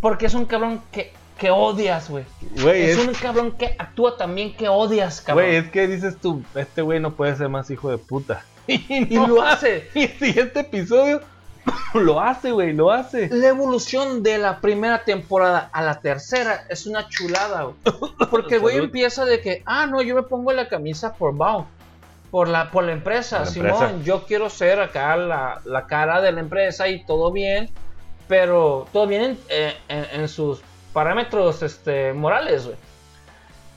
Porque 0.00 0.26
es 0.26 0.34
un 0.34 0.44
cabrón 0.46 0.82
que, 0.90 1.12
que 1.38 1.50
odias, 1.50 2.10
güey. 2.10 2.24
Es 2.56 2.98
es, 2.98 3.06
un 3.06 3.14
cabrón 3.14 3.52
que 3.52 3.74
actúa 3.78 4.16
también 4.16 4.52
que 4.54 4.68
odias, 4.68 5.20
cabrón. 5.20 5.46
güey, 5.46 5.56
es 5.56 5.70
que 5.70 5.86
dices 5.86 6.16
tú, 6.20 6.42
este 6.54 6.82
güey 6.82 6.98
no 7.00 7.12
puede 7.12 7.36
ser 7.36 7.48
más 7.48 7.70
hijo 7.70 7.90
de 7.90 7.98
puta. 7.98 8.44
Y, 8.66 8.84
Y 8.88 9.16
no 9.16 9.26
lo 9.28 9.42
hace. 9.42 9.88
Y 9.94 10.04
el 10.04 10.18
siguiente 10.18 10.60
episodio 10.60 11.20
lo 11.94 12.20
hace, 12.20 12.50
güey, 12.52 12.72
lo 12.72 12.90
hace. 12.90 13.28
La 13.30 13.48
evolución 13.48 14.22
de 14.22 14.38
la 14.38 14.60
primera 14.60 15.04
temporada 15.04 15.68
a 15.72 15.82
la 15.82 16.00
tercera 16.00 16.64
es 16.68 16.86
una 16.86 17.08
chulada, 17.08 17.62
güey. 17.64 17.76
Porque 18.30 18.54
el 18.56 18.60
güey 18.60 18.78
empieza 18.78 19.24
de 19.24 19.40
que, 19.40 19.62
ah, 19.66 19.86
no, 19.86 20.02
yo 20.02 20.14
me 20.14 20.22
pongo 20.22 20.52
la 20.52 20.68
camisa 20.68 21.14
por 21.14 21.36
Bao. 21.36 21.66
Por 22.30 22.48
la, 22.48 22.70
por 22.70 22.84
la 22.84 22.92
empresa, 22.92 23.40
la 23.40 23.46
Simón, 23.46 23.70
empresa. 23.72 23.94
yo 24.04 24.24
quiero 24.24 24.48
ser 24.48 24.80
acá 24.80 25.16
la, 25.18 25.60
la 25.66 25.86
cara 25.86 26.22
de 26.22 26.32
la 26.32 26.40
empresa 26.40 26.88
y 26.88 27.04
todo 27.04 27.30
bien, 27.30 27.68
pero 28.26 28.86
todo 28.92 29.06
bien 29.06 29.22
en, 29.22 29.38
eh, 29.50 29.76
en- 29.88 30.20
en 30.22 30.28
sus 30.28 30.62
parámetros 30.94 31.62
este, 31.62 32.14
morales, 32.14 32.64
güey. 32.64 32.76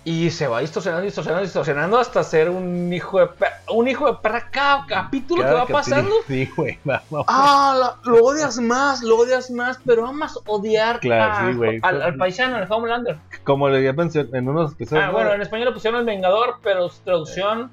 Y 0.08 0.30
se 0.30 0.48
va 0.48 0.60
distorsionando, 0.60 1.04
distorsionando, 1.04 1.44
distorsionando 1.44 1.98
hasta 1.98 2.24
ser 2.24 2.50
un 2.52 2.94
hijo 2.94 3.20
de 3.20 3.26
perra, 3.26 3.58
un 3.74 3.88
hijo 3.88 4.06
de 4.06 4.18
perra 4.22 4.50
cada 4.52 4.86
capítulo 4.86 5.44
que 5.44 5.50
va 5.52 5.62
capítulo- 5.62 5.74
pasando. 5.80 6.16
Sí, 6.28 6.50
güey, 6.56 6.78
vamos. 6.84 7.26
Ah, 7.28 7.76
la- 8.04 8.12
lo 8.12 8.24
odias 8.24 8.60
más, 8.60 9.02
lo 9.02 9.18
odias 9.18 9.50
más, 9.50 9.80
pero 9.84 10.06
amas 10.06 10.38
odiar 10.46 11.00
Claro, 11.00 11.34
a- 11.34 11.52
sí, 11.52 11.58
güey. 11.58 11.80
al, 11.82 12.04
al 12.04 12.16
paisano, 12.18 12.56
al 12.58 12.72
Homelander. 12.72 13.18
Como 13.44 13.68
le 13.68 13.78
había 13.78 13.94
mencionado 13.94 14.36
en 14.36 14.48
unos 14.48 14.74
episodios. 14.74 15.04
Ah, 15.06 15.08
¿no? 15.08 15.14
bueno, 15.14 15.34
en 15.34 15.42
español 15.42 15.70
le 15.70 15.74
pusieron 15.74 16.00
el 16.00 16.06
Vengador, 16.06 16.58
pero 16.62 16.88
su 16.90 17.02
traducción 17.02 17.72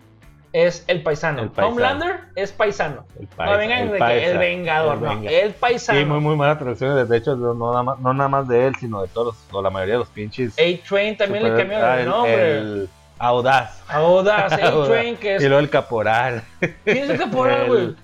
es 0.53 0.85
el 0.87 1.03
paisano. 1.03 1.43
El 1.43 1.49
paisano. 1.51 1.69
Homelander 1.75 2.21
es 2.35 2.53
paisano. 2.53 3.07
el 3.19 3.23
no 3.29 3.37
paisa, 3.37 3.57
vengan 3.57 3.79
el 3.89 3.99
paisa, 3.99 4.39
Vengador, 4.39 4.95
el 4.97 5.01
no, 5.03 5.29
el 5.29 5.53
paisano. 5.53 5.99
Sí, 5.99 6.05
muy, 6.05 6.21
muy 6.21 6.37
mala 6.37 6.59
traducción. 6.59 7.09
De 7.09 7.17
hecho, 7.17 7.37
no, 7.37 7.55
nada 7.55 7.83
más, 7.83 7.99
no 8.01 8.13
nada 8.13 8.29
más 8.29 8.49
de 8.49 8.67
él, 8.67 8.75
sino 8.77 9.01
de 9.03 9.09
todos, 9.09 9.37
o 9.51 9.63
la 9.63 9.71
mayoría 9.71 9.95
de 9.95 10.01
los 10.01 10.09
pinches. 10.09 10.55
A-Train 10.59 11.17
también 11.17 11.45
le 11.45 11.57
cambiaron 11.57 11.89
ah, 11.89 12.01
el 12.01 12.09
nombre. 12.09 12.59
el 12.59 12.89
Audaz. 13.19 13.83
Audaz, 13.89 14.53
A-Train, 14.63 15.17
que 15.17 15.33
Y 15.33 15.37
es. 15.37 15.43
luego 15.43 15.59
el 15.61 15.71
Caporal. 15.71 16.43
¿Quién 16.85 16.99
es 16.99 17.11
el 17.11 17.19
caporal, 17.19 17.67
güey? 17.69 17.95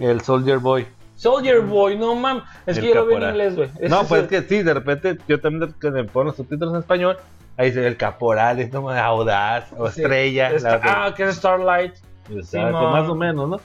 el, 0.00 0.20
Soldier 0.20 0.58
Boy. 0.58 0.86
Soldier 1.16 1.60
Boy, 1.60 1.96
no 1.96 2.14
mames. 2.14 2.44
Es 2.66 2.76
El 2.76 2.84
que 2.84 2.88
yo 2.90 2.94
lo 2.96 3.06
vi 3.06 3.14
en 3.14 3.22
inglés, 3.22 3.56
güey. 3.56 3.68
No, 3.88 4.04
pues 4.04 4.20
el- 4.20 4.24
es 4.34 4.42
que 4.42 4.48
sí, 4.48 4.62
de 4.62 4.74
repente 4.74 5.16
yo 5.26 5.40
también 5.40 5.74
que 5.80 5.90
me 5.90 6.04
pongo 6.04 6.24
los 6.24 6.36
subtítulos 6.36 6.74
en 6.74 6.80
español. 6.80 7.16
Ahí 7.56 7.68
dice 7.68 7.86
el 7.86 7.96
Caporal, 7.96 8.58
es 8.60 8.70
como 8.70 8.90
Audaz 8.90 9.66
o 9.78 9.88
Sí. 9.90 10.02
Estrella. 10.02 10.50
la 10.60 10.80
ah, 10.82 11.14
que 11.16 11.24
es 11.24 11.36
Starlight. 11.36 11.94
Exacto, 12.30 12.90
más 12.90 13.08
o 13.08 13.14
menos, 13.14 13.48
¿no? 13.48 13.60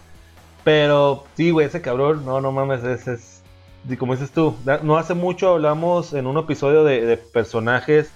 Pero 0.64 1.24
sí, 1.36 1.52
güey, 1.52 1.68
ese 1.68 1.82
cabrón, 1.82 2.26
no, 2.26 2.42
no 2.42 2.52
mames, 2.52 2.84
ese 2.84 3.14
es. 3.14 3.44
Y 3.90 3.96
como 3.96 4.14
dices 4.14 4.32
tú, 4.32 4.56
no 4.84 4.98
hace 4.98 5.14
mucho 5.14 5.54
hablamos 5.54 6.14
en 6.14 6.28
un 6.28 6.38
episodio 6.38 6.84
de, 6.84 7.06
de 7.06 7.18
personajes 7.18 8.12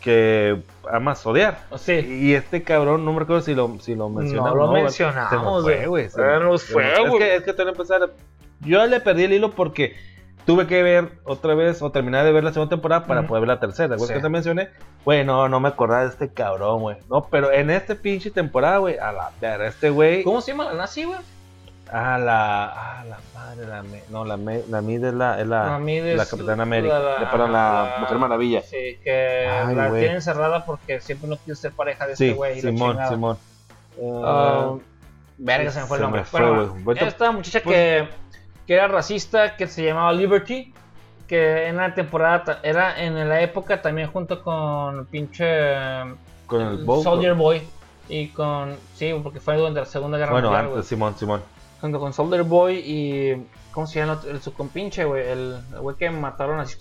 que 0.00 0.62
amas 0.92 1.24
odiar. 1.26 1.58
Sí. 1.78 1.92
Y 1.94 2.34
este 2.34 2.62
cabrón, 2.62 3.04
no 3.04 3.12
me 3.12 3.20
recuerdo 3.20 3.40
si 3.42 3.54
lo, 3.54 3.76
si 3.80 3.94
lo 3.94 4.08
mencionamos. 4.10 4.50
No 4.54 4.56
lo 4.56 4.68
güey. 4.68 4.82
mencionamos, 4.82 5.64
Se 5.64 5.70
güey. 5.76 5.86
güey. 5.86 6.04
se 6.10 6.10
Se 6.16 6.22
nos- 6.40 6.62
se 6.62 6.72
fue, 6.72 6.84
nos- 6.84 6.98
Es 6.98 7.08
güey. 7.08 7.18
que, 7.22 7.34
es 7.36 7.42
que 7.42 7.62
empezar. 7.62 8.02
a- 8.02 8.10
Yo 8.60 8.84
le 8.86 9.00
perdí 9.00 9.24
el 9.24 9.32
hilo 9.32 9.50
porque 9.52 9.96
tuve 10.46 10.66
que 10.66 10.82
ver 10.82 11.12
otra 11.24 11.54
vez 11.54 11.80
o 11.82 11.90
terminar 11.92 12.24
de 12.24 12.32
ver 12.32 12.44
la 12.44 12.52
segunda 12.52 12.70
temporada 12.70 13.06
para 13.06 13.26
poder 13.26 13.42
ver 13.42 13.48
la 13.48 13.60
tercera. 13.60 13.88
¿Te 13.88 13.94
acuerdas 13.94 14.08
Sí. 14.08 14.14
que 14.14 14.22
te 14.22 14.28
mencioné? 14.28 14.68
Güey, 15.04 15.24
no, 15.24 15.48
no 15.48 15.60
me 15.60 15.68
acordaba 15.68 16.02
de 16.02 16.08
este 16.10 16.32
cabrón, 16.32 16.80
güey. 16.80 16.96
No, 17.10 17.24
pero 17.30 17.50
en 17.52 17.70
este 17.70 17.94
pinche 17.94 18.30
temporada, 18.30 18.78
güey, 18.78 18.98
a 18.98 19.12
la 19.12 19.30
verga, 19.40 19.66
este 19.66 19.90
güey. 19.90 20.22
¿Cómo 20.24 20.40
se 20.40 20.52
llama 20.52 20.64
la 20.64 20.74
nazi, 20.74 21.04
güey? 21.04 21.18
Ah, 21.94 22.16
la. 22.18 22.64
Ah, 22.74 23.04
la 23.06 23.18
madre, 23.34 23.66
la. 23.66 23.82
Me, 23.82 24.02
no, 24.08 24.24
la, 24.24 24.36
me, 24.38 24.62
la 24.70 24.80
Mid 24.80 25.04
es 25.04 25.12
la. 25.12 25.38
Es 25.40 25.46
la, 25.46 25.78
La 25.78 26.24
Capitana 26.26 26.62
América. 26.62 26.98
la- 26.98 27.20
La, 27.20 27.30
perdón, 27.30 27.52
la, 27.52 27.96
Mujer 28.00 28.18
Maravilla. 28.18 28.62
Sí, 28.62 28.98
que 29.04 29.46
Ay, 29.46 29.74
la 29.74 29.88
güey. 29.88 30.00
tienen 30.00 30.16
encerrada 30.16 30.64
porque 30.64 31.00
siempre 31.02 31.28
no 31.28 31.36
quiso 31.36 31.54
ser 31.56 31.72
pareja 31.72 32.06
de 32.06 32.16
Sí, 32.16 32.26
este 32.28 32.36
güey. 32.36 32.58
y 32.58 32.62
la 32.62 32.70
Simón, 32.70 32.90
chingada. 32.92 33.08
Simón. 33.10 33.38
Ah, 34.24 34.74
verga, 35.38 35.70
se 35.70 35.80
me 35.80 35.86
fue 35.86 35.98
el 35.98 36.02
nombre. 36.02 36.24
fue, 36.24 36.40
Pero 36.40 36.54
güey. 36.54 36.66
bueno, 36.82 37.00
Ahorita- 37.00 37.06
esta 37.08 37.30
muchacha 37.32 37.60
pues- 37.62 37.76
que, 37.76 38.08
que 38.66 38.74
era 38.74 38.88
racista, 38.88 39.56
que 39.56 39.66
se 39.66 39.84
llamaba 39.84 40.12
Liberty, 40.12 40.72
que 41.26 41.66
en 41.68 41.76
la 41.76 41.94
temporada 41.94 42.60
era 42.62 43.02
en 43.02 43.28
la 43.28 43.40
época 43.40 43.80
también 43.80 44.08
junto 44.10 44.42
con 44.42 45.06
pinche 45.06 45.46
Con 46.46 46.60
el 46.62 46.84
Bow. 46.84 47.02
Soldier 47.02 47.34
Boy 47.34 47.62
y 48.08 48.28
con 48.28 48.76
sí, 48.94 49.12
porque 49.22 49.40
fue 49.40 49.56
durante 49.56 49.80
la 49.80 49.86
Segunda 49.86 50.18
Guerra 50.18 50.32
Bueno, 50.32 50.48
Mundial, 50.48 50.64
antes, 50.66 50.74
güey. 50.76 50.86
Simón, 50.86 51.16
Simón. 51.16 51.42
junto 51.80 52.00
con 52.00 52.12
Soldier 52.12 52.42
Boy 52.42 52.82
y 52.84 53.46
¿cómo 53.72 53.86
se 53.86 54.00
llama 54.00 54.20
el, 54.24 54.30
el 54.36 54.42
su 54.42 54.52
compinche, 54.52 55.04
güey? 55.04 55.26
El 55.28 55.60
el 55.72 55.80
güey 55.80 55.96
que 55.96 56.10
mataron 56.10 56.60
así 56.60 56.76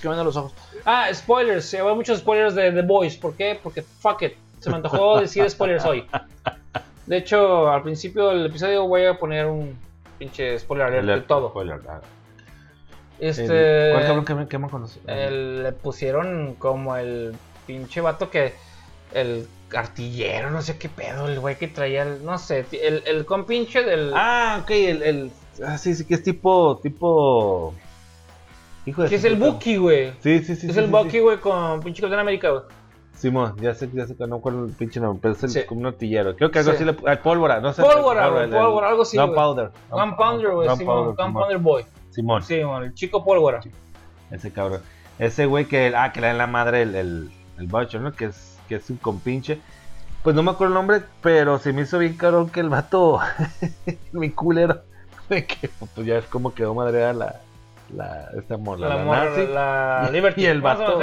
quemando 0.00 0.24
los 0.24 0.36
ojos. 0.36 0.54
Ah, 0.86 1.08
spoilers, 1.12 1.66
se 1.66 1.82
va 1.82 1.94
muchos 1.94 2.20
spoilers 2.20 2.54
de 2.54 2.72
The 2.72 2.82
Boys, 2.82 3.16
¿por 3.16 3.34
qué? 3.34 3.58
Porque 3.62 3.82
fuck 3.82 4.22
it, 4.22 4.32
se 4.58 4.70
me 4.70 4.76
antojó 4.76 5.20
decir 5.20 5.48
spoilers 5.50 5.84
hoy. 5.84 6.06
De 7.06 7.16
hecho, 7.16 7.68
al 7.68 7.82
principio 7.82 8.28
del 8.28 8.46
episodio 8.46 8.86
voy 8.86 9.04
a 9.04 9.18
poner 9.18 9.46
un 9.46 9.76
pinche 10.20 10.56
spoiler 10.60 10.86
alert 10.86 11.22
de 11.22 11.26
todo. 11.26 11.48
spoiler, 11.48 11.80
ah. 11.88 12.00
Este 13.18 13.90
¿Cuál 13.92 14.06
cabrón 14.06 14.24
que 14.24 14.34
me, 14.34 14.46
que 14.48 14.58
me 14.58 14.68
conoce? 14.68 15.00
el- 15.06 15.62
le 15.64 15.72
pusieron 15.72 16.54
como 16.54 16.96
el 16.96 17.34
pinche 17.66 18.00
vato 18.00 18.30
que 18.30 18.54
el 19.12 19.46
artillero, 19.74 20.50
no 20.50 20.62
sé 20.62 20.78
qué 20.78 20.88
pedo, 20.88 21.26
el 21.28 21.38
güey 21.40 21.56
que 21.56 21.68
traía 21.68 22.02
el, 22.04 22.24
no 22.24 22.38
sé, 22.38 22.64
el, 22.72 23.02
el 23.06 23.24
compinche 23.26 23.82
del 23.82 24.12
Ah, 24.14 24.60
ok, 24.62 24.70
el. 24.70 25.02
el 25.02 25.30
ah, 25.66 25.76
sí, 25.78 25.94
sí, 25.94 26.04
que 26.04 26.14
es 26.14 26.22
tipo. 26.22 26.78
Tipo. 26.82 27.74
Hijo 28.86 29.02
de. 29.02 29.08
que 29.10 29.16
es 29.16 29.24
el 29.24 29.36
Bucky, 29.36 29.76
güey. 29.76 30.12
Sí, 30.22 30.38
sí, 30.38 30.56
sí. 30.56 30.66
es 30.68 30.72
sí, 30.74 30.78
el 30.78 30.86
sí, 30.86 30.90
Bucky, 30.90 31.10
sí. 31.10 31.18
güey, 31.20 31.38
con 31.38 31.80
pinche 31.82 32.00
Capitán 32.02 32.20
América, 32.20 32.50
güey. 32.50 32.62
Simón, 33.20 33.54
ya 33.60 33.74
sé, 33.74 33.90
ya 33.92 34.06
sé 34.06 34.16
que 34.16 34.26
no 34.26 34.40
con 34.40 34.64
el 34.64 34.72
pinche 34.72 34.98
nombre, 34.98 35.20
pero 35.20 35.34
es 35.34 35.42
el, 35.44 35.50
Sí. 35.50 35.60
como 35.68 35.80
un 35.82 35.86
artillero. 35.88 36.34
Creo 36.36 36.50
que 36.50 36.58
algo 36.60 36.70
Sí. 36.72 36.76
así 36.76 36.84
le. 36.84 37.16
pólvora, 37.18 37.60
no 37.60 37.72
sé. 37.72 37.82
Pólvora, 37.82 38.24
el- 38.26 38.32
güey, 38.32 38.44
el- 38.44 38.50
pólvora, 38.50 38.88
algo 38.88 39.02
así, 39.02 39.16
güey. 39.18 39.26
Gunpowder. 39.28 39.70
Gunpowder, 39.90 40.50
güey, 40.52 40.68
Simón, 40.76 40.96
Gunpowder, 41.06 41.24
Gunpowder 41.26 41.58
Boy. 41.58 41.84
Simón. 42.10 42.42
Sí, 42.42 42.62
güey, 42.62 42.84
el 42.84 42.94
chico 42.94 43.22
pólvora. 43.24 43.60
Ese 44.30 44.50
cabrón. 44.52 44.80
Ese 45.18 45.44
güey 45.46 45.66
que, 45.66 45.92
ah, 45.94 46.12
que 46.12 46.20
le 46.22 46.28
da 46.28 46.32
en 46.32 46.38
la 46.38 46.46
madre 46.46 46.82
el, 46.82 46.94
el, 46.94 47.30
el 47.58 47.66
Butcher, 47.66 48.00
¿no? 48.00 48.12
Que 48.12 48.26
es, 48.26 48.58
que 48.68 48.76
es 48.76 48.88
un 48.88 48.96
compinche. 48.96 49.60
Pues 50.22 50.34
no 50.34 50.42
me 50.42 50.50
acuerdo 50.52 50.72
el 50.72 50.78
nombre, 50.78 51.02
pero 51.22 51.58
se 51.58 51.72
me 51.74 51.82
hizo 51.82 51.98
bien 51.98 52.16
cabrón 52.16 52.48
que 52.48 52.60
el 52.60 52.68
vato, 52.70 53.20
mi 54.12 54.30
culero, 54.30 54.80
de 55.28 55.44
que 55.46 55.68
pues 55.94 56.06
ya 56.06 56.16
es 56.18 56.24
como 56.26 56.54
quedó 56.54 56.74
madreada 56.74 57.12
la, 57.12 57.40
la, 57.94 58.30
esta 58.38 58.56
La, 58.56 58.88
la, 58.88 58.96
morra, 59.04 59.24
nazi. 59.30 59.46
la 59.46 60.06
Y- 60.08 60.12
Liberty. 60.12 60.40
y 60.42 60.46
el 60.46 60.60
vato-. 60.60 60.98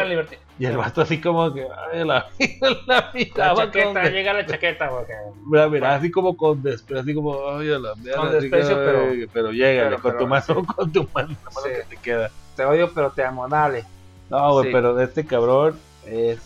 Y 0.60 0.66
el 0.66 0.78
vato 0.78 1.02
así 1.02 1.22
como 1.22 1.54
que, 1.54 1.68
ay, 1.94 2.04
la, 2.06 2.26
la 2.88 3.12
La 3.36 3.54
con, 3.54 3.72
chaqueta, 3.72 4.10
llega 4.10 4.34
la 4.34 4.46
chaqueta, 4.46 4.88
güey. 4.90 5.06
que- 5.06 5.14
la 5.58 5.68
miraba 5.70 5.96
así 5.96 6.10
como 6.12 6.36
con 6.36 6.64
desprecio, 6.64 7.02
así 7.02 7.14
como, 7.14 7.36
ay, 7.50 7.68
la 7.68 7.94
mierda. 7.96 8.18
Con 8.22 8.32
desprecio, 8.32 8.76
pero- 8.76 9.08
pero 9.34 9.52
pero- 9.90 10.02
con 10.02 10.12
pero, 10.12 10.18
tu 10.24 10.28
mano, 10.28 10.44
sí. 10.46 10.54
con 10.76 10.92
tu 10.92 11.08
mano, 11.14 11.30
la 11.30 11.52
mano 11.52 11.62
Sí. 11.64 11.70
que 11.90 11.96
te 11.96 12.02
queda. 12.02 12.32
Te 12.56 12.66
odio, 12.66 12.92
pero 12.94 13.12
te 13.12 13.24
amo, 13.24 13.48
dale. 13.48 13.86
No, 14.30 14.54
güey, 14.54 14.66
Sí. 14.68 14.72
pero 14.74 15.00
este 15.00 15.26
cabrón 15.26 15.78
es. 16.06 16.40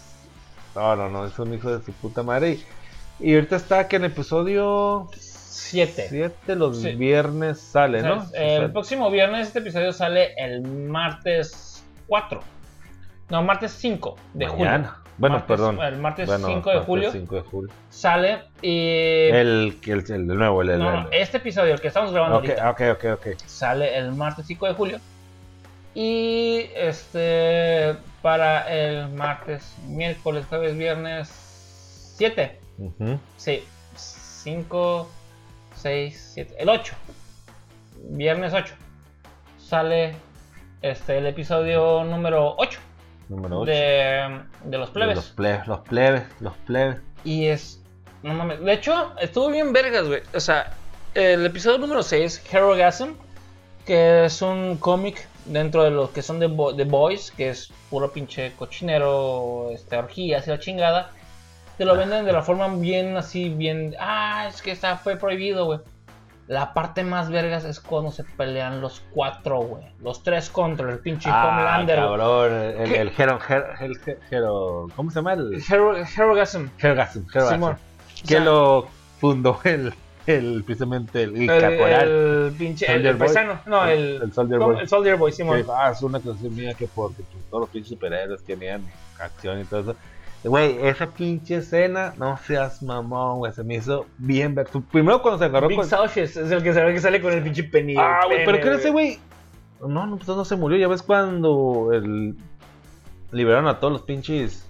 No, 0.76 0.96
no, 0.96 1.10
no, 1.10 1.26
es 1.26 1.38
un 1.40 1.54
hijo 1.54 1.76
de 1.78 1.84
su 1.86 1.92
puta 1.94 2.22
madre. 2.24 2.60
Y, 3.20 3.32
y 3.32 3.36
ahorita 3.36 3.56
está 3.56 3.88
que 3.88 3.96
en 3.98 4.06
el 4.06 4.12
episodio 4.12 5.10
Siete. 5.72 6.08
7 6.10 6.56
los 6.56 6.82
Sí. 6.82 6.92
viernes 6.96 7.60
sale, 7.60 8.02
¿no? 8.02 8.18
O 8.18 8.26
sea, 8.26 8.42
El 8.58 8.72
próximo 8.72 9.10
viernes 9.10 9.48
este 9.48 9.60
episodio 9.60 9.94
sale 9.94 10.34
el 10.38 10.62
martes 10.62 11.84
4. 12.08 12.42
No, 13.30 13.42
martes 13.44 13.72
5 13.72 14.18
de 14.34 14.48
Mañana. 14.48 14.88
julio. 14.90 15.02
Bueno, 15.18 15.36
Martes- 15.36 15.48
perdón. 15.48 15.82
El 15.82 15.98
martes 15.98 16.28
Bueno, 16.28 16.48
5 16.48 16.70
de 16.70 16.76
martes 16.76 16.86
julio 16.88 17.12
5 17.12 17.36
de 17.36 17.42
julio. 17.42 17.74
sale 17.90 18.40
y... 18.62 19.30
El, 19.30 19.78
el, 19.86 20.04
el, 20.12 20.28
nuevo, 20.28 20.62
el, 20.64 20.70
el, 20.72 20.80
no, 20.80 21.04
no, 21.04 21.08
este 21.12 21.38
episodio, 21.38 21.74
el 21.74 21.80
que 21.82 21.88
estamos 21.90 22.12
grabando 22.12 22.38
Ok, 22.40 22.46
ahorita, 22.60 22.70
ok, 22.72 22.82
ok, 22.98 23.06
ok. 23.20 23.40
sale 23.46 23.98
el 23.98 24.12
martes 24.14 24.46
5 24.48 24.68
de 24.68 24.74
julio. 24.74 25.00
Y 25.94 26.66
este 26.76 27.96
para 28.22 28.62
el 28.74 29.10
martes, 29.10 29.76
miércoles, 29.88 30.46
jueves, 30.48 30.78
viernes 30.78 31.30
7. 32.18 32.60
Ujú. 32.80 33.20
Sí, 33.38 33.64
5, 33.96 35.10
6, 35.82 36.32
7, 36.34 36.56
el 36.60 36.70
8. 36.70 36.94
Viernes 38.10 38.54
8. 38.54 38.74
Sale 39.58 40.16
este 40.82 41.18
el 41.18 41.28
episodio 41.28 42.04
número 42.04 42.56
8 42.58 42.80
Número 43.30 43.60
8. 43.62 43.72
de, 43.72 44.42
de 44.66 44.78
los 44.78 44.90
plebes. 44.90 45.16
Los 45.16 45.30
plebes, 45.30 45.68
los 45.68 45.80
plebes, 45.82 46.24
los 46.40 46.58
plebes. 46.58 46.98
Y 47.24 47.46
es. 47.48 47.82
No 48.24 48.34
mames. 48.34 48.60
De 48.62 48.74
hecho, 48.74 49.14
estuvo 49.20 49.50
bien 49.50 49.72
vergas, 49.74 50.08
güey. 50.08 50.22
O 50.36 50.40
sea, 50.40 50.74
el 51.14 51.46
episodio 51.46 51.78
número 51.78 52.04
6, 52.04 52.44
Herogasm, 52.52 53.12
que 53.86 54.26
es 54.26 54.42
un 54.42 54.78
cómic 54.78 55.28
dentro 55.46 55.84
de 55.84 55.92
los 55.92 56.10
que 56.12 56.22
son 56.22 56.40
de, 56.40 56.48
Bo- 56.48 56.74
de 56.74 56.84
Boys, 56.84 57.32
que 57.32 57.50
es 57.50 57.72
puro 57.90 58.12
pinche 58.12 58.52
cochinero, 58.58 59.70
este, 59.72 59.96
orgías 59.98 60.46
y 60.48 60.50
la 60.52 60.60
chingada. 60.60 61.12
Te 61.82 61.86
lo 61.86 61.98
venden 61.98 62.26
de 62.26 62.32
la 62.32 62.44
forma 62.44 62.68
bien 62.76 63.18
así, 63.18 63.50
bien. 63.50 63.96
Ah, 64.00 64.46
es 64.48 64.62
que 64.62 64.70
esta 64.70 64.98
fue 64.98 65.16
prohibido, 65.16 65.66
güey. 65.66 65.80
La 66.46 66.76
parte 66.76 67.04
más 67.04 67.32
vergas 67.32 67.66
es 67.66 67.80
cuando 67.80 68.12
se 68.12 68.24
pelean 68.24 68.82
los 68.82 69.02
cuatro, 69.12 69.62
güey. 69.62 69.86
Los 70.00 70.22
tres 70.22 70.52
contra 70.52 70.92
el 70.92 71.00
pinche 71.00 71.28
Ah, 71.34 71.48
Homelander. 71.50 71.96
cabrón. 71.98 72.54
El, 72.54 72.92
el, 72.94 73.12
Hero, 73.18 73.40
el 73.80 73.98
Hero- 74.30 74.88
¿Cómo 74.96 75.10
se 75.10 75.16
llama? 75.16 75.34
El 75.34 75.60
Hero- 75.68 75.96
Herogasm. 75.98 76.68
Herogasm. 76.78 77.24
Herogasm. 77.34 77.78
Que 78.28 78.40
lo 78.40 78.88
fundó 79.20 79.60
el, 79.64 79.92
el 80.28 80.64
precisamente 80.64 81.24
el, 81.24 81.36
el 81.36 81.50
El, 81.50 81.62
caporal. 81.62 82.08
el 82.10 82.54
pinche. 82.60 82.86
El, 82.86 82.92
Soldier 82.92 83.12
el 83.12 83.18
Boy. 83.18 83.26
paisano. 83.28 83.60
No, 83.66 83.86
el. 83.88 84.22
el 84.22 84.34
Soldier. 84.34 84.60
Boy. 84.60 84.78
El 84.82 84.88
Soldier 84.88 85.16
Boy, 85.16 85.32
Que 85.32 85.44
dijo, 85.56 85.74
ah, 85.76 85.90
es 85.90 86.02
una 86.04 86.20
canción 86.20 86.56
mía 86.56 86.76
que 86.76 86.86
porque 86.86 87.24
todos 87.50 87.62
los 87.62 87.70
pinches 87.72 87.90
superhéroes 87.90 88.44
tenían 88.44 88.86
acción 89.20 89.60
y 89.62 89.64
todo 89.64 89.80
eso. 89.80 89.96
Güey, 90.44 90.88
esa 90.88 91.06
pinche 91.08 91.58
escena, 91.58 92.14
no 92.18 92.36
seas 92.38 92.82
mamón, 92.82 93.40
güey, 93.40 93.54
se 93.54 93.64
me 93.64 93.76
hizo 93.76 94.08
bien 94.18 94.56
ver. 94.56 94.68
Primero 94.92 95.22
cuando 95.22 95.38
se 95.38 95.46
agarró 95.46 95.68
Big 95.68 95.78
con... 95.78 95.88
Sauches 95.88 96.36
es 96.36 96.50
el 96.50 96.64
que 96.64 96.74
se 96.74 96.84
ve 96.84 96.94
que 96.94 97.00
sale 97.00 97.22
con 97.22 97.32
el 97.32 97.44
pinche 97.44 97.64
penny. 97.64 97.96
Ah, 97.98 98.22
güey, 98.26 98.44
pero 98.44 98.60
¿qué 98.60 98.74
ese 98.74 98.90
güey? 98.90 99.20
No, 99.80 100.08
no, 100.08 100.18
pues 100.18 100.28
no 100.28 100.44
se 100.44 100.56
murió. 100.56 100.78
Ya 100.78 100.88
ves 100.88 101.04
cuando 101.04 101.92
el... 101.94 102.36
liberaron 103.32 103.68
a 103.68 103.80
todos 103.80 103.94
los 103.94 104.02
pinches 104.02 104.66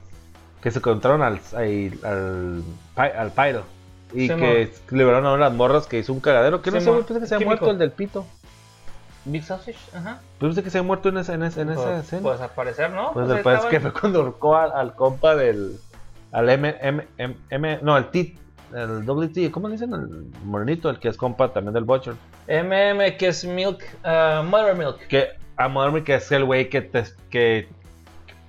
que 0.62 0.72
se 0.72 0.80
encontraron 0.80 1.22
al, 1.22 1.40
al, 1.56 2.64
al, 2.96 3.12
al 3.18 3.32
Pyro. 3.32 3.64
Y 4.14 4.28
que 4.28 4.74
liberaron 4.90 5.26
a 5.26 5.34
unas 5.34 5.54
morras 5.54 5.88
que 5.88 6.00
hizo 6.00 6.12
un 6.12 6.20
cagadero. 6.20 6.62
Que 6.62 6.72
no 6.72 6.82
sé, 6.82 6.90
güey, 6.90 7.04
pensé 7.04 7.22
que 7.22 7.28
se 7.28 7.36
había 7.36 7.48
muerto 7.48 7.72
el 7.72 7.78
del 7.78 7.92
pito. 7.92 8.26
Big 9.26 9.44
Sausage, 9.44 9.78
ajá. 9.96 10.20
Pensé 10.40 10.64
que 10.64 10.70
se 10.70 10.80
había 10.80 10.88
muerto 10.88 11.10
en 11.10 11.18
esa, 11.18 11.34
en 11.34 11.44
esa, 11.44 11.62
en 11.62 11.70
esa 11.72 11.84
pues, 11.84 12.04
escena. 12.04 12.22
Pues 12.24 12.42
al 12.42 12.50
parecer, 12.50 12.92
¿no? 12.92 13.14
Pues 13.14 13.28
después 13.28 13.56
estaba 13.56 13.70
que 13.70 13.80
fue 13.80 13.94
cuando 13.94 14.20
ahorcó 14.22 14.56
al, 14.56 14.72
al 14.72 14.96
compa 14.96 15.36
del. 15.36 15.78
Al 16.32 16.50
M, 16.50 16.76
M, 16.82 17.08
M, 17.18 17.36
M- 17.50 17.80
No, 17.82 17.98
el 17.98 18.06
T. 18.10 18.36
El 18.74 19.06
doble 19.06 19.28
T. 19.28 19.52
¿Cómo 19.52 19.68
le 19.68 19.74
dicen? 19.74 19.94
El 19.94 20.32
morenito, 20.46 20.90
el 20.90 20.98
que 20.98 21.10
es 21.10 21.18
compa 21.18 21.52
también 21.52 21.74
del 21.74 21.84
Butcher. 21.84 22.14
MM, 22.48 23.18
que 23.18 23.28
es 23.28 23.46
Milk, 23.46 23.84
ah, 24.04 24.44
Mother 24.46 24.76
Milk. 24.76 25.08
Que 25.08 25.30
a 25.58 25.68
Modern 25.68 26.04
que 26.04 26.16
es 26.16 26.32
el 26.32 26.46
güey 26.46 26.70
que, 26.70 26.82
te, 26.82 27.04
que 27.30 27.68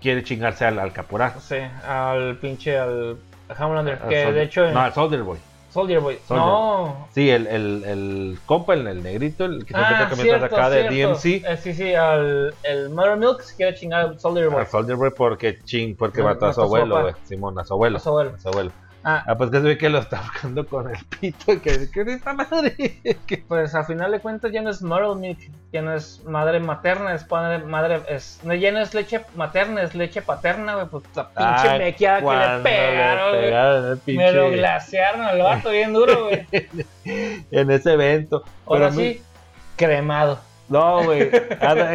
quiere 0.00 0.22
chingarse 0.22 0.64
al, 0.64 0.78
al. 0.78 0.92
Sí, 1.40 1.56
al 1.86 2.36
pinche, 2.38 2.78
al. 2.78 3.18
Al 3.48 4.08
que 4.08 4.32
de 4.32 4.42
hecho. 4.42 4.70
No, 4.70 4.80
al 4.80 4.94
Soldier 4.94 5.22
Boy. 5.22 5.38
Soldier 5.72 6.00
Boy. 6.00 6.18
Soldier. 6.28 6.46
No. 6.46 7.08
Sí, 7.14 7.30
el, 7.30 7.46
el, 7.46 7.84
el 7.84 8.38
compa, 8.46 8.74
el, 8.74 8.86
el 8.86 9.02
negrito, 9.02 9.44
el 9.46 9.64
que 9.64 9.74
siempre 9.74 9.82
Ah, 9.84 9.92
está 10.02 10.08
camiseta 10.10 10.38
cierto, 10.38 10.56
acá 10.56 10.70
de. 10.70 10.82
DMC. 10.88 11.24
Eh, 11.24 11.56
sí, 11.62 11.74
sí, 11.74 11.94
al 11.94 12.54
el 12.62 12.90
Mother 12.90 13.16
Milk 13.16 13.40
se 13.40 13.56
quiere 13.56 13.74
chingar 13.74 14.00
al 14.02 14.20
Soldier 14.20 14.48
Boy. 14.48 14.60
Al 14.60 14.66
Soldier 14.66 14.96
Boy 14.96 15.10
porque 15.16 15.58
ching, 15.64 15.96
porque 15.96 16.20
No, 16.20 16.28
mató 16.28 16.46
a 16.46 16.52
su 16.52 16.60
abuelo, 16.62 17.00
güey. 17.02 17.14
Simón, 17.24 17.58
a 17.58 17.64
su 17.64 17.72
abuelo. 17.74 17.96
A 17.96 18.00
su 18.00 18.08
abuelo. 18.10 18.32
A 18.34 18.38
su 18.38 18.48
abuelo. 18.48 18.72
Ah, 19.05 19.24
Ah, 19.26 19.36
pues 19.36 19.50
que 19.50 19.57
se 19.59 19.62
ve 19.64 19.78
que 19.78 19.88
lo 19.88 19.98
está 19.98 20.20
buscando 20.32 20.66
con 20.66 20.88
el 20.88 21.05
pito. 21.20 21.61
Que, 21.61 21.90
que 21.90 22.00
es 22.03 22.09
esta 22.09 22.32
madre. 22.32 23.00
Pues 23.48 23.74
a 23.74 23.84
final 23.84 24.12
de 24.12 24.20
cuentas 24.20 24.53
ya 24.53 24.62
no 24.62 24.70
es 24.70 24.82
Mother 24.82 25.16
Milk, 25.16 25.38
ya 25.72 25.82
no 25.82 25.94
es 25.94 26.22
madre 26.24 26.61
materna, 26.61 27.14
es 27.14 27.24
padre, 27.24 27.59
madre, 27.64 28.00
es, 28.09 28.40
no, 28.44 28.55
ya 28.55 28.70
no 28.72 28.80
es 28.80 28.94
leche 28.94 29.20
materna, 29.34 29.82
es 29.82 29.94
leche 29.94 30.22
paterna, 30.22 30.74
güey, 30.74 30.86
pues 30.86 31.05
la 31.14 31.28
pinche 31.28 31.68
Ah, 31.68 31.76
mequeada 31.78 32.20
que 32.20 32.26
le 32.59 32.62
pegaron, 32.62 33.34
el 33.36 34.16
Me 34.16 34.32
lo 34.32 34.50
glasearon 34.50 35.22
al 35.22 35.38
vato 35.42 35.70
bien 35.70 35.92
duro, 35.92 36.28
güey. 36.28 36.46
en 37.50 37.70
ese 37.70 37.92
evento. 37.92 38.44
Ahora 38.66 38.80
Pero 38.80 38.86
a 38.86 38.90
mí- 38.90 39.12
sí, 39.14 39.22
cremado. 39.76 40.40
No, 40.72 41.04
güey. 41.04 41.30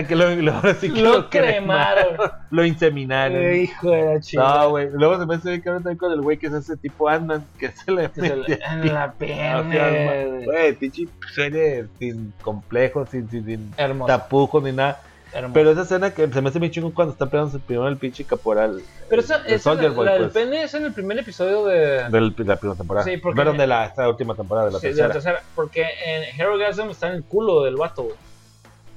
Que 0.08 0.16
lo, 0.16 0.36
lo- 0.36 0.54
ahora 0.54 0.74
sí 0.80 0.92
que 0.94 1.02
Lo 1.02 1.30
cremaron. 1.30 2.18
Lo 2.52 2.64
inseminaron. 2.66 3.38
Eh, 3.38 3.58
Hijo 3.64 3.90
de 3.92 4.06
la 4.14 4.20
chingada. 4.22 4.64
No, 4.64 4.70
güey. 4.70 4.90
Luego 4.94 5.20
se 5.20 5.26
me 5.26 5.36
hace 5.36 5.50
bien 5.50 5.62
cabrón 5.62 5.84
también 5.84 5.98
con 5.98 6.12
el 6.14 6.22
güey 6.22 6.38
que 6.38 6.48
es 6.48 6.54
ese 6.54 6.78
tipo 6.78 7.10
Ant-Man 7.10 7.46
que 7.60 7.70
se 7.72 7.92
le 7.92 8.10
Que 8.12 8.22
se 8.22 8.36
le- 8.36 8.36
mete 8.38 8.60
en 8.64 8.94
la 8.94 9.04
hacia 9.06 9.14
pierna, 9.18 10.16
el- 10.16 10.46
güey. 10.46 10.74
Pinche 10.74 11.08
serie 11.34 11.86
sin 12.00 12.34
complejos, 12.42 13.10
sin, 13.10 13.30
sin, 13.30 13.46
sin 13.46 13.72
tapujos 14.08 14.64
ni 14.64 14.72
nada. 14.72 15.02
hermoso. 15.34 15.54
Pero 15.54 15.72
esa 15.72 15.82
escena 15.82 16.12
que 16.12 16.28
se 16.32 16.42
me 16.42 16.50
hace 16.50 16.60
bien 16.60 16.72
chingo 16.72 16.94
cuando 16.94 17.12
está 17.14 17.26
pegando 17.26 17.60
primero 17.60 17.88
el 17.88 17.98
pinche 17.98 18.24
caporal. 18.24 18.82
Pero 19.10 19.22
esa, 19.22 19.38
el 19.46 19.54
esa 19.56 19.64
Soldier 19.72 19.92
la, 19.92 19.96
Boy, 19.98 20.06
la 20.06 20.14
del 20.14 20.22
pues, 20.30 20.34
pene 20.34 20.64
es 20.64 20.74
en 20.74 20.86
el 20.86 20.94
primer 20.94 21.18
episodio 21.20 21.66
de, 21.66 22.10
de 22.10 22.22
la 22.46 22.56
primera 22.56 22.76
temporada. 22.78 23.06
Sí, 23.06 23.18
porque- 23.18 23.38
Perdón, 23.38 23.58
de 23.58 23.68
la 23.68 23.86
esta 23.86 24.08
última 24.10 24.36
temporada, 24.36 24.68
de 24.68 24.74
la 24.74 24.80
sí, 24.80 24.88
de 24.88 24.94
tercera. 24.94 25.08
la 25.10 25.14
tercera. 25.14 25.42
Porque 25.56 25.82
en 26.06 26.40
Herogasm 26.40 26.90
está 26.90 27.08
en 27.10 27.16
el 27.16 27.24
culo 27.24 27.64
del 27.64 27.76
vato, 27.76 28.04
güey. 28.04 28.16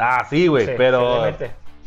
Ah, 0.01 0.27
sí, 0.29 0.47
güey, 0.47 0.67
Sí, 0.67 0.73
pero. 0.77 1.25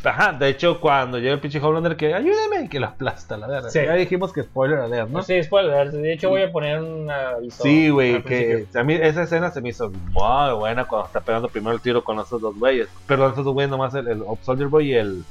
Ajá, 0.05 0.33
de 0.33 0.49
hecho, 0.49 0.81
cuando 0.81 1.17
llega 1.17 1.33
el 1.33 1.39
pinche 1.39 1.59
Homelander 1.61 1.95
que 1.95 2.13
ayúdeme, 2.13 2.67
que 2.67 2.77
la 2.77 2.87
aplasta, 2.87 3.37
la 3.37 3.47
verdad. 3.47 3.69
Sí. 3.69 3.79
Ya 3.85 3.93
dijimos 3.93 4.33
que 4.33 4.43
spoiler 4.43 4.79
alert, 4.79 5.09
¿no? 5.09 5.23
Sí, 5.23 5.41
spoiler. 5.41 5.91
De 5.91 6.11
hecho, 6.13 6.27
voy 6.27 6.41
a 6.41 6.51
poner 6.51 6.81
un 6.81 7.09
aviso. 7.09 7.63
Sí, 7.63 7.89
güey, 7.89 8.21
que 8.21 8.65
a 8.75 8.83
mí 8.83 8.95
esa 8.95 9.23
escena 9.23 9.49
se 9.51 9.61
me 9.61 9.69
hizo 9.69 9.89
muy 9.89 10.53
buena 10.55 10.83
cuando 10.83 11.07
está 11.07 11.21
pegando 11.21 11.47
primero 11.47 11.73
el 11.73 11.79
tiro 11.79 12.03
con 12.03 12.19
esos 12.19 12.41
dos 12.41 12.59
güeyes. 12.59 12.89
Pero 13.07 13.29
esos 13.31 13.45
dos 13.45 13.53
güeyes 13.53 13.71
nomás 13.71 13.93
el, 13.95 14.07
el 14.09 14.23
Soldier 14.41 14.67
Boy 14.67 14.89
y 14.91 14.93
el, 14.95 15.23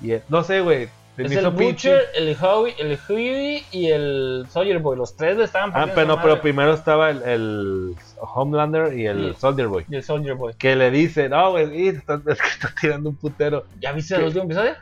y 0.00 0.12
el- 0.12 0.22
No 0.30 0.42
sé, 0.42 0.62
güey. 0.62 0.88
Es 1.16 1.30
el 1.30 1.52
pinche. 1.52 1.64
Butcher, 1.92 2.02
el 2.16 2.36
Howie, 2.40 2.74
el 2.78 2.98
Huey 3.08 3.62
y 3.70 3.86
el 3.90 4.46
Soldier 4.50 4.80
Boy. 4.80 4.96
Los 4.96 5.16
tres 5.16 5.36
le 5.36 5.44
estaban 5.44 5.70
Ah, 5.74 5.86
pero, 5.94 6.08
no, 6.08 6.20
pero 6.22 6.40
primero 6.40 6.74
estaba 6.74 7.10
el, 7.10 7.22
el 7.22 7.94
Homelander 8.20 8.98
y 8.98 9.06
el 9.06 9.34
Sí. 9.34 9.40
Soldier 9.40 9.68
Boy. 9.68 9.84
Y 9.88 9.94
el 9.96 10.02
Soldier 10.02 10.34
Boy. 10.34 10.54
Que 10.58 10.74
le 10.74 10.90
dice, 10.90 11.28
no, 11.28 11.52
güey, 11.52 11.88
es 11.88 12.02
que 12.02 12.32
está 12.32 12.74
tirando 12.80 13.10
un 13.10 13.16
putero. 13.16 13.64
¿Ya 13.80 13.92
viste 13.92 14.14
¿Qué? 14.14 14.20
el 14.20 14.26
último 14.26 14.44
episodio? 14.46 14.72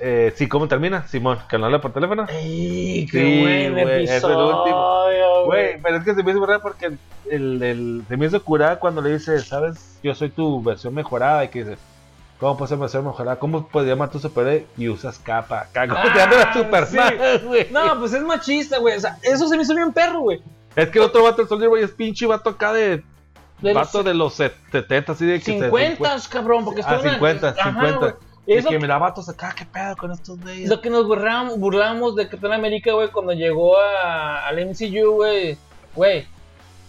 Eh, 0.00 0.32
sí, 0.36 0.46
¿cómo 0.48 0.68
termina? 0.68 1.06
Simón, 1.08 1.38
que 1.50 1.58
no 1.58 1.66
habla 1.66 1.80
por 1.80 1.92
teléfono. 1.92 2.24
¡Ey, 2.28 3.04
qué 3.10 3.18
Sí, 3.18 3.40
buen 3.42 3.78
es 3.98 4.22
el 4.22 4.30
último. 4.30 5.04
güey. 5.46 5.80
Pero 5.82 5.96
es 5.96 6.04
que 6.04 6.14
se 6.14 6.22
me 6.22 6.30
hizo 6.30 6.46
raro 6.46 6.62
porque 6.62 6.86
el, 7.30 7.62
el, 7.62 8.02
se 8.08 8.16
me 8.16 8.26
hizo 8.26 8.42
curar 8.44 8.78
cuando 8.78 9.02
le 9.02 9.10
dice, 9.14 9.40
¿sabes? 9.40 9.98
Yo 10.02 10.14
soy 10.14 10.30
tu 10.30 10.62
versión 10.62 10.94
mejorada. 10.94 11.44
Y 11.44 11.48
que 11.48 11.64
dice, 11.64 11.76
¿cómo 12.40 12.56
puedes 12.56 12.70
ser 12.70 12.78
versión 12.78 13.04
mejorada? 13.04 13.38
¿Cómo 13.38 13.66
puedes 13.68 13.88
llamar 13.88 14.10
tu 14.10 14.18
superhéroe 14.18 14.66
y 14.76 14.88
usas 14.88 15.18
capa? 15.18 15.68
¿Cómo 15.72 15.94
Ah, 15.96 16.02
te 16.02 16.18
llamas 16.18 16.56
Superman, 16.56 17.14
güey? 17.44 17.68
No, 17.70 17.98
pues 17.98 18.12
es 18.14 18.22
machista, 18.22 18.78
güey. 18.78 18.96
O 18.96 19.00
sea, 19.00 19.18
eso 19.22 19.48
se 19.48 19.56
me 19.56 19.62
hizo 19.62 19.74
bien 19.74 19.92
perro, 19.92 20.20
güey. 20.20 20.40
Es 20.76 20.88
que 20.90 20.98
el 20.98 21.04
otro 21.06 21.24
vato, 21.24 21.42
el 21.42 21.48
Soldier 21.48 21.68
Boy, 21.68 21.82
es 21.82 21.90
pinche 21.90 22.26
vato 22.26 22.50
acá 22.50 22.72
de. 22.72 23.02
De 23.60 23.74
los 23.74 23.74
vato 23.74 24.04
de 24.04 24.14
los 24.14 24.34
70, 24.34 25.12
así 25.12 25.26
de 25.26 25.38
que. 25.40 25.44
se- 25.44 25.52
50, 25.64 26.16
cabrón, 26.30 26.64
porque 26.64 26.82
Ah, 26.84 26.94
está 26.96 27.10
50, 27.10 27.48
Ajá, 27.48 27.64
50. 27.72 27.98
güey. 27.98 28.12
Y 28.46 28.54
Es 28.54 28.64
que 28.64 28.70
que- 28.70 28.78
mira, 28.78 28.96
vatos 28.98 29.28
acá, 29.28 29.52
¿qué 29.56 29.66
pedo 29.66 29.96
con 29.96 30.12
estos 30.12 30.40
güeyes? 30.40 30.68
Lo 30.70 30.80
que 30.80 30.88
nos 30.90 31.06
burlamos, 31.06 31.58
burlamos 31.58 32.14
de 32.16 32.28
Capitán 32.28 32.52
América, 32.52 32.92
güey, 32.92 33.08
cuando 33.08 33.32
llegó 33.32 33.76
a, 33.78 34.46
al 34.46 34.58
MCU, 34.60 35.10
güey. 35.16 35.58
Güey, 35.94 36.26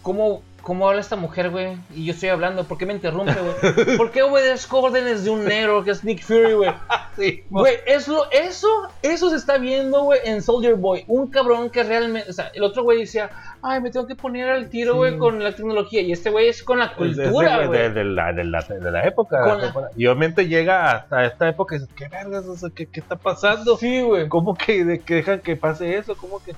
¿cómo, 0.04 0.41
¿cómo 0.70 0.88
habla 0.88 1.01
esta 1.01 1.15
mujer, 1.15 1.49
güey? 1.49 1.78
Y 1.95 2.05
yo 2.05 2.13
estoy 2.13 2.30
hablando, 2.30 2.63
¿por 2.63 2.78
qué 2.78 2.86
me 2.86 2.93
interrumpe, 2.93 3.34
güey? 3.34 3.97
¿Por 3.97 4.11
qué 4.11 4.22
obedezco 4.22 4.82
órdenes 4.82 5.24
de 5.24 5.32
un 5.32 5.43
negro 5.43 5.84
que 5.84 5.89
es 5.89 6.03
Nick 6.03 6.22
Fury, 6.24 6.53
güey? 6.53 6.70
Sí, 7.17 7.43
Güey, 7.49 7.76
eso, 7.88 8.28
eso, 8.32 8.67
eso 9.01 9.30
se 9.32 9.36
está 9.36 9.57
viendo, 9.57 10.03
güey, 10.03 10.20
en 10.24 10.41
Soldier 10.43 10.76
Boy. 10.76 11.03
Un 11.07 11.28
cabrón 11.32 11.70
que 11.72 11.84
realmente, 11.84 12.30
o 12.30 12.34
sea, 12.34 12.49
el 12.53 12.63
otro 12.63 12.84
güey 12.84 12.99
decía, 12.99 13.30
ay, 13.63 13.82
me 13.82 13.89
tengo 13.89 14.05
que 14.07 14.15
poner 14.15 14.47
al 14.47 14.70
tiro, 14.70 14.93
Sí. 14.93 14.97
güey, 14.99 15.17
con 15.17 15.43
la 15.43 15.51
tecnología. 15.51 15.99
Y 16.01 16.11
este 16.13 16.30
güey 16.30 16.47
es 16.47 16.61
con 16.63 16.78
la 16.80 16.93
cultura, 16.93 17.65
güey. 17.65 17.78
de, 17.78 17.89
de 17.89 18.03
la, 18.05 18.32
de, 18.32 18.43
la, 18.45 18.61
de 18.61 18.91
la 18.91 19.05
época. 19.07 19.38
La. 19.57 19.89
Y 19.97 20.05
obviamente 20.05 20.47
llega 20.47 20.91
hasta 20.91 21.26
esta 21.26 21.49
época 21.49 21.76
y 21.76 21.80
dices, 21.80 21.93
¿qué 21.95 22.07
vergas? 22.07 22.45
O 22.45 22.55
sea, 22.55 22.70
¿qué, 22.74 22.86
qué 22.86 22.99
está 23.01 23.17
pasando? 23.17 23.76
Sí, 23.76 24.01
güey. 24.01 24.30
¿Cómo 24.30 24.53
que, 24.55 24.86
de, 24.86 24.99
que 24.99 25.15
dejan 25.15 25.39
que 25.41 25.57
pase 25.57 25.97
eso? 25.97 26.15
¿Cómo 26.15 26.41
que.? 26.41 26.53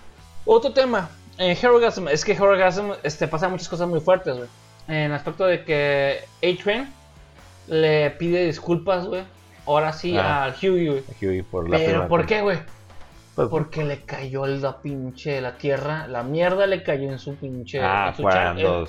Otro 0.45 0.74
tema, 0.74 1.09
en 1.42 1.58
Herogasm, 1.58 2.08
es 2.08 2.24
que 2.24 2.34
Herogasm 2.34 2.92
este, 3.04 3.28
pasa 3.28 3.50
muchas 3.50 3.68
cosas 3.70 3.88
muy 3.88 4.00
fuertes, 4.00 4.36
güey. 4.38 4.48
En 4.88 4.96
el 4.96 5.14
aspecto 5.14 5.46
de 5.46 5.64
que 5.64 6.20
A-Train 6.44 6.88
le 7.68 8.12
pide 8.12 8.46
disculpas, 8.46 9.06
güey. 9.08 9.24
Ahora 9.66 9.94
sí 9.94 10.18
Ah. 10.18 10.44
al 10.46 10.56
Huey, 10.62 10.88
güey. 10.88 11.04
Huey 11.22 11.42
por 11.44 11.70
la 11.70 11.78
Pero, 11.78 12.08
¿por 12.08 12.26
qué, 12.26 12.42
güey? 12.42 12.58
Pues, 13.36 13.48
Porque 13.48 13.84
le 13.84 14.02
cayó 14.02 14.46
la 14.46 14.78
pinche 14.82 15.39
la 15.39 15.58
tierra, 15.58 16.08
la 16.08 16.24
mierda 16.24 16.66
le 16.68 16.84
cayó 16.84 17.10
en 17.12 17.20
su 17.20 17.36
pinche. 17.36 17.80
ah, 17.82 18.08
en 18.10 18.16
su, 18.16 18.22
cuando 18.24 18.88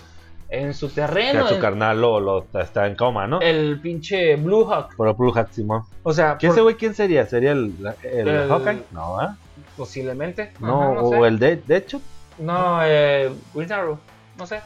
en, 0.48 0.66
en 0.66 0.74
su 0.74 0.88
que 0.88 0.94
terreno. 0.96 1.46
su 1.46 1.58
carnal 1.60 2.00
lo, 2.00 2.18
lo- 2.18 2.46
está 2.60 2.86
en 2.88 2.96
coma, 2.96 3.26
¿no? 3.26 3.40
el 3.40 3.80
pinche 3.80 4.34
Blue 4.36 4.64
Hawk. 4.64 4.96
Por 4.96 5.14
Blue 5.16 5.32
Hat 5.38 5.52
Simón. 5.52 5.82
O 6.02 6.12
sea, 6.12 6.36
¿Quién 6.38 6.50
por- 6.50 6.56
ese 6.56 6.62
güey 6.62 6.74
quién 6.74 6.94
sería? 6.94 7.24
¿Sería 7.26 7.52
el, 7.52 7.72
el, 8.02 8.28
El- 8.28 8.48
Hawkeye? 8.48 8.82
No, 8.90 9.20
¿ah? 9.20 9.36
posiblemente. 9.76 10.52
No, 10.58 10.92
Ajá, 10.92 11.02
o 11.02 11.10
sé. 11.10 11.18
el 11.28 11.38
de, 11.38 11.56
de 11.56 11.76
hecho. 11.76 12.00
No, 12.38 12.80
eh, 12.84 13.30
Green 13.54 13.72
Arrow. 13.72 13.98
No 14.38 14.46
sé. 14.46 14.60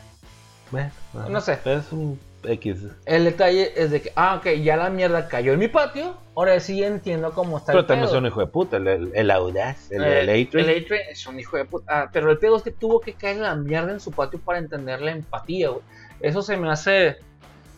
Bueno. 0.71 0.91
No 1.29 1.41
sé. 1.41 1.59
Es 1.65 1.93
un 1.93 2.19
X. 2.43 2.79
El 3.07 3.25
detalle 3.25 3.73
es 3.77 3.91
de 3.91 4.03
que, 4.03 4.13
ah, 4.17 4.37
ok, 4.37 4.47
ya 4.63 4.77
la 4.77 4.91
mierda 4.91 5.29
cayó 5.29 5.53
en 5.53 5.59
mi 5.59 5.69
patio. 5.69 6.17
Ahora 6.37 6.59
sí 6.61 6.83
entiendo 6.85 7.33
cómo 7.33 7.59
está 7.59 7.73
Pero 7.73 7.81
el 7.81 7.87
también 7.87 8.07
pedo. 8.07 8.17
es 8.17 8.21
un 8.21 8.27
hijo 8.27 8.41
de 8.41 8.47
puta, 8.47 8.77
el, 8.77 8.87
el, 8.87 9.13
el 9.15 9.31
audaz, 9.31 9.91
el, 9.91 10.05
Eh, 10.05 10.21
el 10.21 10.29
A-Train. 10.47 10.69
El 10.69 10.83
A-Train 10.85 11.03
es 11.11 11.27
un 11.27 11.41
hijo 11.41 11.57
de 11.57 11.65
puta. 11.65 12.03
Ah, 12.03 12.11
pero 12.13 12.31
el 12.31 12.39
pedo 12.39 12.57
es 12.57 12.63
que 12.63 12.71
tuvo 12.73 13.01
que 13.01 13.15
caer 13.15 13.39
la 13.39 13.55
mierda 13.57 13.91
en 13.93 14.01
su 14.01 14.13
patio 14.13 14.39
para 14.41 14.59
entender 14.59 15.01
la 15.01 15.13
empatía, 15.13 15.71
güey. 15.71 15.83
Eso 16.21 16.43
se 16.43 16.57
me 16.57 16.71
hace 16.71 17.17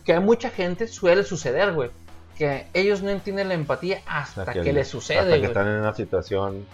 que 0.04 0.12
a 0.14 0.20
mucha 0.20 0.50
gente 0.50 0.86
suele 0.86 1.22
suceder, 1.24 1.72
güey. 1.72 1.90
Que 2.36 2.66
ellos 2.74 3.02
no 3.02 3.10
entienden 3.10 3.48
la 3.48 3.54
empatía 3.54 4.00
hasta, 4.06 4.52
que, 4.52 4.60
el- 4.60 4.74
les 4.74 4.86
Hasta 4.88 4.90
sucede, 4.98 5.30
que 5.32 5.38
güey. 5.38 5.44
están 5.44 5.66
en 5.66 5.80
una 5.80 5.94
situación 5.94 6.64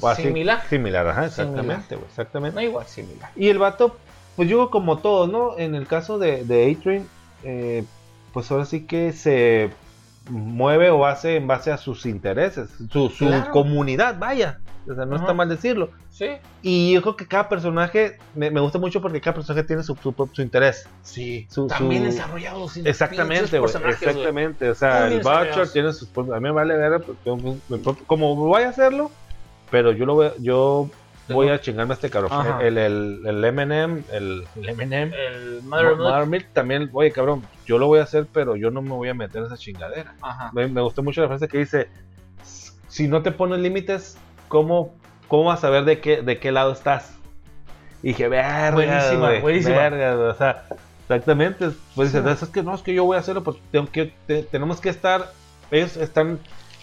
o 0.00 0.08
así- 0.08 0.22
Similar. 0.22 0.62
Similar, 0.68 1.06
ajá, 1.08 1.28
Similar. 1.30 1.54
exactamente, 1.58 1.94
exactamente. 2.08 2.54
No 2.56 2.62
igual, 2.62 2.86
similar. 2.86 3.30
Y 3.36 3.48
el 3.48 3.58
vato, 3.58 3.96
pues 4.36 4.48
yo 4.48 4.70
como 4.70 4.98
todo, 4.98 5.26
¿no? 5.26 5.58
En 5.58 5.74
el 5.74 5.86
caso 5.86 6.18
de, 6.18 6.44
de 6.44 6.70
A-Train, 6.72 7.06
eh, 7.44 7.84
pues 8.32 8.50
ahora 8.50 8.64
sí 8.64 8.84
que 8.86 9.12
se 9.12 9.70
mueve 10.30 10.90
o 10.90 11.06
hace 11.06 11.36
en 11.36 11.46
base 11.46 11.72
a 11.72 11.78
sus 11.78 12.04
intereses, 12.06 12.68
su, 12.92 13.08
su 13.08 13.26
Claro. 13.26 13.50
comunidad, 13.50 14.18
vaya. 14.18 14.60
O 14.90 14.94
sea, 14.94 15.04
no 15.04 15.16
Ajá. 15.16 15.24
está 15.24 15.34
mal 15.34 15.48
decirlo. 15.50 15.90
Sí. 16.10 16.28
Y 16.62 16.92
yo 16.94 17.02
creo 17.02 17.14
que 17.16 17.26
cada 17.26 17.48
personaje, 17.48 18.16
me, 18.34 18.50
me 18.50 18.60
gusta 18.60 18.78
mucho 18.78 19.02
porque 19.02 19.20
cada 19.20 19.34
personaje 19.34 19.62
tiene 19.66 19.82
su, 19.82 19.94
su, 19.96 20.14
su 20.32 20.42
interés. 20.42 20.88
Sí. 21.02 21.46
Su- 21.50 21.66
También 21.66 22.04
su- 22.04 22.10
desarrollados. 22.10 22.76
Exactamente, 22.78 23.58
güey. 23.58 23.70
Exactamente. 23.90 24.70
O 24.70 24.74
sea, 24.74 25.08
el 25.08 25.20
Butcher 25.20 25.68
tiene 25.70 25.92
sus 25.92 26.08
propios- 26.08 26.36
A 26.36 26.40
mí 26.40 26.44
me 26.44 26.52
vale 26.52 26.76
ver, 26.76 27.02
pues, 27.02 27.18
propio- 27.82 28.04
como 28.06 28.34
voy 28.34 28.62
a 28.62 28.70
hacerlo, 28.70 29.10
pero 29.70 29.92
yo 29.92 30.06
lo 30.06 30.14
voy, 30.14 30.30
yo 30.38 30.90
voy 31.28 31.48
a 31.50 31.60
chingarme 31.60 31.92
a 31.92 31.94
este 31.96 32.08
cabrón. 32.10 32.32
Ajá. 32.32 32.62
El, 32.62 32.78
el, 32.78 33.22
el 33.26 33.44
Eminem, 33.44 34.02
el, 34.12 34.44
el 34.56 34.68
Eminem, 34.68 35.12
El 35.12 35.62
Mother 35.62 36.46
también, 36.52 36.88
oye 36.92 37.12
cabrón, 37.12 37.42
yo 37.66 37.78
lo 37.78 37.86
voy 37.86 38.00
a 38.00 38.04
hacer, 38.04 38.26
pero 38.32 38.56
yo 38.56 38.70
no 38.70 38.80
me 38.82 38.90
voy 38.90 39.08
a 39.10 39.14
meter 39.14 39.40
en 39.40 39.46
esa 39.46 39.56
chingadera. 39.56 40.14
Ajá. 40.22 40.50
Me, 40.54 40.66
me 40.68 40.80
gustó 40.80 41.02
mucho 41.02 41.20
la 41.20 41.28
frase 41.28 41.48
que 41.48 41.58
dice, 41.58 41.88
si 42.88 43.08
no 43.08 43.22
te 43.22 43.30
pones 43.30 43.58
límites, 43.60 44.16
¿cómo, 44.48 44.94
cómo 45.28 45.44
vas 45.44 45.58
a 45.58 45.62
saber 45.62 45.84
de 45.84 46.00
qué, 46.00 46.22
de 46.22 46.38
qué 46.38 46.50
lado 46.52 46.72
estás? 46.72 47.14
Y 48.02 48.08
dije, 48.08 48.28
verga, 48.28 48.70
Buenísima, 48.70 49.26
güey, 49.28 49.40
buenísima. 49.42 49.76
verga, 49.76 50.14
güey", 50.14 50.28
o 50.28 50.34
sea, 50.34 50.64
exactamente, 51.02 51.70
pues 51.94 52.10
Sí. 52.12 52.20
dices, 52.20 52.42
es 52.42 52.48
que 52.48 52.62
no, 52.62 52.74
es 52.74 52.80
que 52.82 52.94
yo 52.94 53.04
voy 53.04 53.16
a 53.16 53.20
hacerlo, 53.20 53.42
porque 53.42 53.60
tengo 53.72 53.86
que, 53.90 54.14
te- 54.26 54.44
tenemos 54.44 54.80
que 54.80 54.88
estar, 54.88 55.32
ellos 55.70 55.96
están, 55.96 56.38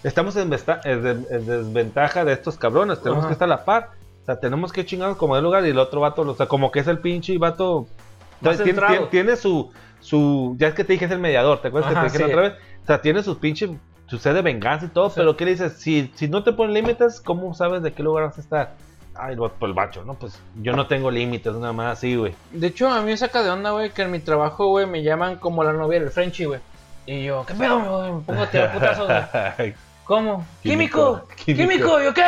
estamos 0.07 0.35
en, 0.37 0.49
desventaja 0.49 2.25
de 2.25 2.33
estos 2.33 2.57
cabrones, 2.57 2.99
tenemos 3.01 3.19
Ajá. 3.23 3.27
que 3.29 3.33
estar 3.33 3.47
a 3.47 3.55
la 3.55 3.65
par, 3.65 3.89
o 4.21 4.25
sea, 4.25 4.39
tenemos 4.39 4.71
que 4.71 4.85
chingarnos 4.85 5.17
como 5.17 5.35
de 5.35 5.41
lugar 5.41 5.65
y 5.65 5.69
el 5.69 5.79
otro 5.79 6.01
vato, 6.01 6.21
o 6.23 6.35
sea, 6.35 6.47
como 6.47 6.71
que 6.71 6.79
es 6.79 6.87
el 6.87 6.99
pinche 6.99 7.37
vato, 7.37 7.87
Más 8.41 8.57
tiene, 8.57 8.71
centrado. 8.71 8.93
tiene- 8.93 9.07
tiene 9.07 9.35
su, 9.35 9.71
su, 9.99 10.55
ya 10.57 10.67
es 10.69 10.73
que 10.73 10.83
te 10.83 10.93
dije 10.93 11.05
es 11.05 11.11
el 11.11 11.19
mediador, 11.19 11.61
¿te 11.61 11.67
acuerdas 11.69 11.91
Ajá, 11.91 12.03
que 12.03 12.07
te 12.11 12.17
dije 12.17 12.27
la 12.29 12.33
otra 12.35 12.49
vez? 12.49 12.59
O 12.83 12.85
sea, 12.85 13.01
tiene 13.01 13.23
sus 13.23 13.37
pinches, 13.37 13.69
su 14.07 14.17
sed 14.19 14.33
de 14.35 14.41
venganza 14.41 14.85
y 14.85 14.89
todo, 14.89 15.09
Sí. 15.09 15.15
pero 15.17 15.35
¿qué 15.35 15.45
le 15.45 15.51
dices? 15.51 15.73
Si, 15.73 16.11
si 16.15 16.27
no 16.27 16.43
te 16.43 16.53
ponen 16.53 16.73
límites, 16.73 17.19
¿cómo 17.21 17.53
sabes 17.53 17.81
de 17.81 17.91
qué 17.93 18.03
lugar 18.03 18.25
vas 18.25 18.37
a 18.37 18.41
estar? 18.41 18.73
Ay, 19.17 19.35
pues 19.37 19.51
el 19.61 19.73
bacho, 19.73 20.03
¿no? 20.03 20.13
Pues 20.15 20.37
yo 20.61 20.75
no 20.75 20.87
tengo 20.87 21.09
límites, 21.09 21.53
nada 21.55 21.71
más 21.73 21.97
así, 21.97 22.15
güey. 22.17 22.35
De 22.51 22.67
hecho, 22.67 22.89
a 22.89 22.99
mí 22.99 23.05
me 23.07 23.17
saca 23.17 23.41
de 23.43 23.49
onda, 23.49 23.71
güey, 23.71 23.91
que 23.91 24.01
en 24.01 24.11
mi 24.11 24.19
trabajo, 24.19 24.67
güey, 24.67 24.85
me 24.85 25.03
llaman 25.03 25.37
como 25.37 25.63
la 25.63 25.71
novia 25.71 25.99
del 26.01 26.09
Frenchy, 26.11 26.45
güey. 26.45 26.59
Y 27.07 27.23
yo, 27.23 27.45
¿qué 27.47 27.53
pedo, 27.53 27.79
güey? 27.79 28.11
Me 28.11 28.21
pongo 28.21 28.41
a 28.43 28.47
tirar 28.47 28.73
putazos, 28.73 29.07
güey. 29.57 29.73
¿Cómo? 30.05 30.45
Químico. 30.61 31.23
¡Químico! 31.45 31.99
¿Yo 32.01 32.13
qué? 32.13 32.21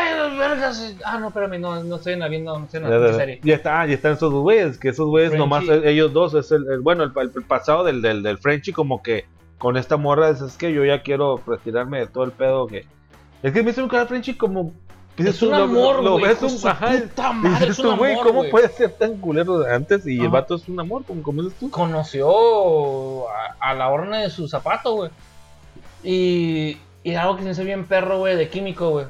Ah, 1.05 1.17
no, 1.19 1.27
espérame, 1.27 1.59
no, 1.59 1.83
no 1.83 1.95
estoy 1.97 2.13
en 2.13 2.19
la 2.19 2.27
viendo, 2.27 2.57
no 2.57 2.65
estoy 2.65 2.81
en 2.83 2.89
la 2.89 3.13
serie. 3.13 3.39
Ya 3.43 3.55
está, 3.55 3.85
ya 3.85 3.93
están 3.93 4.13
esos 4.13 4.33
güeyes, 4.33 4.77
que 4.79 4.89
esos 4.89 5.05
güeyes 5.07 5.33
nomás, 5.35 5.63
eh, 5.69 5.81
ellos 5.85 6.11
dos, 6.11 6.33
es 6.33 6.51
el, 6.51 6.65
el- 6.71 6.79
bueno, 6.79 7.03
el, 7.03 7.11
el 7.15 7.43
pasado 7.43 7.83
del, 7.83 8.01
del, 8.01 8.23
del 8.23 8.39
Frenchy 8.39 8.73
como 8.73 9.03
que 9.03 9.25
con 9.59 9.77
esta 9.77 9.95
morra 9.97 10.29
es, 10.29 10.41
es 10.41 10.57
que 10.57 10.73
yo 10.73 10.83
ya 10.85 11.03
quiero 11.03 11.39
retirarme 11.45 11.99
de 11.99 12.07
todo 12.07 12.23
el 12.23 12.31
pedo 12.31 12.65
que... 12.67 12.85
Es 13.43 13.53
que 13.53 13.61
me 13.61 13.69
hizo 13.71 13.83
un 13.83 13.89
cara 13.89 14.07
Frenchy 14.07 14.33
como... 14.35 14.73
pues, 15.15 15.29
Es 15.29 15.41
un 15.43 15.51
lo- 15.51 15.55
amor, 15.57 16.03
lo 16.03 16.17
güey, 16.17 16.33
de 16.35 16.45
un- 16.45 16.49
su 16.49 16.67
ajá, 16.67 16.89
puta 16.89 17.31
madre, 17.31 17.69
es 17.69 17.77
tú, 17.77 17.91
un 17.91 17.97
güey, 17.97 18.13
amor, 18.13 18.25
¿cómo 18.25 18.39
güey. 18.39 18.49
puede 18.51 18.69
ser 18.69 18.91
tan 18.93 19.17
culero 19.17 19.59
de 19.59 19.71
antes? 19.73 20.05
Y 20.07 20.15
el 20.15 20.21
Ajá. 20.21 20.29
vato 20.29 20.55
es 20.55 20.67
un 20.67 20.79
amor, 20.79 21.03
como, 21.05 21.21
como 21.21 21.43
dices 21.43 21.59
tú. 21.59 21.69
Conoció 21.69 23.29
a, 23.29 23.55
a 23.59 23.73
la 23.75 23.89
horna 23.89 24.17
de 24.21 24.31
su 24.31 24.47
zapato, 24.47 24.93
güey. 24.95 25.11
Y, 26.03 26.77
y 27.11 27.15
algo 27.15 27.35
que 27.35 27.41
se 27.41 27.45
me 27.45 27.51
hizo 27.51 27.63
bien 27.63 27.85
perro, 27.85 28.19
güey, 28.19 28.35
de 28.35 28.49
químico, 28.49 28.89
güey. 28.89 29.05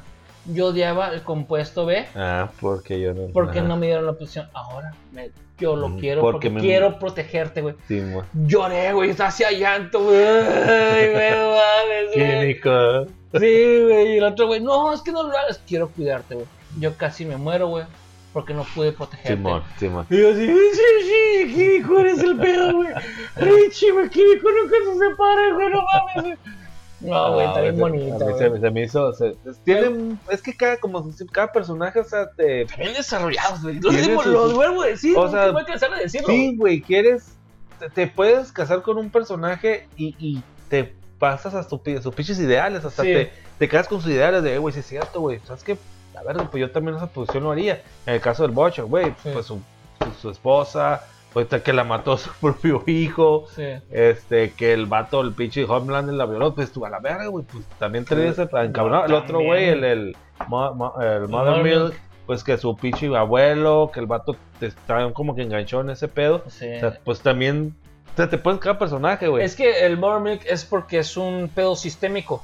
Yo 0.46 0.66
odiaba 0.68 1.12
el 1.12 1.22
compuesto 1.22 1.84
B 1.84 2.06
Ah, 2.14 2.48
porque 2.60 2.98
yo 3.00 3.12
no... 3.12 3.26
porque 3.34 3.58
ajá. 3.58 3.68
no 3.68 3.76
me 3.76 3.86
dieron 3.86 4.06
la 4.06 4.14
posición. 4.14 4.48
Ahora 4.54 4.92
me- 5.12 5.30
yo 5.58 5.76
lo 5.76 5.88
Mm, 5.90 5.98
quiero 5.98 6.20
porque 6.22 6.48
porque, 6.48 6.50
me- 6.50 6.60
quiero 6.60 6.98
protegerte, 6.98 7.60
güey. 7.62 7.74
Sí, 7.88 8.02
Lloré, 8.46 8.92
güey, 8.92 9.10
hacía 9.18 9.50
llanto, 9.52 10.00
güey. 10.04 10.16
No 10.18 11.50
mames, 11.50 12.14
güey. 12.14 12.40
Químico. 12.40 13.06
Sí, 13.32 13.82
güey. 13.84 14.14
Y 14.14 14.16
el 14.18 14.24
otro, 14.24 14.46
güey, 14.46 14.60
no, 14.60 14.92
es 14.92 15.02
que 15.02 15.12
no 15.12 15.22
lo 15.24 15.36
hagas. 15.36 15.60
Quiero 15.66 15.88
cuidarte, 15.88 16.34
güey. 16.36 16.46
Yo 16.78 16.94
casi 16.96 17.24
me 17.26 17.36
muero, 17.36 17.66
güey, 17.68 17.84
porque 18.32 18.54
no 18.54 18.64
pude 18.74 18.92
protegerte. 18.92 19.34
Simón, 19.34 19.62
Simón. 19.78 20.06
Y 20.08 20.18
yo 20.20 20.30
así, 20.30 20.46
sí, 20.46 20.80
sí, 21.02 21.54
Químico, 21.54 21.98
eres 21.98 22.20
el 22.20 22.36
pedo, 22.38 22.72
güey. 22.74 22.88
Richie, 23.36 23.90
güey, 23.92 24.08
Químico 24.08 24.48
nunca 24.50 24.76
se 24.84 24.98
separa, 25.10 25.52
güey, 25.54 25.68
no 25.70 25.82
mames, 25.82 26.22
güey. 26.24 26.57
No, 27.00 27.34
güey, 27.34 27.46
está 27.46 27.60
bien 27.60 27.78
bonito, 27.78 28.36
se, 28.38 28.50
me- 28.50 28.58
se 28.60 28.70
me 28.70 28.82
hizo. 28.82 29.12
se- 29.12 29.36
es- 29.46 29.58
tiene 29.64 29.88
un- 29.88 30.20
es 30.30 30.42
que 30.42 30.56
cada, 30.56 30.78
como, 30.78 31.08
cada 31.30 31.52
personaje, 31.52 32.00
o 32.00 32.04
sea, 32.04 32.28
te. 32.32 32.64
Bien 32.76 32.92
desarrollados, 32.92 33.62
güey. 33.62 33.76
Lo, 33.80 33.90
Tiene 33.90 34.08
digo, 34.08 34.22
sus- 34.22 34.32
lo 34.32 34.50
vuelvo 34.54 34.82
a 34.82 34.86
decir, 34.86 35.16
o 35.16 35.20
o 35.22 35.30
sea, 35.30 35.44
sea, 35.44 35.52
voy 35.52 35.62
a 35.62 35.66
cansar 35.66 35.90
de 35.94 36.02
decirlo. 36.02 36.26
Sí, 36.28 36.56
güey, 36.56 36.80
quieres. 36.80 37.34
Te, 37.78 37.88
te 37.90 38.06
puedes 38.08 38.50
casar 38.50 38.82
con 38.82 38.98
un 38.98 39.10
personaje 39.10 39.86
y, 39.96 40.16
y 40.18 40.42
te 40.68 40.92
pasas 41.20 41.54
a 41.54 41.62
sus 41.62 41.80
pinches 41.80 42.38
ideales. 42.40 42.84
Hasta 42.84 43.02
Sí. 43.02 43.12
te, 43.12 43.32
te 43.58 43.68
quedas 43.68 43.86
con 43.86 44.00
sus 44.00 44.10
ideales 44.10 44.42
de, 44.42 44.54
"Eh, 44.54 44.58
güey, 44.58 44.74
sí 44.74 44.80
es 44.80 44.86
cierto, 44.86 45.20
güey. 45.20 45.38
¿Sabes 45.46 45.62
qué? 45.62 45.78
A 46.18 46.22
ver, 46.24 46.36
pues 46.50 46.60
yo 46.60 46.72
también 46.72 46.96
esa 46.96 47.06
posición 47.06 47.44
lo 47.44 47.52
haría. 47.52 47.80
En 48.06 48.14
el 48.14 48.20
caso 48.20 48.42
del 48.42 48.50
Butcher, 48.50 48.86
güey, 48.86 49.06
Sí. 49.22 49.30
pues 49.32 49.46
su, 49.46 49.60
su, 50.00 50.20
su 50.20 50.30
esposa, 50.30 51.04
ahorita 51.34 51.62
que 51.62 51.72
la 51.72 51.84
mató 51.84 52.16
su 52.18 52.30
propio 52.40 52.82
hijo. 52.86 53.46
Sí. 53.54 53.64
Este, 53.90 54.50
que 54.52 54.72
el 54.72 54.86
vato, 54.86 55.20
el 55.20 55.32
pinche 55.32 55.64
Homeland 55.64 56.10
la 56.12 56.26
violó, 56.26 56.54
pues 56.54 56.72
tú 56.72 56.84
a 56.86 56.90
la 56.90 56.98
verga, 57.00 57.26
güey, 57.26 57.44
pues 57.44 57.64
también 57.78 58.04
te 58.04 58.28
ese 58.28 58.42
encabronado. 58.42 59.04
El 59.06 59.14
otro 59.14 59.40
güey, 59.40 59.68
el, 59.68 59.84
el, 59.84 60.16
Mo- 60.46 60.74
Mo- 60.74 61.00
el 61.00 61.28
Mother 61.28 61.62
Milk, 61.62 61.82
Milk. 61.84 62.00
pues 62.26 62.42
que 62.44 62.56
su 62.58 62.76
pinche 62.76 63.14
abuelo, 63.16 63.90
que 63.92 64.00
el 64.00 64.06
vato 64.06 64.36
te 64.58 64.66
está 64.66 65.12
como 65.12 65.34
que 65.34 65.42
enganchó 65.42 65.80
en 65.80 65.90
ese 65.90 66.08
pedo. 66.08 66.42
Sí. 66.48 66.66
O 66.76 66.80
sea, 66.80 66.98
pues 67.04 67.20
también 67.20 67.74
te, 68.16 68.26
te 68.26 68.38
pones 68.38 68.60
cada 68.60 68.78
personaje, 68.78 69.28
güey. 69.28 69.44
Es 69.44 69.54
que 69.56 69.84
el 69.86 69.96
Mother 69.98 70.20
Milk 70.20 70.42
es 70.46 70.64
porque 70.64 70.98
es 70.98 71.16
un 71.16 71.50
pedo 71.54 71.76
sistémico 71.76 72.42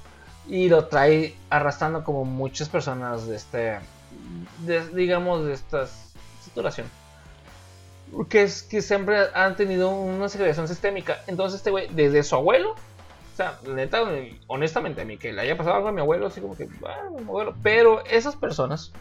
y 0.48 0.68
lo 0.68 0.86
trae 0.86 1.34
arrastrando 1.50 2.04
como 2.04 2.24
muchas 2.24 2.68
personas 2.68 3.26
de 3.26 3.36
este, 3.36 3.78
de- 4.66 4.88
digamos, 4.94 5.44
de 5.46 5.54
esta 5.54 5.86
situación. 6.42 6.86
Que 8.28 8.42
es 8.42 8.62
que 8.62 8.82
siempre 8.82 9.18
han 9.34 9.56
tenido 9.56 9.90
una 9.90 10.28
segregación 10.28 10.68
sistémica. 10.68 11.22
Entonces 11.26 11.58
este 11.58 11.70
güey, 11.70 11.88
desde 11.92 12.22
su 12.22 12.34
abuelo, 12.34 12.72
o 12.72 13.36
sea, 13.36 13.58
neta, 13.66 14.04
honestamente, 14.46 15.02
a 15.02 15.04
mí 15.04 15.16
que 15.16 15.32
le 15.32 15.40
haya 15.40 15.56
pasado 15.56 15.76
algo 15.76 15.88
a 15.88 15.92
mi 15.92 16.00
abuelo, 16.00 16.26
así 16.26 16.40
como 16.40 16.56
que, 16.56 16.68
bueno, 16.80 17.10
mi 17.18 17.22
abuelo. 17.22 17.54
Pero 17.62 18.04
esas 18.06 18.36
personas 18.36 18.92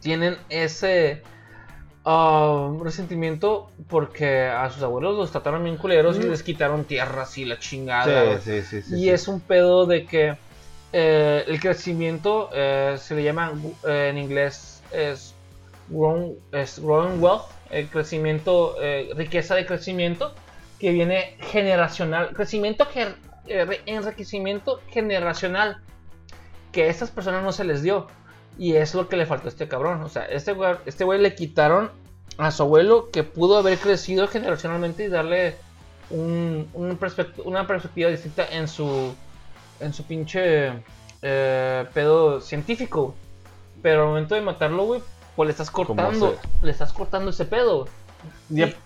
tienen 0.00 0.36
ese 0.48 1.22
ah, 2.04 2.70
resentimiento 2.82 3.70
porque 3.88 4.46
a 4.46 4.68
sus 4.70 4.82
abuelos 4.82 5.16
los 5.16 5.30
trataron 5.30 5.64
bien 5.64 5.76
culeros 5.76 6.18
y 6.18 6.22
les 6.22 6.42
quitaron 6.42 6.84
tierras 6.84 7.38
y 7.38 7.44
la 7.44 7.58
chingada. 7.58 8.38
sí, 8.40 8.62
sí, 8.62 8.82
sí, 8.82 8.96
y 8.96 9.10
es 9.10 9.28
un 9.28 9.40
pedo 9.40 9.86
de 9.86 10.06
que 10.06 10.36
eh, 10.92 11.44
el 11.46 11.60
crecimiento 11.60 12.50
eh, 12.52 12.96
se 12.98 13.14
le 13.14 13.22
llama 13.22 13.52
eh, 13.86 14.08
en 14.10 14.18
inglés 14.18 14.82
es 14.92 15.34
growing, 15.88 16.34
es 16.52 16.80
growing 16.80 17.22
wealth, 17.22 17.46
el 17.70 17.88
crecimiento, 17.88 18.76
eh, 18.80 19.10
riqueza 19.16 19.54
de 19.54 19.66
crecimiento 19.66 20.34
que 20.78 20.90
viene 20.92 21.36
generacional, 21.40 22.30
crecimiento, 22.34 22.86
eh, 23.46 23.80
enriquecimiento 23.86 24.80
generacional 24.90 25.78
que 26.72 26.84
a 26.84 26.86
estas 26.86 27.10
personas 27.10 27.42
no 27.42 27.52
se 27.52 27.64
les 27.64 27.82
dio. 27.82 28.06
Y 28.58 28.74
es 28.76 28.94
lo 28.94 29.08
que 29.08 29.16
le 29.16 29.26
faltó 29.26 29.46
a 29.46 29.50
este 29.50 29.68
cabrón. 29.68 30.02
O 30.02 30.08
sea, 30.08 30.24
este 30.24 30.52
güey, 30.52 30.74
este 30.86 31.04
güey 31.04 31.20
le 31.20 31.34
quitaron 31.34 31.90
a 32.38 32.50
su 32.50 32.62
abuelo 32.62 33.10
que 33.10 33.22
pudo 33.22 33.58
haber 33.58 33.78
crecido 33.78 34.26
generacionalmente 34.28 35.04
y 35.04 35.08
darle 35.08 35.56
un- 36.10 36.68
una 37.44 37.66
perspectiva 37.66 38.10
distinta 38.10 38.46
en 38.50 38.66
su 38.68 39.14
en 39.80 39.94
su 39.94 40.04
pinche 40.04 40.72
eh, 41.22 41.86
pedo 41.94 42.40
científico. 42.40 43.14
Pero 43.82 44.02
al 44.02 44.08
momento 44.08 44.34
de 44.34 44.40
matarlo, 44.42 44.84
güey, 44.84 45.00
pues 45.40 45.46
le 45.48 45.50
estás 45.52 45.70
cortando, 45.70 46.36
le 46.62 46.70
estás 46.70 46.92
cortando 46.92 47.30
ese 47.30 47.44
pedo. 47.44 47.80
güey. 47.80 47.90
Yep. 48.66 48.76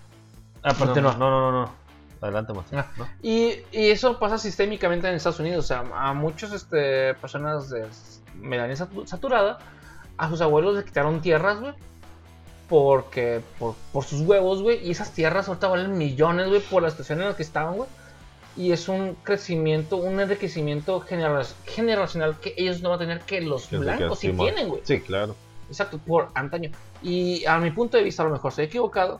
Ah, 0.63 0.73
No, 0.73 0.93
perdón, 0.93 1.03
no, 1.03 1.13
no, 1.29 1.51
no, 1.51 1.51
no. 1.51 1.71
Adelante. 2.21 2.53
Ah. 2.73 2.85
¿no? 2.97 3.07
Y, 3.21 3.55
y 3.71 3.89
eso 3.89 4.17
pasa 4.19 4.37
sistémicamente 4.37 5.07
en 5.07 5.15
Estados 5.15 5.39
Unidos. 5.39 5.65
O 5.65 5.67
sea, 5.67 5.83
a 5.95 6.13
muchas 6.13 6.51
este, 6.53 7.13
personas 7.15 7.69
de 7.69 7.85
melanina 8.39 8.75
satu- 8.77 9.05
saturada, 9.05 9.59
a 10.17 10.29
sus 10.29 10.41
abuelos 10.41 10.75
le 10.77 10.85
quitaron 10.85 11.21
tierras, 11.21 11.59
güey. 11.59 11.73
Porque, 12.69 13.41
por, 13.59 13.75
por 13.91 14.03
sus 14.05 14.21
huevos, 14.21 14.61
güey. 14.63 14.83
Y 14.87 14.91
esas 14.91 15.11
tierras 15.11 15.47
ahorita 15.47 15.67
valen 15.67 15.97
millones, 15.97 16.47
güey, 16.47 16.61
por 16.61 16.81
la 16.81 16.89
situación 16.89 17.21
en 17.21 17.27
la 17.27 17.35
que 17.35 17.43
estaban, 17.43 17.75
güey. 17.75 17.89
Y 18.57 18.71
es 18.71 18.87
un 18.87 19.15
crecimiento, 19.23 19.97
un 19.97 20.19
enriquecimiento 20.19 21.01
genera- 21.01 21.43
generacional 21.65 22.39
que 22.39 22.53
ellos 22.57 22.81
no 22.81 22.89
van 22.89 22.95
a 22.95 22.99
tener 22.99 23.19
que 23.21 23.41
los 23.41 23.69
blancos 23.69 24.19
sí 24.19 24.31
tienen, 24.31 24.69
güey. 24.69 24.81
Sí, 24.85 25.01
claro. 25.01 25.35
Exacto, 25.69 25.97
por 25.97 26.29
antaño. 26.35 26.71
Y 27.01 27.45
a 27.45 27.57
mi 27.59 27.71
punto 27.71 27.97
de 27.97 28.03
vista, 28.03 28.23
a 28.23 28.25
lo 28.27 28.31
mejor 28.31 28.49
estoy 28.49 28.65
equivocado. 28.65 29.19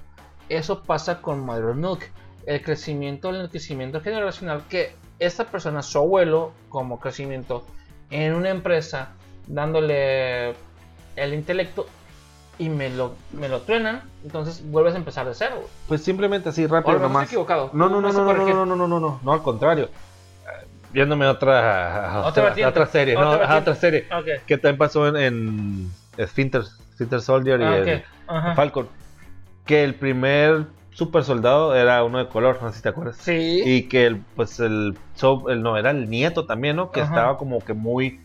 Eso 0.49 0.83
pasa 0.83 1.21
con 1.21 1.39
Mother 1.39 1.75
Milk. 1.75 2.11
El 2.45 2.61
crecimiento, 2.61 3.29
el 3.31 3.49
crecimiento 3.49 4.01
generacional 4.01 4.61
que 4.69 4.93
esta 5.17 5.45
persona, 5.45 5.81
su 5.81 5.97
abuelo, 5.97 6.51
como 6.69 6.99
crecimiento 6.99 7.65
en 8.11 8.33
una 8.35 8.49
empresa, 8.51 9.09
dándole 9.47 10.49
el 11.15 11.33
intelecto 11.33 11.87
y 12.59 12.69
me 12.69 12.89
lo, 12.89 13.15
me 13.31 13.49
lo 13.49 13.61
truenan, 13.61 14.03
entonces 14.23 14.63
vuelves 14.69 14.93
a 14.93 14.97
empezar 14.97 15.25
de 15.27 15.33
cero. 15.33 15.67
Pues 15.87 16.03
simplemente 16.03 16.49
así, 16.49 16.67
rápido 16.67 16.99
nomás. 16.99 17.25
equivocado. 17.27 17.69
No, 17.73 17.89
no, 17.89 17.99
no, 17.99 18.13
no, 18.13 18.23
no, 18.25 18.33
no, 18.33 18.65
no, 18.65 18.65
no, 18.65 18.87
no, 18.87 18.99
no, 18.99 19.19
no, 19.21 19.33
al 19.33 19.41
contrario. 19.41 19.89
Viéndome 20.91 21.27
otra 21.27 22.21
Otra 22.25 22.53
otra, 22.67 22.85
serie, 22.87 23.17
Otra 23.17 23.25
no, 23.25 23.31
vertiente. 23.39 23.55
otra 23.55 23.75
serie 23.75 24.07
Ok. 24.17 24.45
que 24.45 24.57
también 24.57 24.77
pasó 24.77 25.07
en, 25.07 25.17
en 25.17 25.91
Splinter, 26.25 26.63
Splinter 26.93 27.21
Soldier 27.21 27.59
y 27.61 27.63
Ah, 27.63 27.77
el. 27.77 28.03
Ajá. 28.27 28.55
Falcon, 28.55 28.87
que 29.65 29.83
el 29.83 29.95
primer 29.95 30.65
super 30.91 31.23
soldado 31.23 31.75
era 31.75 32.03
uno 32.03 32.17
de 32.19 32.27
color, 32.27 32.57
no 32.61 32.69
sé 32.71 32.77
si 32.77 32.83
te 32.83 32.89
acuerdas. 32.89 33.17
Sí. 33.17 33.61
Y 33.65 33.83
que 33.83 34.05
el, 34.07 34.17
pues 34.35 34.59
el, 34.59 34.97
el 35.49 35.61
no, 35.63 35.77
era 35.77 35.91
el 35.91 36.09
nieto 36.09 36.45
también, 36.45 36.75
¿no? 36.77 36.91
Que 36.91 37.01
Ajá. 37.01 37.13
estaba 37.13 37.37
como 37.37 37.59
que 37.59 37.73
muy, 37.73 38.21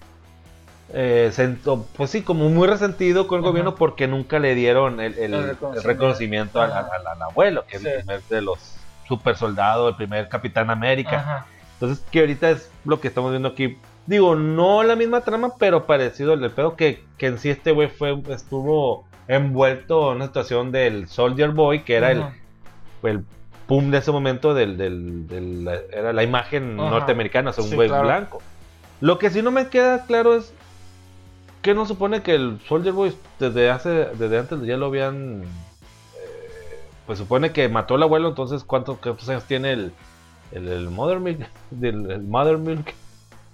eh, 0.93 1.31
sento- 1.33 1.87
pues 1.97 2.11
sí, 2.11 2.23
como 2.23 2.49
muy 2.49 2.67
resentido 2.69 3.27
con 3.27 3.39
el 3.39 3.45
Ajá. 3.45 3.51
gobierno 3.51 3.75
porque 3.75 4.07
nunca 4.09 4.39
le 4.39 4.55
dieron 4.55 5.01
el, 5.01 5.15
el- 5.19 5.35
El 5.35 5.57
el 5.75 5.83
reconocimiento. 5.85 6.61
al, 6.61 6.71
Ajá. 6.73 6.89
al- 6.93 7.07
al 7.07 7.23
abuelo, 7.23 7.65
que 7.67 7.79
Sí. 7.79 7.87
es 7.87 7.93
el 7.93 7.99
primer 8.01 8.23
de 8.25 8.43
los 8.43 8.77
super 9.07 9.37
soldados, 9.37 9.91
el 9.91 9.97
primer 9.97 10.29
Capitán 10.29 10.71
América. 10.71 11.17
Ajá. 11.19 11.47
Entonces, 11.75 12.05
que 12.11 12.21
ahorita 12.21 12.51
es 12.51 12.71
lo 12.85 13.01
que 13.01 13.09
estamos 13.09 13.31
viendo 13.31 13.49
aquí. 13.49 13.79
Digo, 14.07 14.35
no 14.35 14.83
la 14.83 14.97
misma 14.97 15.21
trama, 15.21 15.53
pero 15.59 15.87
parecido 15.87 16.33
al 16.33 16.41
del 16.41 16.51
pedo 16.51 16.75
que, 16.77 17.05
que 17.19 17.27
en 17.27 17.39
sí 17.39 17.51
este 17.51 17.71
güey 17.73 17.89
fue, 17.89 18.21
estuvo 18.31 19.05
envuelto 19.29 20.11
en 20.11 20.17
una 20.17 20.27
situación 20.27 20.73
del 20.73 21.07
Soldier 21.09 21.51
Boy, 21.51 21.85
que 21.85 21.95
era 21.95 22.11
el, 22.11 22.25
el 23.05 23.25
pum 23.69 23.91
de 23.93 23.99
ese 23.99 24.11
momento 24.11 24.53
del, 24.55 24.77
del- 24.77 25.29
del- 25.29 25.65
la- 25.65 25.79
era 25.93 26.13
la 26.13 26.25
imagen 26.25 26.77
norteamericana, 26.77 27.51
o 27.51 27.53
sea, 27.53 27.63
un 27.63 27.71
Sí, 27.71 27.77
güey 27.77 27.89
claro. 27.89 28.05
blanco. 28.05 28.43
Lo 29.01 29.19
que 29.19 29.31
sí 29.31 29.43
no 29.43 29.51
me 29.53 29.69
queda 29.69 30.05
claro 30.07 30.35
es 30.35 30.53
que 31.63 31.75
no 31.75 31.87
supone 31.87 32.23
que 32.23 32.35
el 32.35 32.59
Soldier 32.69 32.93
Boy 32.95 33.15
desde 33.39 33.71
hace, 33.71 33.91
desde 34.19 34.39
antes 34.39 34.61
ya 34.63 34.77
lo 34.77 34.87
habían, 34.87 35.43
eh, 35.43 36.81
pues 37.07 37.19
supone 37.19 37.53
que 37.53 37.69
mató 37.69 37.95
al 37.95 38.03
abuelo, 38.03 38.29
entonces 38.31 38.65
¿cuántos, 38.65 38.99
cuántos 38.99 39.29
años 39.29 39.45
tiene 39.45 39.73
el, 39.73 39.93
el, 40.53 40.67
el 40.69 40.91
Mother 40.91 41.21
Milk? 41.21 41.47
Del, 41.71 42.11
el 42.11 42.23
Mother 42.23 42.59
Milk. 42.59 42.93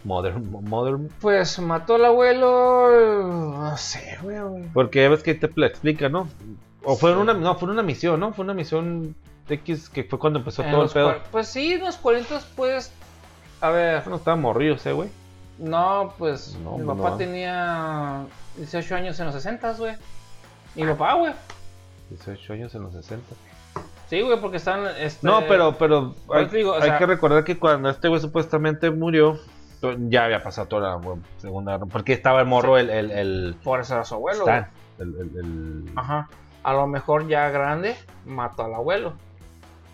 Mother, 0.04 0.34
Mother 0.38 0.96
Pues 1.20 1.58
mató 1.58 1.96
al 1.96 2.04
abuelo. 2.04 3.54
No 3.58 3.76
sé, 3.76 4.18
güey. 4.22 4.38
Porque 4.72 5.08
ves 5.08 5.22
que 5.22 5.34
te 5.34 5.46
explica, 5.66 6.08
¿no? 6.08 6.28
O 6.84 6.96
fue 6.96 7.12
en 7.12 7.18
una, 7.18 7.34
no, 7.34 7.56
fue 7.56 7.68
una 7.68 7.82
misión, 7.82 8.20
¿no? 8.20 8.32
Fue 8.32 8.44
una 8.44 8.54
misión 8.54 9.16
X 9.48 9.88
que 9.88 10.04
fue 10.04 10.18
cuando 10.18 10.38
empezó 10.38 10.62
En 10.62 10.70
todo 10.70 10.84
el 10.84 10.90
pedo. 10.90 11.14
Pues 11.32 11.48
sí, 11.48 11.72
en 11.74 11.80
los 11.84 11.96
40 11.96 12.40
pues. 12.54 12.92
A 13.60 13.70
ver. 13.70 14.06
No 14.06 14.16
estaba 14.16 14.36
morrido 14.36 14.76
ese 14.76 14.92
güey. 14.92 15.08
No, 15.58 16.12
pues 16.18 16.56
No, 16.62 16.76
mi 16.78 16.84
no. 16.86 16.96
papá 16.96 17.16
tenía 17.16 18.24
18 18.56 18.94
años 18.94 19.18
en 19.18 19.26
los 19.26 19.34
60, 19.34 19.72
güey. 19.72 19.94
Mi 20.74 20.84
papá, 20.84 21.14
güey. 21.14 21.32
18 22.10 22.52
años 22.52 22.74
en 22.74 22.82
los 22.82 22.92
60. 22.92 23.24
Sí, 24.08 24.20
güey, 24.20 24.38
porque 24.40 24.58
están. 24.58 24.86
Este... 25.00 25.26
No, 25.26 25.42
pero, 25.48 25.76
pero 25.78 26.14
hay, 26.32 26.44
eso 26.44 26.54
digo, 26.54 26.72
o 26.72 26.74
hay 26.76 26.82
sea- 26.82 26.98
que 26.98 27.06
recordar 27.06 27.42
que 27.42 27.58
cuando 27.58 27.88
este 27.90 28.06
güey 28.08 28.20
supuestamente 28.20 28.90
murió, 28.90 29.40
ya 30.08 30.24
había 30.24 30.42
pasado 30.42 30.68
toda 30.68 30.96
la 30.96 31.16
segunda 31.38 31.72
guerra. 31.72 31.86
Porque 31.90 32.12
estaba 32.12 32.40
el 32.40 32.46
morro, 32.46 32.78
el, 32.78 32.90
el, 32.90 33.10
el, 33.10 33.56
Por 33.62 33.80
eso 33.80 33.94
era 33.94 34.04
su 34.04 34.14
abuelo. 34.14 34.40
Stan, 34.40 34.70
el, 34.98 35.90
Ajá. 35.96 36.28
A 36.62 36.72
lo 36.72 36.86
mejor 36.86 37.28
ya 37.28 37.48
grande 37.50 37.96
mató 38.24 38.64
al 38.64 38.74
abuelo. 38.74 39.14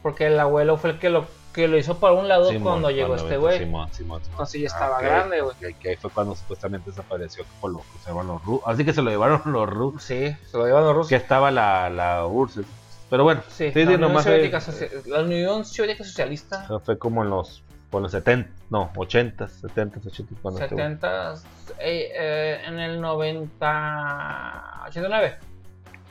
Porque 0.02 0.26
el 0.26 0.38
abuelo 0.40 0.76
fue 0.76 0.90
el 0.90 0.98
que 0.98 1.10
lo, 1.10 1.26
que 1.52 1.68
lo 1.68 1.76
hizo 1.76 1.98
para 1.98 2.14
un 2.14 2.28
lado 2.28 2.48
Simón, 2.48 2.62
cuando 2.62 2.90
llegó 2.90 3.08
cuando 3.08 3.24
este 3.24 3.36
güey. 3.36 3.62
Entonces 3.62 4.60
ya 4.60 4.66
estaba 4.66 4.96
ok, 4.96 5.02
grande, 5.02 5.40
güey. 5.42 5.74
que 5.74 5.90
ahí 5.90 5.96
fue 5.96 6.10
cuando 6.10 6.34
supuestamente 6.34 6.90
desapareció, 6.90 7.44
que 7.44 7.50
por 7.60 7.72
lo 7.72 7.82
se 8.02 8.08
llevaron 8.08 8.28
los 8.28 8.44
rusos. 8.44 8.62
Así 8.66 8.84
que 8.84 8.92
se 8.92 9.02
lo 9.02 9.10
llevaron 9.10 9.42
los 9.44 9.68
rusos. 9.68 10.02
Sí, 10.02 10.34
se 10.50 10.56
lo 10.56 10.66
llevan 10.66 10.84
los 10.84 10.94
rusos. 10.94 11.08
Que 11.08 11.16
estaba 11.16 11.50
la, 11.50 11.90
la 11.90 12.26
URSS. 12.26 12.64
Pero 13.10 13.24
bueno, 13.24 13.42
Sí, 13.50 13.70
la, 13.74 13.90
Unión 13.92 14.22
Soviética 14.22 14.62
la 15.06 15.20
Unión 15.20 15.64
Soviética 15.66 16.02
Socialista. 16.02 16.66
fue 16.82 16.98
como 16.98 17.22
en 17.22 17.28
los, 17.28 17.62
por 17.92 18.02
los 18.02 18.10
70, 18.10 18.50
no, 18.70 18.90
80, 18.96 19.46
70, 19.48 20.00
80. 20.04 20.34
Cuando 20.42 20.60
este 20.60 20.74
güey- 20.74 20.78
70, 20.78 21.34
eh, 21.78 22.10
eh, 22.18 22.60
en 22.66 22.78
el 22.80 23.00
90, 23.00 24.84
89 24.88 25.36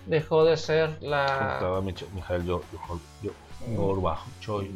dejó 0.06 0.46
de 0.46 0.58
ser 0.58 0.92
la 1.02 1.26
Estaba 1.26 1.82
Mijail 1.82 2.46
Yo- 2.46 2.62
Yo- 3.22 3.32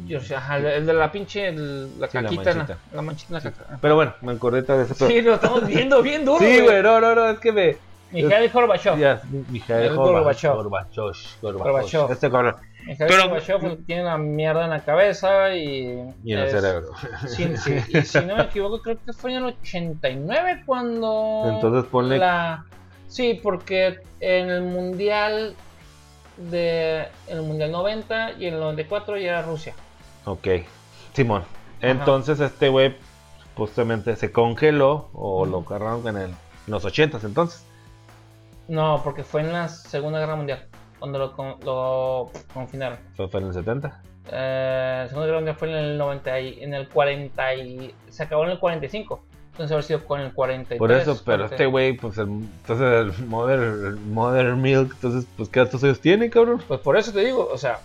Yo- 0.06 0.36
ajá, 0.36 0.58
el, 0.58 0.86
de 0.86 0.92
la 0.94 1.10
pinche 1.10 1.48
el- 1.48 1.98
la 2.00 2.06
Sí, 2.08 2.16
la 2.18 2.22
caquita 2.24 2.50
en 2.50 2.58
la- 2.58 2.64
manchita. 2.64 2.78
la 2.92 3.02
manchita 3.02 3.34
la 3.34 3.40
caca. 3.40 3.78
Pero 3.80 3.94
bueno, 3.96 4.14
me 4.22 4.32
acordé 4.32 4.62
de 4.62 4.82
ese 4.82 4.94
pero- 4.94 5.10
Sí, 5.10 5.22
lo 5.22 5.34
estamos 5.34 5.66
viendo 5.66 6.02
bien 6.02 6.24
duro. 6.24 6.38
Sí, 6.44 6.60
güey, 6.60 6.82
no, 6.82 7.00
no, 7.00 7.14
no, 7.14 7.30
es 7.30 7.38
que 7.40 7.52
me. 7.52 7.76
Mikhail 8.12 8.48
Gorbachev. 8.50 8.96
Ya, 8.98 9.20
Mijail 9.50 9.86
El 9.86 9.96
Gorbachev. 9.96 10.54
Gorbachev. 10.54 11.02
Gorbachev. 11.42 11.58
Gorbachev. 11.72 12.10
Este 12.12 12.30
cabrón. 12.30 12.56
Mikhail 12.86 13.08
Pero- 13.08 13.28
Gorbachev 13.28 13.60
pues, 13.60 13.86
tiene 13.86 14.02
una 14.02 14.16
mierda 14.18 14.64
en 14.64 14.70
la 14.70 14.80
cabeza 14.80 15.54
y 15.54 16.02
Y 16.24 16.32
en 16.32 16.38
el 16.38 16.50
cerebro. 16.50 16.92
Sí, 17.26 17.56
sí, 17.56 17.76
y 17.88 18.02
si 18.02 18.20
no 18.20 18.36
me 18.36 18.42
equivoco, 18.44 18.80
creo 18.80 18.96
que 19.04 19.12
fue 19.12 19.32
en 19.32 19.38
el 19.38 19.44
89 19.44 20.62
cuando. 20.64 21.50
Entonces 21.52 21.90
ponle- 21.90 22.18
La... 22.18 22.64
Sí, 23.08 23.38
porque 23.42 23.98
en 24.20 24.50
el 24.50 24.62
mundial. 24.62 25.54
De, 26.36 27.08
en 27.28 27.38
el 27.38 27.42
mundial 27.44 27.72
90 27.72 28.32
y 28.32 28.46
en 28.46 28.54
el 28.54 28.60
94 28.60 29.16
ya 29.16 29.28
era 29.30 29.42
Rusia. 29.42 29.74
Ok, 30.26 30.46
Simón. 31.14 31.44
Entonces 31.80 32.40
este 32.40 32.68
güey 32.68 32.94
justamente 33.56 34.14
se 34.16 34.30
congeló 34.32 35.08
o 35.14 35.46
lo 35.46 35.60
agarraron 35.66 36.06
en, 36.08 36.16
el, 36.18 36.30
en 36.30 36.36
los 36.66 36.84
80 36.84 37.20
entonces. 37.24 37.64
No, 38.68 39.00
porque 39.02 39.24
fue 39.24 39.40
en 39.40 39.52
la 39.52 39.68
Segunda 39.68 40.18
Guerra 40.18 40.36
Mundial 40.36 40.66
cuando 40.98 41.18
lo, 41.18 41.58
lo 41.64 42.30
confinaron. 42.52 42.98
Fue, 43.14 43.28
fue 43.28 43.40
en 43.40 43.46
el 43.46 43.52
70. 43.52 44.02
Eh, 44.32 44.98
la 45.02 45.08
Segunda 45.08 45.26
Guerra 45.26 45.38
Mundial 45.38 45.56
fue 45.56 45.70
en 45.70 45.76
el 45.76 45.98
90 45.98 46.40
y, 46.40 46.62
en 46.62 46.74
el 46.74 46.88
40 46.88 47.54
y 47.54 47.94
se 48.08 48.22
acabó 48.22 48.44
en 48.44 48.50
el 48.50 48.58
45. 48.58 49.24
Entonces 49.52 49.72
haber 49.72 49.84
sido 49.84 50.04
con 50.04 50.20
el 50.20 50.34
43. 50.34 50.78
Por 50.78 50.92
eso, 50.92 51.22
pero 51.24 51.38
40. 51.38 51.54
este 51.54 51.66
güey, 51.66 51.96
pues 51.96 52.18
el, 52.18 52.28
entonces 52.28 53.16
el 53.18 53.26
Mother, 53.26 53.58
el 53.58 53.96
Mother 53.96 54.54
Milk, 54.54 54.92
entonces, 54.92 55.26
pues 55.36 55.48
¿qué 55.48 55.60
datos 55.60 55.82
años 55.82 56.00
tiene, 56.00 56.28
cabrón? 56.28 56.62
Pues 56.68 56.80
por 56.80 56.96
eso 56.96 57.12
te 57.12 57.20
digo, 57.20 57.48
o 57.50 57.56
sea, 57.56 57.78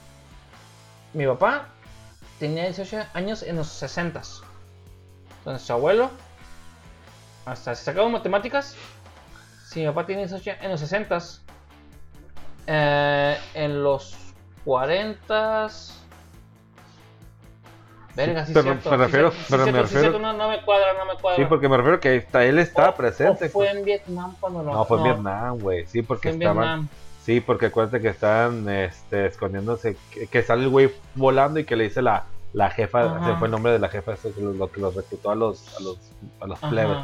mi 1.13 1.25
papá 1.25 1.69
tenía 2.39 2.63
18 2.63 3.03
años 3.13 3.43
en 3.43 3.55
los 3.55 3.67
60. 3.67 4.21
Entonces 5.37 5.65
su 5.65 5.73
abuelo, 5.73 6.09
hasta 7.45 7.73
si 7.75 7.85
sacamos 7.85 8.11
matemáticas, 8.11 8.75
si 9.65 9.79
mi 9.79 9.85
papá 9.85 10.05
tiene 10.05 10.27
18 10.27 10.57
en 10.61 10.71
los 10.71 10.79
60, 10.81 11.19
eh, 12.67 13.37
en 13.53 13.83
los 13.83 14.15
40... 14.65 15.67
Verga, 18.13 18.45
sí, 18.45 18.51
pero 18.53 18.63
cierto, 18.63 18.91
me 18.91 18.97
refiero- 18.97 19.31
cierto, 19.31 19.45
sí 19.45 19.45
pero 19.51 19.65
me 19.65 19.71
cierto, 19.71 19.87
sí 19.87 19.93
refiero- 19.95 20.11
cierto, 20.11 20.19
no, 20.19 20.33
no 20.37 20.49
me 20.49 20.61
cuadra, 20.65 20.87
no 20.97 21.05
me 21.05 21.19
cuadra. 21.19 21.37
Sí, 21.37 21.45
porque 21.47 21.69
me 21.69 21.77
refiero 21.77 21.99
que 22.01 22.25
él 22.49 22.59
estaba 22.59 22.89
O- 22.89 22.95
presente. 22.95 23.45
o 23.45 23.49
fue 23.49 23.65
pues. 23.67 23.75
en 23.75 23.85
Vietnam 23.85 24.35
cuando 24.39 24.63
lo 24.63 24.73
No, 24.73 24.85
fue 24.85 24.97
en 24.97 25.03
Vietnam, 25.05 25.59
güey. 25.59 25.87
Sí, 25.87 26.01
porque 26.01 26.29
Fue 26.29 26.37
estaban. 26.37 26.57
Vietnam. 26.57 26.87
Sí, 27.23 27.39
porque 27.39 27.67
acuérdate 27.67 28.01
que 28.01 28.09
estaban 28.09 28.67
este, 28.67 29.27
escondiéndose. 29.27 29.95
Que, 30.11 30.27
que 30.27 30.43
sale 30.43 30.63
el 30.63 30.69
güey 30.69 30.91
volando 31.15 31.59
y 31.61 31.63
que 31.65 31.75
le 31.77 31.85
dice 31.85 32.01
la, 32.01 32.25
la 32.51 32.69
jefa. 32.71 33.03
Ajá. 33.15 33.27
Se 33.27 33.35
fue 33.37 33.47
el 33.47 33.51
nombre 33.51 33.71
de 33.71 33.79
la 33.79 33.87
jefa, 33.87 34.15
que 34.15 34.41
lo, 34.41 34.51
lo 34.53 34.69
que 34.71 34.81
los 34.81 34.93
reclutó 34.93 35.31
a 35.31 35.35
los, 35.35 35.77
a 35.77 35.81
los, 35.81 35.97
a 36.41 36.47
los 36.47 36.59
plebes. 36.59 36.97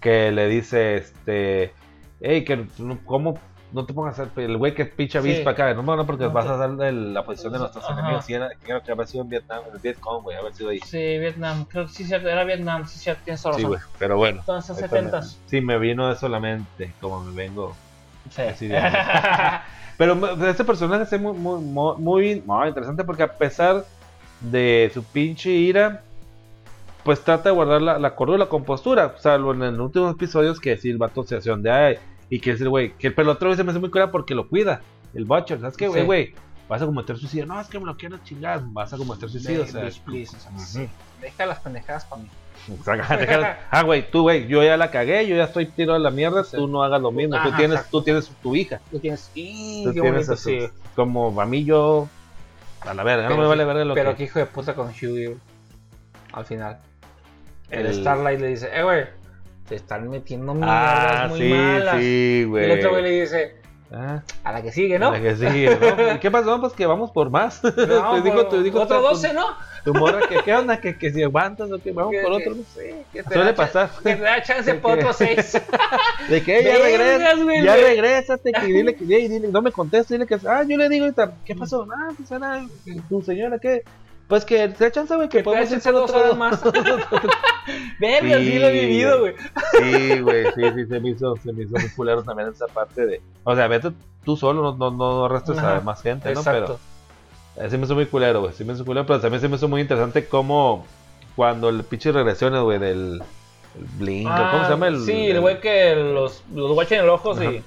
Que 0.00 0.32
le 0.32 0.48
dice, 0.48 0.96
este. 0.96 1.72
Hey, 2.20 2.44
que 2.44 2.66
¿cómo 3.06 3.38
no 3.72 3.86
te 3.86 3.92
pongas 3.94 4.18
el 4.18 4.56
güey 4.56 4.74
que 4.74 4.84
pincha 4.86 5.20
Sí. 5.22 5.30
avispa 5.30 5.50
acá? 5.50 5.74
No, 5.74 5.82
no, 5.82 6.06
porque 6.06 6.24
No, 6.24 6.30
vas 6.32 6.46
a 6.46 6.56
dar 6.56 6.70
el- 6.88 7.14
la 7.14 7.24
posición 7.24 7.52
de 7.52 7.58
nuestros 7.60 7.84
Ajá. 7.84 7.98
enemigos. 8.00 8.28
Y 8.28 8.34
era, 8.34 8.48
creo 8.62 8.82
que 8.82 8.92
haber 8.92 9.06
sido 9.06 9.22
en 9.24 9.28
Vietnam, 9.30 9.62
en 9.68 9.74
el 9.74 9.78
Vietcong, 9.80 10.22
güey, 10.22 10.36
haber 10.36 10.52
sido 10.54 10.70
ahí. 10.70 10.80
Sí, 10.80 10.98
Vietnam, 11.18 11.64
creo 11.66 11.86
que 11.86 11.92
sí, 11.92 12.04
cierto, 12.04 12.28
era 12.28 12.44
Vietnam, 12.44 12.86
sí, 12.86 12.98
cierto, 12.98 13.22
tienes 13.24 13.42
toda 13.42 13.54
Sí, 13.54 13.62
razón. 13.62 13.70
güey, 13.78 13.82
pero 13.98 14.16
bueno. 14.16 14.40
Entonces, 14.40 14.76
ahí 14.76 14.84
está, 14.84 14.96
70s. 14.96 15.38
Sí, 15.46 15.60
me 15.60 15.78
vino 15.78 16.10
eso 16.10 16.26
a 16.26 16.28
la 16.28 16.40
mente, 16.40 16.92
como 17.00 17.20
me 17.20 17.34
vengo. 17.34 17.74
Sí. 18.30 18.42
Así 18.42 18.66
de- 18.68 18.80
Pero 19.98 20.46
este 20.48 20.64
personaje 20.64 21.02
es 21.14 21.20
muy, 21.20 21.32
muy, 21.36 21.60
muy, 21.60 21.96
muy- 21.96 22.42
interesante 22.68 23.04
porque 23.04 23.22
a 23.22 23.32
pesar 23.32 23.84
de 24.40 24.90
su 24.94 25.04
pinche 25.04 25.50
ira, 25.50 26.02
pues 27.04 27.22
trata 27.22 27.50
de 27.50 27.54
guardar 27.54 27.82
la, 27.82 27.98
la 27.98 28.14
cordura, 28.14 28.38
la 28.38 28.46
compostura. 28.48 29.14
Salvo 29.18 29.52
en 29.52 29.60
los 29.76 29.86
últimos 29.86 30.12
episodios 30.14 30.58
que 30.58 30.76
sí, 30.78 30.88
el 30.90 30.96
vato 30.98 31.22
se 31.24 31.38
de 31.40 31.70
ay, 31.70 31.98
y 32.30 32.40
que 32.40 32.52
es 32.52 32.60
el 32.62 32.68
güey. 32.70 32.92
Que 32.96 33.10
pero 33.10 33.30
el 33.30 33.36
otro 33.36 33.54
se 33.54 33.62
me 33.64 33.70
hace 33.72 33.80
muy 33.80 33.90
cura 33.90 34.10
porque 34.10 34.34
lo 34.34 34.48
cuida. 34.48 34.80
El 35.12 35.24
Butcher, 35.26 35.60
¿sabes 35.60 35.76
qué, 35.76 35.88
güey, 35.88 36.00
Sí. 36.00 36.06
güey? 36.06 36.34
Vas 36.68 36.80
a 36.82 36.86
cometer 36.86 37.16
suicidio. 37.18 37.46
No, 37.46 37.60
es 37.60 37.66
que 37.66 37.80
me 37.80 37.84
lo 37.86 37.96
quiero 37.96 38.18
chingar. 38.18 38.62
Vas 38.66 38.92
a 38.92 38.96
cometer 38.96 39.28
suicidio. 39.28 39.62
o 39.64 39.66
sea, 39.66 39.80
Please, 39.82 40.00
please, 40.04 40.36
o 40.36 40.40
sea, 40.40 40.56
sí. 40.58 40.88
Deja 41.20 41.44
las 41.46 41.58
pendejadas 41.58 42.04
para 42.06 42.22
mí. 42.22 42.28
Ah, 43.70 43.82
güey, 43.82 44.08
tú, 44.10 44.22
güey, 44.22 44.46
yo 44.46 44.62
ya 44.62 44.76
la 44.76 44.90
cagué, 44.90 45.26
yo 45.26 45.34
ya 45.36 45.44
estoy 45.44 45.66
tirado 45.66 45.96
a 45.96 45.98
la 45.98 46.10
mierda, 46.10 46.44
Sí. 46.44 46.56
tú 46.56 46.68
no 46.68 46.82
hagas 46.82 47.00
lo 47.00 47.10
mismo. 47.10 47.34
tú 47.42 47.48
Ajá, 47.48 47.56
tienes, 47.56 47.76
exacto. 47.78 47.98
tú 47.98 48.04
tienes 48.04 48.28
tu 48.42 48.54
hija. 48.54 48.80
Lo 48.92 49.00
tienes. 49.00 49.30
¡Y 49.34 49.84
Tú 49.84 49.92
tienes 49.92 50.12
bonito, 50.12 50.32
a 50.32 50.36
sí! 50.36 50.58
Como 50.94 51.40
a 51.40 51.46
mí 51.46 51.64
yo 51.64 52.08
a 52.82 52.94
la 52.94 53.02
verga, 53.02 53.24
no 53.24 53.28
Pero 53.30 53.38
me 53.40 53.44
sí, 53.44 53.48
vale 53.48 53.64
verga 53.64 53.84
lo 53.84 53.94
Pero 53.94 54.10
que 54.12 54.16
qué 54.18 54.24
hijo 54.24 54.38
de 54.38 54.46
puta 54.46 54.74
con 54.74 54.88
Hughie. 54.90 55.36
Al 56.32 56.44
final. 56.44 56.78
El, 57.70 57.86
El- 57.86 57.94
Starlight 57.94 58.40
le 58.40 58.46
dice, 58.48 58.68
eh, 58.72 58.82
güey, 58.82 59.04
te 59.70 59.76
están 59.76 60.06
metiendo 60.10 60.52
mierdas 60.52 60.76
Ah, 61.22 61.26
muy 61.30 61.38
sí, 61.38 61.48
malas. 61.48 61.96
sí, 61.96 62.46
y 62.52 62.56
el 62.58 62.70
otro 62.72 62.90
güey 62.90 63.02
le 63.04 63.20
dice, 63.22 63.56
Ah, 63.92 64.22
A 64.44 64.52
la 64.52 64.62
que 64.62 64.70
sigue, 64.70 65.00
¿no? 65.00 65.10
la 65.10 65.20
que 65.20 65.34
sigue, 65.34 65.76
¿no? 65.80 66.14
¿Y 66.14 66.18
qué 66.20 66.30
pasó? 66.30 66.60
Pues 66.60 66.74
que 66.74 66.86
vamos 66.86 67.10
por 67.10 67.28
más. 67.28 67.60
No, 67.64 67.72
Te 68.14 68.22
dijo, 68.22 68.36
por- 68.36 68.48
te 68.48 68.62
dijo 68.62 68.80
otro 68.82 68.98
tu- 68.98 69.02
12, 69.02 69.32
¿no? 69.34 69.46
Tu 69.84 69.92
morra, 69.94 70.28
que 70.28 70.36
qué 70.44 70.54
onda? 70.54 70.80
¿Que, 70.80 70.96
que 70.96 71.10
si 71.10 71.22
aguantas 71.24 71.72
o 71.72 71.78
que 71.80 71.90
vamos 71.90 72.12
Que- 72.12 72.22
por 72.22 72.36
que- 72.38 72.48
otro. 72.50 72.62
sí, 72.72 72.94
que 73.12 73.22
te 73.24 73.34
Suele 73.34 73.52
pasar. 73.52 73.90
Que 74.00 74.14
te 74.14 74.22
da 74.22 74.40
chance 74.42 74.72
De 74.74 74.78
por 74.78 74.92
que- 74.96 75.00
otros 75.00 75.16
6. 75.16 75.62
De 76.28 76.40
que 76.42 76.62
ya 76.62 76.78
Vergas, 76.78 76.82
regresa, 77.08 77.42
güey, 77.42 77.64
ya 77.64 77.74
regrésate, 77.76 78.52
que 78.52 78.66
dile 78.66 78.94
que 78.94 79.04
dile, 79.04 79.48
no 79.48 79.60
me 79.62 79.72
contesta, 79.72 80.14
dile 80.14 80.24
que 80.26 80.36
ah, 80.46 80.62
yo 80.62 80.76
le 80.76 80.88
digo 80.88 81.06
ahorita, 81.06 81.32
¿qué 81.44 81.56
pasó? 81.56 81.84
Ah, 81.92 82.10
pues 82.16 82.28
tu 83.08 83.22
señora 83.22 83.58
qué? 83.58 83.82
Pues 84.30 84.44
que 84.46 84.68
te 84.68 84.90
chance, 84.92 85.14
güey, 85.14 85.28
que 85.28 85.38
Que 85.38 85.44
podemos 85.44 85.82
dos 85.84 86.10
horas 86.12 86.36
más. 86.38 86.62
Verga, 87.98 88.38
sí, 88.38 88.58
lo 88.58 88.68
he 88.68 88.72
Sí, 88.72 88.86
vivido, 88.86 89.20
güey. 89.20 89.34
Sí, 89.78 90.20
güey, 90.20 90.44
sí, 90.54 90.62
sí, 90.74 90.86
se 90.88 91.00
me 91.00 91.10
hizo, 91.10 91.36
se 91.36 91.52
me 91.52 91.64
hizo 91.64 91.72
muy 91.72 91.90
culero 91.90 92.22
también 92.22 92.48
esa 92.48 92.66
parte 92.68 93.06
de, 93.06 93.20
o 93.44 93.54
sea, 93.54 93.66
vete 93.68 93.90
tú 94.24 94.36
solo, 94.36 94.62
no, 94.62 94.76
no, 94.76 94.90
no 94.92 95.24
arrestres 95.26 95.58
a 95.58 95.72
Ajá, 95.72 95.80
más 95.82 96.00
gente, 96.02 96.32
¿no? 96.32 96.40
Exacto. 96.40 96.78
Pero 97.56 97.66
eh, 97.66 97.70
se 97.70 97.76
me 97.76 97.84
hizo 97.84 97.94
muy 97.94 98.06
culero, 98.06 98.40
güey, 98.40 98.52
sí 98.54 98.64
me 98.64 98.72
hizo 98.72 98.84
culero, 98.84 99.04
pero 99.06 99.20
también 99.20 99.40
se 99.40 99.48
me 99.48 99.56
hizo 99.56 99.68
muy 99.68 99.80
interesante 99.82 100.26
cómo 100.26 100.86
cuando 101.36 101.68
el 101.68 101.82
pinche 101.84 102.12
regresiones, 102.12 102.62
güey, 102.62 102.78
del 102.78 103.22
el 103.76 103.84
Blink, 103.98 104.28
¿cómo 104.28 104.62
Ah, 104.62 104.64
se 104.64 104.70
llama? 104.70 104.88
El, 104.88 105.00
sí, 105.04 105.26
el 105.30 105.40
güey 105.40 105.60
que 105.60 105.94
los, 105.96 106.42
los 106.54 106.72
guacha 106.72 106.96
en 106.96 107.02
el 107.02 107.10
ojo 107.10 107.34
y, 107.42 107.62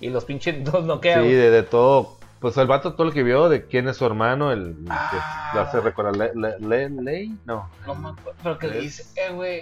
y 0.00 0.10
los 0.10 0.24
pinches 0.24 0.64
dos 0.64 0.80
Sí, 0.82 0.86
noquean. 0.86 1.24
de, 1.24 1.50
de 1.50 1.62
todo. 1.64 2.16
Pues 2.42 2.56
el 2.58 2.66
vato 2.66 2.92
todo 2.94 3.06
lo 3.06 3.12
que 3.12 3.22
vio 3.22 3.48
de 3.48 3.64
quién 3.66 3.88
es 3.88 3.96
su 3.96 4.04
hermano, 4.04 4.52
el 4.52 4.76
Ah. 4.90 5.08
que 5.52 5.56
lo 5.56 5.62
hace 5.62 5.80
recordar. 5.80 6.14
Le, 6.16 6.32
le, 6.34 6.58
le- 6.58 6.90
Ley? 7.02 7.34
No. 7.46 7.70
No 7.86 7.94
me 7.94 8.08
acuerdo, 8.10 8.34
pero 8.42 8.58
que 8.58 8.66
le 8.68 8.80
dice, 8.80 9.04
eh, 9.16 9.32
güey, 9.32 9.60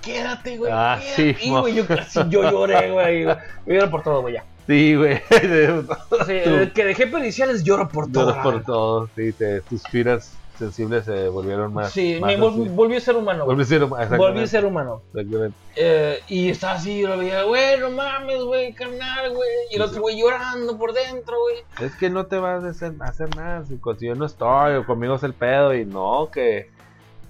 quédate, 0.00 0.56
güey. 0.56 0.72
Ah, 0.74 0.98
quédate". 1.00 1.34
sí, 1.34 1.46
Y, 1.46 1.50
güey, 1.50 1.74
yo 1.74 1.86
casi 1.86 2.20
yo 2.28 2.48
lloré, 2.50 2.90
güey. 2.92 3.24
Yo 3.24 3.36
lloro 3.66 3.90
por 3.90 4.02
todo, 4.02 4.20
güey, 4.22 4.34
ya. 4.34 4.44
Sí, 4.68 4.94
güey. 4.94 5.20
Sí, 6.26 6.32
el 6.32 6.72
que 6.72 6.84
dejé 6.84 7.08
periciales 7.08 7.64
lloro 7.64 7.88
por 7.88 8.10
todo. 8.10 8.28
Lloras 8.30 8.42
por 8.44 8.62
todo. 8.64 9.08
Sí, 9.16 9.32
te- 9.32 9.60
tus 9.62 9.82
fibras 9.88 10.32
sensibles 10.58 11.04
se 11.04 11.28
volvieron 11.28 11.72
más. 11.72 11.92
Sí, 11.92 12.18
más 12.20 12.36
me 12.36 12.38
vol- 12.44 12.62
así. 12.62 12.68
volví 12.70 12.96
a 12.96 13.00
ser 13.00 13.16
humano. 13.16 13.44
Volví 13.44 13.62
a 13.62 13.66
ser 13.66 13.82
humano. 13.82 13.96
Volví 14.16 14.40
a 14.40 14.42
exactamente, 14.42 14.46
ser 14.48 14.64
humano. 14.64 15.02
exactamente. 15.14 15.56
Eh, 15.76 16.20
y 16.28 16.50
estaba 16.50 16.74
así, 16.74 17.00
yo 17.00 17.08
lo 17.08 17.18
veía, 17.18 17.42
güey, 17.44 17.78
no 17.80 17.90
mames, 17.90 18.42
güey, 18.42 18.72
carnal, 18.72 19.34
güey. 19.34 19.48
Y 19.70 19.76
el 19.76 19.82
otro 19.82 20.00
güey 20.02 20.20
llorando 20.20 20.76
por 20.78 20.92
dentro, 20.92 21.36
güey. 21.40 21.86
Es 21.86 21.96
que 21.96 22.10
no 22.10 22.26
te 22.26 22.36
vas 22.38 22.62
a 22.64 22.68
hacer, 22.68 22.92
a 23.00 23.04
hacer 23.06 23.34
nada 23.36 23.64
si 23.64 23.78
yo 24.00 24.14
no 24.14 24.26
estoy 24.26 24.74
o 24.76 24.86
conmigo 24.86 25.14
es 25.16 25.22
el 25.22 25.34
pedo 25.34 25.74
y 25.74 25.84
no, 25.84 26.28
que, 26.32 26.70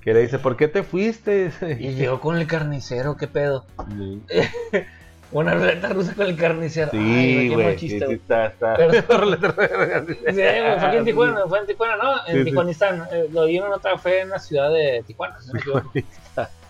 que 0.01 0.13
le 0.15 0.21
dice, 0.21 0.39
¿por 0.39 0.57
qué 0.57 0.69
te 0.69 0.83
fuiste? 0.83 1.53
Y 1.81 1.95
llegó 1.95 2.21
con 2.21 2.37
el 2.37 2.47
carnicero, 2.47 3.17
qué 3.17 3.29
pedo. 3.29 3.65
Sí, 3.97 4.23
Una 5.33 5.55
ruleta 5.55 5.89
rusa 5.89 6.15
con 6.15 6.27
el 6.27 6.37
carnicero. 6.37 6.91
Sí, 6.91 7.49
qué 7.49 7.55
güey. 7.55 7.79
Sí, 7.79 7.89
sí, 7.89 8.01
está, 8.09 8.47
está. 8.47 8.75
Pero- 8.77 8.93
Sí, 10.07 10.15
Sí, 10.27 10.33
güey, 10.33 10.79
fue 10.79 10.87
aquí 10.89 10.97
en 10.99 11.05
Tijuana, 11.05 11.41
fue 11.49 11.59
en 11.61 11.67
Tijuana, 11.67 11.97
¿no? 11.97 12.13
En 12.27 12.33
Sí, 12.33 12.39
sí. 12.39 12.45
Tijuanistán. 12.45 13.09
Eh, 13.13 13.29
lo 13.33 13.47
vi 13.47 13.57
en 13.57 13.65
otra, 13.65 13.97
fue 13.99 14.21
en 14.21 14.29
la 14.31 14.39
ciudad 14.39 14.71
de 14.73 15.03
Tijuana. 15.07 15.37
no. 15.67 15.93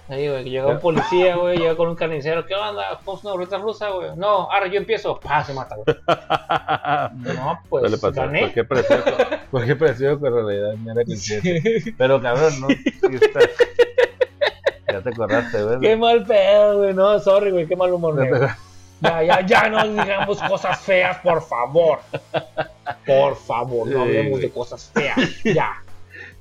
Ahí, 0.08 0.28
güey, 0.28 0.44
llegó 0.44 0.68
un 0.70 0.80
policía, 0.80 1.36
güey, 1.36 1.56
llegó 1.58 1.76
con 1.76 1.88
un 1.88 1.94
carnicero. 1.94 2.44
¿Qué 2.44 2.54
onda? 2.54 3.00
¿Vamos 3.06 3.24
una 3.24 3.34
ruleta 3.34 3.56
rusa, 3.58 3.88
güey? 3.90 4.10
No, 4.16 4.50
ahora 4.50 4.66
yo 4.66 4.76
empiezo. 4.76 5.18
¡Pah! 5.20 5.42
Se 5.44 5.54
mata, 5.54 5.76
güey. 5.76 5.96
No, 7.36 7.58
pues, 7.68 7.84
No 7.84 7.88
le 7.88 7.96
pasó. 7.98 8.20
gané. 8.20 8.40
Cualquier 8.40 8.68
parecido, 8.68 9.04
cualquier 9.50 9.78
parecido 9.78 10.20
con 10.20 10.34
realidad 10.34 10.74
me 10.74 10.92
era 10.92 11.04
consciente. 11.06 11.94
Pero 11.96 12.20
cabrón, 12.20 12.52
no. 12.60 12.68
Sí 12.68 13.18
está. 13.20 13.40
Ya 14.92 15.00
te 15.00 15.10
acordaste, 15.10 15.62
güey. 15.62 15.80
Qué 15.80 15.96
mal 15.96 16.24
pedo, 16.24 16.78
güey. 16.78 16.94
No, 16.94 17.18
sorry, 17.18 17.50
güey, 17.50 17.66
qué 17.66 17.76
mal 17.76 17.92
humor, 17.92 18.14
güey. 18.14 18.40
Ya, 19.00 19.22
ya, 19.22 19.40
ya 19.46 19.68
no 19.68 19.82
digamos 19.88 20.40
cosas 20.42 20.80
feas, 20.80 21.18
por 21.18 21.42
favor. 21.42 21.98
Por 23.04 23.36
favor, 23.36 23.88
no 23.88 24.02
hablemos 24.02 24.40
de 24.40 24.50
cosas 24.50 24.90
feas. 24.94 25.18
Ya. 25.42 25.82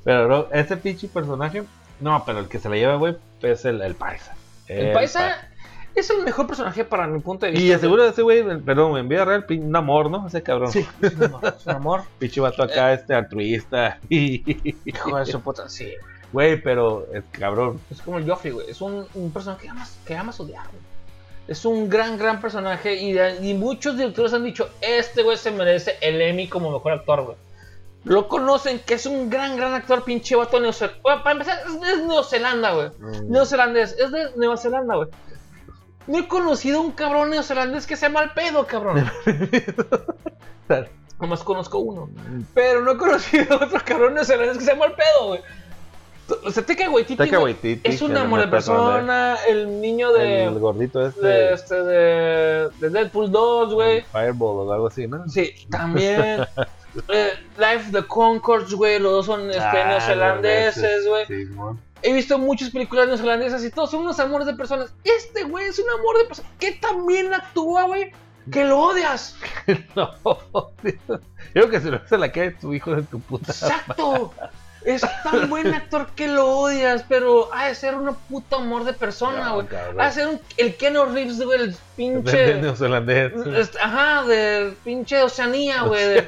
Pero 0.03 0.27
no, 0.27 0.47
ese 0.51 0.77
pinche 0.77 1.07
personaje. 1.07 1.63
No, 1.99 2.23
pero 2.25 2.39
el 2.39 2.47
que 2.47 2.59
se 2.59 2.69
la 2.69 2.75
lleva, 2.75 2.95
güey, 2.95 3.15
es 3.41 3.65
el, 3.65 3.81
el 3.81 3.95
paisa. 3.95 4.35
El 4.67 4.93
paisa 4.93 5.47
es 5.95 6.09
el 6.09 6.23
mejor 6.23 6.47
personaje 6.47 6.85
para 6.85 7.07
mi 7.07 7.19
punto 7.19 7.45
de 7.45 7.51
vista. 7.51 7.65
Y 7.65 7.71
aseguro 7.71 8.05
ese 8.05 8.21
güey, 8.21 8.43
perdón, 8.61 8.97
en 8.97 9.09
vida 9.09 9.25
real, 9.25 9.45
un 9.49 9.75
amor, 9.75 10.09
¿no? 10.09 10.25
Ese 10.27 10.41
cabrón. 10.41 10.71
Sí, 10.71 10.87
es 11.01 11.15
un 11.15 11.23
amor. 11.25 11.41
Es 11.45 11.65
un 11.65 11.73
amor. 11.73 12.01
Pinche 12.19 12.41
vato 12.41 12.63
acá, 12.63 12.93
este 12.93 13.13
altruista. 13.13 13.99
Hijo 14.09 15.17
de 15.17 15.25
su 15.25 15.41
puta, 15.41 15.67
sí. 15.69 15.85
güey, 15.85 16.10
pero 16.33 17.07
es 17.13 17.23
cabrón. 17.31 17.79
Es 17.89 18.01
como 18.01 18.17
el 18.17 18.29
Joffrey, 18.29 18.51
güey. 18.51 18.69
Es 18.69 18.81
un, 18.81 19.05
un 19.13 19.31
personaje 19.31 19.63
que 19.63 19.69
amas, 19.69 19.97
que 20.05 20.15
amas 20.15 20.39
odiar, 20.39 20.67
güey. 20.67 20.91
Es 21.47 21.65
un 21.65 21.89
gran, 21.89 22.17
gran 22.17 22.39
personaje 22.39 22.95
y, 22.95 23.53
muchos 23.55 23.97
directores 23.97 24.33
han 24.33 24.43
dicho, 24.43 24.69
este 24.79 25.23
güey 25.23 25.37
se 25.37 25.51
merece 25.51 25.97
el 25.99 26.21
Emmy 26.21 26.47
como 26.47 26.71
mejor 26.71 26.93
actor, 26.93 27.23
güey. 27.25 27.37
Lo 28.03 28.27
conocen, 28.27 28.79
que 28.79 28.95
es 28.95 29.05
un 29.05 29.29
gran, 29.29 29.57
gran 29.57 29.73
actor, 29.73 30.03
pinche 30.03 30.35
vato 30.35 30.59
neozelandés. 30.59 31.01
para 31.03 31.31
empezar, 31.31 31.59
es 31.67 31.81
de 31.81 32.05
Nueva 32.05 32.23
Zelanda, 32.23 32.73
güey. 32.73 32.89
Mm. 32.97 33.31
Neozelandés, 33.31 33.95
es 33.99 34.11
de 34.11 34.31
Nueva 34.37 34.57
Zelanda, 34.57 34.95
güey. 34.95 35.09
No 36.07 36.19
he 36.19 36.27
conocido 36.27 36.81
un 36.81 36.91
cabrón 36.93 37.29
neozelandés 37.29 37.85
que 37.85 37.95
sea 37.95 38.09
mal 38.09 38.33
pedo, 38.33 38.65
cabrón. 38.65 39.05
Nomás 41.19 41.43
conozco 41.43 41.77
uno. 41.79 42.09
Pero 42.55 42.81
no 42.81 42.91
he 42.91 42.97
conocido 42.97 43.57
otro 43.57 43.79
cabrón 43.85 44.15
neozelandés 44.15 44.57
que 44.57 44.63
sea 44.63 44.75
mal 44.75 44.95
pedo, 44.95 45.27
güey. 45.27 45.41
O 46.43 46.51
sea, 46.51 46.65
Taika 46.65 46.89
Waititi, 46.89 47.27
güey, 47.29 47.43
Waititi, 47.43 47.81
es 47.89 48.01
un 48.01 48.15
amor 48.17 48.39
de 48.39 48.45
de- 48.45 48.51
persona, 48.51 49.37
el 49.47 49.81
niño 49.81 50.11
de, 50.13 50.45
el 50.45 50.59
gordito 50.59 51.05
este. 51.05 51.25
de, 51.25 51.53
este, 51.53 51.75
de, 51.83 52.69
de 52.79 52.89
Deadpool 52.89 53.31
2, 53.31 53.73
güey. 53.73 54.01
Fireball 54.11 54.67
o 54.67 54.73
algo 54.73 54.87
así, 54.87 55.07
¿no? 55.07 55.27
Sí, 55.27 55.53
también. 55.69 56.45
eh, 57.09 57.29
Life 57.57 57.91
the 57.91 58.05
Concords, 58.07 58.73
güey, 58.73 58.99
los 58.99 59.11
dos 59.11 59.25
son 59.25 59.49
este, 59.49 59.59
Ah, 59.61 59.87
neozelandeses, 59.87 61.07
güey. 61.07 61.25
Sí. 61.25 61.47
He 62.03 62.13
visto 62.13 62.37
muchas 62.39 62.71
películas 62.71 63.07
neozelandesas 63.07 63.63
y 63.63 63.69
todos 63.69 63.91
son 63.91 64.01
unos 64.01 64.19
amores 64.19 64.47
de 64.47 64.53
personas. 64.55 64.91
Este 65.03 65.43
güey 65.43 65.67
es 65.67 65.77
un 65.77 65.89
amor 65.89 66.17
de 66.17 66.25
personas. 66.25 66.51
Que 66.59 66.71
también 66.71 67.31
actúa, 67.33 67.83
güey. 67.83 68.11
Que 68.51 68.63
lo 68.65 68.79
odias. 68.79 69.35
No, 69.95 70.09
yo 70.23 70.97
creo 71.53 71.69
que 71.69 71.79
se 71.79 71.91
lo 71.91 71.97
hace 71.97 72.17
la 72.17 72.31
que 72.31 72.45
es 72.45 72.59
tu 72.59 72.73
hijo 72.73 72.95
de 72.95 73.03
tu 73.03 73.19
puta. 73.19 73.51
Exacto. 73.51 74.33
Es 74.83 75.01
tan 75.23 75.49
buen 75.49 75.73
actor 75.73 76.07
que 76.15 76.27
lo 76.27 76.47
odias, 76.57 77.05
pero 77.07 77.53
ha 77.53 77.67
de 77.67 77.75
ser 77.75 77.95
un 77.95 78.15
puto 78.29 78.55
amor 78.57 78.83
de 78.83 78.93
persona, 78.93 79.45
No, 79.49 79.53
güey. 79.55 79.67
cabrón. 79.67 80.01
ha 80.01 80.05
de 80.07 80.11
ser 80.11 80.27
un, 80.27 80.41
el 80.57 80.75
Keanu 80.75 81.05
Reeves, 81.05 81.39
güey, 81.41 81.61
el 81.61 81.71
De 81.71 81.77
pinche. 81.95 82.55
neozelandés. 82.55 83.31
Este, 83.55 83.77
Ajá, 83.79 84.23
del 84.25 84.73
pinche 84.83 85.21
Oceanía, 85.21 85.83
güey. 85.83 86.27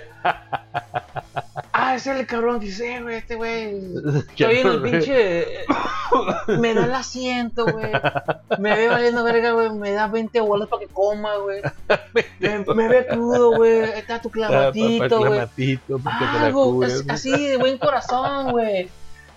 Ah, 1.86 1.96
ese 1.96 2.14
es 2.14 2.20
el 2.20 2.26
cabrón 2.28 2.60
que 2.60 2.68
dice, 2.68 2.96
"Eh, 2.96 3.02
güey, 3.02 3.16
este 3.18 3.36
güey. 3.36 3.76
Estoy 4.30 4.58
en 4.58 4.68
el 4.68 4.82
pinche. 4.82 5.48
Me 6.60 6.74
da 6.74 6.86
el 6.86 6.94
asiento, 6.94 7.66
güey. 7.66 7.92
Me 8.60 8.76
ve 8.76 8.88
valiendo 8.88 9.24
verga, 9.24 9.52
güey. 9.52 9.70
Me 9.72 9.92
da 9.92 10.08
20 10.08 10.40
bolas 10.42 10.70
para 10.70 10.82
que 10.82 10.88
coma, 10.88 11.36
güey. 11.38 11.62
Me, 12.40 12.60
me 12.74 12.88
ve 12.88 13.06
crudo, 13.08 13.56
güey. 13.58 13.82
Está 13.82 14.22
tu 14.22 14.30
clamatito, 14.30 15.18
güey. 15.20 15.32
Clamatito, 15.32 16.00
porque 16.00 16.20
te 16.20 16.26
la 16.40 16.46
Algo 16.46 16.64
cubres. 16.66 16.94
es- 16.94 17.10
así 17.10 17.32
de 17.48 17.58
buen 17.58 17.78
corazón, 17.78 18.52
güey. 18.52 18.90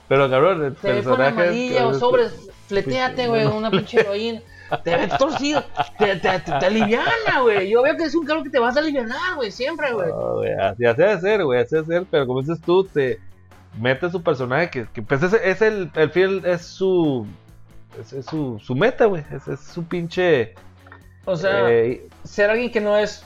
Pero 0.08 0.30
cabrón, 0.30 0.64
el 0.66 0.74
Te 0.76 0.92
ve 0.92 1.02
con 1.02 1.16
personaje. 1.16 1.32
amarilla 1.42 1.86
o 1.88 1.94
sobres. 1.94 2.32
Fleteate, 2.68 3.28
güey, 3.28 3.46
una 3.46 3.70
pinche 3.70 4.00
heroína. 4.00 4.40
Te 4.82 4.96
ve 4.96 5.08
torcido. 5.18 5.62
Te, 5.98 6.16
te, 6.16 6.28
te, 6.40 6.52
te 6.58 6.66
aliviana, 6.66 7.40
güey. 7.42 7.68
Yo 7.70 7.82
veo 7.82 7.96
que 7.96 8.04
es 8.04 8.14
un 8.14 8.24
cabrón 8.26 8.44
que 8.44 8.50
te 8.50 8.58
vas 8.58 8.76
a 8.76 8.80
alivianar, 8.80 9.34
güey. 9.36 9.50
Siempre, 9.50 9.92
güey. 9.92 10.08
No, 10.08 10.40
así 10.62 10.84
así 10.84 11.00
debe 11.02 11.20
ser, 11.20 11.44
güey, 11.44 11.60
así 11.60 11.74
debe 11.76 11.86
ser, 11.86 12.06
pero 12.10 12.26
como 12.26 12.40
dices 12.40 12.60
tú, 12.64 12.84
te 12.84 13.20
mete 13.80 14.10
su 14.10 14.22
personaje 14.22 14.70
que, 14.70 14.86
que 14.92 15.02
pues 15.02 15.22
es, 15.22 15.32
es 15.34 15.62
el, 15.62 15.90
el 15.94 16.10
fiel, 16.10 16.42
es 16.46 16.62
su, 16.64 17.26
es, 18.00 18.12
es 18.12 18.26
su, 18.26 18.58
su 18.58 18.74
meta, 18.74 19.04
güey, 19.04 19.22
es, 19.32 19.46
es 19.48 19.60
su 19.60 19.84
pinche, 19.84 20.54
O 21.26 21.36
sea, 21.36 21.70
eh, 21.70 22.06
ser 22.24 22.50
alguien 22.50 22.72
que 22.72 22.80
no 22.80 22.96
es. 22.96 23.22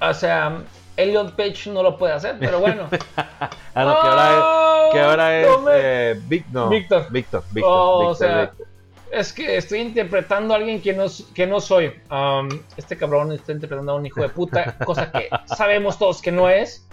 O 0.00 0.12
sea, 0.14 0.62
Elliot 0.96 1.34
Page 1.36 1.70
no 1.70 1.82
lo 1.82 1.96
puede 1.98 2.14
hacer, 2.14 2.36
pero 2.40 2.58
bueno. 2.60 2.88
ah, 3.16 3.84
no, 3.84 4.00
que 4.00 4.08
ahora 4.08 4.30
es, 4.30 4.92
que 4.92 5.00
ahora 5.00 5.40
es, 5.40 5.48
Oh, 5.48 5.60
me- 5.60 5.72
eh, 5.74 6.14
Vic- 6.28 6.46
no, 6.52 6.68
Víctor. 6.68 7.06
Víctor, 7.10 7.44
Víctor, 7.52 7.72
Oh, 7.72 7.94
o 7.96 8.08
Víctor, 8.10 8.16
sea, 8.16 8.40
Víctor. 8.42 8.66
Es 9.14 9.32
que 9.32 9.56
estoy 9.56 9.80
interpretando 9.80 10.54
a 10.54 10.56
alguien 10.58 10.80
que 10.80 10.92
no, 10.92 11.06
que 11.34 11.46
no 11.46 11.60
soy. 11.60 11.92
Um, 12.10 12.48
este 12.76 12.96
cabrón 12.96 13.32
está 13.32 13.52
interpretando 13.52 13.92
a 13.92 13.94
un 13.96 14.06
hijo 14.06 14.20
de 14.22 14.28
puta, 14.28 14.76
cosa 14.84 15.10
que 15.12 15.28
sabemos 15.56 15.98
todos 15.98 16.20
que 16.22 16.32
no 16.32 16.48
es. 16.48 16.86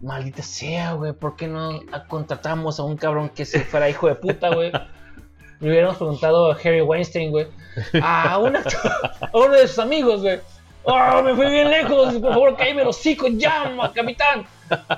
Maldita 0.00 0.42
sea, 0.42 0.92
güey, 0.92 1.12
¿por 1.12 1.34
qué 1.36 1.48
no 1.48 1.80
contratamos 2.08 2.78
a 2.78 2.84
un 2.84 2.96
cabrón 2.96 3.30
que 3.30 3.44
si 3.44 3.58
fuera 3.58 3.88
hijo 3.90 4.06
de 4.08 4.14
puta, 4.14 4.54
güey? 4.54 4.70
Le 5.60 5.68
hubiéramos 5.70 5.96
preguntado 5.96 6.52
a 6.52 6.54
Harry 6.54 6.80
Weinstein, 6.82 7.30
güey. 7.32 7.48
A, 8.00 8.38
un 8.38 8.54
actor- 8.54 8.92
a 9.20 9.30
uno 9.36 9.54
de 9.54 9.66
sus 9.66 9.78
amigos, 9.80 10.22
güey. 10.22 10.38
¡Oh, 10.84 11.20
me 11.22 11.34
fui 11.34 11.50
bien 11.50 11.68
lejos! 11.68 12.14
Por 12.14 12.32
favor, 12.32 12.56
cállame 12.56 12.84
los 12.84 12.96
hocico, 12.96 13.26
llama, 13.28 13.92
capitán. 13.92 14.46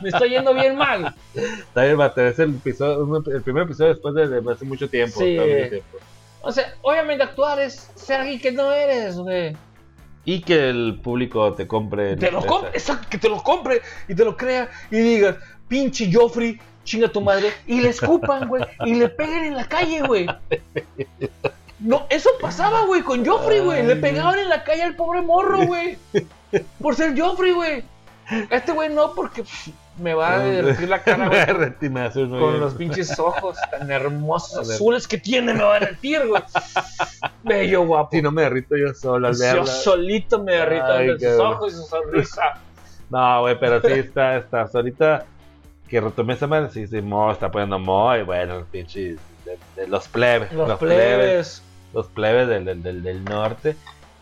Me 0.02 0.10
está 0.10 0.26
yendo 0.26 0.52
bien 0.52 0.76
mal. 0.76 1.14
Está 1.34 1.84
bien, 1.84 1.97
Bate, 1.97 2.28
es 2.28 2.38
el 2.38 2.51
episodio, 2.51 3.22
el 3.34 3.42
primer 3.42 3.62
episodio 3.64 3.94
después 3.94 4.14
de, 4.14 4.28
de 4.28 4.52
hace 4.52 4.64
mucho 4.66 4.88
tiempo. 4.88 5.18
Sí. 5.18 5.36
mucho 5.38 5.68
tiempo. 5.70 5.98
O 6.43 6.53
sea, 6.53 6.75
obviamente 6.83 7.23
actuar 7.25 7.59
es 7.61 7.91
ser 7.95 8.21
alguien 8.21 8.41
que 8.41 8.53
no 8.53 8.73
eres, 8.73 9.17
güey. 9.19 9.57
y 10.25 10.41
que 10.43 10.69
el 10.71 11.01
público 11.03 11.53
te 11.55 11.67
compre. 11.67 12.17
Te 12.17 12.31
lo 12.31 12.45
compre, 12.45 12.71
exacto, 12.71 13.09
que 13.11 13.19
te 13.19 13.29
lo 13.29 13.43
compre 13.43 13.83
y 14.09 14.15
te 14.15 14.25
lo 14.25 14.37
crea 14.37 14.69
y 14.91 14.99
digas, 14.99 15.37
pinche 15.69 16.11
Joffrey, 16.12 16.59
chinga 16.85 17.09
tu 17.09 17.21
madre, 17.21 17.53
y 17.67 17.81
le 17.81 17.89
escupan, 17.89 18.47
güey, 18.49 18.65
y 18.85 18.95
le 18.95 19.09
peguen 19.09 19.45
en 19.45 19.57
la 19.57 19.67
calle, 19.67 20.03
güey. 20.03 20.27
No, 21.79 22.07
eso 22.11 22.29
pasaba, 22.41 22.83
güey, 22.83 23.03
con 23.03 23.25
Joffrey, 23.25 23.61
güey. 23.61 23.87
Le 23.87 23.97
pegaban 23.97 24.39
en 24.39 24.51
la 24.51 24.65
calle 24.65 24.83
al 24.83 24.97
pobre 24.97 25.23
morro, 25.23 25.67
güey. 25.67 25.97
Por 26.81 26.95
ser 26.95 27.19
Joffrey, 27.19 27.53
güey. 27.53 27.85
Este 28.51 28.73
güey 28.73 28.91
no, 28.91 29.15
porque 29.15 29.45
me 30.01 30.14
va 30.14 30.35
a 30.35 30.39
derretir 30.39 30.89
la 30.89 31.02
cara, 31.02 31.28
güey. 32.28 32.40
Con 32.40 32.60
los 32.60 32.74
pinches 32.74 33.18
ojos 33.18 33.56
tan 33.70 33.90
hermosos 33.90 34.68
azules 34.70 35.06
que 35.06 35.18
tiene, 35.18 35.55
me 35.55 35.62
va 35.62 35.77
a 35.77 35.81
derretir, 35.81 36.27
güey. 36.27 36.43
Bello, 37.43 37.86
guapo. 37.86 38.09
Si 38.12 38.22
no 38.22 38.31
me 38.32 38.43
derrito 38.43 38.77
yo 38.77 38.94
solo 38.94 39.28
al 39.28 39.36
verla. 39.36 39.62
Yo 39.62 39.66
solito 39.66 40.43
me 40.43 40.52
derrito 40.52 40.93
de 40.93 41.18
sus 41.18 41.40
ojos 41.40 41.72
y 41.72 41.77
su 41.77 41.82
sonrisa. 41.82 42.43
No, 43.10 43.40
güey, 43.40 43.59
pero 43.59 43.81
sí 43.81 43.90
está, 43.90 44.36
está. 44.36 44.70
Ahorita 44.72 45.27
que 45.89 46.01
retomé 46.01 46.35
esa 46.35 46.47
madre, 46.47 46.70
sí, 46.70 46.86
sí, 46.86 47.02
Mo 47.02 47.32
está 47.32 47.51
poniendo 47.51 47.78
muy 47.81 48.22
bueno, 48.22 48.60
los 48.60 48.68
pinches. 48.68 49.18
De, 49.74 49.89
los 49.89 50.06
plebes. 50.06 50.52
Los, 50.52 50.78
plebes. 50.78 51.62
Los 51.93 52.06
plebes 52.06 52.47
del, 52.47 52.82
del, 52.85 53.02
del, 53.02 53.24
norte. 53.24 53.74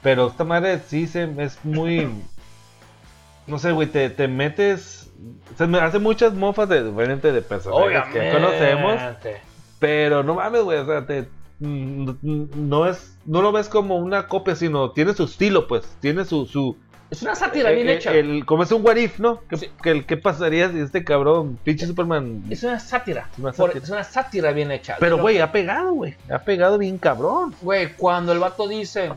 Pero 0.03 0.29
esta 0.29 0.45
madre 0.45 0.81
sí 0.87 1.07
se, 1.07 1.29
es 1.37 1.63
muy. 1.65 2.09
No 3.47 3.59
sé, 3.59 3.73
güey, 3.73 3.89
te, 3.89 4.09
te 4.09 4.27
metes. 4.27 4.98
Se 5.57 5.67
me 5.67 5.79
hace 5.79 5.99
muchas 5.99 6.35
mofas 6.35 6.69
de 6.69 6.85
diferente 6.85 7.33
de 7.33 7.43
personajes 7.43 8.13
que 8.13 8.31
conocemos. 8.31 9.01
Pero 9.79 10.23
no 10.23 10.35
mames, 10.35 10.63
güey, 10.63 10.79
o 10.79 10.87
sea, 10.87 11.07
te, 11.07 11.29
no 11.61 12.87
es 12.87 13.17
no 13.25 13.43
lo 13.43 13.53
ves 13.53 13.69
como 13.69 13.97
una 13.97 14.27
copia, 14.27 14.57
sino 14.57 14.91
tiene 14.91 15.15
su 15.15 15.25
estilo, 15.25 15.69
pues, 15.69 15.85
tiene 16.01 16.25
su, 16.25 16.47
su 16.47 16.77
es 17.11 17.23
una 17.23 17.35
sátira 17.35 17.71
bien 17.71 17.89
eh, 17.89 17.95
hecha. 17.95 18.13
El, 18.13 18.45
como 18.45 18.63
es 18.63 18.73
un 18.73 18.85
what 18.85 18.97
if, 18.97 19.19
¿no? 19.19 19.41
¿Qué, 19.83 20.05
¿Qué, 20.05 20.17
pasaría 20.19 20.71
si 20.71 20.81
este 20.81 21.05
cabrón, 21.05 21.59
pinche 21.65 21.87
Superman? 21.87 22.45
Es 22.51 22.63
una 22.65 22.79
sátira. 22.79 23.31
Es 23.33 23.39
una 23.39 23.53
sátira, 23.53 23.85
es 23.85 23.91
una 23.91 24.05
sátira 24.05 24.53
bien 24.53 24.71
hecha. 24.71 24.97
Pero, 25.01 25.19
güey, 25.19 25.39
ha 25.39 25.51
pegado, 25.51 25.93
güey. 25.93 26.17
Ha 26.31 26.41
pegado 26.41 26.77
bien 26.77 26.99
cabrón. 26.99 27.55
Güey, 27.63 27.95
cuando 27.95 28.33
el 28.33 28.39
vato 28.39 28.69
dice, 28.69 29.11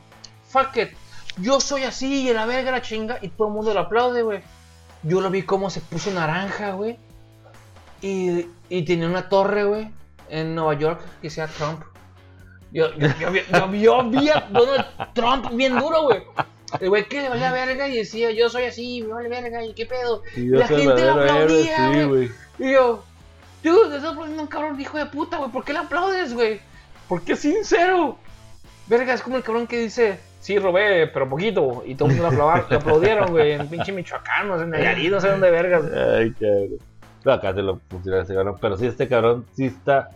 fuck 0.47 0.77
it, 0.77 0.89
yo 1.37 1.59
soy 1.59 1.83
así 1.83 2.29
y 2.29 2.33
la 2.33 2.45
verga 2.45 2.71
la 2.71 2.81
chinga, 2.81 3.17
y 3.21 3.27
todo 3.27 3.49
el 3.49 3.53
mundo 3.53 3.73
lo 3.73 3.81
aplaude, 3.81 4.21
güey. 4.21 4.41
Yo 5.03 5.21
lo 5.21 5.29
vi 5.29 5.43
como 5.43 5.69
se 5.69 5.81
puso 5.81 6.11
naranja, 6.11 6.71
güey. 6.71 6.97
Y, 8.01 8.47
y 8.69 8.83
tenía 8.83 9.07
una 9.07 9.29
torre, 9.29 9.63
güey, 9.63 9.91
en 10.29 10.55
Nueva 10.55 10.73
York 10.75 11.01
que 11.21 11.29
sea 11.29 11.47
Trump. 11.47 11.83
Yo, 12.71 12.89
yo, 12.97 13.07
yo, 13.19 13.31
yo, 13.71 14.09
vi 14.09 14.29
a 14.29 14.47
Donald 14.49 14.85
Trump 15.13 15.51
bien 15.53 15.77
duro, 15.77 16.03
güey. 16.03 16.23
El 16.79 16.89
güey 16.89 17.05
que 17.07 17.21
le 17.21 17.29
valía 17.29 17.51
verga 17.51 17.87
y 17.89 17.97
decía, 17.97 18.31
yo 18.31 18.49
soy 18.49 18.63
así, 18.63 19.01
me 19.01 19.13
vale 19.13 19.27
verga, 19.27 19.63
y 19.63 19.73
qué 19.73 19.85
pedo. 19.85 20.23
Y 20.37 20.47
la 20.47 20.67
gente 20.67 20.95
le 20.95 21.09
aplaudía, 21.09 22.05
güey. 22.07 22.31
y 22.59 22.71
yo, 22.71 23.03
tú, 23.61 23.89
te 23.89 23.97
estás 23.97 24.15
poniendo 24.15 24.41
un 24.41 24.47
cabrón 24.47 24.79
hijo 24.79 24.97
de 24.97 25.05
puta, 25.05 25.37
güey. 25.37 25.51
¿Por 25.51 25.65
qué 25.65 25.73
le 25.73 25.79
aplaudes, 25.79 26.33
güey? 26.33 26.61
¿Por 27.09 27.23
qué 27.23 27.35
sincero? 27.35 28.17
Verga, 28.87 29.13
es 29.13 29.21
como 29.21 29.35
el 29.35 29.43
cabrón 29.43 29.67
que 29.67 29.79
dice, 29.79 30.19
sí, 30.41 30.59
robé, 30.59 31.07
pero 31.07 31.29
poquito. 31.29 31.83
Y 31.85 31.95
todos 31.95 32.13
lo, 32.15 32.29
le 32.69 32.75
aplaudieron, 32.75 33.31
güey, 33.31 33.53
en 33.53 33.67
pinche 33.69 33.93
Michoacán, 33.93 34.49
no 34.49 34.57
sé, 34.57 34.65
en 34.65 34.71
Nayarit, 34.71 35.09
no 35.09 35.21
sé 35.21 35.29
dónde 35.29 35.49
vergas. 35.49 35.85
Ay, 35.85 36.31
cabrón. 36.31 36.79
No, 37.23 37.31
acá 37.31 37.53
se 37.53 37.61
lo 37.61 37.77
pusieron 37.77 38.21
ese 38.21 38.33
cabrón. 38.33 38.57
Pero 38.59 38.75
sí, 38.77 38.87
este 38.87 39.07
cabrón 39.07 39.45
sí 39.53 39.65
está. 39.67 40.09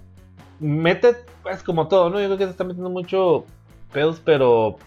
Mete, 0.59 1.15
es 1.49 1.63
como 1.63 1.87
todo, 1.87 2.09
¿no? 2.09 2.19
Yo 2.19 2.25
creo 2.25 2.37
que 2.37 2.45
se 2.45 2.51
está 2.51 2.63
metiendo 2.63 2.89
mucho 2.89 3.45
pedos, 3.93 4.21
pero 4.23 4.77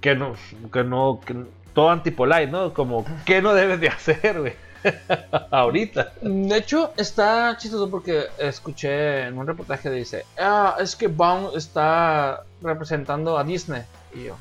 que 0.00 0.14
no, 0.14 0.34
que 0.72 0.84
no, 0.84 1.20
que 1.24 1.36
todo 1.72 1.90
antipolite, 1.90 2.48
¿no? 2.48 2.74
Como, 2.74 3.04
¿qué 3.24 3.40
no 3.40 3.54
debes 3.54 3.80
de 3.80 3.88
hacer, 3.88 4.40
güey? 4.40 4.54
Ahorita. 5.50 6.12
De 6.20 6.56
hecho, 6.56 6.92
está 6.96 7.56
chistoso 7.56 7.90
porque 7.90 8.26
escuché 8.38 9.26
en 9.26 9.38
un 9.38 9.46
reportaje 9.46 9.90
dice, 9.90 10.24
ah, 10.38 10.76
es 10.78 10.96
que 10.96 11.08
Bond 11.08 11.56
está 11.56 12.44
representando 12.60 13.38
a 13.38 13.44
Disney. 13.44 13.82
Y 14.14 14.24
yo, 14.24 14.36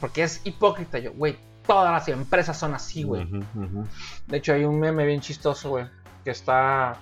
porque, 0.00 0.22
es 0.22 0.40
hipócrita. 0.44 0.98
Yo, 0.98 1.12
güey, 1.12 1.36
todas 1.66 1.92
las 1.92 2.08
empresas 2.08 2.58
son 2.58 2.74
así, 2.74 3.02
güey. 3.02 3.26
De 4.26 4.36
hecho, 4.36 4.52
hay 4.52 4.64
un 4.64 4.78
meme 4.78 5.06
bien 5.06 5.20
chistoso, 5.20 5.70
güey, 5.70 5.86
que 6.24 6.30
está 6.30 6.96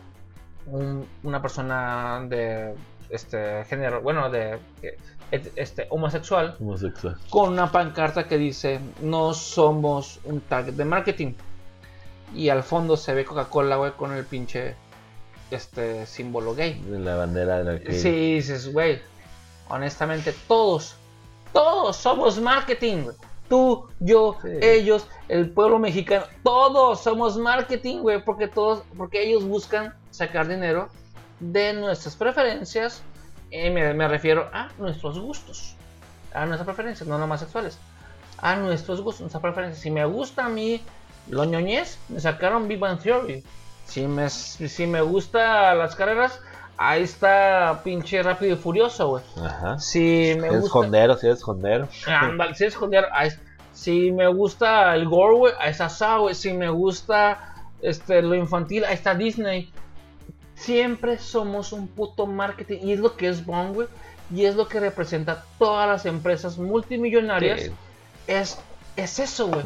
una 1.23 1.41
persona 1.41 2.25
de 2.29 2.75
este 3.09 3.65
género, 3.65 4.01
bueno, 4.01 4.31
de 4.31 4.59
este 5.31 5.87
homosexual, 5.91 6.57
homosexual, 6.61 7.17
con 7.31 7.53
una 7.53 7.71
pancarta 7.71 8.27
que 8.27 8.39
dice 8.39 8.81
no 9.01 9.35
somos 9.35 10.21
un 10.25 10.41
target 10.41 10.75
de 10.75 10.85
marketing. 10.85 11.35
Y 12.35 12.48
al 12.48 12.62
fondo 12.62 12.97
se 12.97 13.15
ve 13.15 13.24
Coca-Cola, 13.24 13.77
güey, 13.77 13.93
con 13.93 14.12
el 14.12 14.24
pinche 14.24 14.74
este 15.51 16.07
símbolo 16.07 16.55
gay. 16.55 16.82
La 16.89 17.16
bandera 17.16 17.62
de 17.62 17.65
la 17.65 17.93
Sí, 17.93 18.35
dices, 18.35 18.73
güey, 18.73 19.01
honestamente 19.69 20.35
todos, 20.48 20.97
todos 21.53 21.97
somos 21.97 22.40
marketing, 22.40 23.09
Tú, 23.48 23.86
yo, 24.01 24.36
ellos, 24.61 25.07
el 25.28 25.51
pueblo 25.51 25.78
mexicano, 25.78 26.27
todos 26.43 27.01
somos 27.01 27.36
marketing, 27.39 27.98
güey, 27.98 28.24
porque 28.24 28.48
todos, 28.48 28.82
porque 28.98 29.23
ellos 29.23 29.44
buscan 29.44 29.94
sacar 30.11 30.48
dinero 30.48 30.89
de 31.39 31.73
nuestras 31.74 32.16
preferencias 32.16 33.05
eh, 33.51 33.70
me, 33.70 34.09
refiero 34.09 34.51
a 34.53 34.70
nuestros 34.78 35.19
gustos, 35.19 35.77
a 36.35 36.47
nuestras 36.47 36.66
preferencias, 36.66 37.09
no 37.09 37.19
nomás 37.19 37.40
sexuales, 37.40 37.78
a 38.39 38.57
nuestros 38.57 39.01
gustos, 39.01 39.20
nuestras 39.20 39.43
preferencias. 39.43 39.81
Si 39.82 39.90
me 39.90 40.05
gusta 40.05 40.47
a 40.47 40.48
mí 40.48 40.82
lo 41.28 41.44
ñoñez, 41.44 41.98
me 42.09 42.20
sacaron 42.20 42.69
Big 42.69 42.78
Bang 42.78 43.01
Theory. 43.01 43.43
Si 43.86 44.07
me, 44.07 44.28
si 44.31 44.86
me 44.86 45.01
gusta 45.01 45.74
las 45.74 45.94
carreras, 45.94 46.40
ahí 46.77 47.03
está 47.03 47.81
pinche 47.85 48.23
rápido 48.23 48.55
y 48.55 48.59
furioso, 48.59 49.09
güey. 49.09 49.24
Ajá. 49.43 49.78
Si 49.78 50.35
me 50.40 50.51
gusta. 50.51 50.66
Escondero, 50.66 51.16
si 51.16 51.28
es 51.28 51.39
escondero. 51.39 51.89
si 52.55 52.65
es 52.65 52.73
escondero, 52.73 53.09
Si 53.73 54.11
me 54.12 54.28
gusta 54.28 54.94
el 54.94 55.09
gore, 55.09 55.35
güey, 55.35 55.53
ahí 55.61 55.70
está 55.70 55.89
Saw, 55.89 56.32
Si 56.35 56.53
me 56.53 56.70
gusta 56.70 57.55
este, 57.82 58.23
lo 58.23 58.35
infantil, 58.35 58.85
ahí 58.85 58.94
está 58.94 59.15
Disney. 59.15 59.70
Siempre 60.55 61.19
somos 61.19 61.73
un 61.73 61.86
puto 61.86 62.27
marketing. 62.27 62.78
Y 62.82 62.93
es 62.93 63.01
lo 63.01 63.16
que 63.16 63.28
es 63.28 63.44
Bond, 63.44 63.74
güey. 63.74 63.89
Y 64.35 64.44
es 64.47 64.57
lo 64.57 64.66
que 64.66 64.81
representa 64.81 65.44
todas 65.59 65.89
las 65.89 66.07
empresas 66.07 66.59
multimillonarias. 66.59 67.70
Es, 68.27 68.59
es 68.97 69.18
eso, 69.18 69.48
güey. 69.48 69.64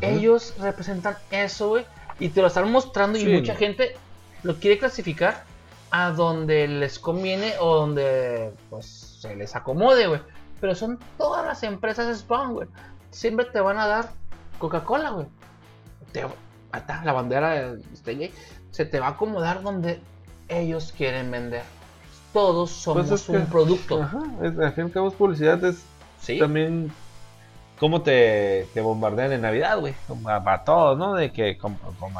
Ellos 0.00 0.54
representan 0.58 1.16
eso, 1.30 1.68
güey. 1.70 1.86
Y 2.18 2.28
te 2.30 2.40
lo 2.40 2.48
están 2.48 2.70
mostrando. 2.70 3.18
Y 3.18 3.26
mucha 3.26 3.54
gente 3.54 3.96
lo 4.42 4.56
quiere 4.56 4.78
clasificar 4.78 5.44
a 5.90 6.10
donde 6.10 6.66
les 6.68 6.98
conviene 6.98 7.54
o 7.60 7.76
donde 7.76 8.52
pues 8.70 8.86
se 9.20 9.36
les 9.36 9.54
acomode, 9.56 10.06
güey. 10.06 10.20
Pero 10.60 10.74
son 10.74 10.98
todas 11.16 11.46
las 11.46 11.62
empresas 11.62 12.18
Spawn, 12.18 12.54
güey. 12.54 12.68
Siempre 13.10 13.46
te 13.46 13.60
van 13.60 13.78
a 13.78 13.86
dar 13.86 14.10
Coca-Cola, 14.58 15.10
güey. 15.10 15.26
la 17.04 17.12
bandera 17.12 17.72
de 17.74 17.82
este 17.92 18.32
se 18.70 18.84
te 18.84 19.00
va 19.00 19.06
a 19.06 19.10
acomodar 19.10 19.62
donde 19.62 20.00
ellos 20.48 20.92
quieren 20.96 21.30
vender. 21.30 21.62
Todos 22.32 22.70
somos 22.70 23.08
pues 23.08 23.28
un 23.28 23.46
producto. 23.46 24.02
Ajá, 24.02 24.22
es, 24.42 24.58
al 24.58 24.72
fin 24.72 24.92
y 24.94 25.10
publicidad 25.10 25.64
es 25.64 25.84
también 26.38 26.92
cómo 27.78 28.02
te, 28.02 28.66
te, 28.74 28.80
bombardean 28.80 29.32
en 29.32 29.42
Navidad, 29.42 29.78
güey. 29.78 29.94
Para 30.24 30.64
todos, 30.64 30.98
¿no? 30.98 31.14
De 31.14 31.32
que 31.32 31.58
como, 31.58 31.78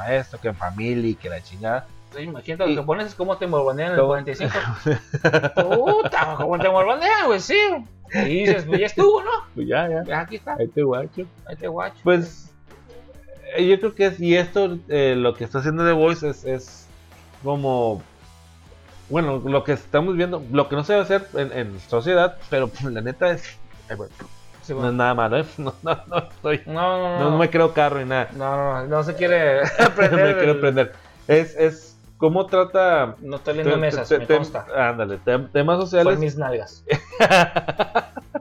esto, 0.09 0.41
que 0.41 0.49
en 0.49 0.57
familia, 0.57 1.16
que 1.20 1.28
la 1.28 1.43
chingada. 1.43 1.87
Sí, 2.15 2.23
imagínate, 2.23 2.70
lo 2.70 2.81
que 2.83 2.87
pones 2.87 3.07
es 3.09 3.15
cómo 3.15 3.37
te 3.37 3.47
bombardean 3.47 3.93
en 3.93 3.99
el 3.99 4.07
45. 4.07 4.53
Puta, 5.55 6.35
cómo 6.37 6.59
te 6.59 6.69
bombardean, 6.69 7.27
güey, 7.27 7.41
sí. 7.41 7.59
Y 8.15 8.45
dices, 8.45 8.65
pues 8.65 8.81
ya 8.81 8.87
estuvo, 8.87 9.23
¿no? 9.23 9.31
Pues 9.55 9.66
ya, 9.69 9.89
ya. 9.89 10.20
aquí 10.20 10.37
está. 10.37 10.55
Ahí 10.59 10.69
te 10.69 10.83
guacho. 10.83 11.27
Ahí 11.47 11.57
te 11.57 11.69
guacho. 11.69 11.99
Pues 12.05 12.53
eh, 13.57 13.66
yo 13.66 13.78
creo 13.81 13.95
que 13.95 14.07
es, 14.07 14.20
y 14.20 14.37
esto, 14.37 14.78
eh, 14.89 15.15
lo 15.16 15.35
que 15.35 15.45
está 15.45 15.59
haciendo 15.59 15.85
The 15.85 15.93
Voice 15.93 16.28
es, 16.28 16.45
es 16.45 16.87
como 17.43 18.03
bueno, 19.09 19.39
lo 19.45 19.62
que 19.62 19.73
estamos 19.73 20.16
viendo, 20.16 20.43
lo 20.51 20.69
que 20.69 20.77
no 20.77 20.85
se 20.85 20.95
debe 20.95 21.05
hacer 21.05 21.28
en, 21.35 21.78
sociedad, 21.81 22.39
pero 22.51 22.69
pues, 22.69 22.85
la 22.85 23.01
neta 23.01 23.31
es. 23.31 23.45
Eh, 23.89 23.97
no 24.75 24.89
es 24.89 24.95
nada 24.95 25.15
malo, 25.15 25.39
¿eh? 25.39 25.45
No, 25.59 25.75
no, 25.83 25.99
no, 26.07 26.19
estoy, 26.19 26.63
no, 26.67 27.19
no, 27.19 27.31
no, 27.31 27.39
me 27.39 27.51
creo 27.51 27.73
carro 27.73 27.99
ni 27.99 28.07
nada. 28.07 28.29
No, 28.35 28.57
no, 28.57 28.87
no 28.87 29.03
se 29.05 29.15
quiere 29.15 29.61
aprender. 29.79 30.11
no 30.21 30.27
me 30.27 30.37
quiero 30.37 30.53
aprender. 30.53 30.93
Es, 31.29 31.57
es 31.57 31.99
cómo 32.19 32.47
trata. 32.47 33.17
No 33.21 33.37
estoy 33.37 33.55
viendo 33.55 33.77
mesas, 33.77 34.11
me 34.11 34.27
consta. 34.27 34.67
Ándale, 34.75 35.19
temas 35.53 35.81
sociales. 35.81 36.19
Mis 36.19 36.37
nalgas. 36.37 36.85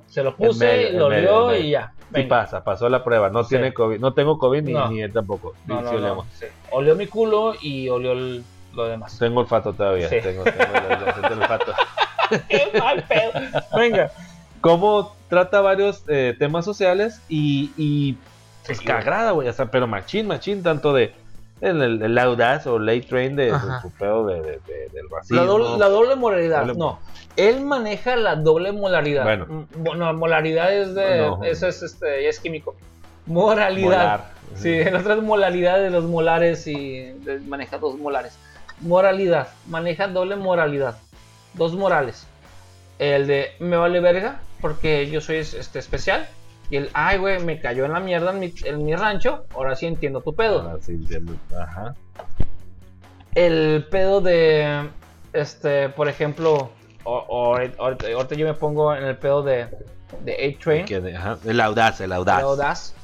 se 0.08 0.24
lo 0.24 0.36
puse, 0.36 0.92
lo 0.92 1.08
olió 1.08 1.56
y 1.56 1.72
ya. 1.72 1.94
Y 2.14 2.24
pasa, 2.24 2.64
pasó 2.64 2.88
la 2.90 3.04
prueba. 3.04 3.30
No 3.30 3.46
tiene 3.46 3.74
COVID, 3.74 4.00
no 4.00 4.14
tengo 4.14 4.38
COVID 4.38 4.62
ni, 4.62 4.74
ni 4.74 5.02
él 5.02 5.12
tampoco. 5.12 5.54
No, 5.66 5.82
no, 5.82 6.00
no, 6.00 6.26
Olió 6.72 6.96
mi 6.96 7.08
culo 7.08 7.54
y 7.62 7.90
olió 7.90 8.12
el 8.12 8.44
lo 8.76 8.88
demás. 8.88 9.18
Tengo 9.18 9.42
olfato 9.42 9.74
todavía. 9.74 10.10
Tengo, 10.10 10.44
tengo 10.44 11.32
el, 11.32 11.40
olfato. 11.40 11.74
Qué 12.50 12.72
mal 12.78 13.04
pedo. 13.04 13.32
Venga. 13.76 14.12
¿Cómo 14.66 15.16
trata 15.30 15.62
varios 15.62 16.04
eh, 16.08 16.36
temas 16.40 16.66
sociales 16.66 17.22
y, 17.30 17.72
y 17.78 18.18
pues 18.66 18.80
Sí, 18.80 18.86
que 18.86 18.92
güey. 18.94 19.02
agrada, 19.04 19.30
güey. 19.32 19.48
O 19.48 19.54
sea, 19.54 19.68
pero 19.70 19.86
machín, 19.86 20.26
machín, 20.26 20.64
tanto 20.64 20.92
de 20.92 21.14
el, 21.62 21.80
el, 21.84 22.02
el 22.02 22.18
audaz 22.18 22.66
o 22.66 22.80
late 22.80 23.02
train 23.04 23.36
de, 23.36 23.52
de 23.52 23.60
su 23.84 23.92
pedo 23.92 24.26
de, 24.26 24.42
de- 24.42 24.60
de- 24.68 24.90
del 24.92 25.08
racismo. 25.12 25.38
La 25.38 25.44
doble, 25.46 25.78
la 25.78 25.88
doble 25.90 26.16
moralidad, 26.16 26.64
Doble- 26.66 26.78
no. 26.78 27.00
Él 27.36 27.62
maneja 27.62 28.16
la 28.16 28.36
doble 28.38 28.72
molaridad. 28.72 29.24
Bueno. 29.24 29.46
Mm, 29.48 29.84
Bueno, 29.84 30.12
molaridad 30.16 30.74
es 30.74 30.96
de. 30.96 31.18
No. 31.20 31.44
Eso 31.44 31.68
es, 31.68 31.84
este, 31.84 32.28
es 32.28 32.40
químico. 32.40 32.76
Moralidad. 33.28 33.86
Molar. 33.86 34.32
Sí, 34.56 34.72
el 34.74 34.96
otro 34.96 35.14
es 35.14 35.22
molaridad 35.22 35.78
de 35.80 35.92
los 35.92 36.06
molares 36.06 36.66
y 36.66 37.02
de- 37.12 37.40
maneja 37.42 37.78
dos 37.78 37.98
molares. 38.00 38.36
Moralidad, 38.82 39.50
maneja 39.68 40.08
doble 40.08 40.36
moralidad. 40.38 40.98
Dos 41.54 41.74
morales. 41.76 42.26
El 42.98 43.28
de 43.28 43.50
me 43.60 43.76
vale 43.78 44.00
verga 44.00 44.40
porque 44.66 45.08
yo 45.12 45.22
soy 45.22 45.36
este 45.36 45.78
especial. 45.78 46.28
Y 46.72 46.78
el, 46.78 46.90
ay, 46.94 47.20
güey, 47.20 47.38
me 47.44 47.60
cayó 47.60 47.86
en 47.86 47.94
la 47.94 48.00
mierda 48.00 48.32
en 48.32 48.40
mi, 48.40 48.52
en 48.64 48.84
mi 48.84 48.96
rancho. 48.96 49.46
Ahora 49.54 49.76
sí 49.76 49.86
entiendo 49.86 50.22
tu 50.22 50.34
pedo. 50.34 50.64
Ahora 50.64 50.82
sí 50.82 50.94
entiendo. 50.94 51.36
Ajá. 51.56 51.94
el 53.36 53.86
pedo 53.92 54.22
de 54.22 54.90
este 55.34 55.90
por 55.90 56.10
ejemplo 56.10 56.72
ahorita, 57.06 58.34
yo 58.34 58.48
me 58.48 58.56
pongo 58.56 58.96
en 58.96 59.04
el 59.04 59.16
pedo 59.18 59.44
de 59.44 59.68
de 60.24 60.56
A-Train 60.58 60.88
El 61.46 61.62
audaz, 61.62 62.02
el 62.02 62.12
audaz. 62.12 62.38
de 62.38 62.44
Audaz 62.44 62.96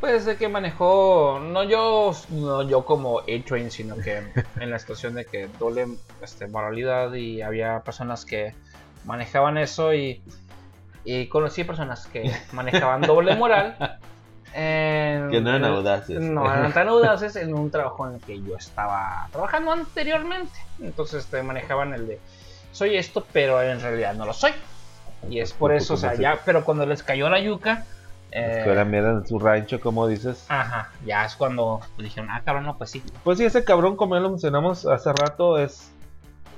pues 0.00 0.24
de 0.24 0.36
que 0.36 0.48
manejó 0.48 1.38
no 1.40 1.62
yo 1.62 2.16
no 2.30 2.68
yo 2.68 2.84
como 2.84 3.20
A-Train 3.20 3.70
sino 3.70 3.96
que 3.96 4.24
en 4.60 4.70
la 4.72 4.80
situación 4.80 5.14
de 5.14 5.24
que 5.24 5.48
doble 5.60 5.86
este, 6.20 6.48
moralidad 6.48 7.12
y 7.12 7.42
había 7.42 7.78
personas 7.84 8.24
que 8.24 8.54
manejaban 9.04 9.56
eso 9.56 9.94
y 9.94 10.20
y 11.06 11.28
conocí 11.28 11.64
personas 11.64 12.06
que 12.08 12.30
manejaban 12.52 13.00
doble 13.00 13.36
moral 13.36 13.76
en- 14.54 15.30
Que 15.30 15.40
no 15.40 15.50
eran 15.50 15.64
en- 15.64 15.70
audaces. 15.70 16.20
no 16.20 16.52
eran 16.52 16.72
tan 16.72 16.88
audaces 16.88 17.36
en 17.36 17.54
un 17.54 17.70
trabajo 17.70 18.06
en 18.08 18.14
el 18.16 18.20
que 18.20 18.42
yo 18.42 18.56
estaba 18.56 19.28
trabajando 19.32 19.72
anteriormente. 19.72 20.52
Entonces 20.80 21.24
este, 21.24 21.42
manejaban 21.42 21.94
el 21.94 22.06
de 22.08 22.20
soy 22.72 22.96
esto, 22.96 23.24
pero 23.32 23.62
en 23.62 23.80
realidad 23.80 24.14
no 24.14 24.26
lo 24.26 24.32
soy. 24.32 24.52
Y 25.30 25.40
es 25.40 25.52
por 25.52 25.72
eso, 25.72 25.94
o 25.94 25.96
sea, 25.96 26.14
ya, 26.14 26.40
pero 26.44 26.64
cuando 26.64 26.84
les 26.86 27.02
cayó 27.02 27.28
la 27.30 27.40
yuca, 27.40 27.84
eh, 28.32 28.62
que 28.64 28.84
mierda 28.84 29.10
en 29.12 29.26
su 29.26 29.38
rancho, 29.38 29.80
como 29.80 30.06
dices. 30.06 30.44
ajá, 30.48 30.90
ya 31.06 31.24
es 31.24 31.36
cuando 31.36 31.80
dijeron, 31.96 32.28
ah, 32.30 32.42
cabrón, 32.44 32.64
no, 32.64 32.76
pues 32.76 32.90
sí. 32.90 33.02
Pues 33.24 33.38
sí, 33.38 33.44
ese 33.44 33.64
cabrón, 33.64 33.96
como 33.96 34.14
ya 34.14 34.20
lo 34.20 34.30
mencionamos 34.30 34.84
hace 34.86 35.12
rato, 35.14 35.58
es, 35.58 35.90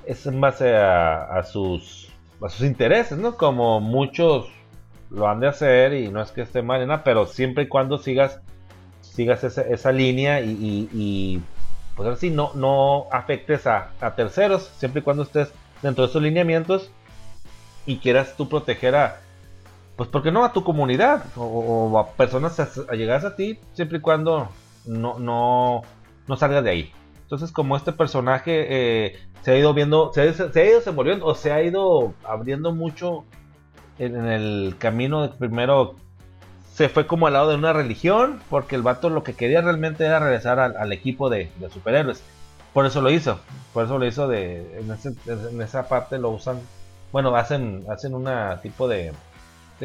es 0.07 0.27
en 0.27 0.41
base 0.41 0.75
a, 0.77 1.23
a 1.25 1.43
sus, 1.45 2.08
a 2.43 2.48
sus 2.48 2.66
intereses, 2.66 3.19
¿no? 3.19 3.36
Como 3.36 3.81
muchos 3.81 4.47
lo 5.10 5.28
han 5.28 5.40
de 5.40 5.48
hacer 5.48 5.94
y 5.94 6.09
no 6.09 6.23
es 6.23 6.31
que 6.31 6.43
esté 6.43 6.62
mal, 6.62 6.86
nada, 6.86 7.02
pero 7.02 7.27
siempre 7.27 7.65
y 7.65 7.69
cuando 7.69 7.98
sigas 7.98 8.40
sigas 9.19 9.43
esa, 9.43 9.62
esa 9.62 9.90
línea 9.90 10.40
y, 10.40 11.43
pues 11.97 12.06
ahora 12.06 12.20
sí, 12.20 12.31
no, 12.31 12.52
no 12.55 13.06
afectes 13.10 13.66
a, 13.66 13.90
terceros, 14.15 14.70
siempre 14.78 15.01
y 15.01 15.02
cuando 15.02 15.24
estés 15.24 15.52
dentro 15.82 16.05
de 16.05 16.10
esos 16.10 16.23
lineamientos 16.23 16.90
y 17.85 17.98
quieras 17.98 18.35
tú 18.36 18.48
proteger 18.48 18.94
a, 18.94 19.20
pues 19.97 20.09
porque 20.09 20.31
no 20.31 20.44
a 20.44 20.52
tu 20.52 20.62
comunidad 20.62 21.24
o, 21.36 21.98
a 21.98 22.12
personas 22.12 22.60
allegadas 22.89 23.24
a 23.24 23.35
ti, 23.35 23.59
siempre 23.73 23.98
y 23.98 24.01
cuando 24.01 24.51
no, 24.86 25.19
no, 25.19 25.82
no 26.28 26.36
salgas 26.36 26.62
de 26.62 26.70
ahí. 26.70 26.93
Entonces, 27.29 27.53
como 27.53 27.77
este 27.77 27.93
personaje 27.93 28.67
eh, 28.71 29.19
se 29.43 29.53
ha 29.53 29.59
ido 29.59 29.75
viendo, 29.75 30.11
se 30.15 30.23
ha, 30.23 30.33
se 30.33 30.67
ido 30.67 30.79
desenvolviendo 30.79 31.27
o 31.27 31.35
se 31.35 31.53
ha 31.53 31.63
ido 31.63 32.15
abriendo 32.25 32.75
mucho 32.75 33.27
en, 33.99 34.17
el 34.17 34.77
camino 34.79 35.31
primero 35.39 35.97
se 36.73 36.89
fue 36.89 37.07
como 37.07 37.27
al 37.27 37.35
lado 37.35 37.51
de 37.51 37.57
una 37.57 37.75
religión, 37.75 38.41
porque 38.49 38.77
el 38.77 38.83
vato 38.83 39.11
lo 39.11 39.25
que 39.25 39.35
quería 39.35 39.61
realmente 39.61 40.07
era 40.07 40.21
regresar 40.21 40.59
al, 40.59 40.91
equipo 40.91 41.29
de, 41.29 41.51
superhéroes. 41.71 42.23
Por 42.73 42.87
eso 42.87 43.03
lo 43.03 43.11
hizo, 43.11 43.39
por 43.75 43.85
eso 43.85 43.99
lo 43.99 44.07
hizo 44.07 44.27
de, 44.27 44.81
en, 44.81 45.61
esa 45.61 45.87
parte 45.87 46.17
lo 46.19 46.31
usan, 46.31 46.59
bueno, 47.13 47.37
hacen, 47.37 47.85
hacen 47.91 48.15
una 48.15 48.63
tipo 48.63 48.89
de, 48.89 49.13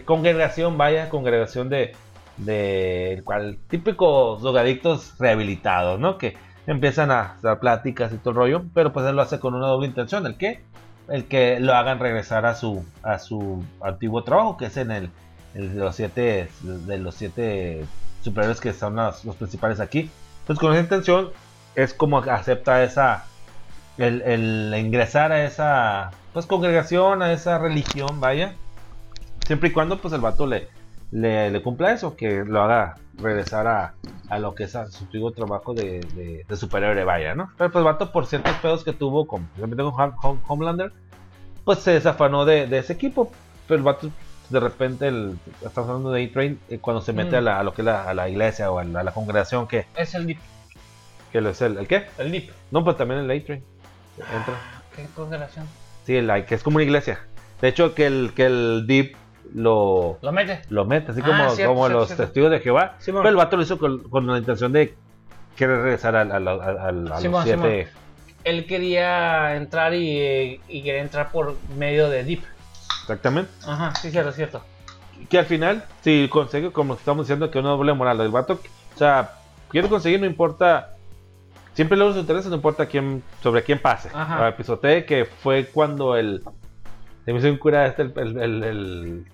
congregación, 0.05 0.77
vaya, 0.77 1.09
congregación 1.09 1.67
de, 1.67 1.93
de 2.37 3.21
cual 3.25 3.57
típicos 3.67 4.41
drogadictos 4.41 5.17
rehabilitados, 5.19 5.99
¿no? 5.99 6.17
Que 6.17 6.37
empiezan 6.67 7.11
a 7.11 7.35
dar 7.41 7.59
pláticas 7.59 8.13
y 8.13 8.17
todo 8.17 8.31
el 8.31 8.35
rollo, 8.35 8.63
pero 8.73 8.93
pues 8.93 9.05
él 9.05 9.15
lo 9.15 9.21
hace 9.21 9.39
con 9.39 9.53
una 9.53 9.67
doble 9.67 9.87
intención, 9.87 10.25
¿el 10.25 10.37
qué? 10.37 10.61
El 11.09 11.25
que 11.25 11.59
lo 11.59 11.73
hagan 11.73 11.99
regresar 11.99 12.45
a 12.45 12.55
su 12.55 12.85
a 13.03 13.19
su 13.19 13.63
antiguo 13.81 14.23
trabajo, 14.23 14.57
que 14.57 14.67
es 14.67 14.77
en 14.77 14.91
el, 14.91 15.09
el 15.53 15.73
de 15.73 15.79
los 15.79 15.95
siete 15.95 16.49
de 16.61 16.97
los 16.97 17.15
siete 17.15 17.85
superhéroes 18.21 18.61
que 18.61 18.73
son 18.73 18.95
los, 18.95 19.21
principales 19.37 19.79
aquí. 19.79 20.09
Pues 20.47 20.59
con 20.59 20.71
esa 20.71 20.81
intención 20.81 21.29
es 21.75 21.93
como 21.93 22.19
acepta 22.19 22.83
esa 22.83 23.25
el, 23.97 24.21
el 24.21 24.73
ingresar 24.77 25.31
a 25.31 25.43
esa 25.43 26.11
pues 26.31 26.45
congregación, 26.45 27.21
a 27.21 27.33
esa 27.33 27.57
religión, 27.57 28.19
vaya. 28.19 28.53
Siempre 29.45 29.69
y 29.69 29.71
cuando 29.73 29.99
pues 29.99 30.13
el 30.13 30.21
vato 30.21 30.47
le, 30.47 30.69
le, 31.13 31.49
le 31.51 31.61
cumpla 31.61 31.91
eso, 31.93 32.15
que 32.15 32.43
lo 32.45 32.61
haga 32.63 32.95
regresar 33.19 33.67
a, 33.67 33.93
a 34.29 34.39
lo 34.39 34.55
que 34.55 34.63
es 34.63 34.75
a 34.75 34.87
su 34.87 35.03
antiguo 35.05 35.31
trabajo 35.31 35.73
de, 35.73 35.99
de, 36.15 36.45
de 36.47 36.55
superhéroe, 36.57 37.03
vaya, 37.03 37.35
¿no? 37.35 37.49
Pero 37.57 37.71
pues 37.71 37.85
vato 37.85 38.11
por 38.11 38.25
ciertos 38.25 38.53
pedos 38.57 38.83
que 38.83 38.93
tuvo 38.93 39.27
con, 39.27 39.47
con 39.59 39.71
Hom- 39.71 40.15
Hom- 40.15 40.39
Homelander, 40.47 40.91
pues 41.63 41.79
se 41.79 41.91
desafanó 41.91 42.45
de, 42.45 42.67
de 42.67 42.79
ese 42.79 42.93
equipo. 42.93 43.31
Pero 43.67 43.77
el 43.77 43.83
vato 43.83 44.09
de 44.49 44.59
repente, 44.59 45.07
el, 45.07 45.37
estamos 45.65 45.89
hablando 45.89 46.11
de 46.11 46.25
A-Train, 46.25 46.59
eh, 46.69 46.79
cuando 46.79 47.01
se 47.01 47.13
mete 47.13 47.35
Mm. 47.35 47.39
a, 47.39 47.41
la, 47.41 47.59
a 47.59 47.63
lo 47.63 47.73
que 47.73 47.81
es 47.81 47.85
la, 47.85 48.03
a 48.03 48.13
la 48.13 48.27
iglesia 48.29 48.69
o 48.71 48.79
a 48.79 48.83
la, 48.83 48.99
a 48.99 49.03
la 49.03 49.11
congregación, 49.13 49.67
que, 49.67 49.85
Es 49.95 50.13
el 50.15 50.25
dip, 50.25 50.39
que 51.31 51.39
lo 51.41 51.49
es 51.49 51.61
el, 51.61 51.77
¿el 51.77 51.87
qué? 51.87 52.07
el 52.17 52.31
dip. 52.31 52.51
No, 52.71 52.83
pues 52.83 52.97
también 52.97 53.21
el 53.21 53.31
A-Train. 53.31 53.63
Entra. 54.17 54.55
¿Qué 54.95 55.07
congregación? 55.15 55.65
Sí, 56.05 56.15
el, 56.17 56.45
que 56.45 56.55
es 56.55 56.63
como 56.63 56.75
una 56.75 56.83
iglesia. 56.83 57.19
De 57.61 57.69
hecho, 57.69 57.95
que 57.95 58.05
el, 58.05 58.33
que 58.35 58.45
el 58.45 58.85
Deep 58.87 59.15
lo, 59.53 60.17
Lo 60.21 60.31
mete. 60.31 60.61
lo 60.69 60.85
mete, 60.85 61.11
así 61.11 61.21
Ah, 61.23 61.27
como, 61.27 61.49
cierto, 61.55 61.73
como 61.73 61.85
cierto, 61.85 61.99
los 61.99 62.07
cierto. 62.07 62.23
testigos 62.23 62.51
de 62.51 62.59
Jehová. 62.59 62.95
Simón. 62.99 63.21
Pero 63.23 63.29
el 63.29 63.35
vato 63.35 63.55
lo 63.57 63.63
hizo 63.63 63.77
con, 63.77 63.99
con 64.09 64.25
la 64.27 64.37
intención 64.37 64.71
de 64.71 64.95
querer 65.55 65.81
regresar 65.81 66.15
al- 66.15 66.31
al- 66.31 66.47
al- 66.47 66.61
al- 66.79 67.11
a, 67.11 67.19
Simón, 67.19 67.45
los 67.47 67.61
siete. 67.61 67.87
Él 68.43 68.65
quería 68.65 69.55
entrar 69.55 69.93
y, 69.93 70.59
y 70.67 70.83
quería 70.83 71.01
entrar 71.01 71.31
por 71.31 71.55
medio 71.77 72.09
de 72.09 72.23
dip. 72.23 72.43
Exactamente. 73.01 73.51
Ajá, 73.65 73.93
sí, 73.95 74.11
cierto, 74.11 74.31
cierto. 74.31 74.61
Que 75.29 75.39
al 75.39 75.45
final, 75.45 75.85
si 76.01 76.27
consigue, 76.29 76.71
como 76.71 76.95
estamos 76.95 77.25
diciendo, 77.27 77.49
que 77.51 77.59
una 77.59 77.69
doble 77.69 77.93
moral 77.93 78.17
del 78.17 78.29
vato, 78.29 78.59
o 78.95 78.97
sea, 78.97 79.31
quiere 79.69 79.87
conseguir, 79.87 80.19
no 80.19 80.25
importa. 80.25 80.89
Siempre 81.73 81.97
luego 81.97 82.13
sus 82.13 82.21
intereses, 82.21 82.49
no 82.49 82.57
importa 82.57 82.85
quién, 82.85 83.23
sobre 83.41 83.63
quién 83.63 83.79
pase. 83.79 84.09
Ajá. 84.13 84.47
A 84.47 84.55
pisotee, 84.57 85.05
que 85.05 85.25
fue 85.25 85.65
cuando 85.65 86.15
el. 86.17 86.43
Se 87.25 87.31
me 87.31 87.39
hizo 87.39 87.47
un 87.47 87.57
cura 87.57 87.85
este, 87.87 88.01
el, 88.01 88.13
el, 88.17 88.37
el- 88.41 88.63
el 88.63 89.25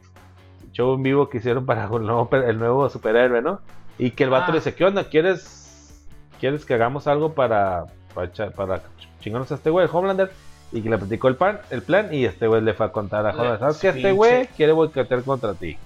show 0.71 0.93
en 0.95 1.03
vivo 1.03 1.29
que 1.29 1.37
hicieron 1.39 1.65
para 1.65 1.85
el 1.85 1.89
nuevo, 2.05 2.29
el 2.31 2.59
nuevo 2.59 2.89
superhéroe, 2.89 3.41
¿no? 3.41 3.61
Y 3.97 4.11
que 4.11 4.23
el 4.23 4.29
vato 4.29 4.45
Ah. 4.47 4.51
le 4.51 4.57
dice: 4.59 4.75
¿Qué 4.75 4.85
onda? 4.85 5.03
¿Quieres, 5.05 6.05
¿Quieres 6.39 6.65
que 6.65 6.73
hagamos 6.73 7.07
algo 7.07 7.33
para, 7.33 7.85
para, 8.13 8.31
para 8.51 8.81
chingarnos 9.19 9.51
a 9.51 9.55
este 9.55 9.69
güey, 9.69 9.85
el 9.87 9.91
Homelander? 9.93 10.31
Y 10.71 10.81
que 10.81 10.89
le 10.89 10.97
platicó 10.99 11.27
el, 11.29 11.35
pan, 11.35 11.59
el 11.71 11.81
plan 11.81 12.13
y 12.13 12.25
este 12.25 12.45
güey 12.47 12.61
le 12.61 12.73
fue 12.73 12.85
a 12.85 12.91
contar 12.91 13.25
a 13.25 13.31
Homelander: 13.31 13.59
¿Sabes 13.59 13.77
qué? 13.79 13.89
Este 13.89 14.11
güey 14.11 14.47
quiere 14.55 14.71
boicotear 14.71 15.23
contra 15.23 15.53
ti. 15.53 15.77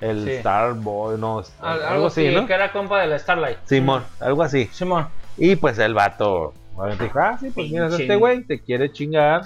El 0.00 0.24
Sí. 0.24 0.38
Starboy, 0.40 1.16
no, 1.18 1.38
Al- 1.60 1.72
algo, 1.74 1.86
algo 1.88 2.06
así, 2.08 2.26
así, 2.26 2.34
¿no? 2.34 2.46
que 2.46 2.54
era 2.54 2.72
compa 2.72 3.00
de 3.00 3.06
la 3.06 3.18
Starlight. 3.18 3.58
Simón, 3.66 4.02
algo 4.20 4.42
así. 4.42 4.66
Simón. 4.72 5.06
Y 5.36 5.54
pues 5.56 5.78
el 5.78 5.94
vato 5.94 6.52
obviamente 6.74 7.04
dijo, 7.04 7.18
ah, 7.20 7.36
sí, 7.38 7.50
pues 7.50 7.70
mira, 7.70 7.86
este 7.86 8.16
güey 8.16 8.42
te 8.42 8.60
quiere 8.60 8.90
chingar. 8.90 9.42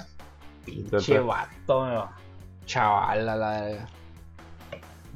Pinche 0.65 1.19
vato, 1.19 2.09
chaval, 2.65 3.29
a 3.29 3.35
la 3.35 3.61
verga. 3.61 3.87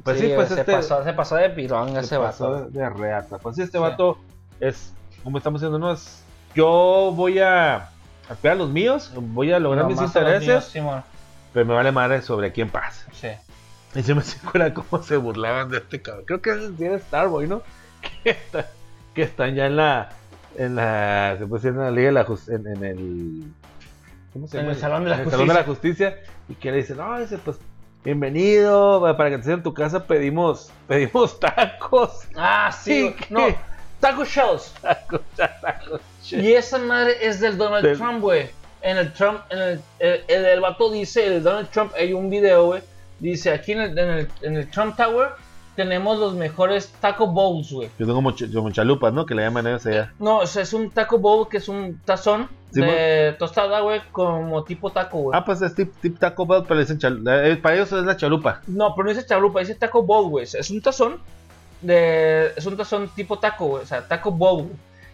Pues 0.03 0.19
sí, 0.19 0.31
pues 0.35 0.47
se 0.49 0.59
este 0.61 0.71
pasó, 0.73 1.03
se 1.03 1.13
pasó 1.13 1.35
de 1.35 1.49
pirón 1.49 1.89
se 1.93 1.99
ese 1.99 2.17
pasó 2.17 2.51
vato. 2.51 2.65
de, 2.69 2.79
de 2.79 2.89
reata. 2.89 3.37
Pues 3.37 3.55
sí, 3.55 3.61
este 3.61 3.77
Sí. 3.77 3.81
vato 3.81 4.17
es, 4.59 4.93
como 5.23 5.37
estamos 5.37 5.61
diciendo, 5.61 5.77
no 5.79 5.91
es, 5.91 6.23
yo 6.55 7.11
voy 7.15 7.39
a, 7.39 7.75
a 7.75 8.35
cuidar 8.39 8.57
los 8.57 8.69
míos, 8.69 9.11
voy 9.15 9.51
a 9.51 9.59
lograr 9.59 9.85
mis 9.85 10.01
intereses, 10.01 10.71
pero 11.53 11.65
me 11.65 11.73
vale 11.73 11.91
madre 11.91 12.21
sobre 12.21 12.51
quién 12.51 12.69
pasa. 12.69 13.05
Sí. 13.13 13.27
Y 13.93 14.03
se 14.03 14.15
me 14.15 14.21
acuerda 14.47 14.73
cómo 14.73 15.03
se 15.03 15.17
burlaban 15.17 15.69
de 15.69 15.77
este 15.79 16.01
cabrón. 16.01 16.25
Creo 16.25 16.41
que 16.41 16.51
es 16.51 16.79
era 16.79 16.97
Starboy, 16.99 17.47
¿no? 17.47 17.61
Que, 18.23 18.31
está- 18.31 18.67
que 19.13 19.21
están 19.23 19.53
ya 19.55 19.65
en 19.67 19.75
la. 19.75 20.09
En 20.57 20.75
la. 20.75 21.35
Se 21.37 21.45
decir 21.45 21.69
en 21.71 21.77
la 21.79 21.91
Liga 21.91 22.07
de 22.07 22.11
la 22.13 22.23
Justicia. 22.23 22.55
En, 22.55 22.67
en 22.67 22.83
el. 22.85 23.53
¿Cómo 24.33 24.47
se 24.47 24.57
En 24.57 24.63
llama? 24.63 24.73
el 24.73 24.79
Salón 24.79 25.03
de 25.03 25.09
la 25.11 25.15
En 25.17 25.21
el 25.23 25.29
Salón 25.29 25.47
de 25.49 25.53
la 25.53 25.63
Justicia. 25.63 26.11
Justicia. 26.11 26.33
Y 26.49 26.55
que 26.55 26.71
le 26.71 26.77
dicen, 26.77 26.97
no, 26.97 27.19
dice, 27.19 27.37
pues. 27.37 27.59
Bienvenido, 28.03 29.01
para 29.15 29.29
que 29.29 29.35
estés 29.35 29.53
en 29.53 29.63
tu 29.63 29.73
casa 29.73 30.05
pedimos, 30.07 30.71
pedimos 30.87 31.39
tacos. 31.39 32.21
Ah, 32.35 32.71
sí. 32.71 33.15
No. 33.29 33.47
Taco 33.99 34.25
Shells. 34.25 34.73
Tacos, 34.81 35.21
tacos. 35.35 36.01
Y 36.31 36.53
esa 36.53 36.79
madre 36.79 37.15
es 37.21 37.39
del 37.39 37.57
Donald 37.57 37.85
Del- 37.85 37.97
Trump, 37.97 38.21
güey. 38.21 38.49
En 38.81 38.97
el 38.97 39.13
Trump, 39.13 39.41
en 39.51 39.59
el, 39.59 39.81
el, 39.99 40.23
el, 40.27 40.45
el 40.45 40.59
vato 40.61 40.89
dice, 40.91 41.27
el 41.27 41.43
Donald 41.43 41.69
Trump, 41.69 41.91
hay 41.95 42.13
un 42.13 42.29
video, 42.31 42.65
güey, 42.65 42.81
Dice, 43.19 43.51
aquí 43.51 43.73
en 43.73 43.81
el, 43.81 43.95
en 43.99 44.09
el, 44.09 44.27
en 44.41 44.57
el 44.57 44.71
Trump 44.71 44.97
Tower 44.97 45.29
tenemos 45.75 46.19
los 46.19 46.33
mejores 46.33 46.91
taco 46.99 47.27
bowls, 47.27 47.71
güey. 47.71 47.89
Que 47.97 48.05
son 48.05 48.15
como, 48.15 48.31
ch- 48.31 48.53
como 48.53 48.71
chalupas, 48.71 49.13
¿no? 49.13 49.25
Que 49.25 49.35
le 49.35 49.43
llaman 49.43 49.67
ellos 49.67 49.85
allá. 49.85 50.13
No, 50.19 50.39
o 50.39 50.47
sea, 50.47 50.63
es 50.63 50.73
un 50.73 50.89
taco 50.91 51.17
bowl 51.17 51.47
que 51.49 51.57
es 51.57 51.67
un 51.69 51.99
tazón 52.05 52.47
Sí, 52.73 52.79
de 52.81 53.35
tostada, 53.37 53.81
güey, 53.81 54.01
como 54.13 54.63
tipo 54.63 54.91
taco, 54.91 55.17
güey. 55.19 55.37
Ah, 55.37 55.43
pues 55.43 55.61
es 55.61 55.75
tip, 55.75 55.91
tip 56.01 56.17
Taco 56.19 56.45
Bell, 56.45 56.63
pero 56.67 56.79
dicen 56.79 56.97
chal- 56.99 57.21
eh, 57.27 57.57
para 57.57 57.75
ellos 57.75 57.91
es 57.91 58.03
la 58.05 58.15
chalupa. 58.15 58.61
No, 58.67 58.95
pero 58.95 59.07
no 59.09 59.13
dice 59.13 59.25
chalupa, 59.27 59.59
dice 59.59 59.75
taco 59.75 60.03
bowl, 60.03 60.29
güey. 60.29 60.45
Es 60.45 60.69
un 60.71 60.81
tazón 60.81 61.19
de... 61.81 62.53
Es 62.55 62.65
un 62.65 62.77
tazón 62.77 63.09
tipo 63.09 63.39
taco, 63.39 63.67
güey. 63.67 63.83
O 63.83 63.85
sea, 63.85 64.07
taco 64.07 64.31
bowl. 64.31 64.69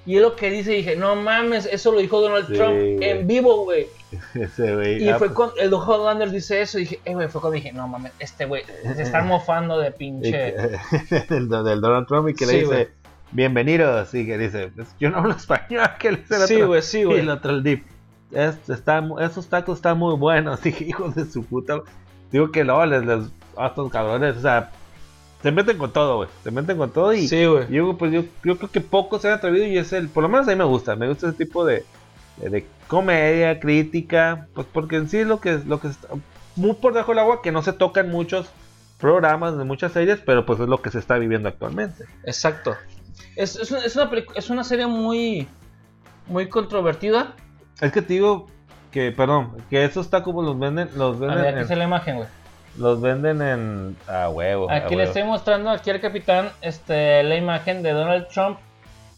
Y 0.08 0.16
es 0.16 0.22
lo 0.24 0.36
que 0.36 0.50
dice, 0.50 0.72
dije, 0.72 0.96
no 0.96 1.16
mames, 1.16 1.68
eso 1.72 1.92
lo 1.92 2.00
dijo 2.00 2.20
Donald 2.22 2.48
Sí, 2.48 2.54
Trump 2.54 2.76
en 3.02 3.28
vivo, 3.28 3.66
güey. 3.66 3.88
Ese 4.34 4.74
güey. 4.74 5.04
Y 5.04 5.10
ah, 5.10 5.18
fue 5.20 5.28
pues, 5.28 5.36
cuando 5.36 5.56
el 5.58 5.74
Hollander 5.74 6.32
dice 6.32 6.62
eso 6.62 6.78
y 6.80 6.84
dije, 6.84 7.00
eh, 7.06 7.14
güey, 7.14 7.28
fue 7.28 7.42
cuando 7.42 7.56
dije, 7.56 7.74
no 7.74 7.88
mames, 7.90 8.14
este 8.20 8.46
güey 8.46 8.64
se 8.96 9.04
están 9.04 9.28
mofando 9.28 9.78
de 9.78 9.90
y 9.90 9.92
pinche. 9.92 10.32
que- 10.32 11.26
del, 11.30 11.50
del 11.50 11.82
Donald 11.82 12.08
Trump 12.08 12.30
y 12.30 12.34
que 12.34 12.46
le 12.46 12.54
dice, 12.54 12.66
güey. 12.66 12.88
bienvenidos. 13.34 14.14
Y 14.14 14.26
que 14.26 14.38
dice, 14.38 14.72
"Pues, 14.76 14.88
yo 15.00 15.10
no 15.10 15.18
hablo 15.18 15.36
español. 15.36 15.90
Que 16.00 16.12
le 16.14 16.18
dice 16.20 16.36
el 16.36 16.42
Sí, 16.48 16.62
güey, 16.62 16.82
sí, 16.82 17.00
Y 17.00 17.04
güey. 17.04 17.20
el 17.20 17.30
otro, 17.30 17.52
el 17.52 17.62
dip. 17.64 17.86
"Es- 18.32 18.70
está, 18.70 19.06
esos 19.20 19.48
tacos 19.48 19.78
están 19.80 19.98
muy 19.98 20.16
buenos. 20.16 20.62
Dije, 20.64 20.86
hijos 20.86 21.16
de 21.16 21.26
su 21.26 21.44
puta. 21.44 21.82
Digo 22.32 22.50
que 22.52 22.64
no, 22.64 22.86
les, 22.86 23.06
les, 23.06 23.26
a 23.58 23.68
estos 23.68 23.92
cabrones, 23.92 24.38
o 24.38 24.42
sea, 24.42 24.72
se 25.42 25.52
meten 25.52 25.78
con 25.78 25.92
todo, 25.92 26.18
güey. 26.18 26.30
Se 26.44 26.52
meten 26.52 26.78
con 26.78 26.92
todo 26.92 27.14
y. 27.14 27.28
Sí, 27.28 27.46
güey. 27.46 27.68
Yo, 27.70 27.98
pues 27.98 28.12
yo, 28.12 28.24
yo 28.44 28.58
creo 28.58 28.72
que 28.72 28.82
pocos 28.82 29.22
se 29.22 29.28
han 29.28 29.36
atrevido 29.36 29.66
y 29.66 29.78
es 29.78 29.94
el, 29.94 30.10
por 30.10 30.24
lo 30.24 30.30
menos 30.30 30.48
a 30.48 30.52
mí 30.52 30.58
me 30.58 30.64
gusta, 30.64 30.96
me 30.96 31.08
gusta 31.08 31.30
ese 31.30 31.38
tipo 31.38 31.66
de, 31.66 31.86
de, 32.38 32.50
de 32.50 32.66
comedia, 32.88 33.60
crítica, 33.60 34.48
pues 34.54 34.68
porque 34.72 34.96
en 34.96 35.10
sí 35.10 35.24
lo 35.24 35.40
que 35.40 35.60
lo 35.66 35.80
que 35.80 35.90
está 35.90 36.08
muy 36.56 36.74
por 36.74 36.94
debajo 36.94 37.12
del 37.12 37.20
agua 37.20 37.42
que 37.42 37.52
no 37.52 37.62
se 37.62 37.72
tocan 37.72 38.10
muchos 38.10 38.50
programas 39.00 39.58
de 39.58 39.64
muchas 39.64 39.92
series, 39.92 40.20
pero 40.26 40.46
pues 40.46 40.60
es 40.60 40.68
lo 40.68 40.82
que 40.82 40.90
se 40.90 41.00
está 41.00 41.18
viviendo 41.18 41.48
actualmente. 41.50 42.06
Exacto. 42.24 42.76
Es, 43.36 43.56
es, 43.56 43.72
una, 43.72 43.82
es, 43.82 43.96
una 43.96 44.12
es 44.36 44.50
una 44.50 44.64
serie 44.64 44.88
muy, 44.88 45.48
muy 46.28 46.50
controvertida. 46.50 47.36
Es 47.80 47.92
que 47.92 48.02
te 48.02 48.14
digo 48.14 48.48
que, 48.92 49.12
perdón, 49.12 49.52
que 49.70 49.86
esos 49.86 50.10
tacos 50.10 50.34
pues, 50.34 50.48
los 50.48 50.58
venden, 50.58 50.90
los 50.96 51.18
A 51.18 51.20
venden, 51.20 51.38
ver, 51.38 51.48
aquí 51.48 51.56
en, 51.58 51.62
está 51.62 51.76
la 51.76 51.84
imagen, 51.84 52.16
güey. 52.18 52.28
Los 52.78 53.02
venden 53.02 53.42
en 53.42 53.98
a 54.08 54.30
huevo. 54.30 54.70
Aquí 54.70 54.96
le 54.96 55.04
estoy 55.04 55.24
mostrando 55.24 55.70
aquí 55.70 55.90
al 55.90 56.00
capitán 56.00 56.50
este, 56.62 57.24
la 57.24 57.36
imagen 57.36 57.84
de 57.84 57.92
Donald 57.92 58.28
Trump 58.28 58.60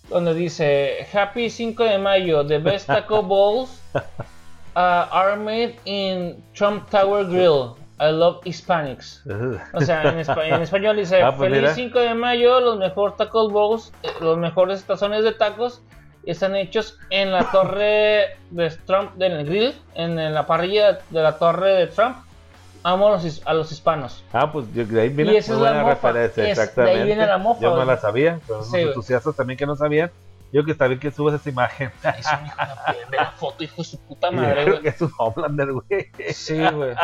donde 0.09 0.33
dice 0.33 1.07
Happy 1.13 1.49
5 1.49 1.83
de 1.83 1.97
mayo, 1.99 2.45
the 2.45 2.57
best 2.57 2.87
taco 2.87 3.21
bowls 3.23 3.79
uh, 3.93 3.99
are 4.75 5.35
made 5.35 5.75
in 5.85 6.43
Trump 6.53 6.89
Tower 6.89 7.25
Grill. 7.25 7.75
I 8.01 8.11
love 8.11 8.39
Hispanics. 8.45 9.21
O 9.73 9.81
sea, 9.81 10.03
en, 10.03 10.19
espa- 10.19 10.47
en 10.47 10.61
español 10.61 10.95
dice 10.95 11.21
Ah, 11.21 11.35
pues 11.35 11.49
Feliz 11.49 11.61
mira. 11.61 11.73
5 11.75 11.99
de 11.99 12.13
mayo, 12.15 12.59
los 12.61 12.77
mejores 12.77 13.17
taco 13.17 13.49
bowls, 13.49 13.91
eh, 14.03 14.09
los 14.21 14.37
mejores 14.37 14.83
tazones 14.85 15.23
de 15.23 15.33
tacos 15.33 15.81
están 16.25 16.55
hechos 16.55 16.97
en 17.09 17.31
la 17.31 17.51
torre 17.51 18.37
de 18.51 18.69
Trump, 18.85 19.15
del 19.15 19.45
grill, 19.45 19.73
en, 19.95 20.33
la 20.33 20.45
parrilla 20.45 20.99
de 21.09 21.21
la 21.21 21.37
torre 21.37 21.73
de 21.73 21.87
Trump. 21.87 22.17
Amo 22.83 23.07
a 23.09 23.11
los, 23.11 23.41
a 23.45 23.53
los 23.53 23.71
hispanos. 23.71 24.23
Ah, 24.31 24.51
pues 24.51 24.73
de 24.73 25.01
ahí 25.01 25.09
viene 25.09 25.33
Y 25.33 25.37
esa 25.37 25.53
es 25.53 25.59
la 25.59 25.73
mofa. 25.73 25.89
referencia, 25.89 26.27
Es- 26.29 26.35
de 26.35 26.41
ahí 26.43 26.51
exactamente. 26.51 27.03
viene 27.05 27.25
la 27.27 27.37
mofa, 27.37 27.61
Yo 27.61 27.75
no 27.75 27.83
la 27.85 27.97
sabía, 27.97 28.39
pero 28.47 28.63
Sí, 28.63 28.77
entusiastas 28.79 29.35
también 29.35 29.57
que 29.57 29.65
no 29.65 29.75
sabían. 29.75 30.11
Yo 30.51 30.65
que 30.65 30.71
está 30.71 30.87
bien 30.87 30.99
que 30.99 31.11
subas 31.11 31.35
esa 31.35 31.47
imagen. 31.49 31.91
Es 32.17 32.25
un 32.25 32.45
hijo 32.47 32.55
de 32.87 33.05
ve 33.11 33.17
la 33.17 33.31
foto, 33.31 33.63
hijo 33.63 33.75
de 33.77 33.83
su 33.83 33.99
puta 33.99 34.31
madre, 34.31 34.63
creo 34.63 34.81
que 34.81 34.89
es 34.89 34.99
un 35.01 35.11
Homelander, 35.15 35.73
güey. 35.73 36.07
Sí, 36.33 36.57
güey. 36.57 36.95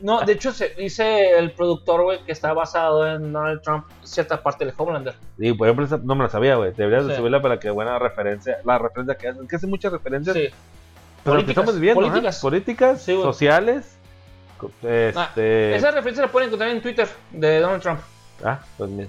No, 0.00 0.22
de 0.22 0.32
hecho, 0.32 0.50
se 0.52 0.70
dice 0.70 1.36
el 1.38 1.50
productor, 1.52 2.04
güey, 2.04 2.24
que 2.24 2.32
está 2.32 2.54
basado 2.54 3.06
en 3.06 3.32
Donald 3.34 3.60
Trump, 3.62 3.84
cierta 4.02 4.42
parte 4.42 4.64
del 4.64 4.72
Homelander. 4.78 5.14
Y 5.36 5.52
por 5.52 5.66
ejemplo, 5.66 5.84
esa 5.84 5.98
no 5.98 6.14
me 6.14 6.22
la 6.24 6.30
sabía, 6.30 6.54
güey. 6.56 6.72
Deberías 6.72 7.04
de 7.06 7.12
Sí. 7.12 7.18
subirla 7.18 7.42
para 7.42 7.58
que 7.60 7.68
buena 7.68 7.98
referencia. 7.98 8.58
La 8.64 8.78
referencia 8.78 9.14
que 9.16 9.28
hacen, 9.28 9.46
que 9.46 9.56
hacen 9.56 9.68
muchas 9.68 9.92
referencias. 9.92 10.34
Sí. 10.34 10.48
Pero 11.22 11.34
lo 11.34 11.40
que 11.40 11.46
Políticas, 11.46 11.48
estamos 11.64 11.74
viviendo, 11.74 12.00
ajá, 12.00 12.10
políticas. 12.12 12.40
políticas, 12.40 13.02
Sí, 13.02 13.12
sociales. 13.20 13.95
Este. 14.82 15.74
Esa 15.76 15.90
referencia 15.90 16.24
la 16.24 16.32
pueden 16.32 16.48
encontrar 16.48 16.70
en 16.70 16.80
Twitter 16.80 17.08
de 17.32 17.60
Donald 17.60 17.82
Trump. 17.82 18.00
Ah, 18.44 18.60
pues 18.76 18.90
mira. 18.90 19.08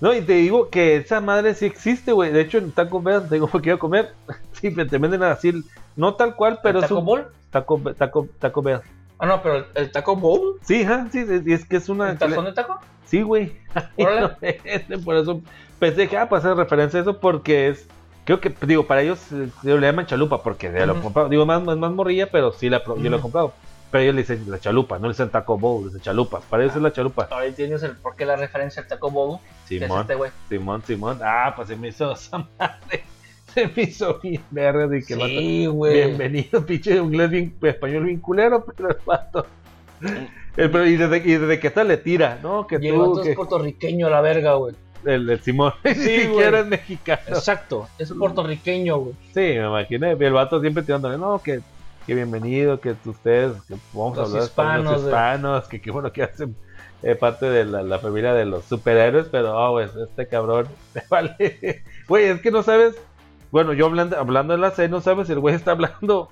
No, 0.00 0.14
y 0.14 0.20
te 0.20 0.34
digo 0.34 0.68
que 0.70 0.96
esa 0.96 1.20
madre 1.20 1.54
sí 1.54 1.66
existe, 1.66 2.12
güey. 2.12 2.30
De 2.30 2.40
hecho, 2.42 2.58
en 2.58 2.70
Taco 2.72 3.02
Bell, 3.02 3.22
te 3.28 3.34
digo, 3.36 3.48
porque 3.48 3.64
quiero 3.64 3.78
comer. 3.78 4.12
Sí, 4.52 4.74
te 4.74 4.98
venden 4.98 5.22
así, 5.22 5.52
no 5.94 6.14
tal 6.14 6.34
cual, 6.34 6.58
pero 6.62 6.78
¿El 6.78 6.84
es 6.84 6.88
Taco 6.88 7.00
Bowl? 7.02 7.26
Taco, 7.50 7.80
Taco, 7.96 8.26
Taco 8.40 8.60
Bell. 8.60 8.80
Ah, 9.20 9.26
no, 9.26 9.40
pero 9.40 9.56
el, 9.58 9.64
el 9.76 9.92
Taco 9.92 10.16
Bowl. 10.16 10.56
Sí, 10.62 10.82
ajá, 10.82 11.06
sí, 11.12 11.24
es 11.46 11.64
que 11.64 11.76
es 11.76 11.88
una. 11.88 12.10
¿El 12.10 12.18
tazón 12.18 12.44
de 12.44 12.52
taco? 12.52 12.78
Sí, 13.04 13.22
güey. 13.22 13.52
Órale. 13.96 14.60
Por 15.04 15.14
eso 15.16 15.40
pensé 15.78 16.08
que, 16.08 16.16
ah, 16.18 16.28
para 16.28 16.40
hacer 16.40 16.56
referencia 16.56 16.98
a 16.98 17.02
eso, 17.02 17.20
porque 17.20 17.68
es. 17.68 17.86
Creo 18.24 18.40
que, 18.40 18.52
digo, 18.66 18.84
para 18.86 19.02
ellos 19.02 19.20
eh, 19.32 19.48
le 19.62 19.80
llaman 19.80 20.06
chalupa, 20.06 20.42
porque 20.42 20.72
ya 20.72 20.84
lo 20.86 20.92
he 20.92 20.96
Ujú. 20.96 21.04
comprado. 21.04 21.28
Digo, 21.28 21.46
más, 21.46 21.62
más, 21.62 21.76
más 21.78 21.92
morrilla, 21.92 22.28
pero 22.30 22.50
sí, 22.52 22.68
la, 22.68 22.82
pro- 22.82 22.98
yo 22.98 23.08
lo 23.10 23.16
he 23.18 23.20
comprado. 23.20 23.52
Pero 23.90 24.02
ellos 24.02 24.14
le 24.16 24.20
dicen 24.22 24.44
la 24.50 24.58
chalupa, 24.58 24.98
no 24.98 25.06
le 25.06 25.12
dicen 25.14 25.30
taco 25.30 25.56
bowl, 25.58 25.80
le 25.82 25.86
dicen 25.88 26.02
chalupa. 26.02 26.40
Para 26.40 26.62
ellos 26.64 26.76
es 26.76 26.82
la 26.82 26.92
chalupa. 26.92 27.26
Ahora 27.30 27.46
entiendes 27.46 27.82
el 27.82 27.92
por 27.92 28.16
qué 28.16 28.26
la 28.26 28.36
referencia 28.36 28.82
al 28.82 28.88
Taco 28.88 29.10
Bowl. 29.10 29.38
es 29.64 29.68
Simón, 29.68 30.06
este. 30.10 30.30
Simón, 30.50 30.82
Simón. 30.86 31.18
Ah, 31.22 31.52
pues 31.56 31.68
se 31.68 31.76
me 31.76 31.88
hizo 31.88 32.12
esa 32.12 32.38
madre. 32.58 33.04
Se 33.54 33.66
me 33.66 33.82
hizo 33.84 34.18
bien 34.20 34.42
verde 34.50 34.98
y 34.98 35.02
que 35.02 35.14
el 35.14 35.20
vato- 35.20 35.30
Sí, 35.38 35.66
güey. 35.66 35.94
Bienvenido, 35.94 36.66
pinche 36.66 36.96
inglés 36.96 37.30
bien, 37.30 37.56
español 37.62 38.04
bien 38.04 38.20
culero, 38.20 38.62
pero 38.76 38.90
el 38.90 38.96
vato. 39.06 39.46
El- 40.02 40.70
pero 40.70 40.86
y, 40.86 40.96
desde, 40.96 41.16
y 41.18 41.32
desde 41.38 41.58
que 41.58 41.70
tal 41.70 41.88
le 41.88 41.96
tira, 41.96 42.38
¿no? 42.42 42.66
Que 42.66 42.76
Y 42.80 42.88
el 42.88 42.94
tú, 42.94 43.00
vato 43.08 43.22
que 43.22 43.30
es 43.30 43.36
puertorriqueño 43.36 44.10
la 44.10 44.20
verga, 44.20 44.52
güey. 44.54 44.74
el, 45.06 45.30
el 45.30 45.40
Simón, 45.40 45.72
ni 45.84 45.94
güey. 45.94 46.20
siquiera 46.26 46.60
es 46.60 46.66
mexicano. 46.66 47.22
Exacto, 47.28 47.88
es 47.98 48.12
puertorriqueño, 48.12 48.98
güey. 48.98 49.14
Sí, 49.32 49.40
me 49.40 49.66
imaginé. 49.66 50.10
El 50.12 50.32
vato 50.34 50.60
siempre 50.60 50.82
tirándole, 50.82 51.16
no, 51.16 51.40
que, 51.42 51.60
que 52.08 52.14
bienvenido, 52.14 52.80
que 52.80 52.96
ustedes, 53.04 53.60
que 53.64 53.74
vamos 53.92 54.16
Los 54.16 54.28
a 54.28 54.30
hablar 54.30 54.42
hispanos, 54.44 54.84
los 54.84 55.02
güey. 55.02 55.06
hispanos, 55.12 55.68
que 55.68 55.80
qué 55.82 55.90
bueno 55.90 56.10
que 56.10 56.22
hacen 56.22 56.56
eh, 57.02 57.14
parte 57.14 57.44
de 57.50 57.66
la, 57.66 57.82
la 57.82 57.98
familia 57.98 58.32
de 58.32 58.46
los 58.46 58.64
superhéroes, 58.64 59.26
pero, 59.30 59.54
oh, 59.54 59.72
güey, 59.72 59.88
este 60.08 60.26
cabrón, 60.26 60.68
te 60.94 61.02
vale. 61.10 61.82
Güey, 62.08 62.24
es 62.24 62.40
que 62.40 62.50
no 62.50 62.62
sabes, 62.62 62.96
bueno, 63.50 63.74
yo 63.74 63.84
hablando, 63.84 64.16
hablando 64.18 64.54
en 64.54 64.62
la 64.62 64.70
C, 64.70 64.88
no 64.88 65.02
sabes 65.02 65.26
si 65.26 65.34
el 65.34 65.38
güey 65.40 65.54
está 65.54 65.72
hablando 65.72 66.30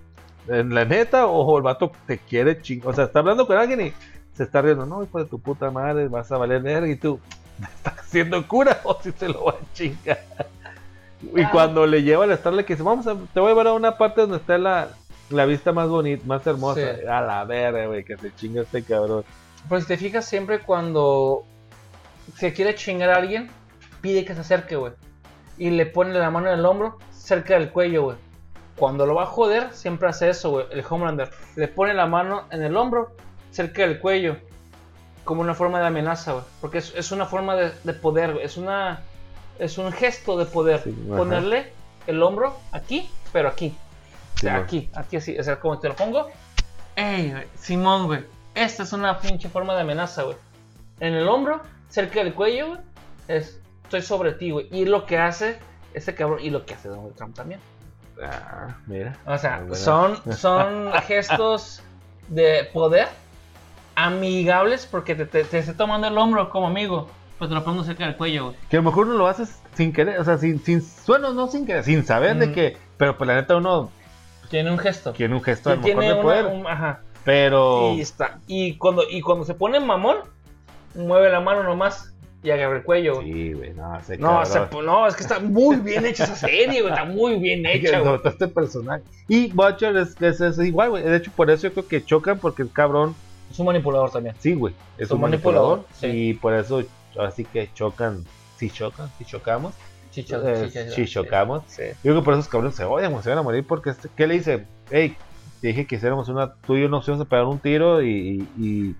en 0.48 0.74
la 0.74 0.86
neta 0.86 1.26
o 1.26 1.58
el 1.58 1.62
vato 1.62 1.92
te 2.06 2.16
quiere 2.16 2.62
chingar. 2.62 2.88
O 2.88 2.94
sea, 2.94 3.04
está 3.04 3.18
hablando 3.18 3.46
con 3.46 3.58
alguien 3.58 3.82
y 3.82 3.92
se 4.32 4.44
está 4.44 4.62
riendo, 4.62 4.86
no, 4.86 5.02
hijo 5.02 5.18
de 5.18 5.26
tu 5.26 5.38
puta 5.38 5.70
madre, 5.70 6.08
vas 6.08 6.32
a 6.32 6.38
valer 6.38 6.62
verga 6.62 6.88
y 6.88 6.96
tú, 6.96 7.20
¿me 7.58 7.66
estás 7.66 7.98
haciendo 7.98 8.48
cura 8.48 8.80
o 8.84 8.98
si 9.02 9.12
se 9.12 9.28
lo 9.28 9.44
va 9.44 9.52
a 9.52 9.74
chingar? 9.74 10.20
Y 11.34 11.42
Ah. 11.42 11.50
cuando 11.52 11.86
le 11.86 12.02
lleva 12.02 12.24
a 12.24 12.34
Starlet 12.34 12.64
que 12.64 12.72
dice, 12.74 12.82
vamos 12.82 13.06
a, 13.06 13.14
te 13.14 13.40
voy 13.40 13.48
a 13.48 13.50
llevar 13.50 13.66
a 13.66 13.72
una 13.74 13.98
parte 13.98 14.22
donde 14.22 14.38
está 14.38 14.56
la, 14.56 14.88
la 15.30 15.46
vista 15.46 15.72
más 15.72 15.88
bonita, 15.88 16.24
más 16.26 16.46
hermosa. 16.46 16.96
Sí. 16.96 17.06
A 17.06 17.20
la 17.20 17.44
verga, 17.44 17.86
güey, 17.86 18.04
que 18.04 18.16
se 18.16 18.34
chinga 18.34 18.62
este 18.62 18.82
cabrón. 18.82 19.24
Pero 19.68 19.80
si 19.80 19.86
te 19.86 19.96
fijas, 19.96 20.24
siempre 20.24 20.60
cuando 20.60 21.44
se 22.36 22.52
quiere 22.52 22.74
chingar 22.74 23.10
a 23.10 23.16
alguien, 23.16 23.50
pide 24.00 24.24
que 24.24 24.34
se 24.34 24.40
acerque, 24.40 24.76
güey. 24.76 24.92
Y 25.58 25.70
le 25.70 25.86
pone 25.86 26.14
la 26.14 26.30
mano 26.30 26.48
en 26.48 26.58
el 26.58 26.66
hombro, 26.66 26.98
cerca 27.10 27.54
del 27.54 27.70
cuello, 27.70 28.04
güey. 28.04 28.16
Cuando 28.76 29.06
lo 29.06 29.14
va 29.14 29.22
a 29.22 29.26
joder, 29.26 29.72
siempre 29.72 30.08
hace 30.08 30.28
eso, 30.28 30.50
güey. 30.50 30.66
El 30.70 30.84
Homelander 30.88 31.30
le 31.56 31.66
pone 31.66 31.94
la 31.94 32.06
mano 32.06 32.44
en 32.50 32.62
el 32.62 32.76
hombro, 32.76 33.12
cerca 33.50 33.82
del 33.82 33.98
cuello. 33.98 34.36
Como 35.24 35.40
una 35.40 35.54
forma 35.54 35.80
de 35.80 35.86
amenaza, 35.86 36.32
güey. 36.32 36.44
Porque 36.60 36.78
es, 36.78 36.94
es 36.94 37.10
una 37.10 37.26
forma 37.26 37.56
de, 37.56 37.72
de 37.82 37.92
poder, 37.94 38.34
güey. 38.34 38.44
Es 38.44 38.56
una. 38.56 39.00
Es 39.58 39.78
un 39.78 39.90
gesto 39.90 40.36
de 40.36 40.44
poder. 40.44 40.82
Sí, 40.84 40.94
ajá. 41.06 41.16
Ponerle 41.16 41.72
el 42.06 42.22
hombro 42.22 42.58
aquí, 42.70 43.10
pero 43.32 43.48
aquí. 43.48 43.74
O 44.36 44.38
sea, 44.40 44.56
aquí, 44.56 44.90
aquí 44.94 45.16
así. 45.16 45.38
O 45.38 45.42
sea, 45.42 45.58
como 45.60 45.78
te 45.78 45.88
lo 45.88 45.96
pongo. 45.96 46.28
Ey, 46.94 47.30
güey, 47.30 47.44
Simón, 47.58 48.06
güey. 48.06 48.24
Esta 48.54 48.82
es 48.84 48.92
una 48.92 49.18
pinche 49.18 49.48
forma 49.48 49.74
de 49.74 49.80
amenaza, 49.82 50.22
güey. 50.22 50.36
En 51.00 51.14
el 51.14 51.28
hombro, 51.28 51.60
cerca 51.88 52.22
del 52.22 52.34
cuello, 52.34 52.68
güey. 52.68 52.80
Es, 53.28 53.60
estoy 53.84 54.02
sobre 54.02 54.32
ti, 54.32 54.50
güey. 54.50 54.68
Y 54.70 54.84
lo 54.84 55.04
que 55.06 55.18
hace 55.18 55.58
este 55.94 56.14
cabrón, 56.14 56.38
y 56.42 56.50
lo 56.50 56.64
que 56.64 56.74
hace 56.74 56.88
Donald 56.88 57.14
Trump 57.14 57.34
también. 57.34 57.60
Ah, 58.22 58.76
mira. 58.86 59.16
O 59.26 59.36
sea, 59.36 59.62
son, 59.74 60.16
son 60.36 60.92
gestos 61.06 61.82
de 62.28 62.68
poder 62.72 63.08
amigables 63.94 64.86
porque 64.86 65.14
te, 65.14 65.26
te, 65.26 65.44
te 65.44 65.58
está 65.58 65.74
tomando 65.74 66.06
el 66.08 66.16
hombro 66.18 66.48
como 66.50 66.66
amigo. 66.66 67.08
Pues 67.38 67.50
te 67.50 67.54
lo 67.54 67.62
pongo 67.64 67.84
cerca 67.84 68.04
del 68.06 68.16
cuello, 68.16 68.44
güey. 68.46 68.56
Que 68.70 68.76
a 68.76 68.80
lo 68.80 68.84
mejor 68.88 69.06
uno 69.06 69.18
lo 69.18 69.26
haces 69.26 69.58
sin 69.74 69.92
querer, 69.92 70.18
o 70.18 70.24
sea, 70.24 70.38
sin, 70.38 70.62
sin 70.64 70.82
bueno, 71.06 71.34
no 71.34 71.48
sin 71.48 71.66
querer, 71.66 71.84
sin 71.84 72.04
saber 72.06 72.36
de 72.38 72.46
Mm. 72.46 72.52
que, 72.54 72.76
pero 72.96 73.18
pues 73.18 73.28
la 73.28 73.34
neta 73.34 73.56
uno 73.56 73.90
Tiene 74.50 74.70
un 74.70 74.78
gesto. 74.78 75.12
tiene 75.12 75.34
un 75.34 75.42
gesto 75.42 75.70
a 75.70 75.74
lo 75.76 75.80
mejor 75.82 75.90
tiene 76.00 76.06
de 76.06 76.12
una- 76.14 76.22
poder, 76.22 76.46
un- 76.46 76.66
ajá. 76.66 77.00
pero 77.24 77.92
Y 77.94 78.00
está. 78.00 78.38
Y 78.46 78.76
cuando, 78.76 79.02
y 79.08 79.20
cuando 79.20 79.44
se 79.44 79.54
pone 79.54 79.80
mamón, 79.80 80.18
mueve 80.94 81.30
la 81.30 81.40
mano 81.40 81.62
nomás 81.62 82.12
y 82.42 82.50
agarra 82.50 82.76
el 82.76 82.84
cuello, 82.84 83.20
sí, 83.22 83.52
güey, 83.54 83.74
no, 83.74 84.00
sé 84.04 84.18
No, 84.18 84.44
se- 84.46 84.60
no, 84.84 85.06
es 85.08 85.16
que 85.16 85.22
está 85.22 85.40
muy 85.40 85.76
bien 85.76 86.06
hecha 86.06 86.24
esa 86.24 86.36
serie, 86.36 86.80
güey. 86.82 86.92
Está 86.92 87.04
muy 87.04 87.38
bien 87.38 87.64
hecha, 87.66 87.98
güey. 88.00 88.20
este 88.24 88.46
personaje. 88.48 89.02
Y 89.28 89.50
Butcher 89.52 89.96
es, 89.96 90.20
es, 90.22 90.40
es 90.40 90.58
igual, 90.58 90.90
güey. 90.90 91.02
De 91.02 91.16
hecho, 91.16 91.32
por 91.34 91.50
eso 91.50 91.64
yo 91.68 91.72
creo 91.72 91.88
que 91.88 92.04
chocan, 92.04 92.38
porque 92.38 92.62
el 92.62 92.70
cabrón 92.70 93.14
Es 93.50 93.58
un 93.58 93.66
manipulador 93.66 94.10
también. 94.10 94.34
Sí, 94.38 94.54
güey. 94.54 94.74
Es 94.98 95.06
Es 95.06 95.10
un 95.10 95.20
manipulador. 95.20 95.78
manipulador, 95.78 96.00
sí. 96.00 96.28
Y 96.30 96.34
por 96.34 96.54
eso, 96.54 96.82
así 97.18 97.44
que 97.44 97.68
chocan. 97.74 98.24
Si 98.58 98.70
chocan, 98.70 99.10
si 99.18 99.24
chocamos. 99.24 99.74
Chicho, 100.22 100.48
eh, 100.48 100.68
chicho, 100.70 100.90
si 100.94 101.06
chocamos. 101.06 101.62
Sí. 101.66 101.82
Yo 102.02 102.12
creo 102.12 102.20
que 102.20 102.24
por 102.24 102.34
esos 102.34 102.48
cabrones 102.48 102.74
se 102.76 102.84
odian, 102.84 103.22
se 103.22 103.28
van 103.30 103.38
a 103.38 103.42
morir 103.42 103.66
porque, 103.66 103.90
este, 103.90 104.08
¿qué 104.16 104.26
le 104.26 104.34
dice? 104.34 104.66
Hey, 104.90 105.16
te 105.60 105.68
dije 105.68 105.86
que 105.86 105.96
hiciéramos 105.96 106.28
una, 106.28 106.54
tú 106.54 106.76
y 106.76 106.82
yo 106.82 106.88
nos 106.88 107.06
íbamos 107.06 107.26
a 107.26 107.28
pegar 107.28 107.44
un 107.46 107.58
tiro 107.58 108.02
y, 108.02 108.08
y, 108.08 108.48
y, 108.58 108.94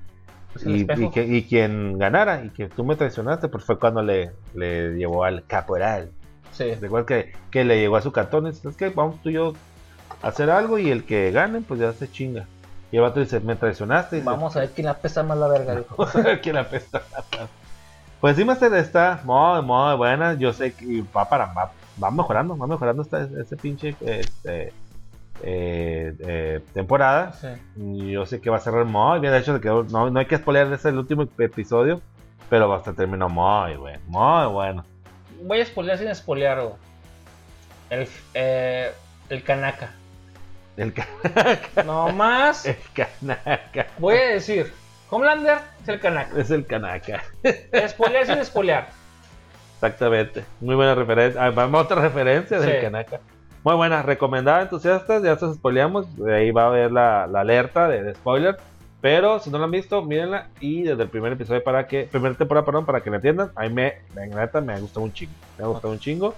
Pues 0.53 0.67
y- 0.67 0.87
y 1.05 1.11
que, 1.11 1.25
y 1.25 1.43
quien 1.45 1.99
ganara 1.99 2.45
y 2.45 2.51
que 2.51 2.69
tú 2.69 2.85
me 2.85 2.97
traicionaste, 2.97 3.49
pues 3.49 3.65
fue 3.65 3.79
cuando 3.79 4.03
le, 4.03 4.33
le 4.55 4.95
llevó 4.97 5.25
al 5.25 5.45
caporal. 5.47 6.11
Sí. 6.53 6.75
Recuerda 6.75 7.07
que, 7.07 7.33
que 7.51 7.65
le 7.65 7.79
llegó 7.81 7.97
a 7.97 8.03
su 8.03 8.13
cantón 8.13 8.47
y 8.47 8.51
dice, 8.51 8.69
es 8.69 8.77
que 8.77 8.89
vamos 8.91 9.21
tú 9.23 9.29
y 9.31 9.35
yo 9.35 9.53
a 10.23 10.29
hacer 10.29 10.49
algo 10.51 10.79
y 10.79 10.91
el 10.91 11.05
que 11.05 11.31
gane, 11.31 11.61
pues 11.61 11.81
ya 11.81 11.93
se 11.93 12.11
chinga. 12.11 12.47
Y 12.93 12.97
el 12.97 13.03
vato 13.03 13.21
dice, 13.21 13.41
me 13.41 13.57
traicionaste. 13.57 14.17
dice, 14.17 14.27
Vamos 14.27 14.57
a 14.57 14.61
ver 14.61 14.71
quién 14.71 14.87
la 14.87 14.95
pesa 14.99 15.23
más 15.23 15.37
la 15.37 15.49
verga, 15.49 15.75
dijo. 15.77 16.07
que 16.43 16.53
la 16.53 16.69
pesta. 16.69 17.03
Pues 18.27 18.37
sí, 18.37 18.45
Master 18.45 18.75
está 18.75 19.21
muy, 19.23 19.63
muy 19.63 19.95
buena. 19.97 20.35
Yo 20.35 20.53
sé 20.53 20.75
que 20.75 21.05
va 21.17 21.29
para 21.29 21.47
va, 21.47 21.71
va 22.03 22.11
mejorando, 22.11 22.59
va 22.59 22.67
mejorando 22.67 23.03
esta, 23.03 23.21
este 23.41 23.57
pinche 23.57 23.95
este, 24.01 24.73
eh, 25.45 26.13
eh, 26.19 26.61
temporada. 26.75 27.35
Sí. 27.35 28.11
Yo 28.11 28.27
sé 28.27 28.41
que 28.41 28.51
va 28.51 28.57
a 28.57 28.61
cerrar 28.61 28.85
muy 28.85 29.21
bien. 29.21 29.33
De 29.33 29.39
hecho, 29.39 29.61
no, 29.91 30.11
no 30.11 30.19
hay 30.19 30.27
que 30.27 30.39
spoiler 30.39 30.73
ese 30.73 30.89
el 30.89 30.99
último 30.99 31.29
episodio, 31.39 32.01
pero 32.51 32.75
hasta 32.75 32.93
terminó 32.95 33.29
muy 33.29 33.77
bueno, 33.77 34.01
muy 34.09 34.47
bueno. 34.53 34.85
Voy 35.45 35.61
a 35.61 35.67
spoilear 35.67 35.97
sin 35.97 36.13
spoilear, 36.13 36.63
güey. 36.63 36.75
El, 37.91 38.09
eh, 38.35 38.91
el 39.29 39.45
Kanaka. 39.45 39.93
El, 40.77 40.93
ca- 40.93 41.07
No 41.85 42.09
más. 42.09 42.67
el 42.67 42.77
Kanaka. 42.93 43.87
Voy 43.99 44.17
a 44.17 44.27
decir, 44.31 44.73
Homelander 45.11 45.59
es 45.83 45.89
el 45.89 46.01
Kanaka. 46.01 46.41
Es 46.41 46.51
el 46.51 46.67
Kanaka. 46.67 47.23
Spoilear 47.89 48.27
sin 48.27 48.45
spoilear. 48.45 48.89
Exactamente. 49.75 50.45
Muy 50.61 50.75
buena 50.75 50.95
referencia. 50.95 51.45
Ah, 51.45 51.51
vamos 51.51 51.81
a 51.81 51.85
otra 51.85 52.01
referencia 52.03 52.59
del 52.59 52.77
Sí. 52.77 52.81
Kanaka. 52.83 53.21
Muy 53.63 53.75
buena, 53.75 54.03
recomendada, 54.03 54.63
entusiastas. 54.63 55.23
Ya 55.23 55.37
se 55.37 55.53
spoileamos. 55.55 56.07
Ahí 56.29 56.51
va 56.51 56.65
a 56.65 56.67
haber 56.69 56.91
la, 56.93 57.27
la 57.27 57.41
alerta 57.41 57.89
de, 57.89 58.03
de 58.03 58.15
spoiler. 58.15 58.57
Pero 59.01 59.39
si 59.39 59.51
no 59.51 59.59
la 59.59 59.65
han 59.65 59.71
visto, 59.71 60.03
mírenla. 60.03 60.49
Y 60.61 60.83
desde 60.83 61.03
el 61.03 61.09
primer 61.09 61.33
episodio 61.33 61.63
para 61.63 61.87
que. 61.87 62.05
Primera 62.11 62.35
temporada, 62.35 62.65
perdón, 62.65 62.87
para 62.87 63.01
que 63.01 63.11
la 63.11 63.17
entiendan. 63.17 63.51
A 63.55 63.63
mí 63.63 63.71
me, 63.71 63.95
me, 64.15 64.27
neta, 64.29 64.61
me 64.61 64.73
ha 64.75 64.79
gustado 64.81 65.05
un 65.05 65.13
chingo. 65.13 65.33
Me 65.59 65.65
ha 65.65 65.69
gustado 65.69 65.93
un 65.93 66.01
chingo. 66.01 66.35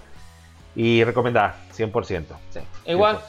Y 0.75 1.03
recomendada, 1.03 1.55
100%. 1.75 2.25
Sí. 2.51 2.59
Igual, 2.85 3.19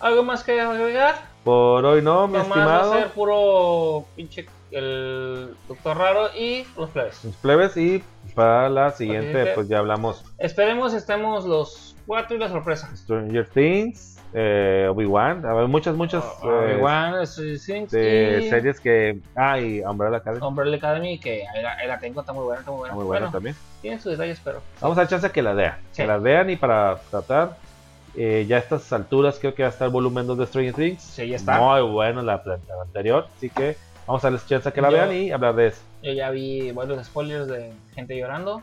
¿algo 0.00 0.22
más 0.22 0.42
que 0.44 0.60
agregar? 0.60 1.14
Por 1.42 1.84
hoy 1.84 2.02
no, 2.02 2.26
mi 2.28 2.34
Nomás 2.34 2.50
va 2.50 2.62
estimado. 2.62 2.92
a 2.92 2.96
ser 2.98 3.08
puro 3.08 4.04
pinche 4.14 4.46
el 4.72 5.54
Doctor 5.68 5.96
Raro 5.98 6.28
y 6.36 6.64
los 6.76 6.90
plebes. 6.90 7.24
Los 7.24 7.36
plebes. 7.36 7.76
Y 7.76 8.02
para 8.34 8.68
la 8.68 8.90
siguiente, 8.90 9.28
siguiente. 9.28 9.52
pues 9.54 9.68
ya 9.68 9.78
hablamos 9.78 10.24
Esperemos 10.38 10.94
estemos 10.94 11.44
los 11.44 11.94
cuatro 12.06 12.36
y 12.36 12.38
la 12.38 12.48
sorpresa. 12.48 12.90
Stranger 12.96 13.46
Things, 13.48 14.18
eh, 14.32 14.86
Obi-Wan. 14.90 15.42
Muchas, 15.70 15.94
muchas. 15.94 16.24
Eh, 16.42 16.46
Obi-Wan, 16.46 17.26
Stranger 17.26 18.40
y 18.40 18.48
series 18.48 18.80
que. 18.80 19.18
Ah, 19.36 19.60
y 19.60 19.80
Umbrella 19.82 20.16
Academy. 20.18 20.44
Umbrella 20.46 20.76
Academy, 20.76 21.18
que 21.18 21.46
ahí 21.46 21.62
la, 21.62 21.76
ahí 21.76 21.86
la 21.88 21.98
tengo, 21.98 22.20
está 22.20 22.32
muy 22.32 22.44
buena, 22.44 22.60
está 22.60 22.70
muy 22.70 22.78
buena. 22.78 22.92
Está 22.92 22.96
muy 22.96 23.04
buena 23.06 23.26
bueno, 23.26 23.32
también. 23.32 23.56
tiene 23.82 23.98
sus 24.00 24.12
detalles, 24.12 24.40
pero... 24.42 24.62
Vamos 24.80 24.96
a 24.98 25.02
dar 25.02 25.08
chance 25.10 25.26
a 25.26 25.32
que 25.32 25.42
la 25.42 25.52
vean. 25.52 25.76
Sí. 25.92 26.02
Que 26.02 26.06
la 26.06 26.18
vean 26.18 26.50
y 26.50 26.56
para 26.56 26.96
tratar. 27.10 27.56
eh, 28.14 28.44
ya 28.48 28.56
a 28.56 28.58
estas 28.58 28.92
alturas 28.92 29.38
creo 29.38 29.54
que 29.54 29.62
va 29.62 29.68
a 29.68 29.72
estar 29.72 29.86
el 29.86 29.92
volumen 29.92 30.26
2 30.26 30.38
de 30.38 30.46
Stranger 30.46 30.74
Things. 30.74 31.02
Sí, 31.02 31.28
ya 31.28 31.36
está. 31.36 31.58
Muy 31.58 31.82
bueno 31.82 32.22
la, 32.22 32.42
la 32.44 32.58
anterior. 32.82 33.26
Así 33.36 33.48
que 33.50 33.76
vamos 34.06 34.24
a 34.24 34.26
darles 34.28 34.46
chance 34.46 34.68
a 34.68 34.72
que 34.72 34.80
la 34.80 34.90
Yo- 34.90 34.96
vean 34.96 35.12
y 35.12 35.30
hablar 35.32 35.54
de 35.54 35.68
eso. 35.68 35.80
Yo 36.02 36.12
ya 36.12 36.30
vi 36.30 36.70
varios 36.72 37.04
spoilers 37.06 37.46
de 37.48 37.72
gente 37.94 38.16
llorando 38.18 38.62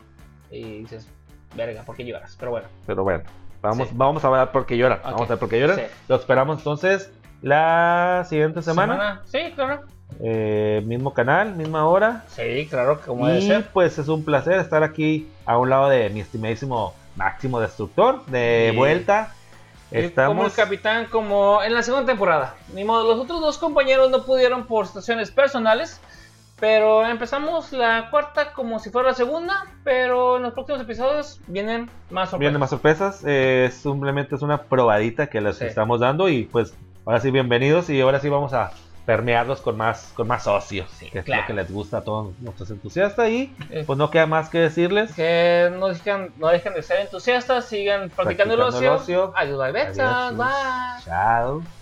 y 0.50 0.80
dices, 0.80 1.08
verga, 1.56 1.82
¿por 1.82 1.96
qué 1.96 2.04
lloras? 2.04 2.36
Pero 2.38 2.50
bueno, 2.52 2.66
Pero 2.86 3.02
bueno, 3.04 3.24
vamos, 3.62 3.88
Sí. 3.88 3.94
vamos 3.96 4.24
a 4.24 4.30
ver 4.30 4.48
por 4.48 4.66
qué 4.66 4.76
lloran. 4.76 5.00
Vamos 5.02 5.22
a 5.22 5.26
ver 5.34 5.38
por 5.38 5.48
qué 5.48 5.60
lloran. 5.60 5.76
Sí. 5.76 5.82
Lo 6.08 6.16
esperamos 6.16 6.58
entonces 6.58 7.10
la 7.42 8.24
siguiente 8.28 8.62
semana. 8.62 9.22
Sí, 9.26 9.38
claro. 9.54 9.82
Eh, 10.22 10.82
mismo 10.86 11.14
canal, 11.14 11.54
misma 11.54 11.86
hora. 11.86 12.24
Sí, 12.28 12.66
claro, 12.68 13.00
como 13.00 13.26
debe 13.28 13.42
ser. 13.42 13.68
pues 13.72 13.96
es 13.98 14.08
un 14.08 14.24
placer 14.24 14.54
estar 14.54 14.82
aquí 14.82 15.28
a 15.46 15.56
un 15.56 15.70
lado 15.70 15.88
de 15.88 16.10
mi 16.10 16.20
estimadísimo 16.20 16.94
Máximo 17.16 17.60
Destructor. 17.60 18.24
De 18.26 18.68
Sí. 18.70 18.76
vuelta. 18.76 19.32
Y 19.90 19.94
Como 19.94 19.98
el 19.98 20.04
Estamos. 20.04 20.52
capitán, 20.54 21.06
como 21.06 21.62
en 21.62 21.74
la 21.74 21.82
segunda 21.82 22.06
temporada. 22.06 22.54
Ni 22.74 22.84
modo, 22.84 23.08
los 23.12 23.18
otros 23.24 23.40
dos 23.40 23.58
compañeros 23.58 24.10
no 24.10 24.22
pudieron 24.24 24.66
por 24.66 24.86
situaciones 24.86 25.30
personales. 25.30 26.00
Pero 26.60 27.06
empezamos 27.06 27.72
la 27.72 28.10
cuarta 28.10 28.52
como 28.52 28.78
si 28.80 28.90
fuera 28.90 29.08
la 29.08 29.14
segunda. 29.14 29.64
Pero 29.82 30.36
en 30.36 30.42
los 30.42 30.52
próximos 30.52 30.82
episodios 30.82 31.40
vienen 31.46 31.90
más 32.10 32.28
sorpresas. 32.30 32.38
Vienen 32.38 32.60
más 32.60 32.70
sorpresas. 32.70 33.22
eh, 33.26 33.70
simplemente 33.72 34.34
es 34.34 34.42
una 34.42 34.62
probadita 34.62 35.28
que 35.28 35.40
les 35.40 35.56
Sí. 35.56 35.64
estamos 35.64 36.00
dando. 36.00 36.28
Y 36.28 36.44
pues 36.44 36.74
ahora 37.06 37.18
sí, 37.20 37.30
bienvenidos. 37.30 37.88
Y 37.90 38.00
ahora 38.02 38.20
sí 38.20 38.28
vamos 38.28 38.52
a 38.52 38.70
permearlos 39.10 39.60
con 39.60 39.76
más, 39.76 40.12
con 40.14 40.28
más 40.28 40.44
socios. 40.44 40.88
que 41.10 41.18
es 41.18 41.26
lo 41.26 41.44
que 41.44 41.52
les 41.52 41.68
gusta 41.72 41.98
a 41.98 42.04
todos 42.04 42.38
nuestros 42.38 42.70
entusiastas. 42.70 43.28
Y 43.28 43.52
Eh, 43.68 43.82
pues 43.84 43.98
no 43.98 44.08
queda 44.08 44.26
más 44.26 44.48
que 44.48 44.58
decirles. 44.60 45.12
Que 45.14 45.68
no 45.76 45.88
dejen, 45.88 46.32
no 46.36 46.46
dejen 46.46 46.74
de 46.74 46.82
ser 46.84 47.00
entusiastas, 47.00 47.64
sigan 47.64 48.10
practicando, 48.10 48.54
Practicando 48.54 48.54
el 48.54 48.60
el 48.60 48.66
ocio. 48.92 48.94
ocio. 48.94 49.32
Adiós, 49.36 49.72
bye, 49.72 49.80
Adiós. 49.82 50.36
bye. 50.36 51.04
Chao. 51.04 51.79